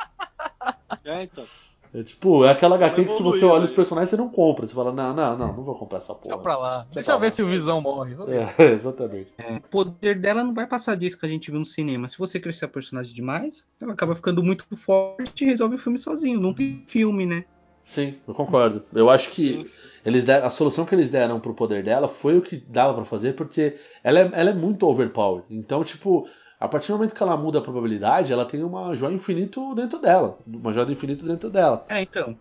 É, 1.03 1.21
então. 1.23 1.45
É 1.93 2.03
tipo, 2.03 2.43
é 2.43 2.51
aquela 2.51 2.75
HQ 2.75 3.05
que 3.05 3.13
se 3.13 3.23
você 3.23 3.45
olha 3.45 3.63
os 3.65 3.71
personagens 3.71 4.09
você 4.09 4.17
não 4.17 4.29
compra. 4.29 4.67
Você 4.67 4.73
fala, 4.75 4.91
não, 4.91 5.13
não, 5.13 5.37
não, 5.37 5.47
não 5.55 5.63
vou 5.63 5.75
comprar 5.75 5.97
essa 5.99 6.13
Deixa 6.13 6.29
porra. 6.29 6.37
pra 6.43 6.57
lá. 6.57 6.87
Deixa 6.93 7.11
eu 7.11 7.19
ver 7.19 7.27
lá. 7.27 7.31
se 7.31 7.43
o 7.43 7.47
Visão 7.47 7.81
morre. 7.81 8.15
É, 8.59 8.63
exatamente. 8.73 9.33
O 9.65 9.69
poder 9.69 10.19
dela 10.19 10.43
não 10.43 10.53
vai 10.53 10.67
passar 10.67 10.95
disso 10.95 11.17
que 11.19 11.25
a 11.25 11.29
gente 11.29 11.49
viu 11.49 11.59
no 11.59 11.65
cinema. 11.65 12.07
Se 12.07 12.17
você 12.17 12.39
crescer 12.39 12.65
a 12.65 12.69
personagem 12.69 13.13
demais, 13.13 13.65
ela 13.81 13.93
acaba 13.93 14.13
ficando 14.15 14.43
muito 14.43 14.65
forte 14.75 15.43
e 15.43 15.47
resolve 15.47 15.75
o 15.75 15.79
filme 15.79 15.97
sozinho. 15.97 16.39
Não 16.39 16.53
tem 16.53 16.83
filme, 16.87 17.25
né? 17.25 17.45
Sim, 17.83 18.15
eu 18.27 18.33
concordo. 18.33 18.83
Eu 18.93 19.09
acho 19.11 19.29
que 19.31 19.57
Sim, 19.57 19.65
sim. 19.65 19.79
eles 20.03 20.23
deram, 20.23 20.47
a 20.47 20.49
solução 20.49 20.85
que 20.85 20.95
eles 20.95 21.11
deram 21.11 21.39
pro 21.39 21.53
poder 21.53 21.83
dela 21.83 22.07
foi 22.09 22.35
o 22.35 22.41
que 22.41 22.57
dava 22.57 22.95
pra 22.95 23.05
fazer, 23.05 23.33
porque 23.33 23.75
ela 24.03 24.19
é, 24.19 24.29
ela 24.33 24.49
é 24.49 24.53
muito 24.53 24.87
overpower. 24.87 25.43
Então, 25.49 25.83
tipo, 25.83 26.27
a 26.65 26.67
partir 26.67 26.91
do 26.91 26.97
momento 26.97 27.15
que 27.15 27.23
ela 27.23 27.37
muda 27.37 27.59
a 27.59 27.61
probabilidade, 27.61 28.33
ela 28.33 28.45
tem 28.45 28.63
uma 28.63 28.95
joia 28.95 29.13
infinito 29.13 29.73
dentro 29.75 29.99
dela. 29.99 30.37
Uma 30.45 30.73
joia 30.73 30.85
do 30.85 30.91
infinito 30.91 31.25
dentro 31.25 31.49
dela. 31.49 31.85
É, 31.89 32.01
então. 32.01 32.37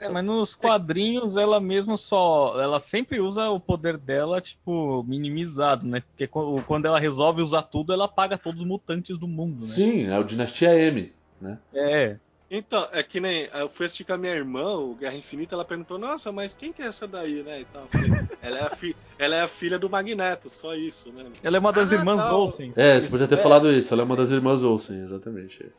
É, 0.00 0.08
mas 0.08 0.24
nos 0.24 0.54
quadrinhos 0.54 1.36
ela 1.36 1.58
mesmo 1.60 1.98
só. 1.98 2.60
Ela 2.60 2.78
sempre 2.78 3.20
usa 3.20 3.50
o 3.50 3.58
poder 3.58 3.96
dela, 3.98 4.40
tipo, 4.40 5.02
minimizado, 5.04 5.86
né? 5.86 6.00
Porque 6.02 6.26
qu- 6.28 6.62
quando 6.66 6.86
ela 6.86 7.00
resolve 7.00 7.42
usar 7.42 7.62
tudo, 7.62 7.92
ela 7.92 8.06
paga 8.06 8.38
todos 8.38 8.60
os 8.60 8.66
mutantes 8.66 9.18
do 9.18 9.26
mundo, 9.26 9.56
né? 9.56 9.66
Sim, 9.66 10.06
é 10.06 10.16
o 10.18 10.22
Dinastia 10.22 10.72
M, 10.78 11.12
né? 11.40 11.58
É. 11.74 12.16
Então, 12.50 12.88
é 12.92 13.02
que 13.02 13.20
nem. 13.20 13.44
Eu 13.52 13.68
fui 13.68 13.86
assistir 13.86 14.04
com 14.04 14.14
a 14.14 14.18
minha 14.18 14.32
irmã, 14.34 14.64
o 14.78 14.94
Guerra 14.94 15.16
Infinita, 15.16 15.54
ela 15.54 15.64
perguntou, 15.64 15.98
nossa, 15.98 16.32
mas 16.32 16.54
quem 16.54 16.72
que 16.72 16.80
é 16.82 16.86
essa 16.86 17.06
daí, 17.06 17.42
né? 17.42 17.60
E 17.60 17.64
tal. 17.66 17.82
Eu 17.82 17.88
falei, 17.88 18.10
ela, 18.40 18.58
é 18.58 18.62
a 18.62 18.70
fi- 18.70 18.96
ela 19.18 19.34
é 19.36 19.40
a 19.42 19.48
filha 19.48 19.78
do 19.78 19.90
Magneto, 19.90 20.48
só 20.48 20.74
isso, 20.74 21.12
né? 21.12 21.30
Ela 21.42 21.56
é 21.58 21.60
uma 21.60 21.72
das 21.72 21.92
Ah, 21.92 21.96
irmãs 21.96 22.16
não. 22.18 22.40
Olsen. 22.40 22.72
É, 22.74 22.98
você 22.98 23.08
podia 23.10 23.28
ter 23.28 23.38
É. 23.38 23.42
falado 23.42 23.70
isso, 23.70 23.92
ela 23.92 24.02
é 24.02 24.06
uma 24.06 24.16
das 24.16 24.30
irmãs 24.30 24.62
Olsen, 24.62 25.00
exatamente. 25.02 25.70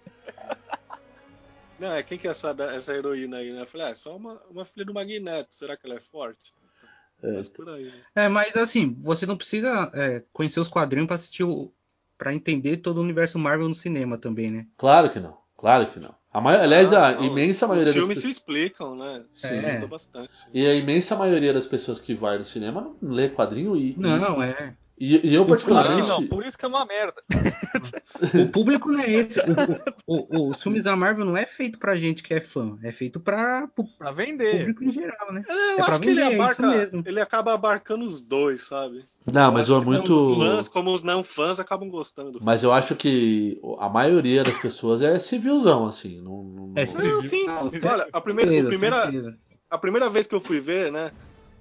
Não, 1.79 1.93
é 1.93 2.03
quem 2.03 2.17
que 2.19 2.27
é 2.27 2.31
essa, 2.31 2.51
essa 2.75 2.93
heroína 2.93 3.37
aí, 3.37 3.51
né? 3.53 3.61
Eu 3.61 3.65
falei, 3.65 3.87
ah, 3.87 3.89
é 3.91 3.95
só 3.95 4.15
uma, 4.15 4.33
uma 4.51 4.65
filha 4.65 4.85
do 4.85 4.93
Magneto, 4.93 5.47
será 5.55 5.75
que 5.77 5.87
ela 5.87 5.95
é 5.95 6.01
forte? 6.01 6.53
É. 7.23 7.31
Mas 7.31 7.47
por 7.49 7.67
aí, 7.69 7.85
né? 7.85 7.91
É, 8.15 8.27
mas 8.27 8.55
assim, 8.55 8.93
você 8.99 9.25
não 9.25 9.37
precisa 9.37 9.89
é, 9.93 10.23
conhecer 10.31 10.59
os 10.59 10.67
quadrinhos 10.67 11.07
pra 11.07 11.15
assistir 11.15 11.43
o. 11.43 11.71
pra 12.17 12.33
entender 12.33 12.77
todo 12.77 12.97
o 12.97 13.01
universo 13.01 13.39
Marvel 13.39 13.67
no 13.69 13.75
cinema 13.75 14.17
também, 14.17 14.51
né? 14.51 14.67
Claro 14.77 15.09
que 15.11 15.19
não, 15.19 15.37
claro 15.57 15.89
que 15.89 15.99
não. 15.99 16.18
A 16.31 16.39
mai- 16.39 16.61
Aliás, 16.61 16.93
a 16.93 17.07
Ah, 17.07 17.11
não, 17.13 17.23
imensa 17.23 17.65
maioria 17.67 17.87
Os 17.89 17.93
das 17.95 18.01
filmes 18.01 18.19
se 18.19 18.29
explicam, 18.29 18.95
né? 18.95 19.23
Sim. 19.33 19.55
É. 19.65 19.85
Bastante. 19.87 20.37
E 20.53 20.65
a 20.65 20.73
imensa 20.75 21.15
maioria 21.15 21.51
das 21.51 21.65
pessoas 21.65 21.99
que 21.99 22.13
vai 22.13 22.37
no 22.37 22.43
cinema 22.43 22.93
não 23.01 23.11
lê 23.11 23.29
quadrinho 23.29 23.75
e. 23.75 23.95
Não, 23.97 24.41
é. 24.41 24.75
E, 24.99 25.27
e 25.29 25.33
eu, 25.33 25.45
particularmente. 25.45 26.07
não, 26.09 26.27
por 26.27 26.45
isso 26.45 26.57
que 26.57 26.65
é 26.65 26.67
uma 26.67 26.85
merda. 26.85 27.23
O 28.33 28.49
público 28.51 28.91
não 28.91 28.99
é 28.99 29.09
esse. 29.11 29.39
O- 30.05 30.15
o- 30.15 30.37
o- 30.37 30.49
os 30.49 30.61
filmes 30.61 30.83
da 30.83 30.93
Marvel 30.95 31.23
não 31.23 31.37
é 31.37 31.45
feito 31.45 31.79
pra 31.79 31.95
gente 31.95 32.21
que 32.21 32.33
é 32.33 32.41
fã. 32.41 32.77
É 32.83 32.91
feito 32.91 33.17
pra 33.19 33.67
pro 33.67 33.83
Pra 33.97 34.11
vender. 34.11 34.57
público 34.59 34.83
em 34.83 34.91
geral, 34.91 35.31
né? 35.31 35.43
Eu 35.47 35.55
É 35.55 35.75
pra 35.77 35.85
acho 35.85 35.99
que 36.01 36.09
ele 36.09 36.19
vender, 36.21 36.33
é 36.33 36.35
abarca. 36.35 36.67
mesmo. 36.67 37.03
ele 37.05 37.19
acaba 37.21 37.53
abarcando 37.53 38.03
os 38.03 38.19
dois, 38.19 38.63
sabe? 38.67 39.03
Não, 39.31 39.51
mas 39.53 39.69
Eu 39.69 39.77
é 39.81 39.85
muito. 39.85 40.17
Os 40.19 40.35
fãs 40.35 40.67
como 40.67 40.91
os 40.93 41.01
não 41.01 41.23
fãs 41.23 41.59
acabam 41.61 41.89
gostando 41.89 42.31
do 42.33 42.43
Mas 42.43 42.63
eu 42.63 42.73
acho 42.73 42.95
que 42.95 43.61
a 43.79 43.87
maioria 43.87 44.43
das 44.43 44.57
pessoas 44.57 45.01
é 45.01 45.17
civilzão, 45.17 45.85
assim. 45.85 46.19
Não, 46.21 46.43
não- 46.43 46.73
É 46.75 46.85
civil. 46.85 47.15
Não, 47.15 47.21
sim. 47.21 47.45
Não, 47.45 47.71
Olha, 47.91 48.07
a 48.11 48.19
primeira, 48.21 48.51
certeza, 48.51 48.67
a, 48.67 48.69
primeira, 49.07 49.37
a 49.69 49.77
primeira 49.77 50.09
vez 50.09 50.27
que 50.27 50.35
eu 50.35 50.41
fui 50.41 50.59
ver, 50.59 50.91
né? 50.91 51.11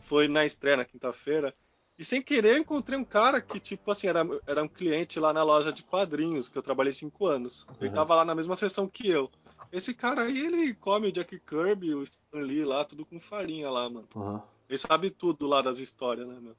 Foi 0.01 0.27
na 0.27 0.45
estreia 0.45 0.77
na 0.79 0.85
quinta-feira. 0.85 1.53
E 1.99 2.05
sem 2.05 2.23
querer 2.23 2.55
eu 2.57 2.59
encontrei 2.61 2.97
um 2.99 3.05
cara 3.05 3.41
que, 3.41 3.59
tipo 3.59 3.91
assim, 3.91 4.07
era, 4.07 4.25
era 4.47 4.63
um 4.63 4.69
cliente 4.69 5.19
lá 5.19 5.33
na 5.33 5.43
loja 5.43 5.73
de 5.73 5.83
quadrinhos, 5.83 6.49
que 6.49 6.57
eu 6.57 6.63
trabalhei 6.63 6.93
cinco 6.93 7.27
anos. 7.27 7.67
Ele 7.81 7.89
Uhum. 7.91 7.95
tava 7.97 8.15
lá 8.15 8.25
na 8.25 8.35
mesma 8.35 8.55
sessão 8.55 8.87
que 8.89 9.09
eu. 9.09 9.29
Esse 9.73 9.93
cara 9.93 10.23
aí, 10.23 10.39
ele 10.47 10.75
come 10.75 11.09
o 11.09 11.13
Jack 11.13 11.41
Kirby, 11.41 11.95
o 11.95 12.03
Stan 12.03 12.39
Lee 12.41 12.65
lá, 12.65 12.85
tudo 12.85 13.05
com 13.05 13.19
farinha 13.19 13.69
lá, 13.69 13.91
mano. 13.91 14.09
Aham. 14.15 14.43
Ele 14.69 14.79
sabe 14.79 15.11
tudo 15.11 15.47
lá 15.49 15.61
das 15.61 15.79
histórias, 15.81 16.27
né, 16.29 16.39
meu? 16.41 16.55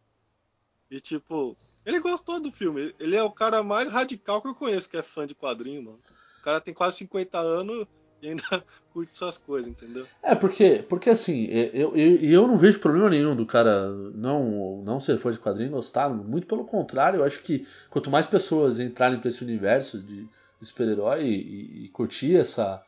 E 0.91 0.99
tipo, 0.99 1.55
ele 1.85 1.99
gostou 1.99 2.39
do 2.41 2.51
filme. 2.51 2.93
Ele 2.99 3.15
é 3.15 3.23
o 3.23 3.31
cara 3.31 3.63
mais 3.63 3.89
radical 3.89 4.41
que 4.41 4.47
eu 4.47 4.55
conheço 4.55 4.89
que 4.89 4.97
é 4.97 5.03
fã 5.03 5.25
de 5.25 5.35
quadrinho, 5.35 5.83
mano. 5.83 5.99
O 6.39 6.41
cara 6.41 6.59
tem 6.59 6.73
quase 6.73 6.97
50 6.97 7.39
anos 7.39 7.87
e 8.21 8.27
ainda 8.29 8.43
curte 8.93 9.11
essas 9.11 9.37
coisas, 9.37 9.69
entendeu? 9.69 10.05
É, 10.23 10.35
porque, 10.35 10.83
porque 10.89 11.09
assim, 11.09 11.45
eu, 11.45 11.95
eu, 11.95 12.15
eu 12.17 12.47
não 12.47 12.57
vejo 12.57 12.79
problema 12.79 13.09
nenhum 13.09 13.35
do 13.35 13.45
cara 13.45 13.89
não, 14.15 14.81
não 14.83 14.99
ser 14.99 15.17
fã 15.17 15.31
de 15.31 15.39
quadrinho 15.39 15.67
e 15.69 15.71
gostar. 15.71 16.09
Muito 16.09 16.47
pelo 16.47 16.65
contrário, 16.65 17.19
eu 17.19 17.23
acho 17.23 17.41
que 17.41 17.67
quanto 17.89 18.09
mais 18.09 18.25
pessoas 18.25 18.79
entrarem 18.79 19.19
pra 19.19 19.29
esse 19.29 19.43
universo 19.43 20.01
de, 20.03 20.23
de 20.59 20.65
super-herói 20.67 21.23
e, 21.23 21.85
e- 21.85 21.89
curtir 21.89 22.35
essa. 22.35 22.83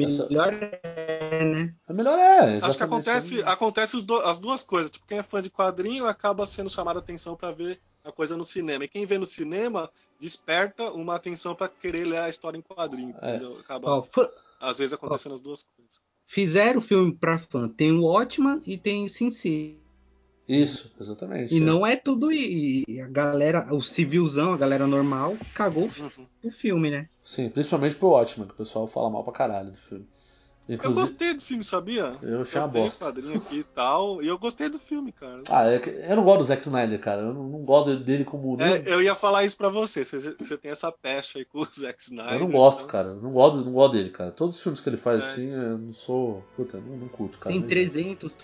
Essa- 0.00 0.28
Melhor 0.28 0.52
é, 0.52 1.44
né? 1.44 1.74
É 1.88 1.92
melhor 1.92 2.18
é, 2.18 2.56
exatamente. 2.56 2.64
Acho 2.64 2.78
que 2.78 2.84
acontece, 2.84 3.42
acontece 3.42 3.96
os 3.96 4.04
do- 4.04 4.20
as 4.20 4.38
duas 4.38 4.62
coisas. 4.62 4.90
Tipo, 4.90 5.06
quem 5.06 5.18
é 5.18 5.22
fã 5.22 5.42
de 5.42 5.50
quadrinho 5.50 6.06
acaba 6.06 6.46
sendo 6.46 6.70
chamado 6.70 6.98
a 6.98 7.00
atenção 7.00 7.34
pra 7.34 7.50
ver 7.50 7.80
a 8.04 8.12
coisa 8.12 8.36
no 8.36 8.44
cinema. 8.44 8.84
E 8.84 8.88
quem 8.88 9.04
vê 9.04 9.18
no 9.18 9.26
cinema 9.26 9.90
desperta 10.20 10.90
uma 10.92 11.16
atenção 11.16 11.54
pra 11.54 11.68
querer 11.68 12.04
ler 12.06 12.18
a 12.18 12.28
história 12.28 12.56
em 12.56 12.62
quadrinho, 12.62 13.14
É. 13.20 13.30
entendeu? 13.30 13.58
Acaba, 13.58 14.02
fã- 14.04 14.28
às 14.60 14.78
vezes, 14.78 14.92
acontecendo 14.92 15.34
as 15.34 15.40
duas 15.42 15.64
coisas. 15.76 16.00
fizeram 16.26 16.80
filme 16.80 17.14
pra 17.14 17.38
fã. 17.38 17.68
Tem 17.68 17.92
o 17.92 18.04
Ótima 18.04 18.60
e 18.66 18.76
tem 18.76 19.06
Sin 19.08 19.30
City. 19.30 19.78
Isso, 20.48 20.92
exatamente. 21.00 21.52
E 21.54 21.58
é. 21.58 21.60
não 21.60 21.84
é 21.86 21.96
tudo. 21.96 22.30
E 22.32 22.84
e 22.86 23.00
a 23.00 23.08
galera, 23.08 23.74
o 23.74 23.82
civilzão, 23.82 24.52
a 24.52 24.56
galera 24.56 24.86
normal, 24.86 25.36
cagou 25.54 25.84
Uhum. 25.98 26.26
o 26.44 26.50
filme, 26.50 26.90
né? 26.90 27.08
Sim, 27.22 27.48
principalmente 27.50 27.96
pro 27.96 28.08
Watchmen, 28.10 28.46
que 28.46 28.54
o 28.54 28.56
pessoal 28.56 28.86
fala 28.86 29.10
mal 29.10 29.24
pra 29.24 29.32
caralho 29.32 29.72
do 29.72 29.78
filme. 29.78 30.06
Eu 30.68 30.74
Inclusive. 30.74 31.00
gostei 31.00 31.34
do 31.34 31.40
filme, 31.40 31.62
sabia? 31.62 32.16
Eu 32.20 32.42
achei 32.42 32.60
uma 32.60 32.68
tenho 32.68 32.84
bosta. 32.84 33.04
quadrinho 33.04 33.36
aqui 33.36 33.58
e 33.60 33.62
tal, 33.64 34.20
e 34.20 34.26
eu 34.26 34.36
gostei 34.36 34.68
do 34.68 34.80
filme, 34.80 35.12
cara. 35.12 35.42
Ah, 35.48 35.68
é 35.72 35.80
eu 36.10 36.16
não 36.16 36.24
gosto 36.24 36.38
do 36.38 36.44
Zack 36.44 36.62
Snyder, 36.62 36.98
cara. 36.98 37.22
Eu 37.22 37.32
não, 37.32 37.48
gosto 37.64 37.96
dele 37.96 38.24
como. 38.24 38.60
É, 38.60 38.82
eu 38.84 39.00
ia 39.00 39.14
falar 39.14 39.44
isso 39.44 39.56
pra 39.56 39.68
você. 39.68 40.04
Você, 40.04 40.34
você 40.36 40.56
tem 40.58 40.72
essa 40.72 40.90
pecha 40.90 41.38
aí 41.38 41.44
com 41.44 41.60
o 41.60 41.64
Zack 41.72 42.02
Snyder. 42.02 42.34
Eu 42.34 42.40
não 42.40 42.50
gosto, 42.50 42.78
então- 42.78 42.88
cara. 42.88 43.08
Eu 43.10 43.22
não 43.22 43.30
gosto, 43.30 43.64
não 43.64 43.72
gosto 43.72 43.92
dele, 43.92 44.10
cara. 44.10 44.32
Todos 44.32 44.56
os 44.56 44.62
filmes 44.62 44.80
que 44.80 44.88
ele 44.88 44.96
faz 44.96 45.24
É. 45.24 45.28
assim, 45.28 45.50
eu 45.52 45.78
não 45.78 45.92
sou. 45.92 46.42
Puta, 46.56 46.78
não, 46.80 46.96
não 46.96 47.08
curto, 47.08 47.38
cara. 47.38 47.52
tem 47.52 47.60
Não- 47.60 47.68
300 47.68 48.36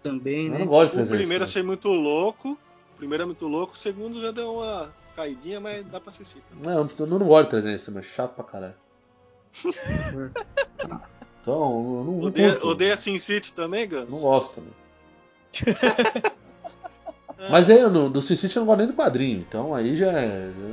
também, 0.00 0.46
Eu 0.46 0.52
né? 0.52 0.58
não 0.60 0.66
gosto 0.66 0.90
de 0.92 0.96
O 0.96 0.98
300. 0.98 1.18
primeiro 1.18 1.42
né? 1.42 1.44
achei 1.44 1.62
muito 1.64 1.88
louco. 1.88 2.52
O 2.94 2.96
primeiro 2.98 3.24
é 3.24 3.26
muito 3.26 3.48
louco. 3.48 3.72
O 3.72 3.76
segundo 3.76 4.22
já 4.22 4.30
deu 4.30 4.54
uma 4.54 4.94
caidinha, 5.16 5.58
mas 5.58 5.84
dá 5.86 5.98
pra 6.00 6.10
assistir. 6.10 6.40
Não, 6.64 6.88
eu 6.96 7.06
não, 7.08 7.18
não 7.18 7.26
gosto 7.26 7.44
de 7.46 7.50
300 7.50 7.84
também, 7.84 8.00
é 8.00 8.04
chato 8.04 8.34
pra 8.36 8.44
caralho. 8.44 8.74
então, 11.40 11.54
eu 11.98 12.04
não, 12.04 12.20
Odeia, 12.20 12.52
curto. 12.52 12.66
odeia 12.68 12.96
Sin 12.96 13.18
City 13.18 13.54
também, 13.54 13.88
Gans? 13.88 14.08
Não 14.08 14.20
gosto 14.20 14.54
também. 14.56 14.72
Mas 17.50 17.70
aí, 17.70 17.78
eu 17.78 17.90
não- 17.90 18.10
do 18.10 18.20
Sin 18.20 18.36
City 18.36 18.56
eu 18.56 18.60
não 18.60 18.66
gosto 18.66 18.78
nem 18.78 18.86
do 18.88 18.94
quadrinho, 18.94 19.38
então 19.40 19.74
aí 19.74 19.94
já, 19.96 20.10
é- 20.10 20.50
já 20.52 20.68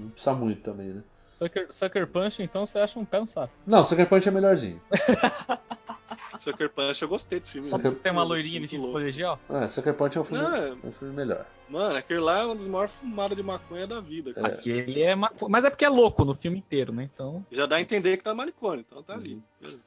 não 0.00 0.10
precisa 0.10 0.34
muito 0.34 0.60
também, 0.62 0.88
né? 0.88 1.02
Sucker, 1.38 1.66
Sucker 1.70 2.06
Punch, 2.08 2.42
então 2.42 2.66
você 2.66 2.80
acha 2.80 2.98
um 2.98 3.04
pé 3.04 3.20
no 3.20 3.26
saco. 3.26 3.52
Não, 3.64 3.84
Sucker 3.84 4.08
Punch 4.08 4.26
é 4.28 4.32
melhorzinho. 4.32 4.80
Sucker 6.36 6.68
Punch, 6.70 7.00
eu 7.02 7.08
gostei 7.08 7.38
desse 7.38 7.52
filme. 7.52 7.68
Sucker- 7.68 7.94
Tem 7.94 8.10
uma 8.10 8.24
loirinha 8.24 8.60
vestida 8.60 8.82
de 8.84 8.90
colegial? 8.92 9.38
É, 9.48 9.68
Sucker 9.68 9.94
Punch 9.94 10.18
é 10.18 10.20
um 10.20 10.24
filme, 10.24 10.42
Não, 10.42 10.56
é 10.56 10.72
um 10.84 10.92
filme 10.92 11.14
melhor. 11.14 11.46
Mano, 11.68 11.94
aquele 11.96 12.18
lá 12.20 12.40
é 12.40 12.44
uma 12.46 12.56
das 12.56 12.66
maiores 12.66 12.94
fumadas 12.94 13.36
de 13.36 13.42
maconha 13.44 13.86
da 13.86 14.00
vida. 14.00 14.34
cara. 14.34 14.48
Aquele 14.48 15.02
é 15.02 15.14
maco... 15.14 15.48
Mas 15.48 15.64
é 15.64 15.70
porque 15.70 15.84
é 15.84 15.88
louco 15.88 16.24
no 16.24 16.34
filme 16.34 16.58
inteiro, 16.58 16.92
né? 16.92 17.08
Então. 17.12 17.46
Já 17.52 17.66
dá 17.66 17.76
a 17.76 17.80
entender 17.80 18.16
que 18.16 18.24
tá 18.24 18.34
manicômio, 18.34 18.84
então 18.86 19.00
tá 19.04 19.12
Uhum. 19.14 19.20
ali. 19.20 19.42
Beleza. 19.60 19.78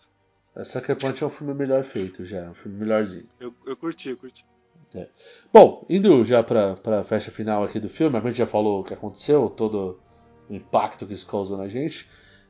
É, 0.55 0.63
Sucker 0.63 0.95
Punch 0.97 1.23
é 1.23 1.27
um 1.27 1.29
filme 1.29 1.53
melhor 1.53 1.83
feito 1.83 2.25
já, 2.25 2.39
é 2.39 2.49
um 2.49 2.53
filme 2.53 2.77
melhorzinho. 2.77 3.27
Eu, 3.39 3.53
eu 3.65 3.75
curti, 3.77 4.09
eu 4.09 4.17
curti. 4.17 4.45
Bom, 5.53 5.85
indo 5.89 6.23
já 6.25 6.43
pra, 6.43 6.75
pra 6.75 7.03
festa 7.03 7.31
final 7.31 7.63
aqui 7.63 7.79
do 7.79 7.87
filme, 7.87 8.17
a 8.17 8.21
gente 8.21 8.37
já 8.37 8.45
falou 8.45 8.81
o 8.81 8.83
que 8.83 8.93
aconteceu, 8.93 9.49
todo 9.49 9.99
o 10.49 10.53
impacto 10.53 11.05
que 11.07 11.13
isso 11.13 11.25
causou 11.27 11.57
na 11.57 11.69
gente. 11.69 12.09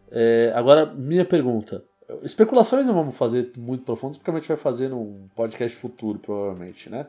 É, 0.09 0.51
agora, 0.55 0.87
minha 0.87 1.23
pergunta. 1.23 1.83
Especulações 2.23 2.85
não 2.87 2.95
vamos 2.95 3.15
fazer 3.15 3.51
muito 3.57 3.83
profundas, 3.85 4.17
porque 4.17 4.31
a 4.31 4.33
gente 4.33 4.47
vai 4.47 4.57
fazer 4.57 4.89
num 4.89 5.29
podcast 5.35 5.77
futuro, 5.77 6.17
provavelmente, 6.19 6.89
né? 6.89 7.07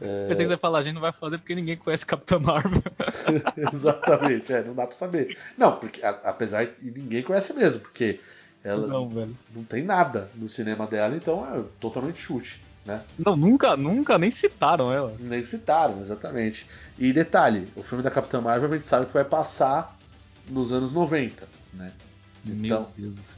Pensei 0.00 0.28
que 0.38 0.46
você 0.46 0.52
ia 0.54 0.58
falar, 0.58 0.78
a 0.78 0.82
gente 0.82 0.94
não 0.94 1.00
vai 1.02 1.12
fazer 1.12 1.38
porque 1.38 1.54
ninguém 1.54 1.76
conhece 1.76 2.04
Capitã 2.06 2.38
Marvel. 2.38 2.82
Exatamente, 3.72 4.52
é, 4.52 4.62
não 4.64 4.74
dá 4.74 4.86
pra 4.86 4.96
saber. 4.96 5.36
Não, 5.56 5.76
porque 5.76 6.04
a- 6.04 6.20
apesar 6.24 6.64
de 6.66 6.90
ninguém 6.90 7.22
conhece 7.22 7.52
mesmo, 7.54 7.80
porque 7.82 8.18
ela 8.64 8.86
não. 8.86 9.00
Não, 9.00 9.08
velho. 9.10 9.36
tem 9.68 9.84
nada 9.84 10.30
no 10.34 10.48
cinema 10.48 10.86
dela, 10.86 11.14
então 11.14 11.46
é 11.54 11.62
totalmente 11.78 12.18
chute, 12.18 12.64
né? 12.86 13.02
Não, 13.18 13.36
nunca, 13.36 13.76
nunca 13.76 14.18
nem 14.18 14.30
citaram 14.30 14.90
ela. 14.90 15.14
Nem 15.20 15.44
citaram, 15.44 16.00
exatamente. 16.00 16.66
E 16.98 17.12
detalhe, 17.12 17.68
o 17.76 17.82
filme 17.82 18.02
da 18.02 18.10
Capitã 18.10 18.40
Marvel 18.40 18.72
a 18.72 18.76
gente 18.76 18.86
sabe 18.86 19.04
que 19.06 19.12
vai 19.12 19.24
passar 19.24 19.96
nos 20.48 20.72
anos 20.72 20.92
90, 20.92 21.46
né? 21.74 21.92
Então, 22.46 22.88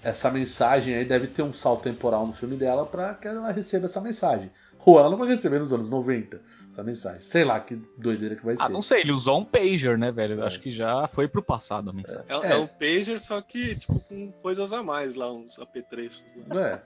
essa 0.03 0.31
mensagem 0.31 0.94
aí 0.94 1.05
deve 1.05 1.28
ter 1.28 1.43
um 1.43 1.53
salto 1.53 1.85
temporal 1.85 2.27
no 2.27 2.32
filme 2.32 2.57
dela 2.57 2.85
pra 2.85 3.15
que 3.15 3.28
ela 3.28 3.53
receba 3.53 3.85
essa 3.85 4.01
mensagem. 4.01 4.51
Ou 4.85 4.98
ela 5.01 5.11
não 5.11 5.16
vai 5.16 5.28
receber 5.28 5.59
nos 5.59 5.73
anos 5.73 5.89
90 5.90 6.40
essa 6.69 6.82
mensagem. 6.85 7.20
Sei 7.23 7.44
lá 7.44 7.59
que 7.61 7.77
doideira 7.98 8.36
que 8.36 8.44
vai 8.44 8.55
Ah, 8.59 8.66
ser. 8.66 8.73
não 8.73 8.82
sei, 8.82 9.01
ele 9.01 9.12
usou 9.12 9.40
um 9.40 9.44
pager, 9.44 9.98
né, 9.98 10.12
velho? 10.12 10.40
É. 10.43 10.47
Acho 10.47 10.61
que 10.61 10.70
já 10.70 11.09
foi 11.09 11.27
pro 11.27 11.43
passado 11.43 11.90
a 11.90 11.93
mensagem. 11.93 12.24
É, 12.28 12.35
É. 12.35 12.53
é 12.53 12.57
um 12.57 12.66
pager, 12.66 13.19
só 13.20 13.40
que, 13.40 13.74
tipo, 13.77 13.98
com 14.01 14.31
coisas 14.43 14.73
a 14.73 14.82
mais 14.82 15.15
lá, 15.16 15.32
uns 15.32 15.59
apetrechos. 15.59 16.23
Lá. 16.36 16.43
Não 16.55 16.65
é. 16.65 16.82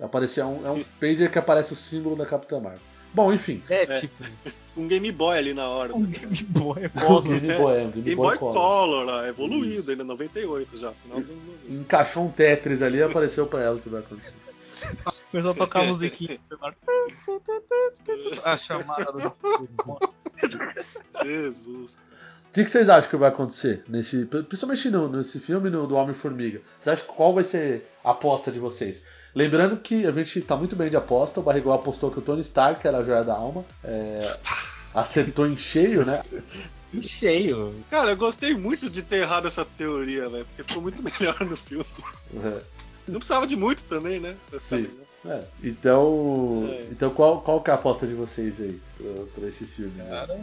Aparecia 0.00 0.46
um, 0.46 0.66
é 0.66 0.70
um 0.70 0.82
pager 1.00 1.30
que 1.30 1.38
aparece 1.38 1.72
o 1.72 1.76
símbolo 1.76 2.16
da 2.16 2.24
Capitã 2.26 2.58
Marvel. 2.60 2.80
Bom, 3.12 3.32
enfim. 3.32 3.62
É, 3.68 3.82
É. 3.84 4.00
tipo, 4.00 4.14
Um 4.76 4.88
Game 4.88 5.12
Boy 5.12 5.38
ali 5.38 5.54
na 5.54 5.68
hora. 5.68 5.94
um 5.94 6.02
Game 6.04 6.34
Boy 6.48 6.82
é 6.84 6.88
foda. 6.88 7.28
Game 7.28 7.54
Boy, 7.54 7.76
é, 7.76 7.82
um 7.84 7.90
Game 7.90 8.02
Game 8.02 8.16
Boy 8.16 8.26
Boy 8.30 8.38
Color. 8.38 8.54
Color, 8.54 9.24
evoluído 9.28 9.66
Isso. 9.74 9.90
ainda, 9.90 10.02
98 10.02 10.76
já, 10.78 10.90
final 10.90 11.20
dos 11.20 11.30
anos 11.30 11.42
90. 11.62 11.72
Encaixou 11.80 12.24
um 12.24 12.30
Tetris 12.32 12.82
ali 12.82 12.98
e 12.98 13.02
apareceu 13.04 13.46
pra 13.46 13.60
ela 13.62 13.76
o 13.76 13.80
que 13.80 13.88
vai 13.88 14.00
acontecer. 14.00 14.34
Começou 15.34 15.50
a 15.50 15.54
tocar 15.54 15.80
a 15.80 15.86
musiquinha 15.86 16.38
no 16.38 16.46
celular. 16.46 16.74
A 18.44 18.56
chamada 18.56 19.10
do. 19.10 19.32
Jesus. 21.24 21.94
O 21.94 22.54
que, 22.54 22.62
que 22.62 22.70
vocês 22.70 22.88
acham 22.88 23.10
que 23.10 23.16
vai 23.16 23.30
acontecer 23.30 23.82
nesse, 23.88 24.26
principalmente 24.26 24.88
no, 24.90 25.08
nesse 25.08 25.40
filme 25.40 25.68
no, 25.70 25.88
do 25.88 25.96
Homem-Formiga? 25.96 26.62
Vocês 26.78 26.92
acham 26.92 27.10
que 27.10 27.16
qual 27.16 27.34
vai 27.34 27.42
ser 27.42 27.84
a 28.04 28.12
aposta 28.12 28.52
de 28.52 28.60
vocês? 28.60 29.04
Lembrando 29.34 29.76
que 29.76 30.06
a 30.06 30.12
gente 30.12 30.40
tá 30.42 30.56
muito 30.56 30.76
bem 30.76 30.88
de 30.88 30.96
aposta. 30.96 31.40
O 31.40 31.42
Barrigol 31.42 31.72
apostou 31.72 32.12
que 32.12 32.20
o 32.20 32.22
Tony 32.22 32.38
Stark 32.38 32.86
era 32.86 32.98
a 32.98 33.02
joia 33.02 33.24
da 33.24 33.34
alma. 33.34 33.64
É, 33.82 34.38
acertou 34.94 35.48
em 35.48 35.56
cheio, 35.56 36.06
né? 36.06 36.22
E 36.92 37.02
cheio. 37.02 37.74
Cara, 37.90 38.10
eu 38.10 38.16
gostei 38.16 38.54
muito 38.54 38.88
de 38.88 39.02
ter 39.02 39.22
errado 39.22 39.48
essa 39.48 39.64
teoria, 39.64 40.28
velho, 40.28 40.44
porque 40.44 40.62
ficou 40.62 40.80
muito 40.80 41.02
melhor 41.18 41.40
no 41.40 41.56
filme. 41.56 41.84
É, 42.36 42.60
Não 43.08 43.18
precisava 43.18 43.48
de 43.48 43.56
muito 43.56 43.84
também, 43.86 44.20
né? 44.20 44.36
Sim. 44.52 44.58
saber, 44.58 44.82
né? 44.82 45.04
É. 45.26 45.44
Então, 45.62 46.68
É. 46.70 46.88
então 46.90 47.10
qual, 47.10 47.40
qual 47.40 47.60
que 47.60 47.70
é 47.70 47.72
a 47.72 47.76
aposta 47.76 48.06
de 48.06 48.14
vocês 48.14 48.60
aí 48.60 48.80
pra, 48.96 49.24
pra 49.34 49.48
esses 49.48 49.72
filmes? 49.72 50.10
aí? 50.10 50.18
Cara, 50.26 50.40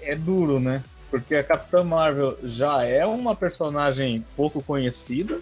é 0.00 0.14
duro, 0.16 0.60
né? 0.60 0.82
Porque 1.10 1.34
a 1.36 1.44
Capitã 1.44 1.84
Marvel 1.84 2.36
já 2.42 2.82
é 2.82 3.06
uma 3.06 3.36
personagem 3.36 4.24
pouco 4.36 4.62
conhecida. 4.62 5.40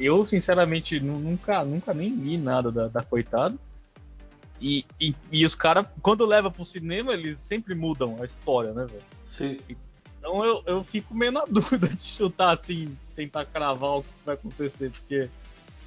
Eu, 0.00 0.26
sinceramente, 0.26 0.98
nu- 1.00 1.18
nunca, 1.18 1.64
nunca 1.64 1.92
nem 1.92 2.08
li 2.10 2.38
nada 2.38 2.70
da, 2.72 2.88
da 2.88 3.02
coitada. 3.02 3.54
E, 4.60 4.84
e, 5.00 5.14
e 5.30 5.44
os 5.44 5.54
caras, 5.54 5.86
quando 6.02 6.24
leva 6.26 6.50
pro 6.50 6.64
cinema, 6.64 7.12
eles 7.12 7.38
sempre 7.38 7.74
mudam 7.74 8.16
a 8.20 8.24
história, 8.24 8.72
né, 8.72 8.86
velho? 8.86 9.02
Sim. 9.24 9.58
Então 10.18 10.44
eu, 10.44 10.62
eu 10.66 10.82
fico 10.84 11.14
meio 11.14 11.30
na 11.32 11.44
dúvida 11.50 11.88
de 11.88 12.00
chutar 12.00 12.50
assim, 12.52 12.96
tentar 13.14 13.44
cravar 13.44 13.98
o 13.98 14.02
que 14.02 14.08
vai 14.24 14.34
acontecer, 14.34 14.90
porque 14.90 15.28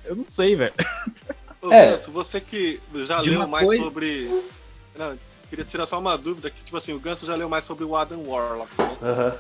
eu 0.06 0.16
não 0.16 0.24
sei, 0.24 0.56
velho. 0.56 0.74
Ô, 1.62 1.72
É. 1.72 1.92
Ganso, 1.92 2.12
você 2.12 2.42
que 2.42 2.80
já 2.96 3.22
De 3.22 3.30
leu 3.30 3.48
mais 3.48 3.68
coisa- 3.68 3.84
sobre. 3.84 4.44
Não, 4.98 5.18
queria 5.50 5.66
tirar 5.66 5.86
só 5.86 6.00
uma 6.00 6.18
dúvida 6.18 6.50
que, 6.50 6.64
tipo 6.64 6.76
assim, 6.78 6.94
o 6.94 7.00
Ganso 7.00 7.26
já 7.26 7.36
leu 7.36 7.48
mais 7.50 7.64
sobre 7.64 7.84
o 7.84 7.96
Adam 7.96 8.24
Warlock, 8.28 8.72
né? 8.78 8.98
Aham. 9.02 9.36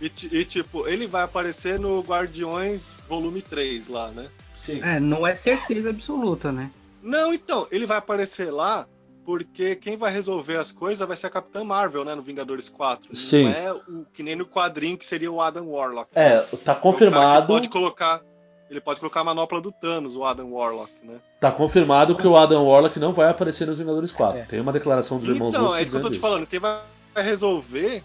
E, 0.00 0.12
e, 0.30 0.44
tipo, 0.44 0.86
ele 0.86 1.06
vai 1.06 1.22
aparecer 1.22 1.78
no 1.78 2.00
Guardiões 2.02 3.02
Volume 3.08 3.40
3 3.40 3.88
lá, 3.88 4.08
né? 4.08 4.28
Sim. 4.54 4.80
É, 4.82 5.00
não 5.00 5.26
é 5.26 5.34
certeza 5.34 5.88
absoluta, 5.90 6.52
né? 6.52 6.70
Não, 7.02 7.32
então, 7.32 7.66
ele 7.70 7.86
vai 7.86 7.96
aparecer 7.96 8.50
lá 8.52 8.86
porque 9.24 9.74
quem 9.74 9.96
vai 9.96 10.12
resolver 10.12 10.56
as 10.58 10.70
coisas 10.70 11.06
vai 11.06 11.16
ser 11.16 11.26
a 11.28 11.30
Capitã 11.30 11.64
Marvel, 11.64 12.04
né? 12.04 12.14
No 12.14 12.22
Vingadores 12.22 12.68
4. 12.68 13.14
Sim. 13.16 13.44
Não 13.44 13.52
é 13.52 13.72
o 13.72 14.06
que 14.12 14.22
nem 14.22 14.36
no 14.36 14.46
quadrinho 14.46 14.96
que 14.98 15.06
seria 15.06 15.32
o 15.32 15.40
Adam 15.40 15.66
Warlock. 15.68 16.10
É, 16.14 16.40
tá 16.40 16.44
É 16.52 16.54
o 16.54 16.58
cara 16.58 16.74
que 16.76 16.82
confirmado. 16.82 17.46
Pode 17.48 17.68
colocar. 17.68 18.22
Ele 18.68 18.80
pode 18.80 18.98
colocar 18.98 19.20
a 19.20 19.24
manopla 19.24 19.60
do 19.60 19.70
Thanos, 19.70 20.16
o 20.16 20.24
Adam 20.24 20.50
Warlock, 20.52 20.92
né? 21.02 21.18
Tá 21.38 21.52
confirmado 21.52 22.16
que 22.16 22.26
o 22.26 22.36
Adam 22.36 22.66
Warlock 22.66 22.98
não 22.98 23.12
vai 23.12 23.28
aparecer 23.28 23.66
nos 23.66 23.78
Vingadores 23.78 24.10
4. 24.10 24.40
É. 24.40 24.44
Tem 24.44 24.60
uma 24.60 24.72
declaração 24.72 25.18
dos 25.18 25.28
irmãos 25.28 25.50
Então, 25.50 25.62
russos 25.62 25.78
é 25.78 25.82
isso 25.82 25.90
que 25.92 25.96
eu 25.98 26.02
tô 26.02 26.10
te 26.10 26.18
falando. 26.18 26.46
Quem 26.46 26.58
vai 26.58 26.80
vai 27.16 27.24
resolver 27.24 28.04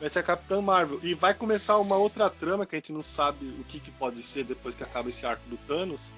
vai 0.00 0.08
ser 0.10 0.18
a 0.18 0.22
Capitã 0.22 0.60
Marvel. 0.60 0.98
E 1.02 1.14
vai 1.14 1.32
começar 1.32 1.78
uma 1.78 1.96
outra 1.96 2.28
trama 2.28 2.66
que 2.66 2.74
a 2.74 2.78
gente 2.78 2.92
não 2.92 3.02
sabe 3.02 3.46
o 3.60 3.64
que, 3.64 3.78
que 3.78 3.90
pode 3.92 4.20
ser 4.22 4.44
depois 4.44 4.74
que 4.74 4.82
acaba 4.82 5.08
esse 5.08 5.24
arco 5.24 5.48
do 5.48 5.56
Thanos. 5.56 6.10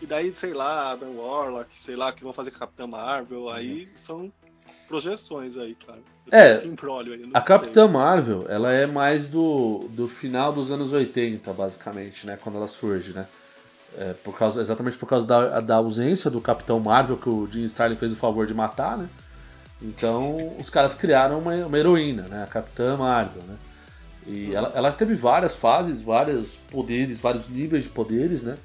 E 0.00 0.06
daí, 0.06 0.32
sei 0.32 0.52
lá, 0.52 0.92
Adam 0.92 1.16
Warlock, 1.16 1.68
sei 1.74 1.96
lá, 1.96 2.10
o 2.10 2.12
que 2.12 2.22
vão 2.22 2.32
fazer 2.32 2.50
com 2.50 2.56
a 2.58 2.60
Capitã 2.60 2.86
Marvel. 2.86 3.48
Aí 3.48 3.88
são 3.94 4.30
projeções 4.90 5.56
aí, 5.56 5.76
cara. 5.86 6.00
Eu 6.26 6.36
É, 6.36 6.52
aí, 6.52 7.30
A 7.32 7.40
sei. 7.40 7.46
Capitã 7.46 7.86
Marvel, 7.86 8.44
ela 8.48 8.72
é 8.72 8.86
mais 8.86 9.28
do, 9.28 9.86
do 9.90 10.08
final 10.08 10.52
dos 10.52 10.72
anos 10.72 10.92
80, 10.92 11.52
basicamente, 11.52 12.26
né? 12.26 12.36
Quando 12.36 12.56
ela 12.56 12.66
surge, 12.66 13.12
né? 13.12 13.28
É, 13.96 14.14
por 14.24 14.36
causa, 14.36 14.60
exatamente 14.60 14.98
por 14.98 15.08
causa 15.08 15.26
da, 15.26 15.60
da 15.60 15.76
ausência 15.76 16.30
do 16.30 16.40
Capitão 16.40 16.80
Marvel, 16.80 17.16
que 17.16 17.28
o 17.28 17.48
Jim 17.50 17.62
Starlin 17.64 17.96
fez 17.96 18.12
o 18.12 18.16
favor 18.16 18.46
de 18.46 18.52
matar, 18.54 18.98
né? 18.98 19.08
Então, 19.80 20.54
os 20.58 20.68
caras 20.68 20.94
criaram 20.94 21.38
uma, 21.38 21.54
uma 21.54 21.78
heroína, 21.78 22.22
né? 22.22 22.42
A 22.42 22.46
Capitã 22.46 22.96
Marvel, 22.96 23.42
né? 23.44 23.56
E 24.26 24.54
ela, 24.54 24.72
ela 24.74 24.92
teve 24.92 25.14
várias 25.14 25.54
fases, 25.54 26.02
vários 26.02 26.56
poderes, 26.70 27.20
vários 27.20 27.48
níveis 27.48 27.84
de 27.84 27.90
poderes, 27.90 28.42
né? 28.42 28.58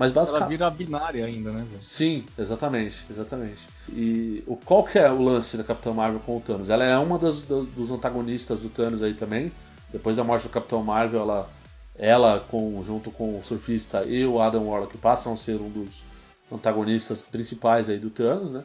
Mas 0.00 0.12
Ela 0.12 0.20
basicamente... 0.22 0.48
vira 0.48 0.70
binária 0.70 1.26
ainda, 1.26 1.52
né, 1.52 1.62
velho? 1.68 1.82
Sim, 1.82 2.24
exatamente, 2.38 3.04
exatamente. 3.10 3.68
E 3.90 4.42
o, 4.46 4.56
qual 4.56 4.82
que 4.82 4.98
é 4.98 5.10
o 5.12 5.22
lance 5.22 5.58
da 5.58 5.62
Capitã 5.62 5.92
Marvel 5.92 6.20
com 6.20 6.38
o 6.38 6.40
Thanos? 6.40 6.70
Ela 6.70 6.84
é 6.84 6.96
uma 6.96 7.18
das, 7.18 7.42
das- 7.42 7.66
dos 7.66 7.90
antagonistas 7.90 8.60
do 8.62 8.70
Thanos 8.70 9.02
aí 9.02 9.12
também. 9.12 9.52
Depois 9.92 10.16
da 10.16 10.24
morte 10.24 10.44
do 10.44 10.48
Capitão 10.48 10.82
Marvel, 10.82 11.20
ela, 11.20 11.50
ela 11.98 12.40
com, 12.40 12.82
junto 12.82 13.10
com 13.10 13.38
o 13.38 13.42
Surfista 13.42 14.02
e 14.04 14.24
o 14.24 14.40
Adam 14.40 14.66
Warlock 14.68 14.96
passam 14.96 15.34
a 15.34 15.36
ser 15.36 15.60
um 15.60 15.68
dos 15.68 16.02
antagonistas 16.50 17.20
principais 17.20 17.90
aí 17.90 17.98
do 17.98 18.08
Thanos, 18.08 18.52
né? 18.52 18.64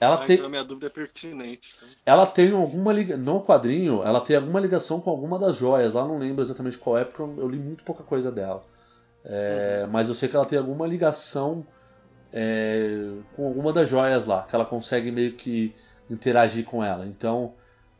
Ela 0.00 0.22
Ah, 0.22 0.26
tem, 0.26 0.36
então 0.36 0.46
a 0.46 0.50
minha 0.50 0.64
dúvida 0.64 0.86
é 0.86 0.90
pertinente. 0.90 1.74
Então. 1.76 1.88
ela 2.06 2.26
tem 2.26 2.50
alguma 2.52 2.92
ligação, 2.92 3.22
no 3.22 3.40
quadrinho, 3.42 4.02
ela 4.02 4.20
tem 4.20 4.36
alguma 4.36 4.60
ligação 4.60 5.00
com 5.00 5.10
alguma 5.10 5.38
das 5.38 5.56
joias. 5.56 5.92
Lá 5.92 6.06
não 6.06 6.18
lembro 6.18 6.42
exatamente 6.42 6.78
qual 6.78 6.96
é, 6.98 7.04
porque 7.04 7.22
eu 7.22 7.48
li 7.48 7.58
muito 7.58 7.84
pouca 7.84 8.02
coisa 8.02 8.30
dela. 8.32 8.60
É, 9.24 9.86
Mas 9.88 10.08
eu 10.08 10.14
sei 10.14 10.28
que 10.28 10.36
ela 10.36 10.46
tem 10.46 10.58
alguma 10.58 10.86
ligação 10.86 11.66
é, 12.32 12.90
com 13.32 13.46
alguma 13.48 13.72
das 13.72 13.88
joias 13.88 14.24
lá, 14.26 14.44
que 14.44 14.54
ela 14.54 14.66
consegue 14.66 15.10
meio 15.12 15.36
que 15.36 15.74
interagir 16.10 16.64
com 16.64 16.82
ela. 16.84 17.06
Então, 17.06 17.54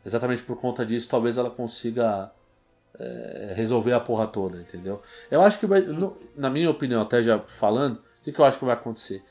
exatamente 0.05 0.43
por 0.43 0.59
conta 0.59 0.85
disso, 0.85 1.09
talvez 1.09 1.37
ela 1.37 1.49
consiga 1.51 2.31
é, 2.99 3.53
resolver 3.55 3.93
a 3.93 3.99
porra 3.99 4.27
toda, 4.27 4.59
entendeu? 4.61 5.01
Eu 5.31 5.41
acho 5.41 5.59
que 5.59 5.67
vai, 5.67 5.81
no- 5.81 6.17
na 6.35 6.49
minha 6.49 6.69
opinião, 6.69 7.01
até 7.01 7.21
já 7.23 7.39
falando, 7.39 7.97
o 7.97 8.01
que, 8.23 8.31
que 8.31 8.39
eu 8.39 8.45
acho 8.45 8.59
que 8.59 8.65
vai 8.65 8.73
acontecer? 8.75 9.23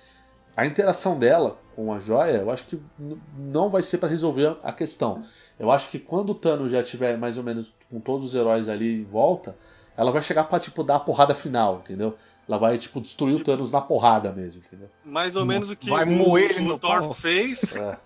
A 0.56 0.66
interação 0.66 1.18
dela 1.18 1.58
com 1.74 1.92
a 1.92 1.98
joia, 1.98 2.38
eu 2.38 2.50
acho 2.50 2.66
que 2.66 2.80
não 2.98 3.70
vai 3.70 3.82
ser 3.82 3.98
para 3.98 4.08
resolver 4.08 4.56
a 4.62 4.72
questão. 4.72 5.22
Eu 5.58 5.70
acho 5.70 5.90
que 5.90 5.98
quando 5.98 6.30
o 6.30 6.34
Thanos 6.34 6.70
já 6.72 6.82
tiver 6.82 7.18
mais 7.18 7.38
ou 7.38 7.44
menos 7.44 7.74
com 7.90 8.00
todos 8.00 8.24
os 8.26 8.34
heróis 8.34 8.68
ali 8.68 9.02
em 9.02 9.04
volta, 9.04 9.56
ela 9.96 10.10
vai 10.10 10.22
chegar 10.22 10.44
pra, 10.44 10.58
tipo, 10.58 10.82
dar 10.82 10.96
a 10.96 11.00
porra 11.00 11.34
final, 11.34 11.76
entendeu? 11.84 12.16
Ela 12.48 12.58
vai, 12.58 12.76
tipo, 12.76 13.00
destruir 13.00 13.36
o 13.36 13.42
Thanos 13.42 13.70
na 13.70 13.80
porrada 13.80 14.30
mesmo, 14.32 14.62
entendeu? 14.66 14.90
Mais 15.04 15.34
ou 15.36 15.44
menos 15.46 15.70
o 15.70 15.76
que 15.76 15.88
Vai 15.88 16.04
o, 16.04 16.10
moer 16.10 16.50
ele 16.50 16.60
o 16.60 16.68
no 16.68 16.78
Thor 16.78 17.00
pau. 17.00 17.14
fez, 17.14 17.76
É. 17.76 17.96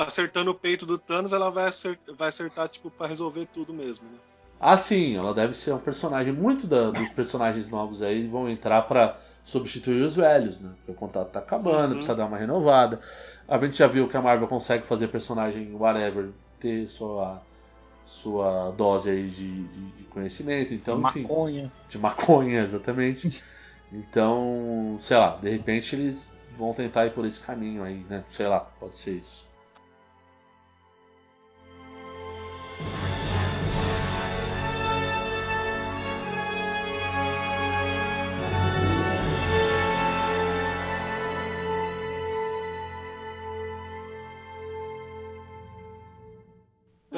acertando 0.00 0.50
o 0.50 0.54
peito 0.54 0.86
do 0.86 0.96
Thanos, 0.96 1.32
ela 1.32 1.50
vai 1.50 1.66
acertar, 1.66 2.14
vai 2.14 2.28
acertar 2.28 2.68
tipo, 2.68 2.90
pra 2.90 3.06
resolver 3.06 3.46
tudo 3.52 3.74
mesmo. 3.74 4.04
Né? 4.10 4.16
Ah, 4.60 4.76
sim, 4.76 5.16
ela 5.16 5.34
deve 5.34 5.52
ser 5.52 5.72
um 5.74 5.78
personagem. 5.78 6.32
Muito 6.32 6.66
da- 6.66 6.90
dos 6.90 7.10
personagens 7.10 7.68
novos 7.68 8.00
aí 8.00 8.26
vão 8.26 8.48
entrar 8.48 8.82
pra 8.82 9.18
substituir 9.42 10.00
os 10.02 10.16
velhos, 10.16 10.60
né? 10.60 10.70
Porque 10.78 10.92
o 10.92 10.94
contrato 10.94 11.28
tá 11.32 11.40
acabando, 11.40 11.88
Uhum. 11.90 11.94
precisa 11.96 12.14
dar 12.14 12.24
uma 12.26 12.38
renovada. 12.38 12.98
A 13.46 13.58
gente 13.58 13.76
já 13.76 13.86
viu 13.86 14.08
que 14.08 14.16
a 14.16 14.22
Marvel 14.22 14.48
consegue 14.48 14.86
fazer 14.86 15.08
personagem 15.08 15.74
whatever 15.74 16.30
ter 16.58 16.86
sua, 16.86 17.42
sua 18.04 18.70
dose 18.72 19.10
aí 19.10 19.28
de, 19.28 19.64
de, 19.64 19.80
de 19.92 20.04
conhecimento. 20.04 20.74
Então, 20.74 21.00
enfim. 21.02 21.22
Maconha. 21.22 21.72
De 21.88 21.98
maconha, 21.98 22.60
exatamente. 22.62 23.42
Então, 23.92 24.96
sei 24.98 25.16
lá, 25.16 25.36
de 25.36 25.50
repente 25.50 25.94
eles 25.96 26.36
vão 26.56 26.72
tentar 26.72 27.06
ir 27.06 27.12
por 27.12 27.24
esse 27.24 27.40
caminho 27.40 27.82
aí, 27.82 28.04
né? 28.08 28.24
Sei 28.28 28.46
lá, 28.46 28.60
pode 28.60 28.96
ser 28.96 29.18
isso. 29.18 29.53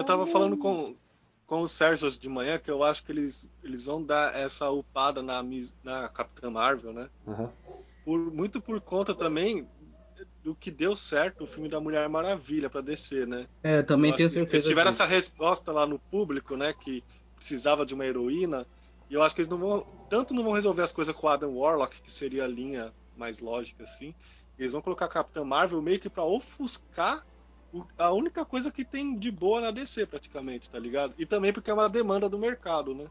Tava 0.06 0.26
falando 0.26 0.56
com, 0.56 0.94
com 1.46 1.60
o 1.60 1.68
Sérgio 1.68 2.06
hoje 2.06 2.18
de 2.18 2.28
manhã 2.28 2.58
que 2.58 2.70
eu 2.70 2.82
acho 2.82 3.04
que 3.04 3.12
eles, 3.12 3.50
eles 3.62 3.84
vão 3.84 4.02
dar 4.02 4.34
essa 4.34 4.70
upada 4.70 5.22
na, 5.22 5.44
na 5.84 6.08
Capitã 6.08 6.50
Marvel, 6.50 6.92
né? 6.92 7.08
Aham. 7.26 7.52
Por, 8.04 8.18
muito 8.32 8.60
por 8.60 8.80
conta 8.80 9.14
também 9.14 9.68
do 10.42 10.54
que 10.54 10.70
deu 10.70 10.94
certo 10.94 11.42
o 11.42 11.46
filme 11.46 11.68
da 11.68 11.80
Mulher 11.80 12.08
Maravilha 12.08 12.70
pra 12.70 12.80
descer, 12.80 13.26
né? 13.26 13.48
É, 13.64 13.82
também 13.82 14.12
Eu 14.12 14.16
tenho 14.16 14.30
certeza. 14.30 14.54
Eles 14.54 14.64
tiveram 14.64 14.90
disso. 14.90 15.02
essa 15.02 15.12
resposta 15.12 15.72
lá 15.72 15.84
no 15.86 15.98
público, 15.98 16.56
né? 16.56 16.72
Que 16.72 17.02
precisava 17.34 17.84
de 17.84 17.94
uma 17.94 18.06
heroína. 18.06 18.64
E 19.10 19.14
eu 19.14 19.24
acho 19.24 19.34
que 19.34 19.40
eles 19.40 19.50
não 19.50 19.58
vão. 19.58 19.86
Tanto 20.08 20.32
não 20.32 20.44
vão 20.44 20.52
resolver 20.52 20.82
as 20.82 20.92
coisas 20.92 21.14
com 21.14 21.26
o 21.26 21.30
Adam 21.30 21.56
Warlock, 21.56 22.00
que 22.00 22.12
seria 22.12 22.44
a 22.44 22.48
linha 22.48 22.92
mais 23.16 23.40
lógica, 23.40 23.82
assim. 23.82 24.14
Eles 24.56 24.72
vão 24.72 24.80
colocar 24.80 25.06
a 25.06 25.08
Capitã 25.08 25.44
Marvel 25.44 25.82
meio 25.82 25.98
que 25.98 26.08
pra 26.08 26.24
ofuscar 26.24 27.26
a 27.98 28.12
única 28.12 28.44
coisa 28.44 28.70
que 28.70 28.84
tem 28.84 29.14
de 29.16 29.30
boa 29.30 29.60
na 29.60 29.70
DC, 29.70 30.06
praticamente, 30.06 30.70
tá 30.70 30.78
ligado? 30.78 31.14
E 31.18 31.26
também 31.26 31.52
porque 31.52 31.70
é 31.70 31.74
uma 31.74 31.88
demanda 31.88 32.28
do 32.28 32.38
mercado, 32.38 32.94
né? 32.94 33.06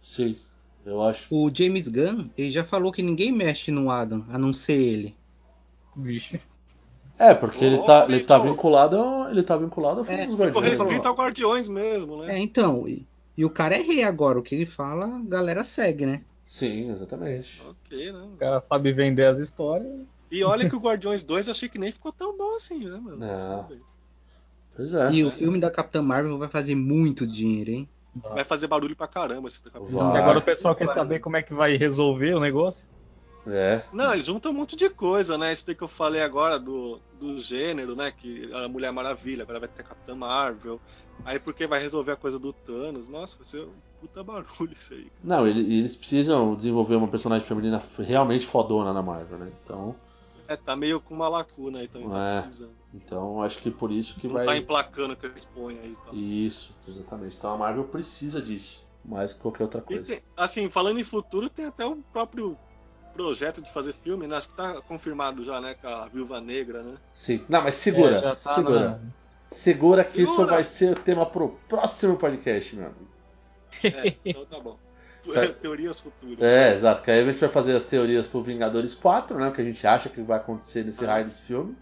Sim, 0.00 0.38
eu 0.84 1.02
acho. 1.02 1.34
O 1.34 1.50
James 1.52 1.88
Gunn, 1.88 2.28
ele 2.36 2.50
já 2.50 2.64
falou 2.64 2.92
que 2.92 3.02
ninguém 3.02 3.32
mexe 3.32 3.70
no 3.70 3.90
Adam, 3.90 4.24
a 4.28 4.38
não 4.38 4.52
ser 4.52 4.74
ele. 4.80 5.16
Vixe. 5.96 6.40
É, 7.18 7.34
porque 7.34 7.64
ele 7.64 7.76
Ô, 7.76 7.82
tá, 7.84 8.04
ele 8.08 8.20
tá 8.24 8.38
vinculado 8.38 8.96
ao, 8.96 9.30
ele 9.30 9.42
tá 9.42 9.56
vinculado 9.56 10.00
ao 10.00 10.04
filme 10.04 10.22
É, 10.22 10.26
dos 10.26 10.36
Guardiões. 10.36 10.68
restrito 10.68 11.02
né? 11.02 11.08
ao 11.08 11.14
Guardiões 11.14 11.68
mesmo, 11.68 12.22
né? 12.22 12.34
É, 12.34 12.38
então. 12.38 12.86
E, 12.86 13.06
e 13.36 13.44
o 13.44 13.50
cara 13.50 13.76
é 13.76 13.80
rei 13.80 14.02
agora, 14.02 14.38
o 14.38 14.42
que 14.42 14.54
ele 14.54 14.66
fala, 14.66 15.06
a 15.06 15.20
galera 15.20 15.64
segue, 15.64 16.04
né? 16.04 16.22
Sim, 16.44 16.90
exatamente. 16.90 17.62
Ok, 17.66 18.12
né? 18.12 18.20
O 18.34 18.36
cara 18.36 18.60
sabe 18.60 18.92
vender 18.92 19.26
as 19.26 19.38
histórias. 19.38 19.92
E 20.30 20.44
olha 20.44 20.68
que 20.68 20.76
o 20.76 20.80
Guardiões 20.80 21.24
2 21.24 21.46
eu 21.46 21.52
achei 21.52 21.68
que 21.68 21.78
nem 21.78 21.90
ficou 21.90 22.12
tão 22.12 22.36
bom 22.36 22.56
assim, 22.56 22.84
né, 22.84 22.98
mano? 22.98 23.16
Não. 23.16 23.68
Pois 24.76 24.92
é. 24.94 25.10
E 25.10 25.24
o 25.24 25.30
filme 25.30 25.58
da 25.58 25.70
Capitã 25.70 26.02
Marvel 26.02 26.38
vai 26.38 26.48
fazer 26.48 26.74
muito 26.74 27.26
dinheiro, 27.26 27.70
hein? 27.70 27.88
Vai 28.14 28.44
fazer 28.44 28.66
barulho 28.66 28.94
pra 28.96 29.06
caramba 29.06 29.48
esse 29.48 29.62
daqui 29.64 29.76
a 29.76 29.80
pouco. 29.80 29.94
Vai. 29.94 30.16
E 30.16 30.18
agora 30.22 30.38
o 30.38 30.42
pessoal 30.42 30.74
quer 30.74 30.88
saber 30.88 31.18
como 31.20 31.36
é 31.36 31.42
que 31.42 31.52
vai 31.54 31.76
resolver 31.76 32.34
o 32.34 32.40
negócio. 32.40 32.86
É. 33.46 33.82
Não, 33.92 34.12
eles 34.12 34.26
juntam 34.26 34.50
um 34.50 34.54
monte 34.54 34.74
de 34.76 34.90
coisa, 34.90 35.38
né? 35.38 35.52
Isso 35.52 35.64
daí 35.66 35.74
que 35.76 35.82
eu 35.82 35.88
falei 35.88 36.20
agora 36.20 36.58
do, 36.58 36.98
do 37.20 37.38
gênero, 37.38 37.94
né? 37.94 38.10
Que 38.10 38.50
a 38.52 38.68
Mulher 38.68 38.90
Maravilha, 38.92 39.42
agora 39.44 39.60
vai 39.60 39.68
ter 39.68 39.82
a 39.82 39.84
Capitã 39.84 40.14
Marvel. 40.16 40.80
Aí 41.24 41.38
porque 41.38 41.66
vai 41.66 41.80
resolver 41.80 42.12
a 42.12 42.16
coisa 42.16 42.38
do 42.38 42.52
Thanos. 42.52 43.08
Nossa, 43.08 43.36
vai 43.36 43.46
ser 43.46 43.60
um 43.62 43.72
puta 44.00 44.22
barulho 44.24 44.72
isso 44.72 44.94
aí. 44.94 45.06
Não, 45.22 45.46
ele- 45.46 45.60
eles 45.78 45.94
precisam 45.94 46.54
desenvolver 46.56 46.96
uma 46.96 47.06
personagem 47.08 47.46
feminina 47.46 47.80
realmente 48.00 48.44
fodona 48.46 48.92
na 48.92 49.02
Marvel, 49.02 49.38
né? 49.38 49.48
Então, 49.62 49.94
É, 50.48 50.56
tá 50.56 50.74
meio 50.76 51.00
com 51.00 51.14
uma 51.14 51.28
lacuna 51.28 51.80
aí 51.80 51.88
também, 51.88 52.08
É. 52.08 52.10
tá 52.36 52.42
precisando. 52.42 52.72
então 52.94 53.42
acho 53.42 53.58
que 53.58 53.70
por 53.70 53.90
isso 53.90 54.18
que 54.18 54.26
Não 54.26 54.34
vai. 54.34 54.46
tá 54.46 54.56
emplacando 54.56 55.14
o 55.14 55.16
que 55.16 55.26
eles 55.26 55.44
põem 55.44 55.78
aí 55.78 55.96
tal. 56.04 56.14
Isso, 56.14 56.76
exatamente. 56.86 57.36
Então 57.36 57.52
a 57.52 57.56
Marvel 57.58 57.84
precisa 57.84 58.40
disso, 58.40 58.86
mais 59.04 59.32
que 59.32 59.40
qualquer 59.40 59.64
outra 59.64 59.80
coisa. 59.80 60.04
tem- 60.04 60.22
assim, 60.36 60.68
falando 60.68 60.98
em 61.00 61.04
futuro, 61.04 61.48
tem 61.50 61.66
até 61.66 61.84
o 61.84 61.96
próprio 62.12 62.56
projeto 63.14 63.62
de 63.62 63.72
fazer 63.72 63.92
filme, 63.94 64.26
né? 64.26 64.36
Acho 64.36 64.48
que 64.48 64.54
tá 64.56 64.80
confirmado 64.82 65.42
já, 65.44 65.60
né? 65.60 65.74
Com 65.74 65.88
a 65.88 66.06
Viúva 66.06 66.40
Negra, 66.40 66.82
né? 66.82 66.96
Sim. 67.12 67.42
Não, 67.48 67.62
mas 67.62 67.74
segura, 67.74 68.16
É, 68.16 68.20
tá 68.22 68.34
segura. 68.34 68.88
na- 68.90 69.00
Segura 69.48 70.04
que 70.04 70.22
isso 70.22 70.32
Segura! 70.34 70.54
vai 70.56 70.64
ser 70.64 70.98
tema 70.98 71.24
pro 71.24 71.50
próximo 71.68 72.16
podcast, 72.16 72.74
meu 72.74 72.86
amigo. 72.86 73.06
É, 73.84 74.16
então 74.24 74.44
tá 74.44 74.58
bom. 74.58 74.76
Teorias 75.60 76.00
futuras. 76.00 76.40
É, 76.42 76.72
exato. 76.72 77.02
Que 77.02 77.10
aí 77.10 77.20
a 77.20 77.24
gente 77.24 77.38
vai 77.40 77.48
fazer 77.48 77.74
as 77.76 77.84
teorias 77.86 78.26
pro 78.26 78.42
Vingadores 78.42 78.94
4, 78.94 79.38
né? 79.38 79.48
O 79.48 79.52
que 79.52 79.60
a 79.60 79.64
gente 79.64 79.86
acha 79.86 80.08
que 80.08 80.20
vai 80.22 80.38
acontecer 80.38 80.84
nesse 80.84 81.04
Ah. 81.04 81.08
raio 81.12 81.24
desse 81.24 81.42
filme. 81.42 81.76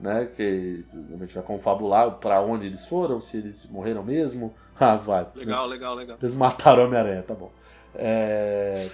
Né? 0.00 0.26
Que 0.34 0.84
a 1.14 1.16
gente 1.18 1.34
vai 1.34 1.44
confabular 1.44 2.10
pra 2.12 2.40
onde 2.40 2.66
eles 2.66 2.86
foram, 2.86 3.20
se 3.20 3.36
eles 3.36 3.66
morreram 3.66 4.02
mesmo. 4.02 4.54
Ah, 4.80 4.96
vai. 4.96 5.26
Legal, 5.36 5.66
legal, 5.66 5.94
legal. 5.94 6.16
Eles 6.20 6.34
mataram 6.34 6.84
Homem-Aranha, 6.84 7.22
tá 7.22 7.34
bom. 7.34 7.52
É, 7.94 8.88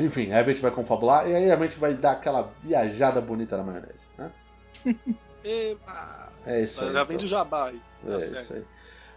Enfim, 0.00 0.32
aí 0.32 0.38
a 0.40 0.44
gente 0.44 0.62
vai 0.62 0.70
confabular 0.70 1.28
e 1.28 1.34
aí 1.34 1.50
a 1.52 1.56
gente 1.58 1.78
vai 1.78 1.92
dar 1.94 2.12
aquela 2.12 2.50
viajada 2.62 3.20
bonita 3.20 3.56
na 3.58 3.62
maionese, 3.62 4.08
né? 4.16 4.30
Eba! 5.44 6.32
É 6.46 6.62
isso 6.62 6.80
aí. 6.80 6.86
Já 6.86 6.92
então. 6.92 7.06
vende 7.06 7.24
o 7.26 7.28
jabá 7.28 7.66
aí. 7.68 7.80
Tá 8.04 8.12
É 8.14 8.18
certo. 8.20 8.34
isso 8.40 8.54
aí. 8.54 8.64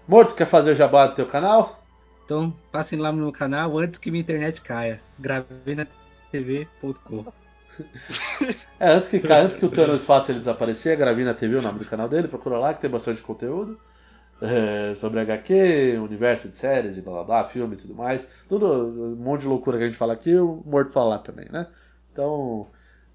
Morto, 0.06 0.36
quer 0.36 0.46
fazer 0.46 0.72
o 0.72 0.76
jabá 0.76 1.08
do 1.08 1.16
teu 1.16 1.26
canal? 1.26 1.82
Então 2.28 2.54
passem 2.74 3.00
lá 3.00 3.10
no 3.10 3.20
meu 3.20 3.32
canal 3.32 3.78
antes 3.78 3.98
que 3.98 4.12
minha 4.12 4.22
internet 4.22 4.60
caia. 4.60 5.02
gravinatv.com 5.18 7.26
É, 8.80 8.92
antes 8.92 9.08
que, 9.08 9.22
antes 9.32 9.56
que 9.56 9.66
o 9.66 9.70
Thanos 9.70 10.04
faça 10.04 10.32
ele 10.32 10.40
desaparecer, 10.40 10.94
a 10.94 10.96
Gravina 10.96 11.34
TV 11.34 11.56
o 11.56 11.62
nome 11.62 11.80
do 11.80 11.86
canal 11.86 12.10
dele, 12.10 12.28
procura 12.28 12.58
lá 12.58 12.74
que 12.74 12.82
tem 12.82 12.90
bastante 12.90 13.22
conteúdo 13.22 13.80
é, 14.42 14.94
sobre 14.96 15.20
HQ, 15.20 16.00
universo 16.00 16.50
de 16.50 16.58
séries 16.58 16.98
e 16.98 17.02
blá 17.02 17.14
blá 17.14 17.24
blá, 17.24 17.44
filme 17.46 17.76
e 17.76 17.78
tudo 17.78 17.96
mais. 17.96 18.30
Tudo, 18.50 19.14
um 19.14 19.16
monte 19.16 19.42
de 19.42 19.48
loucura 19.48 19.78
que 19.78 19.84
a 19.84 19.88
gente 19.88 19.98
fala 19.98 20.14
aqui, 20.14 20.36
o 20.36 20.62
Morto 20.66 20.92
fala 20.92 21.10
lá 21.10 21.20
também, 21.20 21.48
né? 21.52 21.68
Então, 22.12 22.68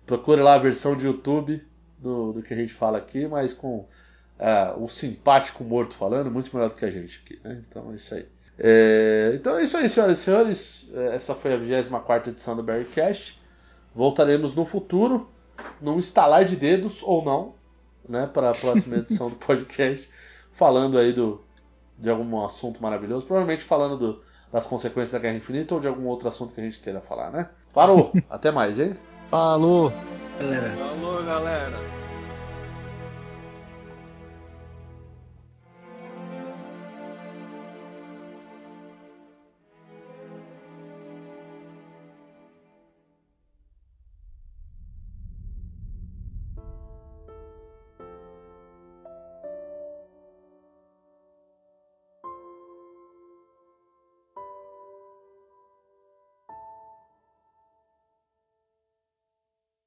procure 0.06 0.40
lá 0.40 0.54
a 0.54 0.58
versão 0.58 0.96
de 0.96 1.06
YouTube 1.06 1.64
do, 1.98 2.32
do 2.32 2.42
que 2.42 2.54
a 2.54 2.56
gente 2.56 2.72
fala 2.72 2.98
aqui, 2.98 3.26
mas 3.26 3.52
com 3.52 3.86
é, 4.38 4.72
um 4.76 4.88
simpático 4.88 5.64
morto 5.64 5.94
falando, 5.94 6.30
muito 6.30 6.54
melhor 6.54 6.70
do 6.70 6.76
que 6.76 6.84
a 6.84 6.90
gente 6.90 7.22
aqui, 7.24 7.40
né? 7.44 7.62
Então 7.68 7.92
é 7.92 7.94
isso 7.94 8.14
aí. 8.14 8.26
É, 8.58 9.32
então 9.34 9.56
é 9.56 9.62
isso 9.64 9.76
aí, 9.76 9.88
senhoras 9.88 10.18
e 10.18 10.22
senhores. 10.22 10.90
É, 10.94 11.14
Essa 11.14 11.34
foi 11.34 11.54
a 11.54 11.56
24 11.56 12.30
edição 12.30 12.54
do 12.56 12.62
Barrycast. 12.62 13.40
Voltaremos 13.94 14.54
no 14.54 14.64
futuro, 14.64 15.28
num 15.80 15.98
estalar 15.98 16.44
de 16.44 16.56
dedos 16.56 17.02
ou 17.02 17.24
não, 17.24 17.54
né, 18.08 18.26
para 18.26 18.50
a 18.50 18.54
próxima 18.54 18.96
edição 18.96 19.28
do 19.28 19.36
podcast, 19.44 20.08
falando 20.50 20.98
aí 20.98 21.12
do, 21.12 21.42
de 21.98 22.08
algum 22.10 22.44
assunto 22.44 22.82
maravilhoso, 22.82 23.26
provavelmente 23.26 23.62
falando 23.64 23.96
do- 23.98 24.22
das 24.50 24.66
consequências 24.66 25.12
da 25.12 25.18
Guerra 25.18 25.36
Infinita 25.36 25.74
ou 25.74 25.80
de 25.80 25.88
algum 25.88 26.06
outro 26.06 26.28
assunto 26.28 26.52
que 26.54 26.60
a 26.60 26.64
gente 26.64 26.78
queira 26.80 27.00
falar, 27.00 27.30
né? 27.30 27.48
Parou, 27.72 28.12
até 28.28 28.50
mais, 28.50 28.78
hein? 28.78 28.94
Falou! 29.30 29.90
Galera, 30.38 30.70
Falou, 30.76 31.22
galera. 31.24 32.01